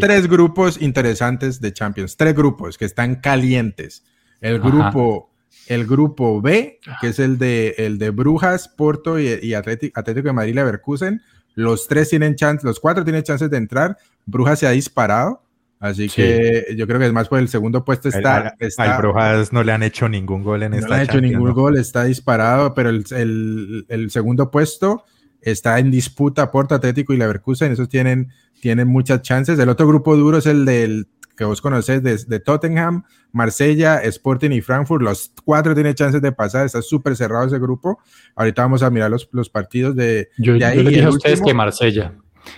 tres 0.00 0.28
grupos 0.28 0.80
interesantes 0.80 1.60
de 1.60 1.72
Champions, 1.72 2.16
tres 2.16 2.34
grupos 2.34 2.76
que 2.76 2.84
están 2.84 3.16
calientes. 3.16 4.04
El 4.40 4.60
grupo, 4.60 5.30
el 5.68 5.86
grupo 5.86 6.42
B, 6.42 6.80
que 7.00 7.08
es 7.08 7.18
el 7.20 7.38
de, 7.38 7.74
el 7.78 7.98
de 7.98 8.10
Brujas, 8.10 8.68
Porto 8.68 9.18
y, 9.18 9.54
Atlético, 9.54 9.98
Atlético 9.98 10.28
de 10.28 10.32
Madrid, 10.32 10.54
Leverkusen. 10.54 11.22
Los 11.54 11.86
tres 11.86 12.10
tienen 12.10 12.34
chance, 12.34 12.66
los 12.66 12.80
cuatro 12.80 13.04
tienen 13.04 13.22
chances 13.22 13.48
de 13.48 13.56
entrar. 13.56 13.96
Brujas 14.26 14.58
se 14.58 14.66
ha 14.66 14.70
disparado. 14.70 15.43
Así 15.84 16.08
que 16.08 16.74
yo 16.78 16.86
creo 16.86 16.98
que 16.98 17.04
es 17.04 17.12
más 17.12 17.28
por 17.28 17.38
el 17.38 17.48
segundo 17.48 17.84
puesto 17.84 18.08
está. 18.08 18.54
Al, 18.78 18.96
Brujas 18.96 19.52
no 19.52 19.62
le 19.62 19.70
han 19.70 19.82
hecho 19.82 20.08
ningún 20.08 20.42
gol 20.42 20.62
en 20.62 20.72
esta 20.72 20.86
No 20.88 20.94
le 20.94 21.00
han 21.02 21.06
hecho 21.06 21.20
ningún 21.20 21.52
gol, 21.52 21.76
está 21.76 22.04
disparado, 22.04 22.72
pero 22.72 22.88
el, 22.88 23.04
el, 23.10 23.84
el, 23.90 24.10
segundo 24.10 24.50
puesto 24.50 25.04
está 25.42 25.78
en 25.78 25.90
disputa 25.90 26.50
Porto 26.50 26.74
Atlético 26.74 27.12
y 27.12 27.18
Leverkusen. 27.18 27.70
Esos 27.70 27.90
tienen, 27.90 28.30
tienen 28.62 28.88
muchas 28.88 29.20
chances. 29.20 29.58
El 29.58 29.68
otro 29.68 29.86
grupo 29.86 30.16
duro 30.16 30.38
es 30.38 30.46
el 30.46 30.64
del 30.64 31.06
que 31.36 31.44
vos 31.44 31.60
conocés 31.60 32.02
de, 32.02 32.40
Tottenham, 32.40 33.04
Marsella, 33.32 33.98
Sporting 34.04 34.52
y 34.52 34.62
Frankfurt. 34.62 35.02
Los 35.02 35.32
cuatro 35.44 35.74
tienen 35.74 35.94
chances 35.94 36.22
de 36.22 36.32
pasar. 36.32 36.64
Está 36.64 36.80
súper 36.80 37.14
cerrado 37.14 37.46
ese 37.46 37.58
grupo. 37.58 37.98
Ahorita 38.36 38.62
vamos 38.62 38.82
a 38.82 38.88
mirar 38.88 39.10
los, 39.10 39.28
los 39.32 39.50
partidos 39.50 39.94
de, 39.94 40.30
yo, 40.38 40.54
de 40.54 40.64
ahí. 40.64 40.78
Yo 40.78 40.82
le 40.82 40.90
dije 40.90 41.04
a 41.04 41.10
ustedes 41.10 41.42
que 41.42 41.52
Marsella. 41.52 42.14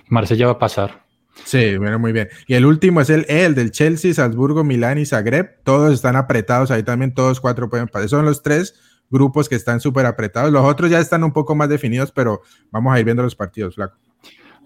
Marsella 0.08 0.46
va 0.46 0.52
a 0.52 0.58
pasar. 0.60 1.05
Sí, 1.44 1.76
bueno, 1.76 1.98
muy 1.98 2.12
bien. 2.12 2.28
Y 2.46 2.54
el 2.54 2.64
último 2.64 3.00
es 3.00 3.10
el, 3.10 3.24
el 3.28 3.54
del 3.54 3.70
Chelsea, 3.70 4.12
Salzburgo, 4.14 4.64
Milán 4.64 4.98
y 4.98 5.06
Zagreb. 5.06 5.62
Todos 5.62 5.94
están 5.94 6.16
apretados 6.16 6.70
ahí 6.70 6.82
también, 6.82 7.14
todos 7.14 7.40
cuatro 7.40 7.68
pueden 7.68 7.88
pasar. 7.88 8.08
Son 8.08 8.24
los 8.24 8.42
tres 8.42 8.74
grupos 9.10 9.48
que 9.48 9.54
están 9.54 9.80
súper 9.80 10.06
apretados. 10.06 10.52
Los 10.52 10.64
otros 10.64 10.90
ya 10.90 10.98
están 10.98 11.22
un 11.24 11.32
poco 11.32 11.54
más 11.54 11.68
definidos, 11.68 12.10
pero 12.10 12.42
vamos 12.70 12.94
a 12.94 12.98
ir 12.98 13.04
viendo 13.04 13.22
los 13.22 13.36
partidos, 13.36 13.74
Flaco. 13.74 13.96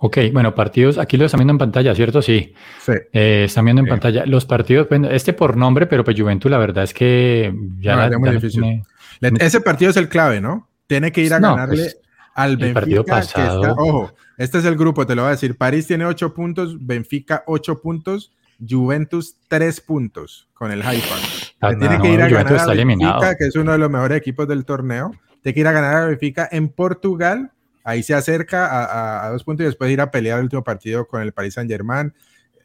Ok, 0.03 0.17
bueno, 0.33 0.55
partidos, 0.55 0.97
aquí 0.97 1.19
lo 1.19 1.27
están 1.27 1.41
viendo 1.41 1.53
en 1.53 1.59
pantalla, 1.59 1.95
¿cierto? 1.95 2.23
Sí. 2.23 2.55
Sí. 2.81 2.93
Eh, 3.13 3.45
están 3.45 3.67
viendo 3.67 3.83
en 3.83 3.89
pantalla 3.89 4.25
los 4.25 4.47
partidos, 4.47 4.89
bueno, 4.89 5.11
este 5.11 5.35
por 5.35 5.59
nombre, 5.59 5.87
pero 5.87 6.05
pues 6.05 6.19
Juventus 6.19 6.51
la 6.51 6.57
verdad 6.57 6.85
es 6.85 6.95
que 6.95 7.55
ya, 7.81 8.09
no, 8.09 8.19
muy 8.19 8.31
difícil. 8.31 8.83
Ese 9.21 9.61
partido 9.61 9.91
es 9.91 9.99
el 9.99 10.09
clave, 10.09 10.41
¿no? 10.41 10.71
Tiene 10.87 11.13
que 11.13 11.21
ir 11.21 11.35
a 11.35 11.39
ganarle 11.39 11.83
pues, 11.83 12.01
al 12.35 12.57
Benfica, 12.57 13.05
que 13.05 13.19
está, 13.21 13.73
ojo, 13.77 14.15
este 14.41 14.57
es 14.57 14.65
el 14.65 14.77
grupo, 14.77 15.07
te 15.07 15.15
lo 15.15 15.21
voy 15.21 15.29
a 15.29 15.33
decir. 15.33 15.59
París 15.59 15.87
tiene 15.87 16.07
8 16.07 16.33
puntos, 16.33 16.75
Benfica 16.81 17.45
8 17.47 17.83
puntos, 17.83 18.33
Juventus 18.67 19.37
3 19.49 19.83
puntos 19.83 20.49
con 20.55 20.73
el 20.73 20.81
Haifa. 20.81 21.15
Ah, 21.61 21.75
tiene 21.79 22.01
que 22.01 22.11
ir 22.11 22.23
a 22.23 22.29
ganar 22.31 22.59
a 22.59 22.67
Benfica, 22.73 23.37
que 23.37 23.45
es 23.45 23.57
uno 23.57 23.73
de 23.73 23.77
los 23.77 23.91
mejores 23.91 24.17
equipos 24.17 24.49
del 24.49 24.65
torneo. 24.65 25.11
Tiene 25.43 25.53
que 25.53 25.61
ir 25.61 25.67
a 25.67 25.73
ganar 25.73 25.95
a 25.95 26.07
Benfica 26.07 26.49
en 26.51 26.71
Portugal. 26.71 27.53
Ahí 27.85 28.03
se 28.03 28.15
acerca 28.15 29.27
a, 29.27 29.29
dos 29.29 29.45
puntos 29.45 29.65
y 29.65 29.67
después 29.67 29.91
ir 29.91 30.01
a 30.01 30.11
pelear 30.11 30.39
el 30.39 30.45
último 30.45 30.65
partido 30.65 31.07
con 31.07 31.21
el 31.21 31.33
Paris 31.33 31.53
Saint 31.53 31.71
Germain. 31.71 32.15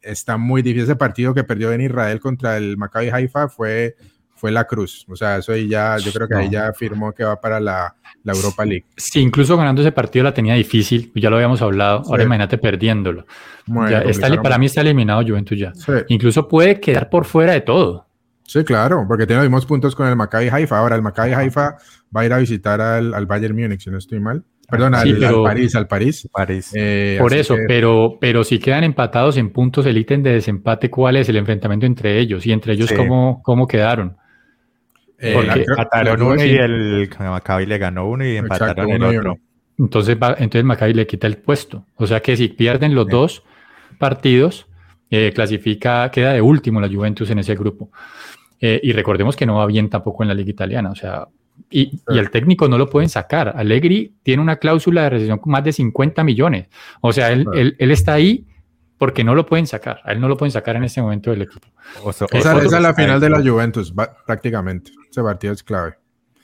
Está 0.02 0.38
muy 0.38 0.62
difícil 0.62 0.84
ese 0.84 0.96
partido 0.96 1.34
que 1.34 1.44
perdió 1.44 1.74
en 1.74 1.82
Israel 1.82 2.22
contra 2.22 2.56
el 2.56 2.78
Maccabi 2.78 3.10
Haifa. 3.10 3.50
Fue 3.50 3.98
fue 4.36 4.52
la 4.52 4.66
cruz. 4.66 5.06
O 5.10 5.16
sea, 5.16 5.38
eso 5.38 5.54
ahí 5.54 5.68
ya, 5.68 5.98
yo 5.98 6.12
creo 6.12 6.28
que 6.28 6.36
ahí 6.36 6.50
ya 6.50 6.68
afirmó 6.68 7.14
que 7.14 7.24
va 7.24 7.40
para 7.40 7.60
la, 7.60 7.96
Europa 8.24 8.66
League. 8.66 8.86
Sí, 8.98 9.22
incluso 9.22 9.56
ganando 9.56 9.82
ese 9.82 9.92
partido 9.92 10.24
la 10.24 10.34
tenía 10.34 10.56
difícil, 10.56 11.12
ya 11.16 11.30
lo 11.30 11.36
habíamos 11.36 11.62
hablado. 11.62 12.04
Ahora 12.08 12.24
imagínate 12.24 12.58
perdiéndolo. 12.58 13.26
para 14.44 14.58
mí 14.58 14.66
está 14.66 14.82
eliminado 14.82 15.22
Juventus 15.22 15.58
ya. 15.58 15.74
Incluso 16.10 16.48
puede 16.48 16.80
quedar 16.80 17.10
por 17.10 17.26
fuera 17.26 17.54
de 17.54 17.62
todo. 17.62 18.06
Sí, 18.48 18.64
claro, 18.64 19.06
porque 19.08 19.26
tiene 19.26 19.42
los 19.42 19.50
mismos 19.50 19.66
puntos 19.66 19.96
con 19.96 20.08
el 20.08 20.16
Maccabi 20.16 20.50
Haifa. 20.50 20.78
Ahora 20.78 20.96
el 20.96 21.02
Maccabi 21.02 21.34
Haifa 21.34 21.78
va 22.16 22.22
a 22.22 22.26
ir 22.26 22.34
a 22.34 22.38
visitar 22.38 22.80
al, 22.80 23.26
Bayern 23.26 23.56
Múnich, 23.56 23.84
si 23.84 23.90
no 23.90 23.98
estoy 23.98 24.20
mal. 24.20 24.44
Perdón, 24.70 24.96
al, 24.96 25.20
París, 25.44 25.76
al 25.76 25.88
París. 25.88 26.28
París. 26.32 26.72
Eh, 26.74 27.18
por 27.20 27.34
eso, 27.34 27.56
pero, 27.68 28.18
pero 28.20 28.44
si 28.44 28.58
quedan 28.58 28.84
empatados 28.84 29.38
en 29.38 29.52
puntos 29.52 29.86
el 29.86 29.98
ítem 29.98 30.24
de 30.24 30.32
desempate, 30.32 30.90
¿cuál 30.90 31.18
es 31.18 31.30
el 31.30 31.38
enfrentamiento 31.38 31.86
entre 31.86 32.20
ellos? 32.20 32.46
Y 32.46 32.52
entre 32.52 32.74
ellos, 32.74 32.92
¿cómo, 32.92 33.42
cómo 33.44 33.68
quedaron? 33.68 34.18
Eh, 35.20 35.34
Porque 35.34 35.66
empataron 35.68 36.22
uno 36.22 36.44
y 36.44 36.56
el 36.56 37.10
Maccabi 37.20 37.66
le 37.66 37.78
ganó 37.78 38.08
uno 38.08 38.26
y 38.26 38.38
empataron 38.38 38.90
el 38.90 39.04
otro. 39.04 39.38
Entonces, 39.78 40.18
entonces 40.38 40.64
Maccabi 40.64 40.94
le 40.94 41.08
quita 41.08 41.28
el 41.28 41.38
puesto. 41.38 41.86
O 41.96 42.08
sea 42.08 42.22
que 42.22 42.38
si 42.38 42.50
pierden 42.50 42.96
los 42.96 43.08
dos 43.08 43.44
partidos, 43.98 44.68
eh, 45.10 45.32
clasifica, 45.34 46.10
queda 46.12 46.34
de 46.34 46.42
último 46.42 46.82
la 46.82 46.88
Juventus 46.88 47.30
en 47.30 47.40
ese 47.40 47.56
grupo. 47.56 47.92
Eh, 48.60 48.80
y 48.84 48.94
recordemos 48.94 49.36
que 49.36 49.46
no 49.46 49.56
va 49.56 49.66
bien 49.66 49.90
tampoco 49.90 50.24
en 50.24 50.30
la 50.30 50.34
liga 50.36 50.50
italiana. 50.50 50.92
O 50.92 50.96
sea, 50.96 51.28
y, 51.70 52.00
y, 52.10 52.18
el 52.18 52.30
técnico 52.32 52.68
no 52.68 52.78
lo 52.78 52.90
pueden 52.90 53.10
sacar. 53.10 53.54
Allegri 53.56 54.14
tiene 54.24 54.42
una 54.42 54.58
cláusula 54.58 55.04
de 55.04 55.10
rescisión 55.12 55.40
con 55.40 55.52
más 55.52 55.64
de 55.64 55.74
50 55.74 56.24
millones. 56.24 56.68
O 57.02 57.14
sea, 57.14 57.32
él, 57.32 57.46
él, 57.54 57.76
él 57.78 57.92
está 57.92 58.14
ahí 58.14 58.46
porque 58.98 59.24
no 59.24 59.36
lo 59.36 59.46
pueden 59.46 59.68
sacar. 59.68 60.02
A 60.04 60.12
él 60.12 60.22
no 60.22 60.28
lo 60.28 60.38
pueden 60.38 60.52
sacar 60.52 60.76
en 60.76 60.84
este 60.84 61.02
momento 61.02 61.32
del 61.32 61.44
equipo. 61.44 61.68
esa, 62.32 62.58
es 62.58 62.72
la 62.72 62.94
final 62.94 63.20
de 63.20 63.30
la 63.30 63.42
Juventus, 63.42 63.94
prácticamente. 64.26 64.92
Ese 65.10 65.22
partido 65.22 65.54
es 65.54 65.64
clave. 65.64 65.96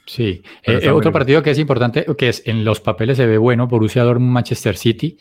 Sí. 0.06 0.43
Eh, 0.64 0.89
otro 0.89 1.12
partido 1.12 1.41
que 1.41 1.52
es 1.52 1.60
importante, 1.60 2.06
que 2.18 2.30
es 2.30 2.43
en 2.45 2.66
los 2.66 2.82
papeles 2.82 3.18
se 3.18 3.26
ve 3.26 3.38
bueno, 3.38 3.68
Borussia 3.68 4.04
Dortmund, 4.04 4.32
Manchester 4.32 4.76
City. 4.76 5.18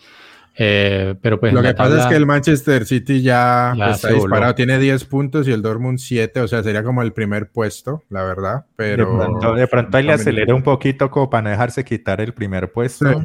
Eh, 0.56 1.14
pero 1.22 1.38
pues 1.38 1.52
lo 1.52 1.62
que 1.62 1.74
pasa 1.74 2.00
es 2.00 2.06
que 2.06 2.16
el 2.16 2.26
Manchester 2.26 2.84
City 2.84 3.22
ya, 3.22 3.72
está 3.92 4.12
disparado, 4.12 4.54
tiene 4.54 4.78
10 4.78 5.04
puntos 5.04 5.46
y 5.46 5.52
el 5.52 5.62
Dortmund 5.62 5.98
7, 5.98 6.40
o 6.40 6.48
sea, 6.48 6.62
sería 6.62 6.82
como 6.82 7.02
el 7.02 7.12
primer 7.12 7.50
puesto, 7.50 8.02
la 8.10 8.24
verdad, 8.24 8.66
pero... 8.76 9.54
De 9.54 9.66
pronto, 9.68 9.96
ahí 9.96 10.04
le 10.04 10.12
acelera 10.12 10.54
un 10.54 10.62
poquito 10.62 11.10
como 11.10 11.30
para 11.30 11.42
no 11.42 11.50
dejarse 11.50 11.84
quitar 11.84 12.20
el 12.20 12.34
primer 12.34 12.72
puesto. 12.72 13.24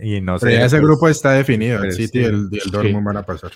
Y 0.00 0.20
no 0.20 0.38
Pero 0.38 0.64
ese 0.64 0.78
grupo 0.80 1.08
está 1.08 1.32
definido, 1.32 1.82
el 1.82 1.92
City 1.92 2.20
y 2.20 2.24
el, 2.24 2.48
Dortmund 2.70 3.06
van 3.06 3.16
a 3.16 3.22
pasar. 3.22 3.50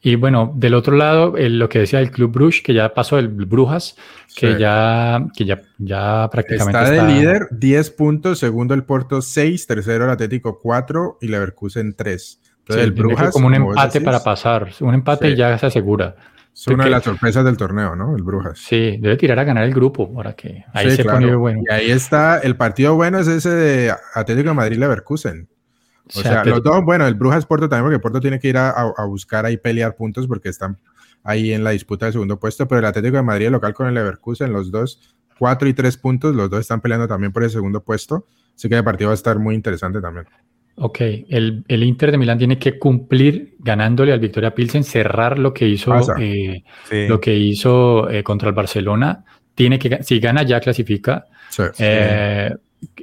Y 0.00 0.16
bueno, 0.16 0.52
del 0.54 0.74
otro 0.74 0.96
lado, 0.96 1.34
lo 1.36 1.68
que 1.70 1.78
decía 1.78 1.98
el 1.98 2.10
Club 2.10 2.30
Bruges, 2.30 2.60
que 2.62 2.74
ya 2.74 2.92
pasó 2.92 3.18
el 3.18 3.28
Brujas, 3.28 3.96
que 4.36 4.58
ya, 4.58 5.26
que 5.34 5.46
ya, 5.46 5.62
ya 5.78 6.28
prácticamente 6.30 6.78
está, 6.78 6.90
de 6.90 7.12
líder, 7.14 7.48
10 7.50 7.90
puntos, 7.92 8.38
segundo 8.38 8.74
el 8.74 8.84
Porto 8.84 9.22
6, 9.22 9.66
tercero 9.66 10.04
el 10.04 10.10
Atlético 10.10 10.58
4 10.58 11.18
y 11.22 11.28
Leverkusen 11.28 11.94
3. 11.94 12.40
Entonces 12.58 12.84
el 12.84 12.92
Brujas 12.92 13.30
como 13.30 13.46
un 13.46 13.54
empate 13.54 14.02
para 14.02 14.22
pasar, 14.22 14.68
un 14.80 14.92
empate 14.92 15.30
y 15.30 15.36
ya 15.36 15.56
se 15.56 15.66
asegura. 15.66 16.16
Es 16.54 16.66
una 16.68 16.84
de 16.84 16.90
las 16.90 17.02
sorpresas 17.02 17.44
del 17.44 17.56
torneo, 17.56 17.96
¿no? 17.96 18.14
El 18.14 18.22
Brujas. 18.22 18.58
Sí, 18.58 18.98
debe 19.00 19.16
tirar 19.16 19.38
a 19.38 19.44
ganar 19.44 19.64
el 19.64 19.72
grupo, 19.72 20.12
ahora 20.14 20.34
que 20.34 20.64
ahí 20.74 20.90
se 20.90 21.04
pone 21.04 21.34
bueno. 21.34 21.62
Y 21.66 21.72
ahí 21.72 21.90
está, 21.90 22.40
el 22.40 22.56
partido 22.56 22.94
bueno 22.94 23.18
es 23.18 23.26
ese 23.26 23.48
de 23.48 23.94
Atlético 24.14 24.50
de 24.50 24.54
Madrid-Leverkusen. 24.54 25.48
O 26.08 26.20
sea, 26.20 26.44
los 26.44 26.62
dos, 26.62 26.84
bueno, 26.84 27.06
el 27.06 27.14
Brujas 27.14 27.46
Porto 27.46 27.68
también, 27.68 27.84
porque 27.84 27.98
Porto 27.98 28.20
tiene 28.20 28.38
que 28.38 28.48
ir 28.48 28.58
a, 28.58 28.92
buscar 29.06 29.46
ahí 29.46 29.56
pelear 29.56 29.96
puntos 29.96 30.26
porque 30.26 30.50
están 30.50 30.78
ahí 31.22 31.52
en 31.52 31.64
la 31.64 31.70
disputa 31.70 32.06
del 32.06 32.12
segundo 32.12 32.38
puesto, 32.38 32.68
pero 32.68 32.80
el 32.80 32.84
Atlético 32.84 33.16
de 33.16 33.22
Madrid, 33.22 33.46
el 33.46 33.52
local 33.52 33.72
con 33.72 33.86
el 33.86 33.94
Leverkusen, 33.94 34.52
los 34.52 34.70
dos, 34.70 35.16
cuatro 35.38 35.66
y 35.68 35.72
tres 35.72 35.96
puntos, 35.96 36.34
los 36.34 36.50
dos 36.50 36.60
están 36.60 36.80
peleando 36.80 37.08
también 37.08 37.32
por 37.32 37.42
el 37.42 37.50
segundo 37.50 37.82
puesto, 37.82 38.26
así 38.54 38.68
que 38.68 38.76
el 38.76 38.84
partido 38.84 39.08
va 39.08 39.12
a 39.12 39.14
estar 39.14 39.38
muy 39.38 39.54
interesante 39.54 40.00
también. 40.00 40.26
Ok, 40.76 41.00
el, 41.00 41.64
el 41.68 41.84
Inter 41.84 42.10
de 42.10 42.18
Milán 42.18 42.38
tiene 42.38 42.58
que 42.58 42.78
cumplir 42.78 43.54
ganándole 43.60 44.12
al 44.12 44.18
Victoria 44.18 44.54
Pilsen, 44.54 44.82
cerrar 44.82 45.38
lo 45.38 45.54
que 45.54 45.68
hizo, 45.68 45.94
eh, 46.18 46.64
lo 47.08 47.20
que 47.20 47.34
hizo 47.34 48.10
eh, 48.10 48.24
contra 48.24 48.48
el 48.48 48.54
Barcelona. 48.54 49.24
Tiene 49.54 49.78
que, 49.78 50.02
si 50.02 50.18
gana 50.18 50.42
ya 50.42 50.58
clasifica. 50.58 51.26
Sí, 51.48 51.62
eh, 51.78 52.52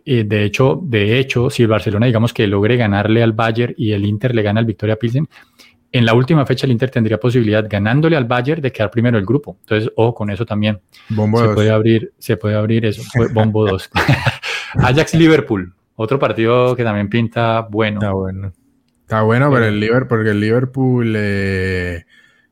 de 0.05 0.43
hecho, 0.43 0.79
de 0.83 1.19
hecho, 1.19 1.49
si 1.49 1.63
el 1.63 1.69
Barcelona, 1.69 2.05
digamos 2.05 2.33
que 2.33 2.47
logre 2.47 2.77
ganarle 2.77 3.23
al 3.23 3.33
Bayern 3.33 3.73
y 3.77 3.91
el 3.91 4.05
Inter 4.05 4.35
le 4.35 4.41
gana 4.41 4.59
al 4.59 4.65
Victoria 4.65 4.95
Pilsen, 4.95 5.27
en 5.93 6.05
la 6.05 6.13
última 6.13 6.45
fecha 6.45 6.65
el 6.65 6.71
Inter 6.71 6.89
tendría 6.89 7.19
posibilidad, 7.19 7.65
ganándole 7.69 8.15
al 8.15 8.25
Bayern, 8.25 8.61
de 8.61 8.71
quedar 8.71 8.89
primero 8.89 9.17
el 9.17 9.25
grupo. 9.25 9.57
Entonces, 9.61 9.91
ojo 9.95 10.13
con 10.13 10.29
eso 10.29 10.45
también. 10.45 10.79
Bombo 11.09 11.39
se 11.39 11.53
puede 11.53 11.71
abrir, 11.71 12.13
se 12.17 12.37
puede 12.37 12.55
abrir 12.55 12.85
eso. 12.85 13.01
Bombo 13.33 13.65
2. 13.69 13.89
Ajax 14.75 15.13
Liverpool, 15.15 15.73
otro 15.95 16.17
partido 16.17 16.75
que 16.75 16.83
también 16.83 17.09
pinta 17.09 17.67
bueno. 17.69 17.99
Está 17.99 18.13
bueno. 18.13 18.53
Está 19.01 19.21
bueno, 19.23 19.51
pero 19.51 19.65
el 19.65 19.79
Liverpool, 19.79 20.07
porque 20.07 20.29
el 20.29 20.39
Liverpool 20.39 21.13
eh, 21.17 22.05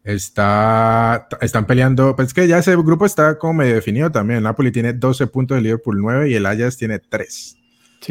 Está, 0.09 1.27
están 1.39 1.65
peleando, 1.65 2.15
pues 2.15 2.29
es 2.29 2.33
que 2.33 2.47
ya 2.47 2.57
ese 2.57 2.75
grupo 2.75 3.05
está 3.05 3.37
como 3.37 3.53
medio 3.53 3.75
definido 3.75 4.11
también. 4.11 4.41
Napoli 4.41 4.71
tiene 4.71 4.93
12 4.93 5.27
puntos, 5.27 5.57
el 5.57 5.63
Liverpool 5.63 5.99
9 6.01 6.29
y 6.29 6.33
el 6.33 6.45
Ajax 6.47 6.77
tiene 6.77 6.97
3. 6.97 7.57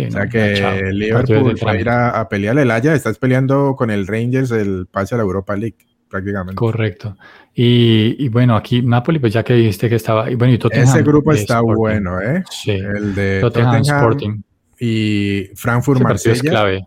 o 0.06 0.10
sea 0.12 0.28
que 0.28 0.52
el 0.52 0.98
Liverpool 0.98 1.56
va 1.66 1.72
a 1.72 1.80
ir 1.80 1.88
a, 1.88 2.28
pelear. 2.28 2.56
El 2.58 2.70
Ajax 2.70 2.94
estás 2.94 3.18
peleando 3.18 3.74
con 3.76 3.90
el 3.90 4.06
Rangers 4.06 4.52
el 4.52 4.86
pase 4.86 5.16
a 5.16 5.18
la 5.18 5.24
Europa 5.24 5.56
League 5.56 5.76
prácticamente. 6.08 6.54
Correcto. 6.54 7.16
Y, 7.52 8.28
bueno, 8.28 8.54
aquí 8.54 8.82
Napoli, 8.82 9.18
pues 9.18 9.32
ya 9.32 9.42
que 9.42 9.54
dijiste 9.54 9.88
que 9.88 9.96
estaba. 9.96 10.30
Y 10.30 10.36
bueno, 10.36 10.54
y 10.54 10.58
Tottenham, 10.58 10.88
Ese 10.88 11.02
grupo 11.02 11.32
está 11.32 11.60
bueno, 11.60 12.20
¿eh? 12.20 12.44
Sí. 12.48 12.70
El 12.70 13.14
de 13.16 13.40
Tottenham, 13.40 13.82
Sporting. 13.82 14.42
Y 14.78 15.50
Frankfurt 15.56 16.00
Marsella. 16.00 16.34
Es 16.34 16.42
clave. 16.42 16.86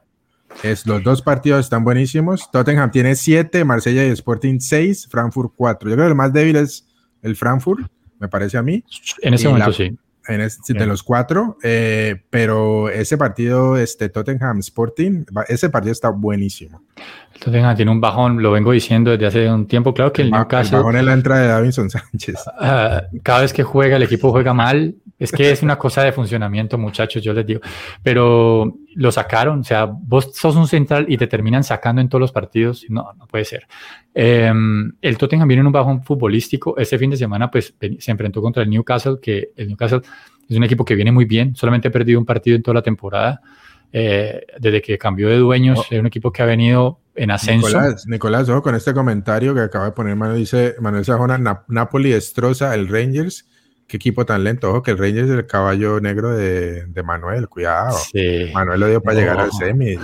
Es, 0.64 0.86
los 0.86 1.04
dos 1.04 1.22
partidos 1.22 1.62
están 1.62 1.84
buenísimos. 1.84 2.50
Tottenham 2.52 2.92
tiene 2.92 3.16
7, 3.16 3.64
Marsella 3.66 4.06
y 4.06 4.10
Sporting 4.10 4.60
6, 4.60 5.08
Frankfurt 5.10 5.54
4. 5.56 5.90
Yo 5.90 5.96
creo 5.96 6.06
que 6.06 6.10
el 6.12 6.16
más 6.16 6.34
débil 6.34 6.56
es 6.56 6.88
el 7.22 7.36
Frankfurt, 7.36 7.88
me 8.20 8.28
parece 8.28 8.58
a 8.58 8.62
mí. 8.62 8.84
En 9.22 9.34
ese 9.34 9.48
momento 9.48 9.74
sí. 9.74 9.98
En 10.28 10.78
de 10.78 10.86
los 10.86 11.02
cuatro, 11.02 11.58
eh, 11.64 12.24
pero 12.30 12.90
ese 12.90 13.18
partido, 13.18 13.76
este 13.76 14.08
Tottenham 14.08 14.60
Sporting, 14.60 15.26
ese 15.48 15.70
partido 15.70 15.92
está 15.92 16.10
buenísimo. 16.10 16.84
Tottenham 17.40 17.76
tiene 17.76 17.92
un 17.92 18.00
bajón, 18.00 18.42
lo 18.42 18.52
vengo 18.52 18.72
diciendo 18.72 19.10
desde 19.12 19.26
hace 19.26 19.52
un 19.52 19.66
tiempo. 19.66 19.96
Claro 19.96 20.14
que 20.14 20.22
el, 20.22 20.30
Newcastle. 20.30 20.78
El 20.78 20.84
bajón 20.84 20.98
en 20.98 21.06
la 21.08 21.14
entrada 21.14 21.42
de 21.42 21.48
Davinson 21.48 21.90
Sánchez. 21.90 22.36
Ah, 22.60 23.04
cada 23.24 23.42
vez 23.42 23.52
que 23.52 23.64
juega, 23.64 23.96
el 23.96 24.04
equipo 24.04 24.32
juega 24.32 24.54
mal. 24.54 24.96
Es 25.18 25.32
que 25.32 25.52
es 25.52 25.64
una 25.64 25.78
cosa 25.78 26.04
de 26.04 26.12
funcionamiento, 26.12 26.78
muchachos, 26.78 27.24
yo 27.24 27.34
les 27.34 27.46
digo. 27.46 27.62
Pero 28.04 28.76
lo 28.96 29.12
sacaron, 29.12 29.62
o 29.62 29.64
sea, 29.64 29.86
vos 29.86 30.32
sos 30.34 30.56
un 30.56 30.68
central 30.68 31.06
y 31.08 31.18
te 31.18 31.28
terminan 31.28 31.64
sacando 31.64 32.02
en 32.02 32.10
todos 32.10 32.20
los 32.20 32.32
partidos. 32.32 32.86
No, 32.90 33.14
no 33.18 33.28
puede 33.28 33.46
ser. 33.46 33.68
Em, 34.14 34.92
el 35.02 35.18
Tottenham 35.18 35.48
viene 35.48 35.62
en 35.62 35.68
un 35.68 35.74
bajón 35.74 36.04
futbolístico. 36.04 36.78
Ese 36.78 36.98
fin 36.98 37.10
de 37.10 37.18
semana, 37.18 37.50
pues 37.50 37.74
se 38.00 38.12
enfrentó 38.12 38.42
contra 38.42 38.64
el 38.64 38.70
Newcastle, 38.70 39.18
que 39.22 39.52
el 39.56 39.68
Newcastle 39.68 40.02
es 40.48 40.58
un 40.58 40.64
equipo 40.64 40.84
que 40.84 40.96
viene 40.96 41.12
muy 41.12 41.26
bien. 41.26 41.56
Solamente 41.56 41.88
ha 41.88 41.92
perdido 41.92 42.20
un 42.20 42.26
partido 42.26 42.56
en 42.56 42.64
toda 42.64 42.76
la 42.76 42.82
temporada. 42.82 43.42
Eh, 43.94 44.46
desde 44.58 44.82
que 44.82 44.98
cambió 44.98 45.28
de 45.28 45.38
dueños, 45.38 45.80
oh. 45.80 45.86
es 45.90 46.00
un 46.00 46.06
equipo 46.06 46.32
que 46.32 46.42
ha 46.42 46.46
venido 46.46 47.00
en 47.14 47.32
ascenso. 47.32 47.68
Nicolás, 47.68 48.08
Nicolás, 48.08 48.50
ojo 48.50 48.62
con 48.62 48.76
este 48.76 48.94
comentario 48.94 49.54
que 49.54 49.60
acaba 49.60 49.86
de 49.86 49.92
poner 49.92 50.16
Manuel, 50.16 50.40
dice 50.40 50.76
Manuel 50.80 51.04
Sajona, 51.04 51.66
Napoli 51.68 52.12
destroza 52.12 52.74
el 52.74 52.88
Rangers 52.88 53.50
qué 53.92 53.98
equipo 53.98 54.26
tan 54.26 54.46
lento. 54.46 54.70
Ojo 54.70 54.82
que 54.82 54.92
el 54.92 54.98
Rangers 54.98 55.30
es 55.30 55.36
el 55.36 55.46
caballo 55.46 56.00
negro 56.00 56.32
de, 56.32 56.86
de 56.86 57.04
Manuel, 57.04 57.50
cuidado. 57.50 57.98
Manuel 58.54 58.80
lo 58.80 58.88
dio 58.88 59.02
para 59.02 59.20
llegar 59.20 59.38
al 59.42 59.52
semi. 59.52 59.96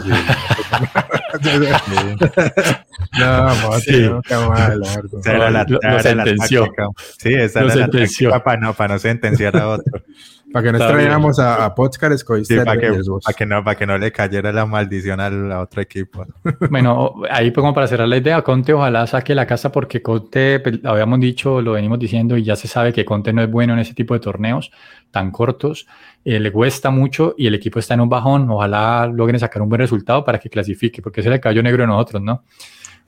no, 3.18 3.80
sí. 3.80 4.10
no, 4.30 4.50
mal, 4.50 4.80
lo, 4.80 5.80
lo, 5.80 6.00
sentenció. 6.02 6.70
Sí, 7.18 7.34
esa 7.34 7.62
era 7.62 7.88
la 7.88 8.44
para 8.44 8.60
no, 8.60 8.74
para 8.74 8.96
no 8.96 9.00
sentenciar 9.00 9.56
a 9.56 9.70
otro. 9.70 10.04
para 10.58 10.72
que 10.72 10.78
no 10.78 10.84
extrañáramos 10.84 11.40
a, 11.40 11.66
a 11.66 11.76
Potscar 11.76 12.18
sí, 12.18 12.26
para, 12.58 12.80
que, 12.80 13.46
no, 13.46 13.64
para 13.64 13.78
que 13.78 13.86
no 13.86 13.98
le 13.98 14.12
cayera 14.12 14.52
la 14.52 14.66
maldición 14.66 15.20
al 15.20 15.52
otro 15.52 15.82
equipo. 15.82 16.26
Bueno, 16.70 17.14
ahí 17.30 17.52
pues 17.52 17.62
como 17.62 17.74
para 17.74 17.88
cerrar 17.88 18.08
la 18.08 18.18
idea, 18.18 18.42
Conte 18.42 18.74
ojalá 18.74 19.06
saque 19.06 19.36
la 19.36 19.46
casa 19.46 19.72
porque 19.72 20.02
Conte, 20.02 20.60
pues, 20.60 20.80
habíamos 20.84 21.20
dicho, 21.20 21.62
lo 21.62 21.74
venimos 21.74 22.00
diciendo 22.00 22.38
y 22.38 22.44
ya 22.44 22.56
se 22.56 22.68
sabe 22.68 22.92
que 22.92 23.06
Conte 23.06 23.32
no 23.34 23.44
es 23.44 23.52
bueno 23.52 23.74
en 23.74 23.80
ese 23.80 23.94
tipo 23.94 24.14
de 24.14 24.20
torneos 24.20 24.72
tan 25.12 25.32
cortos. 25.32 25.88
Eh, 26.26 26.40
le 26.40 26.52
cuesta 26.52 26.90
mucho 26.90 27.36
y 27.38 27.48
el 27.48 27.56
equipo 27.56 27.80
está 27.80 27.94
en 27.94 28.02
un 28.02 28.10
bajón. 28.10 28.50
Ojalá 28.50 29.08
logren 29.08 29.40
sacar 29.40 29.62
un 29.62 29.70
buen 29.70 29.80
resultado 29.80 30.26
para 30.26 30.40
que 30.40 30.50
clasifique, 30.50 31.02
porque 31.02 31.22
ese 31.22 31.30
es 31.30 31.36
el 31.36 31.42
caballo 31.42 31.64
negro 31.64 31.84
de 31.84 31.88
nosotros, 31.88 32.22
¿no? 32.22 32.44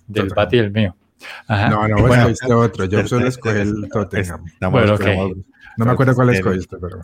Del 0.08 0.28
Pati 0.28 0.58
y 0.58 0.60
el 0.60 0.72
mío. 0.72 0.96
No, 1.48 1.88
no, 1.88 1.98
bueno, 1.98 2.28
este 2.28 2.54
otro. 2.54 2.86
Yo 2.86 3.06
solo 3.08 3.28
escogí 3.28 3.58
el 3.58 3.90
Tottenham. 3.92 4.46
Bueno, 4.72 4.98
No 5.80 5.86
me 5.86 5.92
acuerdo 5.94 6.14
cuál 6.14 6.30
escogiste, 6.32 6.76
pero. 6.78 7.00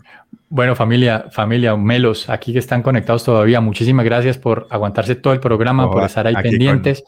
Bueno, 0.50 0.76
familia, 0.76 1.28
familia, 1.30 1.74
Melos, 1.78 2.28
aquí 2.28 2.52
que 2.52 2.58
están 2.58 2.82
conectados 2.82 3.24
todavía, 3.24 3.58
muchísimas 3.62 4.04
gracias 4.04 4.36
por 4.36 4.66
aguantarse 4.68 5.14
todo 5.14 5.32
el 5.32 5.40
programa, 5.40 5.90
por 5.90 6.04
estar 6.04 6.26
ahí 6.26 6.34
pendientes. 6.34 7.02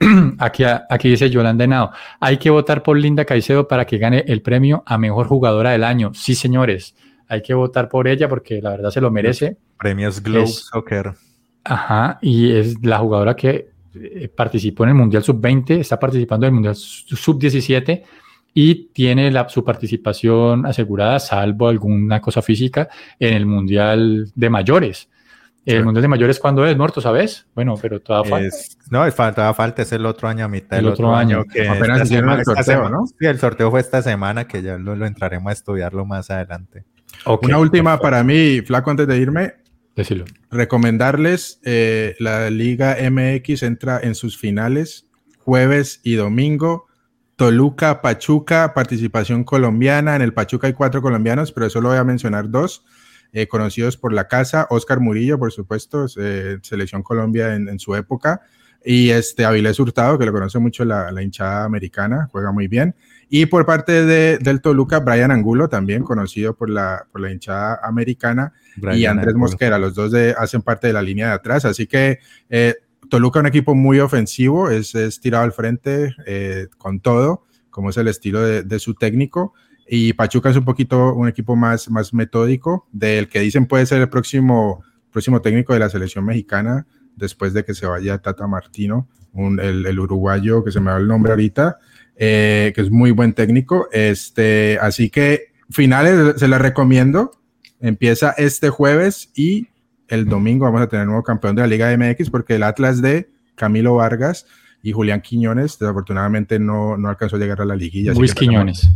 Aquí, 0.38 0.64
aquí 0.64 1.08
dice 1.08 1.30
Yolanda 1.30 1.64
Henao, 1.64 1.92
hay 2.18 2.36
que 2.36 2.50
votar 2.50 2.82
por 2.82 2.98
Linda 2.98 3.24
Caicedo 3.24 3.68
para 3.68 3.86
que 3.86 3.96
gane 3.96 4.24
el 4.26 4.42
premio 4.42 4.82
a 4.84 4.98
mejor 4.98 5.28
jugadora 5.28 5.70
del 5.70 5.84
año. 5.84 6.12
Sí, 6.12 6.34
señores, 6.34 6.96
hay 7.28 7.40
que 7.42 7.54
votar 7.54 7.88
por 7.88 8.08
ella 8.08 8.28
porque 8.28 8.60
la 8.60 8.70
verdad 8.70 8.90
se 8.90 9.00
lo 9.00 9.10
merece. 9.12 9.56
Premios 9.78 10.20
Globe 10.20 10.48
Soccer. 10.48 11.12
Ajá, 11.62 12.18
y 12.20 12.50
es 12.50 12.84
la 12.84 12.98
jugadora 12.98 13.36
que 13.36 13.68
eh, 13.94 14.28
participó 14.28 14.82
en 14.82 14.90
el 14.90 14.96
Mundial 14.96 15.22
Sub-20, 15.22 15.78
está 15.78 15.98
participando 15.98 16.44
en 16.44 16.48
el 16.48 16.54
Mundial 16.54 16.74
Sub-17 16.74 18.02
y 18.54 18.86
tiene 18.92 19.30
la, 19.30 19.48
su 19.48 19.64
participación 19.64 20.64
asegurada, 20.64 21.18
salvo 21.18 21.68
alguna 21.68 22.20
cosa 22.20 22.40
física, 22.40 22.88
en 23.18 23.34
el 23.34 23.46
Mundial 23.46 24.30
de 24.34 24.48
Mayores. 24.50 25.10
El 25.66 25.84
Mundial 25.84 26.02
de 26.02 26.08
Mayores, 26.08 26.38
¿cuándo 26.38 26.64
es, 26.66 26.76
muerto, 26.76 27.00
sabes? 27.00 27.46
Bueno, 27.54 27.74
pero 27.80 28.00
todavía 28.00 28.30
falta. 28.30 28.56
no, 28.90 29.12
falta, 29.12 29.54
falta, 29.54 29.82
es 29.82 29.92
el 29.92 30.06
otro 30.06 30.28
año 30.28 30.44
a 30.44 30.48
mitad. 30.48 30.78
El, 30.78 30.88
otro, 30.88 31.14
año. 31.14 31.44
que 31.44 31.66
apenas 31.66 32.02
hicieron 32.02 32.38
el 32.38 32.44
sorteo, 32.44 32.88
¿no? 32.88 33.06
Sí, 33.06 33.26
el 33.26 33.38
sorteo 33.38 33.70
fue 33.70 33.80
esta 33.80 34.02
semana, 34.02 34.46
que 34.46 34.62
ya 34.62 34.78
lo, 34.78 34.94
lo 34.94 35.06
entraremos 35.06 35.48
a 35.50 35.52
estudiarlo 35.52 36.04
más 36.04 36.30
adelante. 36.30 36.84
Una 37.42 37.58
última 37.58 37.98
para 37.98 38.22
mí, 38.22 38.60
Flaco, 38.60 38.90
antes 38.90 39.06
de 39.08 39.18
irme. 39.18 39.54
Decirlo. 39.96 40.26
Recomendarles, 40.50 41.60
eh, 41.64 42.14
la 42.18 42.50
Liga 42.50 42.96
MX 43.10 43.62
entra 43.62 44.00
en 44.02 44.14
sus 44.14 44.36
finales 44.36 45.06
jueves 45.38 46.00
y 46.02 46.14
domingo. 46.14 46.86
Toluca, 47.36 48.00
Pachuca, 48.00 48.74
participación 48.74 49.44
colombiana. 49.44 50.16
En 50.16 50.22
el 50.22 50.32
Pachuca 50.32 50.66
hay 50.66 50.72
cuatro 50.72 51.02
colombianos, 51.02 51.52
pero 51.52 51.68
solo 51.70 51.88
voy 51.88 51.98
a 51.98 52.04
mencionar 52.04 52.50
dos. 52.50 52.84
Eh, 53.36 53.48
conocidos 53.48 53.96
por 53.96 54.12
la 54.12 54.28
casa, 54.28 54.68
Oscar 54.70 55.00
Murillo, 55.00 55.40
por 55.40 55.50
supuesto, 55.50 56.06
eh, 56.18 56.58
Selección 56.62 57.02
Colombia 57.02 57.56
en, 57.56 57.80
su 57.80 57.96
época, 57.96 58.42
y 58.84 59.10
este 59.10 59.44
Avilés 59.44 59.80
Hurtado, 59.80 60.16
que 60.20 60.24
lo 60.24 60.30
conoce 60.30 60.60
mucho 60.60 60.84
la, 60.84 61.10
la 61.10 61.20
hinchada 61.20 61.64
americana, 61.64 62.28
juega 62.30 62.52
muy 62.52 62.68
bien. 62.68 62.94
Y 63.28 63.46
por 63.46 63.66
parte 63.66 64.04
de, 64.04 64.38
del 64.38 64.60
Toluca, 64.60 65.00
Brian 65.00 65.32
Angulo, 65.32 65.68
también 65.68 66.04
conocido 66.04 66.54
por 66.54 66.70
la, 66.70 67.08
por 67.10 67.22
la 67.22 67.32
hinchada 67.32 67.80
americana, 67.82 68.52
y 68.94 69.04
Andrés 69.06 69.34
Mosquera, 69.34 69.80
los 69.80 69.96
dos 69.96 70.12
de, 70.12 70.32
hacen 70.38 70.62
parte 70.62 70.86
de 70.86 70.92
la 70.92 71.02
línea 71.02 71.26
de 71.26 71.32
atrás. 71.34 71.64
Así 71.64 71.88
que 71.88 72.20
eh, 72.48 72.76
Toluca, 73.08 73.40
un 73.40 73.46
equipo 73.46 73.74
muy 73.74 74.00
ofensivo, 74.00 74.70
es, 74.70 74.94
es 74.94 75.20
tirado 75.20 75.44
al 75.44 75.52
frente 75.52 76.14
eh, 76.26 76.68
con 76.78 77.00
todo, 77.00 77.44
como 77.70 77.90
es 77.90 77.96
el 77.96 78.08
estilo 78.08 78.40
de, 78.40 78.78
su 78.78 78.94
técnico. 78.94 79.54
Y 79.86 80.12
Pachuca 80.14 80.50
es 80.50 80.56
un 80.56 80.64
poquito 80.64 81.14
un 81.14 81.28
equipo 81.28 81.56
más, 81.56 81.90
más 81.90 82.14
metódico, 82.14 82.86
del 82.92 83.28
que 83.28 83.40
dicen 83.40 83.66
puede 83.66 83.86
ser 83.86 84.00
el 84.00 84.08
próximo, 84.08 84.82
próximo 85.10 85.42
técnico 85.42 85.72
de 85.72 85.80
la 85.80 85.90
selección 85.90 86.24
mexicana, 86.24 86.86
después 87.16 87.52
de 87.52 87.64
que 87.64 87.74
se 87.74 87.86
vaya 87.86 88.18
Tata 88.18 88.46
Martino, 88.46 89.08
el, 89.34 89.98
uruguayo 89.98 90.64
que 90.64 90.72
se 90.72 90.80
me 90.80 90.90
da 90.90 90.96
el 90.96 91.08
nombre 91.08 91.32
ahorita, 91.32 91.78
eh, 92.16 92.72
que 92.74 92.80
es 92.80 92.90
muy 92.90 93.10
buen 93.10 93.34
técnico. 93.34 93.88
Este, 93.92 94.78
así 94.80 95.10
que 95.10 95.52
finales 95.70 96.38
se 96.38 96.48
les 96.48 96.60
recomiendo. 96.60 97.32
Empieza 97.80 98.30
este 98.38 98.70
jueves 98.70 99.30
y 99.34 99.68
el 100.08 100.26
domingo 100.26 100.64
vamos 100.64 100.82
a 100.82 100.88
tener 100.88 101.06
nuevo 101.06 101.22
campeón 101.22 101.56
de 101.56 101.62
la 101.62 101.68
Liga 101.68 101.96
MX 101.96 102.30
porque 102.30 102.56
el 102.56 102.62
Atlas 102.62 103.00
de 103.00 103.30
Camilo 103.54 103.96
Vargas 103.96 104.46
y 104.82 104.92
Julián 104.92 105.22
Quiñones 105.22 105.78
desafortunadamente 105.78 106.58
no, 106.58 106.96
no 106.96 107.08
alcanzó 107.08 107.36
a 107.36 107.38
llegar 107.38 107.60
a 107.60 107.64
la 107.64 107.74
liguilla. 107.74 108.12
Luis 108.12 108.34
Quiñones. 108.34 108.90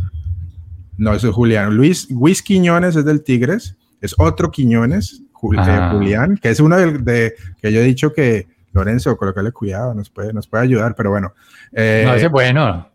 No, 0.97 1.13
eso 1.13 1.29
es 1.29 1.33
Julián. 1.33 1.75
Luis, 1.75 2.11
Luis 2.11 2.43
Quiñones 2.43 2.95
es 2.95 3.05
del 3.05 3.23
Tigres, 3.23 3.77
es 4.01 4.13
otro 4.17 4.51
Quiñones, 4.51 5.23
ah. 5.57 5.89
Julián, 5.93 6.37
que 6.37 6.49
es 6.49 6.59
uno 6.59 6.77
de, 6.77 7.33
que 7.61 7.71
yo 7.71 7.79
he 7.79 7.83
dicho 7.83 8.13
que 8.13 8.47
Lorenzo, 8.73 9.17
colocarle 9.17 9.51
cuidado, 9.51 9.95
nos 9.95 10.09
puede, 10.09 10.33
nos 10.33 10.47
puede 10.47 10.65
ayudar, 10.65 10.93
pero 10.95 11.09
bueno. 11.09 11.33
Eh, 11.71 12.03
no, 12.05 12.13
ese 12.13 12.27
es 12.27 12.31
bueno. 12.31 12.89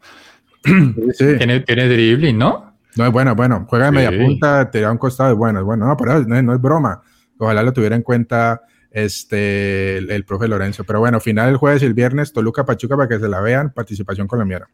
Tiene, 1.18 1.60
tiene 1.60 1.88
dribbling, 1.88 2.38
¿no? 2.38 2.74
No 2.96 3.06
es 3.06 3.12
bueno, 3.12 3.34
bueno, 3.34 3.66
juega 3.68 3.86
de 3.86 3.92
media 3.92 4.10
punta, 4.10 4.70
te 4.70 4.80
da 4.80 4.90
un 4.90 4.96
costado, 4.96 5.32
es 5.32 5.36
bueno, 5.36 5.58
es 5.58 5.64
bueno, 5.64 5.86
no, 5.86 5.96
pero 5.96 6.20
no, 6.20 6.42
no 6.42 6.54
es 6.54 6.60
broma. 6.60 7.02
Ojalá 7.38 7.62
lo 7.62 7.72
tuviera 7.72 7.96
en 7.96 8.02
cuenta 8.02 8.62
este, 8.90 9.98
el, 9.98 10.24
profe 10.24 10.48
Lorenzo. 10.48 10.84
Pero 10.84 11.00
bueno, 11.00 11.20
final 11.20 11.50
el 11.50 11.56
jueves 11.56 11.82
y 11.82 11.86
el 11.86 11.94
viernes, 11.94 12.32
Toluca 12.32 12.64
Pachuca 12.64 12.96
para 12.96 13.08
que 13.08 13.18
se 13.18 13.28
la 13.28 13.40
vean, 13.40 13.72
participación 13.72 14.26
colombiana. 14.26 14.68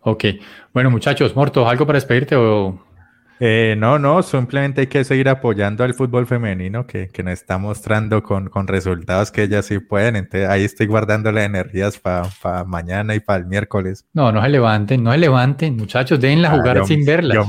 Ok, 0.00 0.24
bueno 0.72 0.90
muchachos, 0.90 1.36
Morto, 1.36 1.68
¿algo 1.68 1.86
para 1.86 1.96
despedirte 1.96 2.34
o 2.34 2.82
eh, 3.44 3.74
no, 3.76 3.98
no, 3.98 4.22
simplemente 4.22 4.82
hay 4.82 4.86
que 4.86 5.02
seguir 5.02 5.28
apoyando 5.28 5.82
al 5.82 5.94
fútbol 5.94 6.28
femenino 6.28 6.86
que, 6.86 7.08
que 7.08 7.24
nos 7.24 7.32
está 7.32 7.58
mostrando 7.58 8.22
con, 8.22 8.48
con, 8.48 8.68
resultados 8.68 9.32
que 9.32 9.42
ellas 9.42 9.66
sí 9.66 9.80
pueden. 9.80 10.14
Entonces 10.14 10.48
ahí 10.48 10.62
estoy 10.62 10.86
guardando 10.86 11.32
las 11.32 11.46
energías 11.46 11.98
para 11.98 12.62
mañana 12.62 13.16
y 13.16 13.20
para 13.20 13.40
el 13.40 13.46
miércoles. 13.46 14.06
No, 14.12 14.30
no 14.30 14.40
se 14.40 14.48
levanten, 14.48 15.02
no 15.02 15.10
se 15.10 15.18
levanten, 15.18 15.76
muchachos, 15.76 16.20
déjenla 16.20 16.52
ah, 16.52 16.56
jugar 16.56 16.86
sin 16.86 17.04
verla. 17.04 17.34
Yo, 17.34 17.44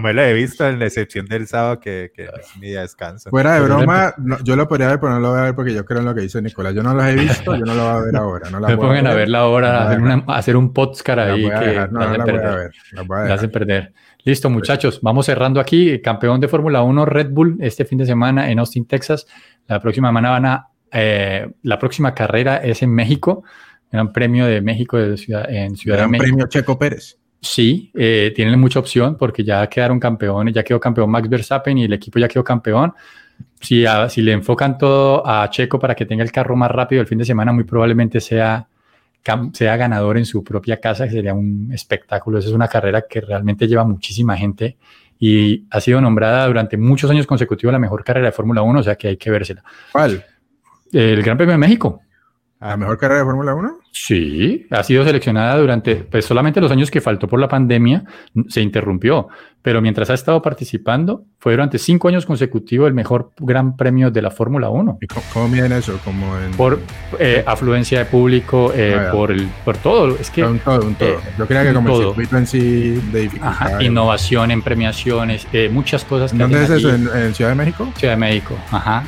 me, 0.00 0.12
la 0.12 0.28
he 0.28 0.34
visto 0.34 0.66
en 0.66 0.80
la 0.80 0.86
excepción 0.86 1.26
del 1.26 1.46
sábado 1.46 1.78
que, 1.78 2.10
que 2.12 2.24
es 2.24 2.56
mi 2.58 2.70
descanso. 2.70 3.30
Fuera 3.30 3.54
de 3.54 3.60
broma, 3.60 4.14
yo 4.42 4.56
lo 4.56 4.66
podría 4.66 4.88
ver, 4.88 4.98
pero 4.98 5.12
no 5.12 5.20
lo 5.20 5.30
voy 5.30 5.38
a 5.38 5.42
ver 5.42 5.54
porque 5.54 5.72
yo 5.72 5.84
creo 5.84 6.00
en 6.00 6.06
lo 6.06 6.14
que 6.16 6.22
dice 6.22 6.42
Nicolás. 6.42 6.74
Yo 6.74 6.82
no 6.82 6.92
lo 6.92 7.04
he 7.04 7.14
visto, 7.14 7.54
yo 7.54 7.64
no 7.64 7.74
lo 7.76 7.84
voy 7.84 8.02
a 8.02 8.04
ver 8.04 8.16
ahora. 8.16 8.50
No 8.50 8.58
la 8.58 8.66
me 8.70 8.76
pongan 8.76 9.06
a, 9.06 9.14
verla 9.14 9.38
ahora, 9.38 9.90
hacer, 9.90 10.00
hacer, 10.26 10.56
un 10.56 10.72
podcast 10.72 11.20
ahí. 11.20 11.44
que 11.44 11.86
no, 11.92 12.00
la 12.00 12.24
voy 12.24 12.34
a 12.34 12.54
ver. 12.56 12.72
La 12.90 13.02
voy 13.02 13.18
a 13.18 13.36
ver 13.36 13.43
perder. 13.48 13.92
Listo, 14.24 14.50
muchachos, 14.50 15.00
vamos 15.02 15.26
cerrando 15.26 15.60
aquí. 15.60 16.00
Campeón 16.00 16.40
de 16.40 16.48
Fórmula 16.48 16.82
1 16.82 17.04
Red 17.04 17.30
Bull 17.30 17.58
este 17.60 17.84
fin 17.84 17.98
de 17.98 18.06
semana 18.06 18.50
en 18.50 18.58
Austin, 18.58 18.86
Texas. 18.86 19.26
La 19.66 19.80
próxima 19.80 20.08
semana 20.08 20.30
van 20.30 20.46
a, 20.46 20.68
eh, 20.92 21.48
la 21.62 21.78
próxima 21.78 22.14
carrera 22.14 22.58
es 22.58 22.82
en 22.82 22.90
México, 22.90 23.44
Gran 23.90 24.12
Premio 24.12 24.46
de 24.46 24.60
México 24.60 24.96
de 24.96 25.16
ciudad, 25.16 25.50
en 25.50 25.76
Ciudad 25.76 25.98
Gran 25.98 26.10
de 26.10 26.18
México. 26.18 26.28
Premio 26.30 26.46
Checo 26.48 26.78
Pérez. 26.78 27.18
Sí, 27.40 27.90
eh, 27.94 28.32
tienen 28.34 28.58
mucha 28.58 28.78
opción 28.78 29.16
porque 29.18 29.44
ya 29.44 29.66
quedaron 29.68 30.00
campeones, 30.00 30.54
ya 30.54 30.62
quedó 30.62 30.80
campeón 30.80 31.10
Max 31.10 31.28
Verstappen 31.28 31.76
y 31.76 31.84
el 31.84 31.92
equipo 31.92 32.18
ya 32.18 32.28
quedó 32.28 32.42
campeón. 32.42 32.94
Si, 33.60 33.84
si 34.08 34.22
le 34.22 34.32
enfocan 34.32 34.78
todo 34.78 35.26
a 35.26 35.48
Checo 35.50 35.78
para 35.78 35.94
que 35.94 36.06
tenga 36.06 36.22
el 36.22 36.32
carro 36.32 36.56
más 36.56 36.70
rápido 36.70 37.02
el 37.02 37.06
fin 37.06 37.18
de 37.18 37.24
semana, 37.24 37.52
muy 37.52 37.64
probablemente 37.64 38.20
sea 38.20 38.66
sea 39.52 39.76
ganador 39.76 40.18
en 40.18 40.26
su 40.26 40.44
propia 40.44 40.80
casa, 40.80 41.08
sería 41.08 41.34
un 41.34 41.70
espectáculo. 41.72 42.38
Esa 42.38 42.48
es 42.48 42.54
una 42.54 42.68
carrera 42.68 43.04
que 43.08 43.20
realmente 43.20 43.66
lleva 43.66 43.84
muchísima 43.84 44.36
gente 44.36 44.76
y 45.18 45.64
ha 45.70 45.80
sido 45.80 46.00
nombrada 46.00 46.46
durante 46.46 46.76
muchos 46.76 47.10
años 47.10 47.26
consecutivos 47.26 47.72
la 47.72 47.78
mejor 47.78 48.04
carrera 48.04 48.26
de 48.26 48.32
Fórmula 48.32 48.62
1, 48.62 48.80
o 48.80 48.82
sea 48.82 48.96
que 48.96 49.08
hay 49.08 49.16
que 49.16 49.30
vérsela. 49.30 49.62
¿Cuál? 49.92 50.24
El 50.92 51.22
Gran 51.22 51.36
Premio 51.36 51.52
de 51.52 51.58
México. 51.58 52.02
¿La 52.60 52.76
mejor 52.76 52.96
carrera 52.96 53.20
de 53.20 53.26
Fórmula 53.26 53.54
1? 53.54 53.78
Sí, 53.92 54.66
ha 54.70 54.82
sido 54.82 55.04
seleccionada 55.04 55.56
durante, 55.58 55.96
pues 55.96 56.24
solamente 56.24 56.60
los 56.60 56.70
años 56.72 56.90
que 56.90 57.00
faltó 57.00 57.28
por 57.28 57.38
la 57.38 57.48
pandemia 57.48 58.04
se 58.48 58.60
interrumpió, 58.60 59.28
pero 59.60 59.80
mientras 59.80 60.10
ha 60.10 60.14
estado 60.14 60.40
participando, 60.42 61.24
fue 61.38 61.52
durante 61.52 61.78
cinco 61.78 62.08
años 62.08 62.26
consecutivos 62.26 62.88
el 62.88 62.94
mejor 62.94 63.32
gran 63.38 63.76
premio 63.76 64.10
de 64.10 64.22
la 64.22 64.30
Fórmula 64.30 64.68
1. 64.70 64.98
¿Y 65.00 65.06
cómo, 65.06 65.48
miden 65.48 65.72
eso? 65.72 65.98
Como 66.04 66.34
Por 66.56 66.80
eh, 67.18 67.44
afluencia 67.46 68.00
de 68.00 68.04
público, 68.06 68.72
eh, 68.74 68.96
ah, 68.98 69.12
por, 69.12 69.30
el, 69.30 69.46
por 69.64 69.76
todo. 69.76 70.16
Es 70.18 70.30
que, 70.30 70.42
un 70.42 70.58
todo, 70.58 70.86
un 70.86 70.94
todo. 70.94 71.10
Eh, 71.10 71.18
Yo 71.38 71.46
creía 71.46 71.64
que 71.64 71.74
como 71.74 71.96
el 71.96 72.06
circuito 72.06 72.36
en 72.38 72.46
sí 72.46 73.00
de 73.12 73.20
dificultad. 73.20 73.80
innovación 73.80 74.50
en 74.50 74.62
premiaciones, 74.62 75.46
muchas 75.70 76.04
cosas. 76.04 76.32
Que 76.32 76.38
¿Dónde 76.38 76.64
es 76.64 76.70
eso? 76.70 76.90
¿En 76.90 77.34
Ciudad 77.34 77.50
de 77.50 77.56
México? 77.56 77.92
Ciudad 77.96 78.14
de 78.14 78.20
México, 78.20 78.56
ajá. 78.70 79.04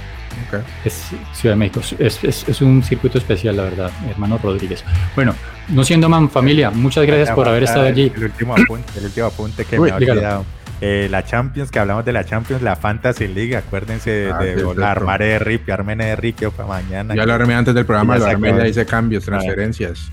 Es 0.85 1.11
Ciudad 1.33 1.55
de 1.55 1.59
México. 1.59 1.81
Es, 1.99 2.23
es, 2.25 2.61
un 2.61 2.83
circuito 2.83 3.19
especial, 3.19 3.57
la 3.57 3.65
verdad, 3.65 3.91
hermano 4.09 4.39
Rodríguez. 4.43 4.85
Bueno, 5.15 5.35
no 5.69 5.85
siendo 5.85 6.09
man 6.09 6.31
familia, 6.31 6.71
muchas 6.71 7.07
gracias 7.07 7.31
por 7.35 7.49
haber 7.49 7.65
estado 7.65 7.87
allí. 7.87 8.13
El 8.15 8.25
último 8.25 8.55
apunte, 8.55 8.99
el 8.99 9.05
último 9.07 9.27
apunte 9.27 9.65
que 9.65 9.79
me 9.79 9.91
ha 9.91 9.97
olvidado. 9.97 10.45
Eh, 10.81 11.09
la 11.11 11.25
Champions, 11.25 11.71
que 11.71 11.79
hablamos 11.79 12.05
de 12.05 12.13
la 12.13 12.25
Champions, 12.25 12.61
la 12.61 12.77
Fantasy 12.77 13.29
League, 13.29 13.57
acuérdense 13.57 14.11
de, 14.11 14.31
ah, 14.31 14.39
de 14.39 14.85
armar 14.85 15.21
de 15.21 15.39
Ripio, 15.39 15.73
armen 15.73 15.99
de 15.99 16.15
Ripio 16.17 16.53
para 16.53 16.69
mañana. 16.69 17.15
Ya 17.15 17.25
lo 17.25 17.33
armé 17.33 17.55
antes 17.55 17.75
del 17.75 17.87
programa, 17.87 18.19
lo 18.19 18.27
armé 18.27 18.55
ya 18.55 18.69
hice 18.69 18.85
cambios, 18.85 19.25
transferencias. 19.25 20.11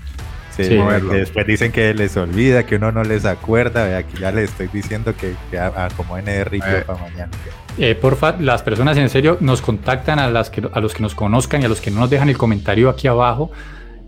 Sí, 0.56 0.78
después 1.12 1.46
dicen 1.46 1.72
que 1.72 1.92
les 1.94 2.16
olvida, 2.16 2.64
que 2.64 2.76
uno 2.76 2.92
no 2.92 3.02
les 3.02 3.24
acuerda. 3.24 3.98
Aquí 3.98 4.18
ya 4.18 4.30
les 4.30 4.50
estoy 4.50 4.68
diciendo 4.68 5.14
que, 5.16 5.34
que 5.50 5.58
acomoden 5.58 6.26
de 6.26 6.44
Ripio 6.44 6.86
para 6.86 7.00
mañana. 7.00 7.30
Eh, 7.76 7.94
porfa, 7.96 8.36
las 8.38 8.62
personas 8.62 8.96
en 8.96 9.08
serio 9.08 9.36
nos 9.40 9.60
contactan 9.60 10.18
a, 10.18 10.30
las 10.30 10.48
que, 10.48 10.62
a 10.72 10.80
los 10.80 10.94
que 10.94 11.02
nos 11.02 11.14
conozcan 11.14 11.62
y 11.62 11.64
a 11.64 11.68
los 11.68 11.80
que 11.80 11.90
no 11.90 12.00
nos 12.00 12.10
dejan 12.10 12.28
el 12.28 12.38
comentario 12.38 12.88
aquí 12.88 13.08
abajo 13.08 13.50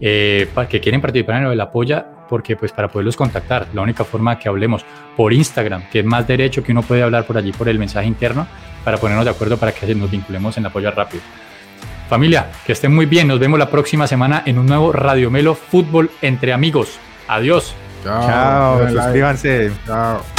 eh, 0.01 0.49
para 0.55 0.69
que 0.69 0.81
quieren 0.81 1.01
participar 1.01 1.43
en 1.43 1.49
el 1.49 1.61
apoya, 1.61 2.07
porque 2.29 2.55
pues 2.55 2.71
para 2.71 2.89
poderlos 2.89 3.17
contactar, 3.17 3.67
la 3.73 3.83
única 3.83 4.05
forma 4.05 4.39
que 4.39 4.49
hablemos 4.49 4.85
por 5.17 5.33
Instagram, 5.33 5.89
que 5.91 6.01
es 6.01 6.05
más 6.05 6.27
derecho 6.27 6.63
que 6.63 6.73
uno 6.73 6.83
puede 6.83 7.03
hablar 7.03 7.25
por 7.25 7.39
allí 7.39 7.53
por 7.53 7.69
el 7.69 7.79
mensaje 7.79 8.07
interno, 8.07 8.47
para 8.85 8.99
ponernos 8.99 9.25
de 9.25 9.31
acuerdo 9.31 9.57
para 9.57 9.73
que 9.73 9.95
nos 9.95 10.11
vinculemos 10.11 10.57
en 10.57 10.65
el 10.65 10.67
apoyo 10.69 10.91
rápido. 10.91 11.23
Familia, 12.09 12.47
que 12.65 12.73
estén 12.73 12.95
muy 12.95 13.07
bien, 13.07 13.27
nos 13.27 13.41
vemos 13.41 13.59
la 13.59 13.69
próxima 13.69 14.07
semana 14.07 14.43
en 14.47 14.59
un 14.59 14.67
nuevo 14.67 14.93
Radio 14.93 15.31
Melo 15.31 15.55
Fútbol 15.55 16.11
entre 16.23 16.53
amigos. 16.53 17.01
Adiós. 17.27 17.75
Chao, 18.05 18.29
Chao 18.29 18.91
suscríbanse. 18.91 19.73
Chao. 19.87 20.27